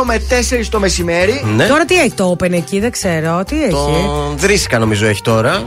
2 0.00 0.04
με 0.04 0.18
4 0.28 0.68
το 0.70 0.78
μεσημέρι. 0.80 1.42
Ναι. 1.56 1.66
Τώρα 1.66 1.84
τι 1.84 1.94
έχει 2.00 2.12
το 2.12 2.36
Open 2.38 2.52
εκεί, 2.52 2.80
δεν 2.80 2.90
ξέρω. 2.90 3.44
Τι 3.46 3.62
έχει; 3.62 3.70
Τον 3.72 4.34
Δρίσκα 4.36 4.78
νομίζω 4.78 5.06
έχει 5.06 5.22
τώρα. 5.22 5.62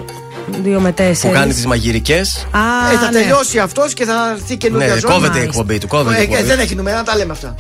Δύο 0.64 0.80
με 0.80 0.92
τέσσερις. 0.92 1.22
Που 1.22 1.30
κάνει 1.32 1.54
τις 1.54 1.66
μαγειρικές. 1.66 2.48
Α, 2.52 2.60
Ε, 2.94 2.98
θα 2.98 3.12
ναι. 3.12 3.20
τελειώσει 3.20 3.60
αυτός 3.60 3.94
και 3.94 4.06
θα 4.06 4.14
έρθει 4.38 4.58
καινούργια 4.58 4.94
Ναι, 4.94 5.00
ζώνη. 5.00 5.14
κόβεται 5.14 5.40
η 5.40 5.42
εκπομπή 5.42 5.78
του. 5.78 5.88
Κόβεται 5.88 6.16
η 6.18 6.20
Ε, 6.20 6.24
εκπομπή. 6.24 6.42
δεν 6.44 6.60
έχει 6.60 6.76
νούμερα, 6.76 6.98
να 6.98 7.04
τα 7.04 7.16
λέμε 7.16 7.32
αυτά. 7.32 7.56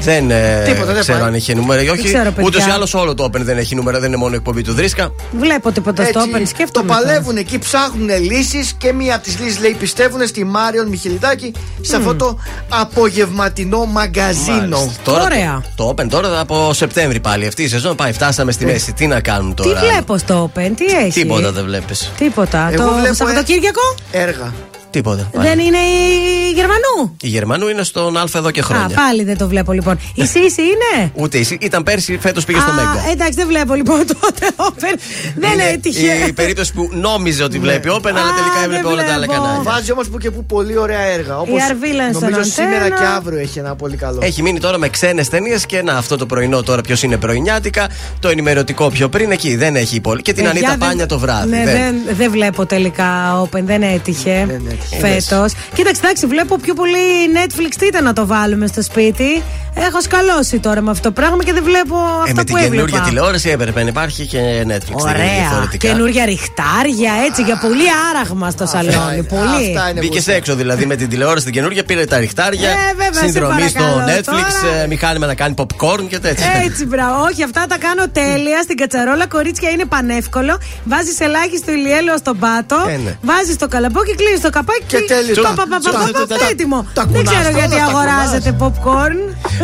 Δεν 0.00 0.30
ε, 0.30 0.62
Τίποτα, 0.66 0.92
δεν 0.92 1.00
ξέρω 1.02 1.18
πάει. 1.18 1.28
αν 1.28 1.34
είχε 1.34 1.54
νούμερο 1.54 1.82
ή 1.82 1.88
όχι. 1.88 2.02
ξέρω, 2.04 2.24
παιδιά. 2.30 2.42
Ούτως 2.44 2.66
ή 2.66 2.70
άλλως 2.70 2.94
όλο 2.94 3.14
το 3.14 3.24
Open 3.24 3.40
δεν 3.40 3.58
έχει 3.58 3.74
νούμερο, 3.74 3.98
δεν 3.98 4.08
είναι 4.08 4.16
μόνο 4.16 4.32
η 4.34 4.36
εκπομπή 4.36 4.62
του 4.62 4.72
Δρίσκα. 4.72 5.12
Βλέπω 5.38 5.72
τίποτα 5.72 6.04
στο 6.04 6.18
Έτσι, 6.18 6.30
Open, 6.34 6.40
το 6.40 6.46
σκέφτομαι. 6.46 6.86
παλεύουν 6.86 7.36
εκεί, 7.36 7.58
ψάχνουν 7.58 8.08
λύσεις 8.22 8.72
και 8.78 8.92
μία 8.92 9.14
από 9.14 9.24
τις 9.24 9.38
λύσεις 9.38 9.60
λέει 9.60 9.76
πιστεύουν 9.78 10.26
στη 10.26 10.44
Μάριον 10.44 10.88
Μιχελιδάκη 10.88 11.52
σε 11.80 11.96
αυτό 11.96 12.14
το 12.14 12.38
απογευματινό 12.68 13.84
μαγκαζίνο. 13.84 14.78
Μάλιστα. 14.78 15.02
Τώρα, 15.04 15.22
Ωραία. 15.24 15.62
Το, 15.76 15.84
το 15.94 16.02
Open 16.02 16.06
τώρα 16.08 16.40
από 16.40 16.72
Σεπτέμβρη 16.74 17.20
πάλι. 17.20 17.46
Αυτή 17.46 17.62
η 17.62 17.68
σεζόν 17.68 17.96
πάει, 17.96 18.12
φτάσαμε 18.12 18.52
στη 18.52 18.64
μέση. 18.64 18.92
Τι 18.92 19.06
να 19.06 19.20
κάνουν 19.20 19.54
Τι 19.54 19.62
τώρα. 19.62 19.80
βλέπω 19.80 20.18
στο 20.18 20.50
Open, 20.54 20.70
τι 20.76 20.84
έχει; 20.84 21.20
Τίποτα 21.20 21.52
δεν 21.52 21.64
βλέπεις. 21.64 22.12
Τίποτα. 22.18 22.68
Εγώ 22.72 22.84
το 22.84 22.92
βλέπω, 22.92 23.08
ε, 23.08 23.14
Σαββατοκύριακο; 23.14 23.80
Έργα. 24.10 24.52
Τίποτα. 24.90 25.28
πάλι. 25.32 25.48
δεν 25.48 25.58
είναι 25.58 25.76
η 25.78 26.50
Γερμανού; 26.54 27.16
Η 27.20 27.28
Γερμανού 27.28 27.68
είναι 27.68 27.82
στον 27.82 28.16
Α 28.16 28.24
εδώ 28.34 28.50
και 28.50 28.60
Α, 28.60 28.62
χρόνια. 28.62 28.96
πάλι 28.96 29.24
δεν 29.24 29.38
το 29.38 29.48
βλέπω 29.48 29.72
λοιπόν. 29.72 29.98
Η 30.14 30.24
Σύση 30.26 30.62
είναι; 30.62 31.10
Ούτε 31.14 31.38
εσύ. 31.38 31.58
Ήταν 31.60 31.82
πέρσι, 31.82 32.18
φέτος 32.20 32.44
πήγε 32.44 32.60
στο 32.60 32.70
Α, 32.70 32.74
Μέγκα. 32.74 33.04
εντάξει, 33.12 33.32
δεν 33.34 33.46
βλέπω 33.46 33.74
λοιπόν 33.74 33.98
τότε 33.98 34.46
Open. 34.68 34.98
Δεν 35.36 35.52
Είναι 35.52 35.62
έτυχε. 35.72 36.12
Η 36.28 36.32
περίπτωση 36.32 36.72
που 36.72 36.88
νόμιζε 36.92 37.42
ότι 37.42 37.58
βλέπει 37.58 37.88
Open, 37.92 38.06
αλλά 38.08 38.20
Α, 38.20 38.34
τελικά 38.34 38.54
δεν 38.54 38.64
έβλεπε 38.64 38.86
όλα 38.86 39.04
τα 39.04 39.12
άλλα 39.12 39.16
βλέπω. 39.26 39.32
κανάλια. 39.32 39.62
Βάζει 39.62 39.92
όμως 39.92 40.08
που 40.08 40.18
και 40.18 40.30
που 40.30 40.44
πολύ 40.44 40.78
ωραία 40.78 41.00
έργα. 41.00 41.38
Όπως 41.38 41.62
Αρβίλα 41.62 42.08
στον 42.12 42.20
νομίζω 42.30 42.40
Αντένα. 42.40 42.44
σήμερα 42.70 42.88
και 42.88 43.04
αύριο 43.16 43.38
έχει 43.38 43.58
ένα 43.58 43.74
πολύ 43.74 43.96
καλό. 43.96 44.18
Έχει 44.22 44.42
μείνει 44.42 44.60
τώρα 44.60 44.78
με 44.78 44.88
ξένες 44.88 45.28
ταινίες 45.28 45.66
και 45.66 45.82
να 45.82 45.92
αυτό 45.96 46.16
το 46.16 46.26
πρωινό 46.26 46.62
τώρα 46.62 46.80
ποιος 46.80 47.02
είναι 47.02 47.16
πρωινιάτικα. 47.16 47.88
Το 48.20 48.28
ενημερωτικό 48.28 48.88
πιο 48.90 49.08
πριν 49.08 49.30
εκεί 49.30 49.56
δεν 49.56 49.76
έχει 49.76 50.00
πολύ. 50.00 50.22
Και 50.22 50.32
την 50.32 50.44
Παιδιά, 50.44 50.58
Ανίτα 50.58 50.68
δεν- 50.78 50.88
Πάνια 50.88 51.06
το 51.06 51.18
βράδυ. 51.18 51.48
Ναι, 51.50 51.64
Δεν- 51.64 51.74
δεν, 52.06 52.16
δεν 52.16 52.30
βλέπω 52.30 52.66
τελικά 52.66 53.40
Open, 53.42 53.60
δεν 53.62 53.82
έτυχε 53.82 54.44
Δεν 54.48 54.62
έτυχε. 54.66 54.77
Φέτος. 55.00 55.52
Κοίταξε, 55.74 56.00
εντάξει, 56.04 56.26
βλέπω 56.26 56.56
πιο 56.58 56.74
πολύ 56.74 56.86
πολύ 56.88 57.38
Netflix, 57.44 57.74
τι 57.78 57.86
ήταν 57.86 58.04
να 58.04 58.12
το 58.12 58.26
βάλουμε 58.26 58.66
στο 58.66 58.82
σπίτι; 58.82 59.42
Έχω 59.86 60.00
σκαλώσει 60.00 60.58
τώρα 60.58 60.80
με 60.80 60.90
αυτό 60.90 61.02
το 61.08 61.14
πράγμα 61.14 61.44
και 61.44 61.52
δεν 61.52 61.62
βλέπω 61.64 61.94
Ε, 61.96 62.22
αυτό 62.22 62.34
με 62.34 62.42
που 62.44 62.44
την 62.44 62.56
έβλεπα. 62.56 62.70
καινούργια 62.74 63.00
τηλεόραση 63.00 63.48
έπρεπε 63.50 63.82
να 63.82 63.88
υπάρχει 63.88 64.26
και 64.26 64.38
Netflix. 64.38 64.64
δεν 64.66 64.90
είναι 64.90 65.02
Ωραία. 65.02 65.24
διαφορετικά. 65.48 65.88
Καινούργια 65.88 66.24
ριχτάρια, 66.24 67.12
έτσι 67.28 67.42
για 67.42 67.58
πολύ 67.58 67.86
άραγμα 68.10 68.50
στο 68.50 68.66
σαλόνι. 68.66 69.22
Πολύ. 69.22 69.74
Μπήκε 70.00 70.32
έξω 70.32 70.54
δηλαδή 70.54 70.86
με 70.86 70.96
την 70.96 71.08
τηλεόραση 71.08 71.44
την 71.44 71.54
καινούργια, 71.54 71.84
πήρε 71.84 72.04
τα 72.04 72.18
ριχτάρια, 72.18 72.70
Ε, 72.70 72.74
βέβαια, 72.96 73.12
σε 73.22 73.24
συνδρομή 73.24 73.68
στο 73.68 73.82
παρακαλώ, 73.82 74.18
Netflix, 74.18 74.52
τώρα. 74.62 74.82
ε, 74.82 74.86
μηχάνημα 74.86 75.26
να 75.26 75.34
κάνει 75.34 75.54
popcorn 75.58 76.02
και 76.08 76.18
τέτοια. 76.18 76.46
Έτσι, 76.64 76.86
μπράβο. 76.86 77.22
Όχι, 77.22 77.42
αυτά 77.42 77.64
τα 77.68 77.78
κάνω 77.78 78.04
τέλεια 78.12 78.62
στην 78.62 78.76
κατσαρόλα. 78.76 79.26
Κορίτσια 79.26 79.70
είναι 79.70 79.84
πανεύκολο. 79.84 80.58
Βάζεις 80.84 81.20
ελάχιστο 81.20 81.70
ηλιέλαιο 81.72 82.16
στον 82.16 82.38
πάτο. 82.38 82.76
Ε, 82.88 82.96
ναι. 83.04 83.16
Βάζεις 83.22 83.56
το 83.56 83.68
καλαμπόκι, 83.68 84.14
κλείνεις 84.14 84.40
το 84.40 84.50
καπάκι 84.50 84.67
Και 84.86 84.98
τέλειος. 85.00 85.36
Πα, 85.38 85.42
Τα- 85.42 85.54
πα, 85.54 85.64
πα, 85.70 85.78
τα- 85.84 85.98
πα, 85.98 86.10
τα- 86.12 86.26
πα, 86.26 86.36
τα- 86.38 86.46
έτοιμο. 86.50 86.86
τα 86.92 87.02
Δεν 87.04 87.12
κουνάς 87.12 87.34
ξέρω 87.34 87.50
τώρα, 87.50 87.58
γιατί 87.58 87.76
τα 87.76 87.84
αγοράζετε 87.84 88.56
popcorn. 88.60 89.18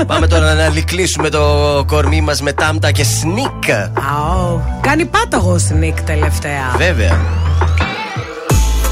Πάμε 0.06 0.26
τώρα 0.26 0.54
να 0.54 0.80
κλείσουμε 0.84 1.28
το 1.28 1.44
κορμί 1.86 2.20
μας 2.20 2.40
με 2.42 2.52
τάμτα 2.52 2.90
και 2.90 3.04
σνικ. 3.04 3.64
Αω. 4.12 4.60
Κάνει 4.80 5.04
πάταγο 5.04 5.56
sneak 5.68 5.94
τελευταία. 6.04 6.66
Βέβαια. 6.76 7.16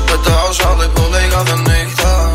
Πετάω 0.07 0.53
σαν 0.53 0.77
λέει 1.13 1.29
κάθε 1.35 1.57
νύχτα 1.67 2.31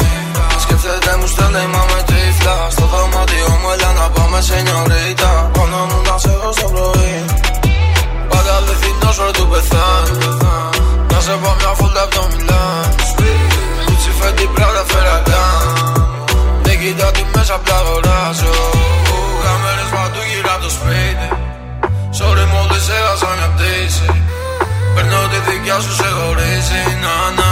Σκέφτεται 0.63 1.17
μου 1.19 1.27
στέλνει 1.27 1.67
μα 1.73 1.81
με 1.91 1.99
τύφλα 2.09 2.57
Στο 2.69 2.85
δωμάτιο 2.91 3.49
μου 3.61 3.69
έλα 3.73 3.91
να 3.99 4.07
πάμε 4.15 4.41
σε 4.41 4.61
νιωρίτα 4.65 5.31
Πάνω 5.55 5.77
μου 5.89 5.99
να 6.09 6.17
σε 6.23 6.29
έχω 6.35 6.51
στο 6.57 6.67
πρωί 6.73 7.15
Πάντα 8.29 8.51
αληθινός 8.57 9.17
ρε 9.25 9.31
του 9.37 9.47
πεθάνει 9.51 10.36
Παίρνω 25.67 25.81
τη 25.81 25.87
δικιά 25.87 25.91
σου 25.91 25.95
σε 25.95 27.46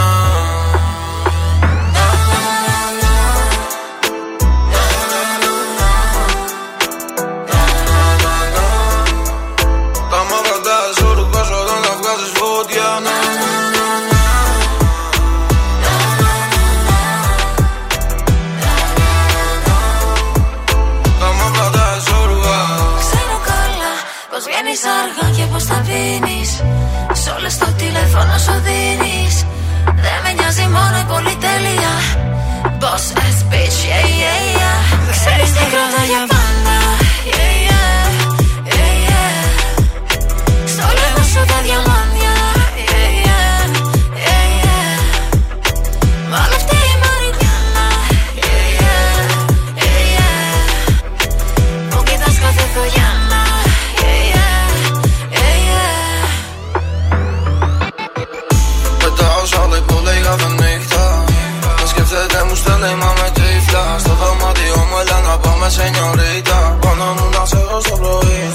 έλα 65.66 65.74
να 65.74 65.74
πάμε 65.74 65.74
σε 65.74 65.90
νιωρίτα 65.90 66.78
Πάνω 66.80 67.04
μου 67.12 67.28
να 67.38 67.46
σε 67.46 67.56
έχω 67.56 67.80
στο 67.80 67.96
πρωί 67.96 68.52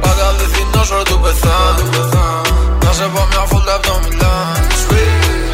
Πάντα 0.00 0.26
αληθινός 0.28 0.88
ρε 0.90 1.02
του 1.02 1.20
πεθάνει 1.20 1.88
Να 2.84 2.92
σε 2.92 3.02
πω 3.02 3.26
μια 3.30 3.44
φούλτα 3.46 3.74
απ' 3.74 3.86
το 3.86 4.00
Μιλάν 4.02 4.66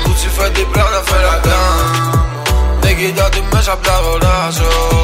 Κούτσι 0.02 0.28
φέτη 0.28 0.64
πράτα 0.72 1.02
φεραγάν 1.04 2.30
Δεν 2.80 2.96
κοιτάω 2.96 3.28
τι 3.28 3.40
μέσα 3.52 3.72
απ' 3.72 3.84
τα 3.84 3.92
αγοράζω 3.92 4.96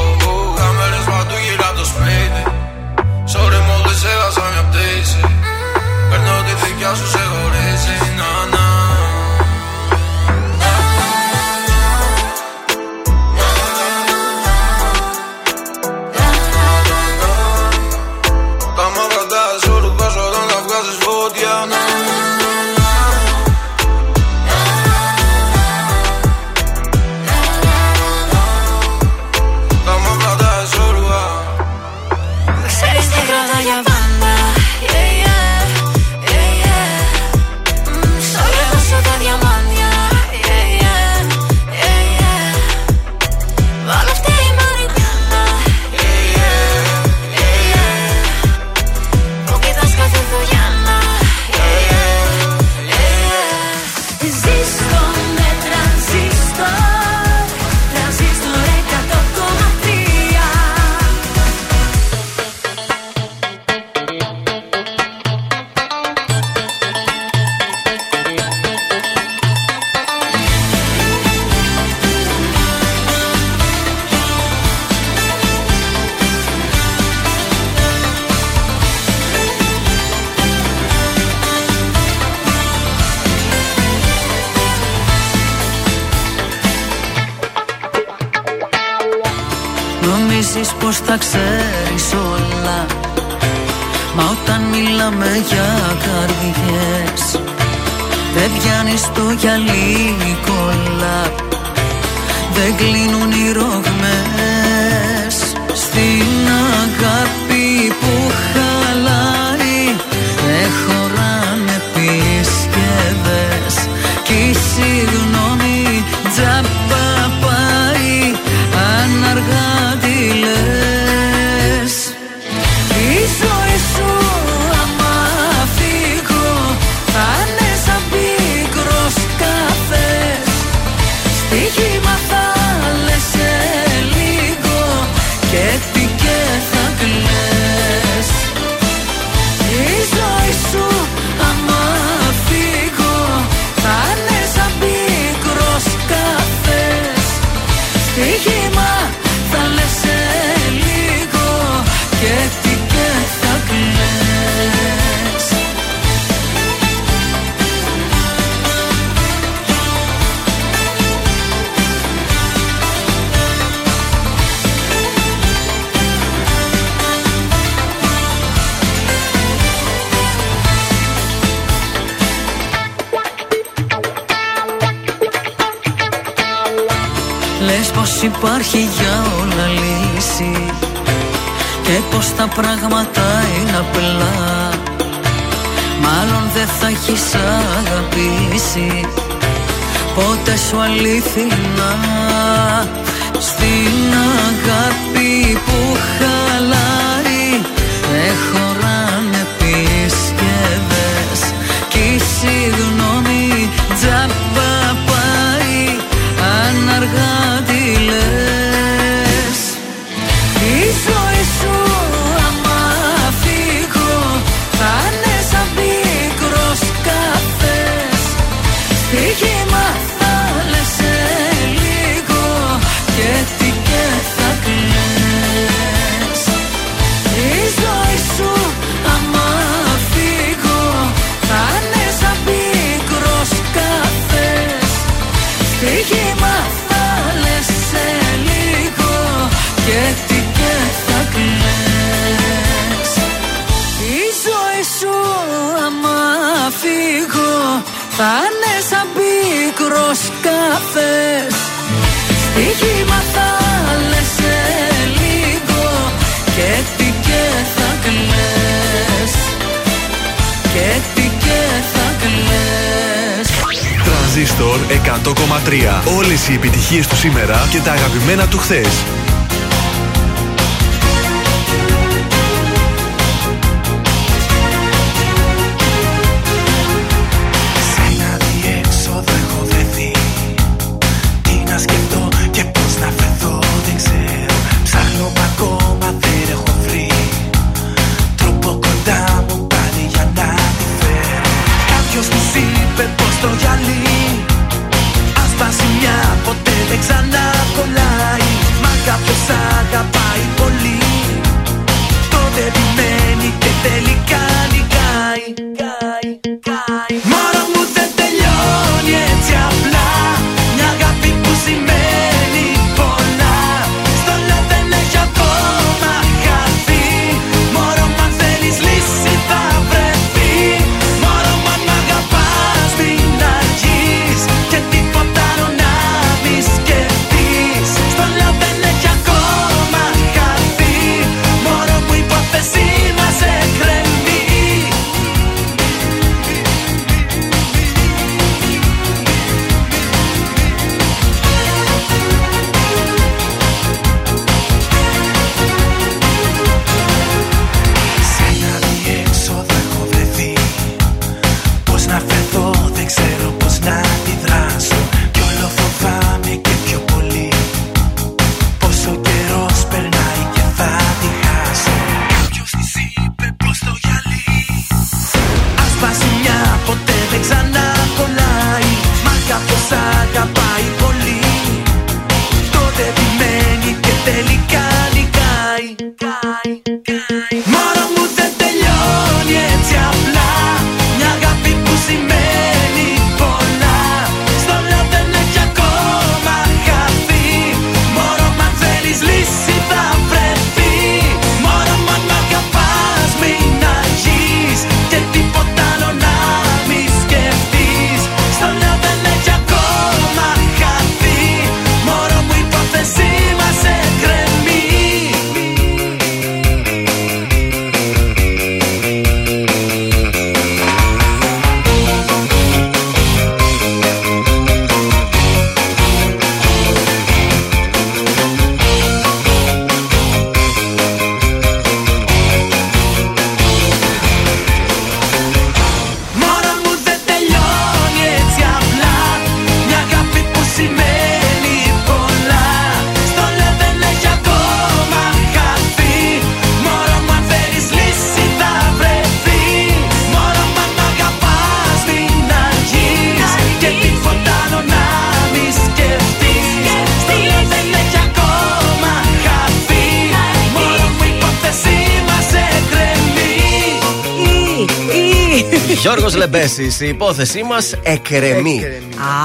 Γιώργο 456.53 456.75
Λεμπέση, 456.77 457.05
η 457.05 457.07
υπόθεσή 457.07 457.63
μας 457.63 457.93
εκκρεμεί. 458.03 458.81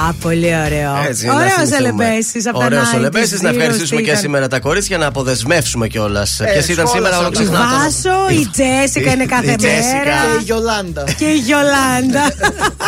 Α, 0.08 0.12
πολύ 0.12 0.54
ωραίο. 0.66 0.92
Ωραίος 1.34 1.78
ο 1.78 1.80
Λεμπέση. 1.80 2.38
Ωραίος 2.52 2.92
ο 2.94 2.98
Λεμπέση. 2.98 3.38
Να 3.42 3.48
ευχαριστήσουμε 3.48 4.00
και 4.00 4.14
σήμερα 4.14 4.48
τα 4.48 4.60
κορίτσια 4.60 4.98
να 4.98 5.06
αποδεσμεύσουμε 5.06 5.88
κιόλας. 5.88 6.40
Ποιες 6.52 6.68
ήταν 6.68 6.86
σήμερα, 6.88 7.18
όλο 7.18 7.30
Η 7.40 7.44
Βάσο, 7.44 8.40
η 8.40 8.48
Τζέσικα 8.52 9.12
είναι 9.12 9.26
κάθε 9.26 9.46
μέρα. 9.46 9.56
Και 9.58 10.40
η 10.40 10.42
Γιολάντα. 10.44 11.04
Και 11.18 11.24
η 11.24 11.36
Γιολάντα. 11.36 12.32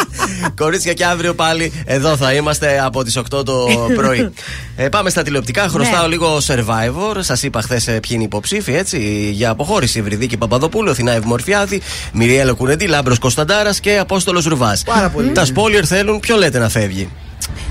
Κορίτσια 0.62 0.92
και 0.92 1.05
αύριο 1.05 1.34
πάλι 1.34 1.73
εδώ 1.84 2.16
θα 2.16 2.32
είμαστε 2.32 2.81
από 2.84 3.05
τις 3.05 3.18
8 3.18 3.44
το 3.44 3.66
πρωί. 3.94 4.31
Ε, 4.83 4.89
πάμε 4.89 5.10
στα 5.10 5.23
τηλεοπτικά. 5.23 5.68
Χρωστάω 5.68 6.09
λίγο 6.09 6.39
Survivor. 6.47 7.17
Σας 7.18 7.42
είπα 7.42 7.62
χθες 7.62 7.84
ποιοι 7.84 8.00
είναι 8.09 8.23
υποψήφοι 8.23 8.75
έτσι 8.75 8.99
για 9.33 9.50
αποχώρηση. 9.50 10.02
Ευρυδίκη 10.02 10.36
Παπαδοπούλου, 10.36 10.91
Αθηνά 10.91 11.12
Ευμορφιάδη, 11.12 11.81
Μυριέλλα 12.12 12.55
Κουρεντή, 12.55 12.86
Λάμπρος 12.86 13.18
Κωνσταντάρας 13.18 13.81
και 13.81 13.99
Απόστολος 13.99 14.44
Ρουβάς. 14.44 14.84
Τα 15.33 15.44
spoiler 15.44 15.86
θέλουν 15.86 16.20
ποιο 16.20 16.36
λέτε 16.36 16.59
να 16.59 16.68
φεύγει; 16.68 17.09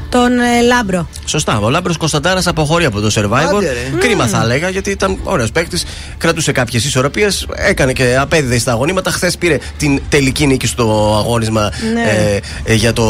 Τον 0.10 0.40
ε, 0.40 0.62
Λάμπρο. 0.62 1.08
Σωστά. 1.26 1.60
Ο 1.60 1.70
Λάμπρος 1.70 1.98
Κωνσταντάρας 1.98 2.48
αποχωρεί 2.48 2.86
από 2.86 3.00
το 3.00 3.12
Survivor. 3.16 3.64
Κρίμα 4.00 4.28
θα 4.28 4.42
έλεγα 4.44 4.70
γιατί 4.70 4.90
ήταν 4.90 5.18
ωραίος 5.24 5.52
παίκτης. 5.52 5.86
Κρατούσε 6.18 6.52
κάποιες 6.52 6.86
ισορροπίες. 6.86 7.48
Έκανε 7.56 7.94
και 7.94 8.18
απέδιδε 8.20 8.62
στα 8.62 8.72
αγωνίματα. 8.72 9.12
Χθες 9.12 9.38
πήρε 9.38 9.58
την 9.78 10.02
τελική 10.10 10.48
νίκη 10.48 10.68
στο 10.68 11.16
αγώνισμα 11.20 11.72
Ναι. 11.94 12.02
ε, 12.02 12.40
ε, 12.64 12.74
για 12.74 12.94
το. 12.94 13.04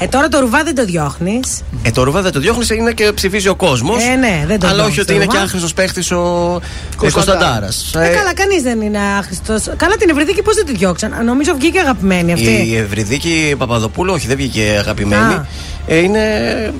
Ε, 0.00 0.06
τώρα 0.06 0.28
το 0.28 0.38
ρουβά 0.40 0.62
δεν 0.64 0.74
το 0.74 0.84
διώχνεις. 0.84 1.62
Ε, 1.82 1.90
το 1.90 2.02
ρουβά 2.02 2.22
δεν 2.22 2.32
το 2.32 2.40
διώχνεις, 2.40 2.70
είναι 2.70 2.92
και 2.92 3.12
ψηφίζει 3.14 3.48
ο 3.48 3.54
κόσμος. 3.54 4.02
Ε, 4.04 4.14
ναι, 4.14 4.44
δεν 4.46 4.60
το 4.60 4.66
Αλλά 4.66 4.74
διώχνεις 4.74 4.90
όχι 4.90 5.00
ότι 5.00 5.08
το 5.08 5.14
είναι 5.14 5.24
Ρουβά. 5.24 5.36
και 5.36 5.42
άχρηστος 5.44 5.74
παίκτης 5.74 6.10
ο 6.10 6.60
Κωνσταντάρας. 6.96 7.94
Ε, 7.94 8.08
καλά, 8.08 8.34
κανείς 8.34 8.62
δεν 8.62 8.80
είναι 8.80 8.98
άχρηστος. 9.18 9.62
Καλά, 9.76 9.96
την 9.96 10.08
Ευρυδίκη 10.10 10.42
πώς 10.42 10.54
δεν 10.54 10.66
τη 10.66 10.72
διώξαν; 10.72 11.24
Νομίζω 11.24 11.54
βγήκε 11.58 11.78
αγαπημένη 11.80 12.32
αυτή. 12.32 12.66
Η 12.70 12.76
Ευρυδίκη 12.76 13.54
Παπαδοπούλου, 13.58 14.12
όχι, 14.12 14.26
δεν 14.26 14.36
βγήκε 14.36 14.76
αγαπημένη. 14.78 15.34
Α. 15.34 15.46
Ε, 15.90 15.96
είναι 15.98 16.20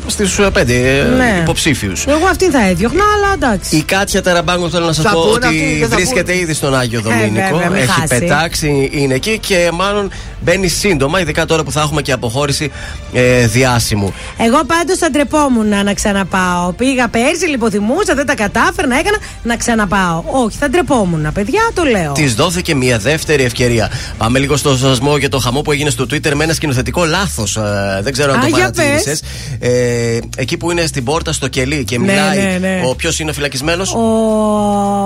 στου 0.06 0.52
πέντε 0.52 0.72
Ναι. 1.16 1.34
ε, 1.38 1.40
υποψήφιους. 1.40 2.06
Εγώ 2.06 2.26
αυτήν 2.26 2.50
θα 2.50 2.68
έδιωχνα, 2.68 3.04
αλλά 3.16 3.32
εντάξει. 3.34 3.76
Η 3.76 3.82
Κάτια 3.82 4.22
Τεραμπάγκο 4.22 4.68
θέλω 4.68 4.86
να 4.86 4.92
σας 4.92 5.04
Θα 5.04 5.10
πω 5.10 5.20
πούνε 5.20 5.32
ότι 5.34 5.46
αυτοί, 5.46 5.76
δεν 5.80 5.88
θα 5.88 5.96
βρίσκεται 5.96 6.36
ήδη 6.38 6.54
στον 6.54 6.74
Άγιο 6.76 7.00
Δομήνικο. 7.00 7.38
Ε, 7.40 7.50
βέβαια, 7.52 7.68
μην 7.70 7.78
Έχει 7.82 7.90
χάσει. 7.90 8.06
πετάξει, 8.18 8.88
είναι 8.92 9.14
εκεί 9.14 9.38
και 9.38 9.70
μάλλον 9.72 10.10
μπαίνει 10.40 10.68
σύντομα, 10.68 11.20
ειδικά 11.20 11.44
τώρα 11.44 11.62
που 11.64 11.72
θα 11.72 11.80
έχουμε 11.80 12.02
και 12.02 12.12
αποχώρηση 12.12 12.70
ε, 13.12 13.46
διάσημου. 13.46 14.12
Εγώ 14.38 14.64
πάντως 14.64 14.98
θα 14.98 15.10
ντρεπόμουν 15.10 15.68
να 15.84 15.94
ξαναπάω. 15.94 16.72
Πήγα 16.72 17.08
πέρσι, 17.08 17.46
λιποθυμούσα, 17.46 18.14
δεν 18.14 18.26
τα 18.26 18.34
κατάφερα, 18.34 18.98
έκανα 18.98 19.16
να 19.42 19.56
ξαναπάω. 19.56 20.22
Όχι, 20.26 20.56
θα 20.58 20.68
ντρεπόμουν, 20.68 21.32
παιδιά, 21.32 21.60
το 21.74 21.82
λέω. 21.84 22.12
Της 22.12 22.34
δόθηκε 22.34 22.74
μια 22.74 22.98
δεύτερη 22.98 23.42
ευκαιρία. 23.42 23.90
Πάμε 24.18 24.38
λίγο 24.38 24.56
στο 24.56 24.76
σασμό 24.76 25.18
και 25.18 25.28
το 25.28 25.38
χαμό 25.38 25.60
που 25.62 25.72
έγινε 25.72 25.90
στο 25.90 26.04
Twitter 26.04 26.32
με 26.34 26.44
ένα 26.44 26.52
σκηνοθετικό 26.52 27.04
λάθος. 27.04 27.58
δεν 28.02 28.12
ξέρω 28.12 28.32
αν 28.32 28.38
Α, 28.38 28.40
το 28.42 28.46
για 28.46 28.56
παρατήρησες. 28.56 29.22
Ε, 29.58 30.18
εκεί 30.36 30.56
που 30.56 30.70
είναι 30.70 30.86
στην 30.86 31.04
πόρτα 31.04 31.32
στο 31.32 31.48
κελί 31.48 31.84
και 31.84 31.98
Ναι, 31.98 32.04
μιλάει. 32.12 32.38
ναι, 32.38 32.58
ναι. 32.60 32.82
Ο 32.86 32.94
ποιος 32.94 33.18
είναι 33.20 33.32
φυλακισμένος; 33.32 33.92
Ο, 33.94 33.98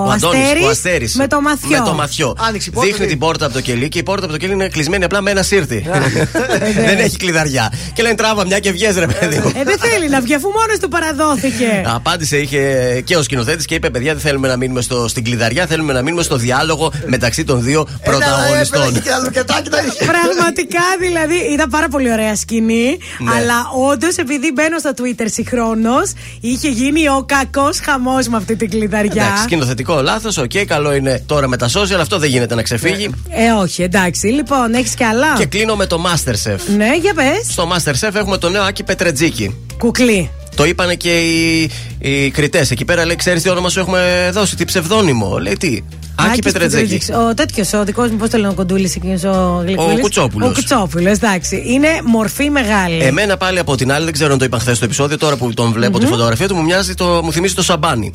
Ο 0.07 0.09
Αντώνης, 0.11 0.41
Αστέρης 0.43 0.65
ο 0.65 0.69
Αστέρης. 0.69 1.15
με 1.15 1.27
το 1.27 1.41
μαθιό. 1.41 1.69
Με 1.69 1.85
το 1.85 1.93
μαθιό. 1.93 2.35
Άνοιξε 2.47 2.69
η 2.69 2.73
πόρτα 2.73 2.87
Δείχνει 2.89 3.05
και- 3.05 3.11
την 3.11 3.19
πόρτα 3.19 3.45
από 3.45 3.53
το 3.53 3.61
κελί 3.61 3.89
και 3.89 3.99
η 3.99 4.03
πόρτα 4.03 4.23
από 4.23 4.33
το 4.33 4.39
κελί 4.39 4.53
είναι 4.53 4.67
κλεισμένη 4.67 5.03
απλά 5.03 5.21
με 5.23 5.31
ένα 5.31 5.43
σύρτη. 5.43 5.85
Δεν 6.87 6.99
έχει 6.99 7.17
κλειδαριά. 7.17 7.73
Και 7.93 8.01
λένε 8.01 8.15
τράβα 8.15 8.45
μια 8.45 8.59
και 8.59 8.71
βγες 8.71 8.95
ρε 8.95 9.07
παιδί 9.07 9.37
μου. 9.37 9.51
Ε, 9.55 9.63
δεν 9.63 9.77
θέλει 9.79 10.09
να 10.09 10.21
βγει 10.21 10.33
αφού 10.33 10.47
μόνος 10.47 10.79
του 10.81 10.89
παραδόθηκε. 10.89 11.83
Απάντησε 11.85 12.37
είχε 12.37 12.59
και 13.05 13.15
ο 13.15 13.23
σκηνοθέτης 13.23 13.65
και 13.65 13.75
είπε: 13.75 13.89
Παιδιά, 13.89 14.13
δεν 14.13 14.21
θέλουμε 14.21 14.47
να 14.47 14.57
μείνουμε 14.57 14.81
στο, 14.81 15.07
στην 15.07 15.23
κλειδαριά, 15.23 15.65
θέλουμε 15.65 15.93
να 15.93 16.01
μείνουμε 16.01 16.23
στο 16.23 16.35
διάλογο 16.35 16.91
μεταξύ 17.05 17.43
των 17.43 17.63
δύο 17.63 17.87
πρωταγωνιστών. 18.03 19.01
Πραγματικά 20.05 20.83
δηλαδή 20.99 21.35
ήταν 21.53 21.69
πάρα 21.69 21.87
πολύ 21.87 22.11
ωραία 22.11 22.35
σκηνή. 22.35 22.97
Ναι. 23.19 23.31
Αλλά 23.35 23.55
όντως 23.91 24.15
επειδή 24.15 24.51
μπαίνω 24.51 24.77
στο 24.79 24.91
Twitter 24.97 25.25
συγχρόνως, 25.25 26.11
είχε 26.39 26.69
γίνει 26.69 27.07
ο 27.07 27.25
κακός 27.25 27.79
χαμός 27.79 28.27
με 28.27 28.37
αυτή 28.37 28.55
την 28.55 28.69
κλειδαριά. 28.69 29.23
Εντάξει, 29.23 29.43
σκηνοθετικό 29.43 30.01
λάθος, 30.01 30.37
οκ, 30.37 30.51
καλό 30.67 30.93
είναι 30.93 31.23
τώρα 31.25 31.47
με 31.47 31.57
τα 31.57 31.69
social, 31.69 31.99
αυτό 31.99 32.17
δεν 32.19 32.29
γίνεται 32.29 32.55
να 32.55 32.61
ξεφύγει. 32.61 33.09
Ε, 33.29 33.51
όχι, 33.51 33.83
εντάξει. 33.83 34.27
Λοιπόν, 34.27 34.73
έχεις 34.73 34.93
κι 34.95 35.03
άλλα. 35.13 35.33
Και 35.37 35.45
κλείνω 35.45 35.75
με 35.75 35.85
το 35.85 36.01
Masterchef. 36.05 36.59
Ναι, 36.77 36.95
για 37.01 37.13
πες. 37.13 37.47
Στο 37.49 37.69
Masterchef 37.71 38.15
έχουμε 38.15 38.37
το 38.37 38.49
νέο 38.49 38.63
Άκη 38.63 38.83
Πετρετζίκη. 38.83 39.55
Κουκλί. 39.77 40.29
Το 40.55 40.65
είπανε 40.65 40.95
και 40.95 41.19
οι, 41.19 41.71
οι 41.99 42.29
κριτές. 42.29 42.71
Εκεί 42.71 42.85
πέρα 42.85 43.05
λέει: 43.05 43.15
Ξέρεις 43.15 43.41
τι 43.41 43.49
όνομα 43.49 43.69
σου 43.69 43.79
έχουμε 43.79 44.29
δώσει, 44.33 44.55
τι 44.55 44.65
ψευδώνυμο. 44.65 45.37
Λέει 45.37 45.57
τι; 45.57 45.83
Άκη 46.15 46.29
Άκης 46.29 46.39
Πετρετζίκη. 46.39 46.81
Πετρετζίκης. 46.83 47.09
Ο 47.29 47.33
τέτοιος, 47.33 47.73
ο 47.73 47.83
δικός 47.83 48.09
μου, 48.09 48.17
πώς 48.17 48.29
το 48.29 48.37
λένε, 48.37 48.49
ο 48.49 48.53
κοντούλης 48.53 48.95
εκείνος 48.95 49.23
ο 49.23 49.61
Γλυκούλης. 49.65 49.97
Ο 49.97 49.99
Κουτσόπουλος. 49.99 50.49
Ο 50.49 50.53
Κουτσόπουλος, 50.53 51.11
εντάξει. 51.11 51.63
Είναι 51.67 51.87
μορφή 52.05 52.49
μεγάλη. 52.49 53.03
Εμένα 53.03 53.37
πάλι 53.37 53.59
από 53.59 53.75
την 53.75 53.91
άλλη, 53.91 54.03
δεν 54.03 54.13
ξέρω 54.13 54.31
αν 54.33 54.39
το 54.39 54.45
είπαν 54.45 54.59
χθες 54.59 54.75
στο 54.75 54.85
επεισόδιο, 54.85 55.17
τώρα 55.17 55.35
που 55.35 55.53
τον 55.53 55.71
βλέπω 55.71 55.99
τη 55.99 56.05
φωτογραφία 56.05 56.47
του, 56.47 56.55
μου, 56.55 56.63
μοιάζει 56.63 56.93
το, 56.93 57.21
μου 57.23 57.31
θυμίζει 57.31 57.53
το 57.53 57.63
Σαμπάνη. 57.63 58.11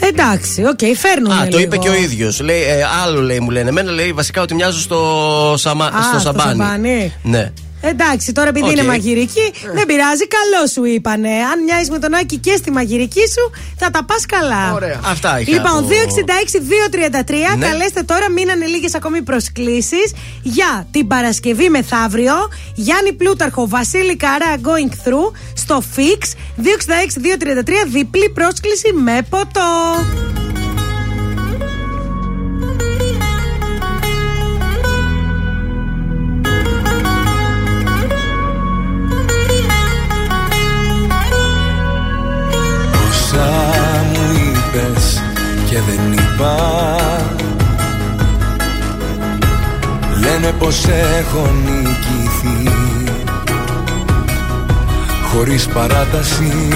Εντάξει, 0.00 0.64
οκ, 0.64 0.96
φέρνουμε. 0.96 1.34
Α, 1.34 1.48
το 1.48 1.58
είπε 1.58 1.70
λίγο. 1.76 1.82
και 1.82 1.88
ο 1.88 1.94
ίδιος. 1.94 2.40
Λέει, 2.40 2.62
ε, 2.62 2.84
άλλο 3.04 3.20
λέει, 3.20 3.40
μου 3.40 3.50
λένε. 3.50 3.68
Εμένα 3.68 3.90
λέει 3.90 4.12
βασικά 4.12 4.42
ότι 4.42 4.54
μοιάζω 4.54 4.80
στο, 4.80 5.54
Σαμπά, 5.56 5.84
Α, 5.86 5.90
στο 6.02 6.10
στο 6.10 6.18
Σαμπάνη. 6.18 6.58
Σαμπάνη. 6.60 7.12
Ναι. 7.22 7.52
Εντάξει, 7.80 8.32
τώρα 8.32 8.48
επειδή 8.48 8.66
Οκ. 8.66 8.72
είναι 8.72 8.82
μαγειρική, 8.84 9.52
δεν 9.74 9.86
πειράζει, 9.86 10.24
καλό 10.28 10.66
σου 10.72 10.84
είπανε. 10.84 11.28
Αν 11.28 11.62
μοιάζει 11.64 11.90
με 11.90 11.98
τον 11.98 12.14
Άκη 12.14 12.36
και 12.36 12.54
στη 12.56 12.70
μαγειρική 12.70 13.20
σου, 13.20 13.50
θα 13.78 13.90
τα 13.90 14.04
πας 14.04 14.26
καλά. 14.26 14.72
Ωραία. 14.72 15.00
Αυτά 15.04 15.40
είχα 15.40 15.50
Λοιπόν, 15.50 15.76
από- 15.78 15.86
266-233, 15.88 17.56
Ναι. 17.56 17.66
καλέστε 17.66 18.02
τώρα, 18.02 18.30
μείνανε 18.30 18.66
λίγες 18.66 18.88
ακόμη 18.96 19.22
προσκλήσεις 19.22 20.12
για 20.42 20.86
την 20.90 21.06
Παρασκευή 21.06 21.68
μεθαύριο. 21.68 22.34
Γιάννη 22.74 23.12
Πλούταρχο, 23.12 23.68
Βασίλη 23.68 24.16
Καρά, 24.16 24.54
Going 24.62 24.92
Through, 25.08 25.32
στο 25.54 25.82
Fix. 25.96 26.20
266-233, 26.56 27.84
διπλή 27.86 28.28
πρόσκληση 28.30 28.92
με 28.92 29.26
ποτό. 29.30 29.70
Πως 50.60 50.84
έχω 51.18 51.50
νικηθεί. 51.64 52.70
Χωρίς 55.32 55.66
παράταση 55.66 56.68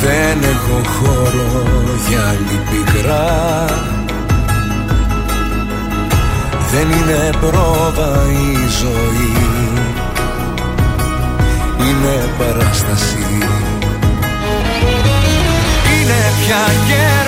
Δεν 0.00 0.38
έχω 0.42 0.80
χώρο 0.98 1.70
για 2.08 2.20
άλλη 2.28 2.60
πικρά 2.70 3.64
Δεν 6.72 6.86
είναι 6.90 7.30
πρόβα 7.40 8.22
η 8.30 8.68
ζωή. 8.80 9.32
Είναι 11.80 12.28
παράσταση. 12.38 13.26
Είναι 15.92 16.32
πια 16.44 16.64
καιρός 16.86 17.27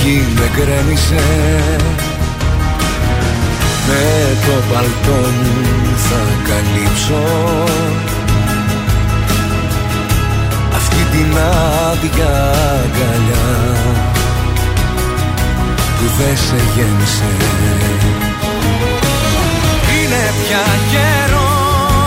Στη 0.00 0.08
γη 0.08 0.26
με 0.34 0.50
γκρέμισε. 0.54 1.24
Με 3.86 4.04
το 4.46 4.54
παλτό 4.72 5.20
μου 5.38 5.96
θα 5.96 6.22
καλύψω. 6.48 7.22
Αυτή 10.74 11.02
την 11.10 11.30
άδεια 11.90 12.34
αγκαλιά 12.84 13.48
που 15.96 16.06
δεν 16.18 16.36
σε 16.36 16.60
γέννησε 16.74 17.30
Είναι 19.96 20.24
πια 20.42 20.66
καιρός 20.90 22.00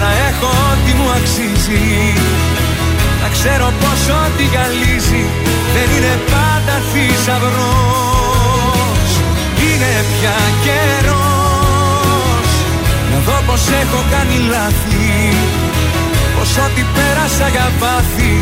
να 0.00 0.08
έχω 0.28 0.46
ό,τι 0.46 0.92
μου 0.92 1.10
αξίζει 1.10 2.47
να 3.28 3.34
ξέρω 3.34 3.68
πως 3.80 4.00
ό,τι 4.22 4.44
γυαλίζει. 4.52 5.24
Δεν 5.74 5.88
είναι 5.96 6.14
πάντα 6.32 6.76
θησαυρός. 6.90 8.30
Είναι 9.64 9.92
πια 10.12 10.38
καιρός. 10.64 12.50
Να 13.10 13.18
δω 13.26 13.38
πως 13.46 13.62
έχω 13.82 14.00
κάνει 14.12 14.36
λάθη. 14.52 15.12
Πως 16.34 16.50
ό,τι 16.64 16.82
πέρασα 16.94 17.46
για 17.54 17.68
πάθη 17.80 18.32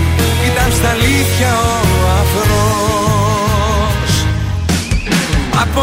ήταν 0.48 0.68
στα 0.78 0.90
αλήθεια 0.96 1.52
ο 1.72 2.06
αφρός 2.20 4.10
Από 5.62 5.82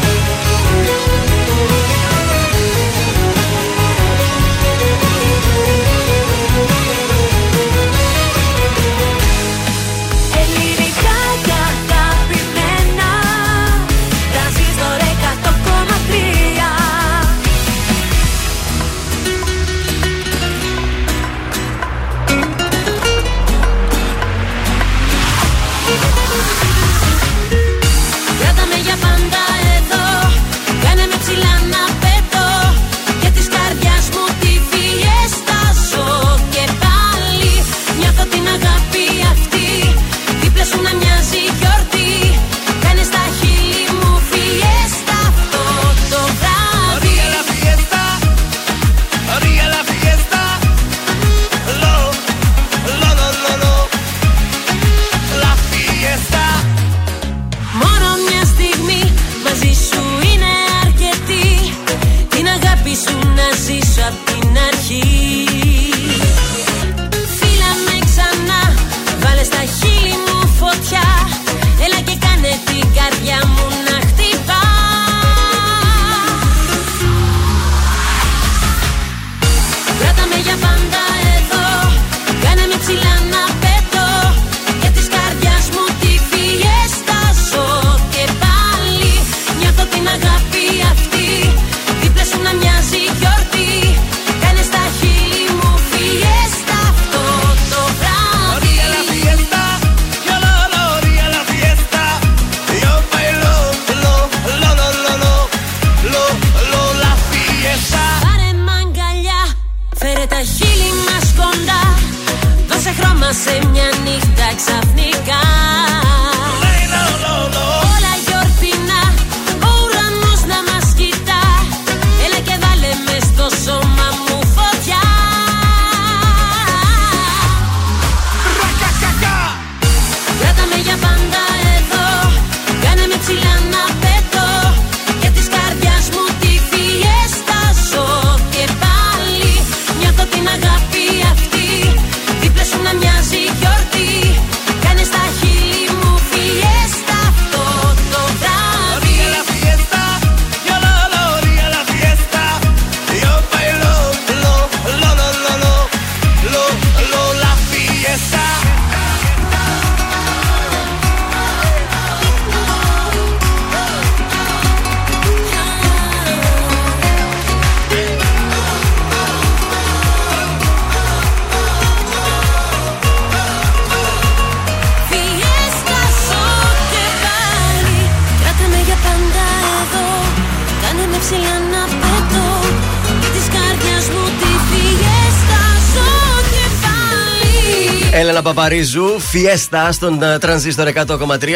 Έλενα 188.61 188.75
Παπαρίζου, 188.75 189.19
φιέστα 189.19 189.91
στον 189.91 190.23
ε, 190.23 190.37
τρανζίστορ 190.37 190.87
100,3. 190.87 191.01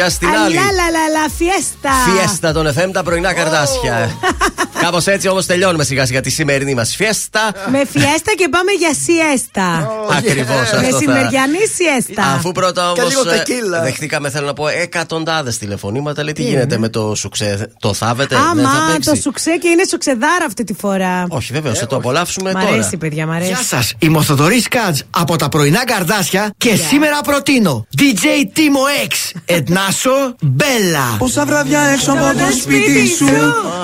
Στην 0.08 0.28
άλλη. 0.28 0.58
Αλάλαλαλα, 0.58 1.28
φιέστα. 1.36 1.90
Φιέστα 2.06 2.52
των 2.52 2.68
FM, 2.68 2.90
τα 2.92 3.02
πρωινά 3.02 3.32
καρδάσια. 3.32 4.18
Κάπως 4.82 5.06
έτσι 5.06 5.28
όμως 5.28 5.46
τελειώνουμε 5.46 5.84
σιγά 5.84 6.06
σιγά 6.06 6.20
τη 6.20 6.30
σημερινή 6.30 6.74
μας 6.74 6.96
φιέστα. 6.96 7.52
Με 7.70 7.86
φιέστα 7.90 8.32
και 8.36 8.48
πάμε 8.48 8.72
για 8.72 8.94
σιέστα. 9.04 9.90
Ακριβώς 10.16 10.60
αυτό. 10.60 10.80
Με 10.80 10.88
θα- 10.90 10.96
σημεριανή 10.98 11.58
σιέστα. 11.74 12.22
Αφού 12.36 12.52
πρώτα 12.52 12.90
Και 12.94 13.00
όμως 13.00 13.12
λίγο 13.12 13.24
τεκίλα. 13.24 13.80
δεχτήκαμε, 13.82 14.30
θέλω 14.30 14.46
να 14.46 14.52
πω, 14.52 14.68
εκατοντάδες 14.68 15.58
τηλεφωνήματα. 15.58 16.22
Λέει 16.24 16.32
τι 16.32 16.42
γίνεται 16.42 16.78
με 16.78 16.88
το 16.88 17.14
σουξέ. 17.14 17.72
Το 17.80 17.94
θάβετε, 17.94 18.34
δεν 18.34 18.44
θα 18.44 18.50
Άμα 18.50 18.92
παίξει. 18.92 19.10
το 19.10 19.16
σουξέ 19.16 19.50
και 19.60 19.68
είναι 19.68 19.82
σουξεδάρα 19.90 20.44
αυτή 20.46 20.64
τη 20.64 20.74
φορά. 20.74 21.24
Όχι, 21.28 21.52
βέβαια, 21.52 21.74
θα 21.74 21.86
το 21.86 21.96
απολαύσουμε 21.96 22.50
Μ' 22.50 22.52
τώρα. 22.52 22.66
αρέσει, 22.72 22.96
παιδιά, 22.96 23.26
μ' 23.26 23.30
αρέσει. 23.30 23.48
Γεια 23.48 23.62
σας, 23.62 23.94
είμαι 23.98 24.18
ο 24.18 24.22
Θοδωρής 24.22 24.68
Κάτζ 24.68 25.00
από 25.10 25.36
τα 25.36 25.48
πρωινά 25.48 25.84
καρδάσια 25.84 26.50
και 26.56 26.76
σήμερα 26.76 27.20
προτείνω 27.20 27.86
DJ 27.98 28.24
Timo 28.56 29.08
X, 29.08 29.38
Ετνάσο, 29.44 30.34
Μπέλα. 30.42 31.14
Πόσα 31.18 31.44
βράδια 31.44 31.80
έξω 31.80 32.10
από 32.12 32.20
το 32.38 32.56
σπίτι 32.60 33.06
σου 33.16 33.26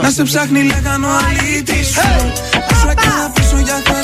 Να 0.03 0.11
σε 0.11 0.23
ψάχνει 0.23 0.63
λέγανε 0.63 1.07
ο 1.07 1.11
αλήτης 1.11 1.87
σου 1.87 2.01
Να 2.71 2.77
σου 2.79 2.89
έκανα 2.91 3.31
πίσω 3.35 3.57
για 3.65 3.75
χαρτίρι 3.87 4.02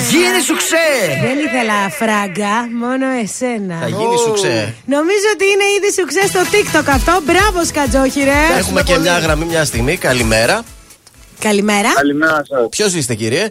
Θα 0.00 0.04
γίνει 0.04 0.40
σουξέ! 0.46 0.88
Δεν 1.22 1.38
ήθελα 1.38 1.90
φράγκα, 1.90 2.54
μόνο 2.82 3.06
εσένα. 3.22 3.78
Θα 3.80 3.88
γίνει 3.88 4.16
σουξέ. 4.24 4.74
Νομίζω 4.84 5.26
ότι 5.34 5.44
είναι 5.44 5.64
ήδη 5.76 5.92
σουξέ 5.92 6.26
στο 6.26 6.40
TikTok 6.52 6.86
αυτό. 6.86 7.20
Μπράβο, 7.24 7.64
Σκατζόχυρε. 7.64 8.40
Έχουμε 8.58 8.82
και 8.82 8.98
μια 8.98 9.18
γραμμή 9.18 9.44
μια 9.44 9.64
στιγμή. 9.64 9.96
Καλημέρα. 9.96 10.62
Καλημέρα. 11.38 11.92
Καλημέρα 11.94 12.42
σας. 12.48 12.68
Ποιος 12.70 12.94
είστε, 12.94 13.14
κύριε; 13.14 13.48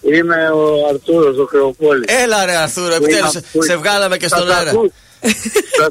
Είμαι 0.00 0.50
ο 0.50 0.88
Αρτούρος, 0.88 1.38
ο 1.38 1.44
Κρεοπόλη. 1.44 2.04
Έλα, 2.22 2.44
ρε 2.44 2.56
Αρθούρο, 2.56 2.94
επιτέλους 2.94 3.32
σε 3.58 3.76
βγάλαμε 3.76 4.16
και 4.16 4.28
στον 4.28 4.50
αέρα. 4.50 4.72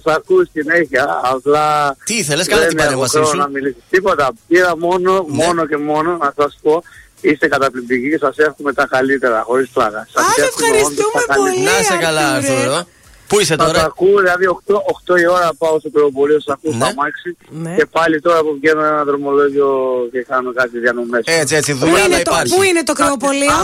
Θα 0.03 0.13
ακούς 0.13 0.47
συνέχεια. 0.53 1.21
Απλά. 1.23 1.95
Τι 2.05 2.13
ήθελες, 2.15 2.47
κάνε 2.47 2.61
δεν 2.61 2.69
την 2.69 2.77
έχω 2.77 2.87
παρέμβασή 2.87 3.17
χρόνο 3.17 3.29
σου. 3.29 3.37
να 3.37 3.47
μιλήσω. 3.47 3.75
Τίποτα. 3.89 4.31
Πήρα 4.47 4.77
μόνο, 4.77 5.25
μόνο 5.27 5.65
και 5.65 5.77
μόνο 5.77 6.17
να 6.17 6.33
σας 6.37 6.57
πω. 6.61 6.83
Είστε 7.29 7.47
καταπληκτικοί 7.47 8.09
και 8.09 8.17
σας 8.17 8.37
εύχομαι 8.37 8.73
τα 8.73 8.85
καλύτερα, 8.95 9.41
χωρίς 9.47 9.69
πλάκα. 9.73 10.07
Σας 10.13 10.23
Άλλο 10.23 10.45
εύχομαι 10.47 10.67
ευχαριστούμε 10.67 11.09
όντως 11.13 11.25
τα 11.27 11.33
πολύ. 11.35 11.49
καλύτερα. 11.49 11.73
Να 11.73 11.79
είσαι 11.81 11.97
καλά, 12.05 12.25
Αρθούρε. 12.35 12.59
Αρθούρο. 12.59 12.87
Πού 13.29 13.39
είσαι 13.41 13.55
Θα 13.55 13.63
τα 13.65 13.71
τώρα; 13.71 13.83
ακούω, 13.91 14.17
δηλαδή 14.23 14.45
8, 14.47 14.75
8 15.13 15.19
η 15.23 15.27
ώρα 15.37 15.49
πάω 15.61 15.75
στο 15.79 15.89
Κρεοπολείο, 15.95 16.39
σας 16.39 16.53
ακούω 16.55 16.71
Ναι. 16.71 16.77
στο 16.77 16.87
αμάξι. 16.93 17.29
Ναι. 17.63 17.73
Και 17.79 17.85
πάλι 17.97 18.15
τώρα 18.25 18.39
που 18.45 18.51
βγαίνω 18.59 18.81
ένα 18.91 19.03
δρομολόγιο 19.09 19.69
και 20.11 20.21
κάνω 20.31 20.49
κάτι 20.59 20.75
διανομέ. 20.83 21.19
Έτσι, 21.41 21.53
έτσι, 21.59 21.71
Πού 21.73 21.77
δουλειά 21.79 21.93
να 21.97 22.03
είναι, 22.05 22.15
το, 22.15 22.21
υπάρχει. 22.31 22.55
πού 22.55 22.61
είναι 22.69 22.83
το 22.89 22.93
κρεοπολείο; 22.99 23.59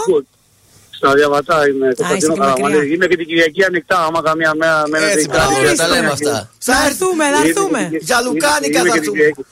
Στα 0.97 1.09
διαβατά 1.19 1.57
είμαι 1.69 1.87
το 1.99 2.03
Α, 2.05 2.07
Κωνσταντίνο 2.07 2.17
είσαι 2.17 2.27
και 2.27 2.39
Καραμανλή. 2.39 2.75
μακριά. 2.75 2.93
Είμαι 2.93 3.05
και 3.11 3.17
την 3.21 3.27
Κυριακή 3.29 3.61
ανοιχτά. 3.69 3.97
Άμα 4.07 4.19
καμία 4.29 4.51
μέρα 4.61 4.83
μένετε 4.91 5.11
Έτσι, 5.11 5.25
εκεί 5.25 5.29
μπράβο, 5.35 5.53
κάτω. 5.55 5.67
να 5.71 5.75
τα 5.81 5.87
λέμε 5.93 6.07
αυτά. 6.17 6.35
Θα 6.69 6.75
έρθουμε, 6.87 7.25
θα 7.35 7.39
έρθουμε. 7.47 7.81
Για 8.09 8.17
Λουκάνικα 8.25 8.79
Είμαι 8.79 8.89
θα 8.89 8.95
και 8.95 9.01
την 9.05 9.13
έρθουμε. 9.15 9.45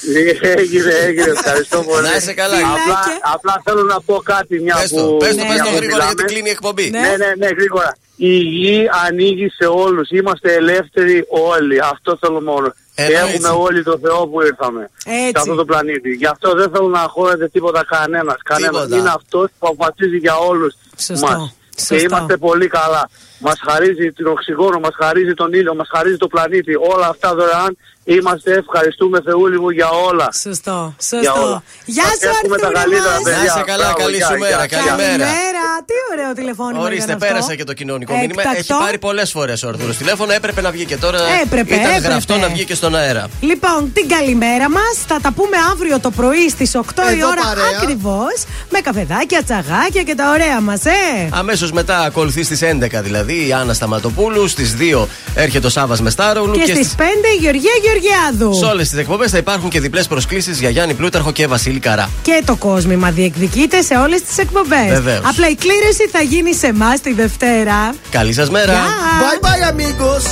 Κυριακή. 0.00 0.46
Έγινε, 0.46 0.92
έγινε. 0.92 1.30
Ευχαριστώ 1.30 1.82
πολύ. 1.82 2.02
Να 2.08 2.16
είσαι 2.16 2.32
καλά. 2.34 2.56
Απλά, 2.56 2.98
απλά 3.34 3.62
θέλω 3.64 3.82
να 3.82 4.00
πω 4.00 4.14
κάτι 4.24 4.60
μια 4.60 4.76
Πες 4.80 4.90
που. 4.90 4.96
το, 4.96 5.16
πες 5.16 5.28
το, 5.28 5.34
μια 5.34 5.46
πες 5.48 5.58
το 5.58 5.68
που 5.68 5.76
γρήγορα 5.76 5.96
μιλάμε. 5.96 6.12
γιατί 6.16 6.22
κλείνει 6.32 6.48
η 6.48 6.50
εκπομπή. 6.50 6.90
Ναι. 6.90 7.00
Ναι, 7.00 7.16
ναι, 7.16 7.32
ναι, 7.38 7.46
γρήγορα. 7.46 7.96
Η 8.16 8.36
γη 8.36 8.88
ανοίγει 9.08 9.48
σε 9.48 9.66
όλους. 9.66 10.10
Είμαστε 10.10 10.52
ελεύθεροι 10.54 11.24
όλοι. 11.28 11.80
Αυτό 11.92 12.16
θέλω 12.20 12.40
μόνο. 12.40 12.68
Και 12.94 13.02
Εννοείται. 13.02 13.20
έχουμε 13.22 13.48
όλοι 13.48 13.82
το 13.82 13.98
Θεό 14.02 14.26
που 14.28 14.40
ήρθαμε 14.42 14.90
Έτσι. 15.04 15.26
σε 15.28 15.38
αυτό 15.38 15.54
το 15.54 15.64
πλανήτη. 15.64 16.10
Γι' 16.10 16.26
αυτό 16.26 16.52
δεν 16.54 16.70
θέλω 16.72 16.88
να 16.88 17.00
αγχώνεται 17.00 17.48
τίποτα 17.48 17.84
κανένας. 17.88 18.36
Κανένας. 18.44 18.70
Τίποτα. 18.82 18.96
Είναι 18.96 19.12
αυτός 19.16 19.48
που 19.58 19.66
αποφασίζει 19.72 20.16
για 20.16 20.36
όλους 20.36 20.74
Σωστό. 20.98 21.26
μας. 21.26 21.54
Και 21.74 21.80
Σωστό. 21.80 22.04
είμαστε 22.04 22.36
πολύ 22.36 22.66
καλά. 22.66 23.10
Μας 23.38 23.58
χαρίζει 23.68 24.12
την 24.12 24.26
οξυγόνο, 24.26 24.78
μας 24.78 24.94
χαρίζει 25.00 25.34
τον 25.34 25.52
ήλιο, 25.52 25.74
μας 25.74 25.88
χαρίζει 25.94 26.16
το 26.16 26.26
πλανήτη. 26.28 26.74
Όλα 26.74 27.06
αυτά 27.08 27.34
δωρεάν. 27.34 27.76
Είμαστε 28.04 28.50
ευχαριστούμε 28.62 29.20
Θεούλη 29.26 29.60
μου 29.60 29.70
για 29.70 29.88
όλα. 30.08 30.28
Σωστό, 30.42 30.94
Για 31.20 31.20
σωστό. 31.32 31.46
όλα. 31.46 31.62
Γεια 31.84 32.04
Σας 32.04 32.16
σου, 32.20 32.28
εύχομαι 32.28 32.56
τα 32.58 32.66
Αρθούρε 32.66 32.82
καλύτερα, 32.82 33.14
μας. 33.14 33.22
παιδιά. 33.22 33.38
Να 33.38 33.44
είσαι 33.44 33.62
καλά, 33.72 33.84
Μπράβο, 33.88 33.98
καλή 34.02 34.16
γεια, 34.16 34.26
σου 34.26 34.36
γεια. 34.36 34.46
μέρα. 34.48 34.66
Καλημέρα. 34.74 35.24
Καλημέρα. 35.24 35.62
Τι 35.88 35.96
ωραίο 36.12 36.30
τηλεφώνημα 36.38 36.82
Ορίστε, 36.88 37.04
ήταν 37.04 37.16
αυτό. 37.16 37.26
πέρασε 37.26 37.52
και 37.58 37.64
το 37.70 37.72
κοινωνικό 37.80 38.12
μήνυμα. 38.22 38.42
Έχει 38.42 38.50
Εκτακτό. 38.58 38.76
πάρει 38.84 38.98
πολλές 38.98 39.28
φορές 39.36 39.62
ο 39.62 39.68
Αρθούρο 39.68 39.92
τηλέφωνο. 40.02 40.32
Έπρεπε 40.32 40.60
να 40.66 40.70
βγει 40.74 40.84
και 40.90 40.96
τώρα. 40.96 41.18
Έπρεπε, 41.44 41.74
Ήταν 41.74 41.86
έπρεπε. 41.90 42.06
γραφτό 42.08 42.36
να 42.36 42.48
βγει 42.48 42.64
και 42.64 42.74
στον 42.80 42.92
αέρα. 43.00 43.24
Λοιπόν, 43.50 43.92
την 43.96 44.06
καλημέρα 44.08 44.66
μας. 44.70 44.94
Θα 45.10 45.16
τα 45.24 45.30
πούμε 45.38 45.56
αύριο 45.72 46.00
το 46.00 46.10
πρωί 46.10 46.48
στις 46.48 46.74
8 46.74 47.02
η 47.14 47.16
Εδώ 47.18 47.26
ώρα 47.28 47.42
παρέα. 47.42 47.64
ακριβώς. 47.80 48.36
Με 48.70 48.78
καφεδάκια, 48.80 49.40
τσαγάκια 49.42 50.02
και 50.08 50.14
τα 50.14 50.30
ωραία 50.34 50.60
μας, 50.60 50.84
ε. 50.84 51.28
Αμέσως 51.30 51.72
μετά 51.72 51.98
ακολουθεί 51.98 52.42
στις 52.42 52.60
11 52.62 53.00
δηλαδή 53.02 53.46
η 53.48 53.52
Άννα 53.52 53.74
Σταματοπούλου. 53.74 54.48
Στις 54.48 54.74
2 54.78 55.06
έρχεται 55.34 55.66
ο 55.66 55.70
Σάβα 55.70 55.96
Μεστάρογλου. 56.02 56.54
Και 56.54 56.74
στις 56.74 56.94
5 56.98 57.02
η 57.38 57.40
Γεωργία 57.40 57.72
Γεωργιάδου. 57.98 58.54
Σε 58.54 58.64
όλες 58.64 58.88
τις 58.88 58.98
εκπομπές 58.98 59.30
θα 59.30 59.38
υπάρχουν 59.38 59.68
και 59.68 59.80
διπλές 59.80 60.06
προσκλήσεις 60.06 60.60
για 60.60 60.68
Γιάννη 60.68 60.94
Πλούταρχο 60.94 61.32
και 61.32 61.46
Βασίλη 61.46 61.78
Καρά. 61.78 62.10
Και 62.22 62.42
το 62.44 62.56
κόσμημα 62.56 63.10
διεκδικείται 63.10 63.82
σε 63.82 63.94
όλες 63.94 64.22
τις 64.22 64.38
εκπομπές. 64.38 64.88
Βεβαίως. 64.88 65.20
Απλά 65.24 65.48
η 65.48 65.54
κλήρωση 65.54 66.08
θα 66.12 66.22
γίνει 66.22 66.54
σε 66.54 66.66
εμάς 66.66 67.00
τη 67.00 67.12
Δευτέρα. 67.12 67.94
Καλή 68.10 68.32
σας 68.32 68.50
μέρα. 68.50 68.72
Γεια. 68.72 68.82
Bye 69.20 69.46
bye 69.46 69.72
amigos! 69.72 70.24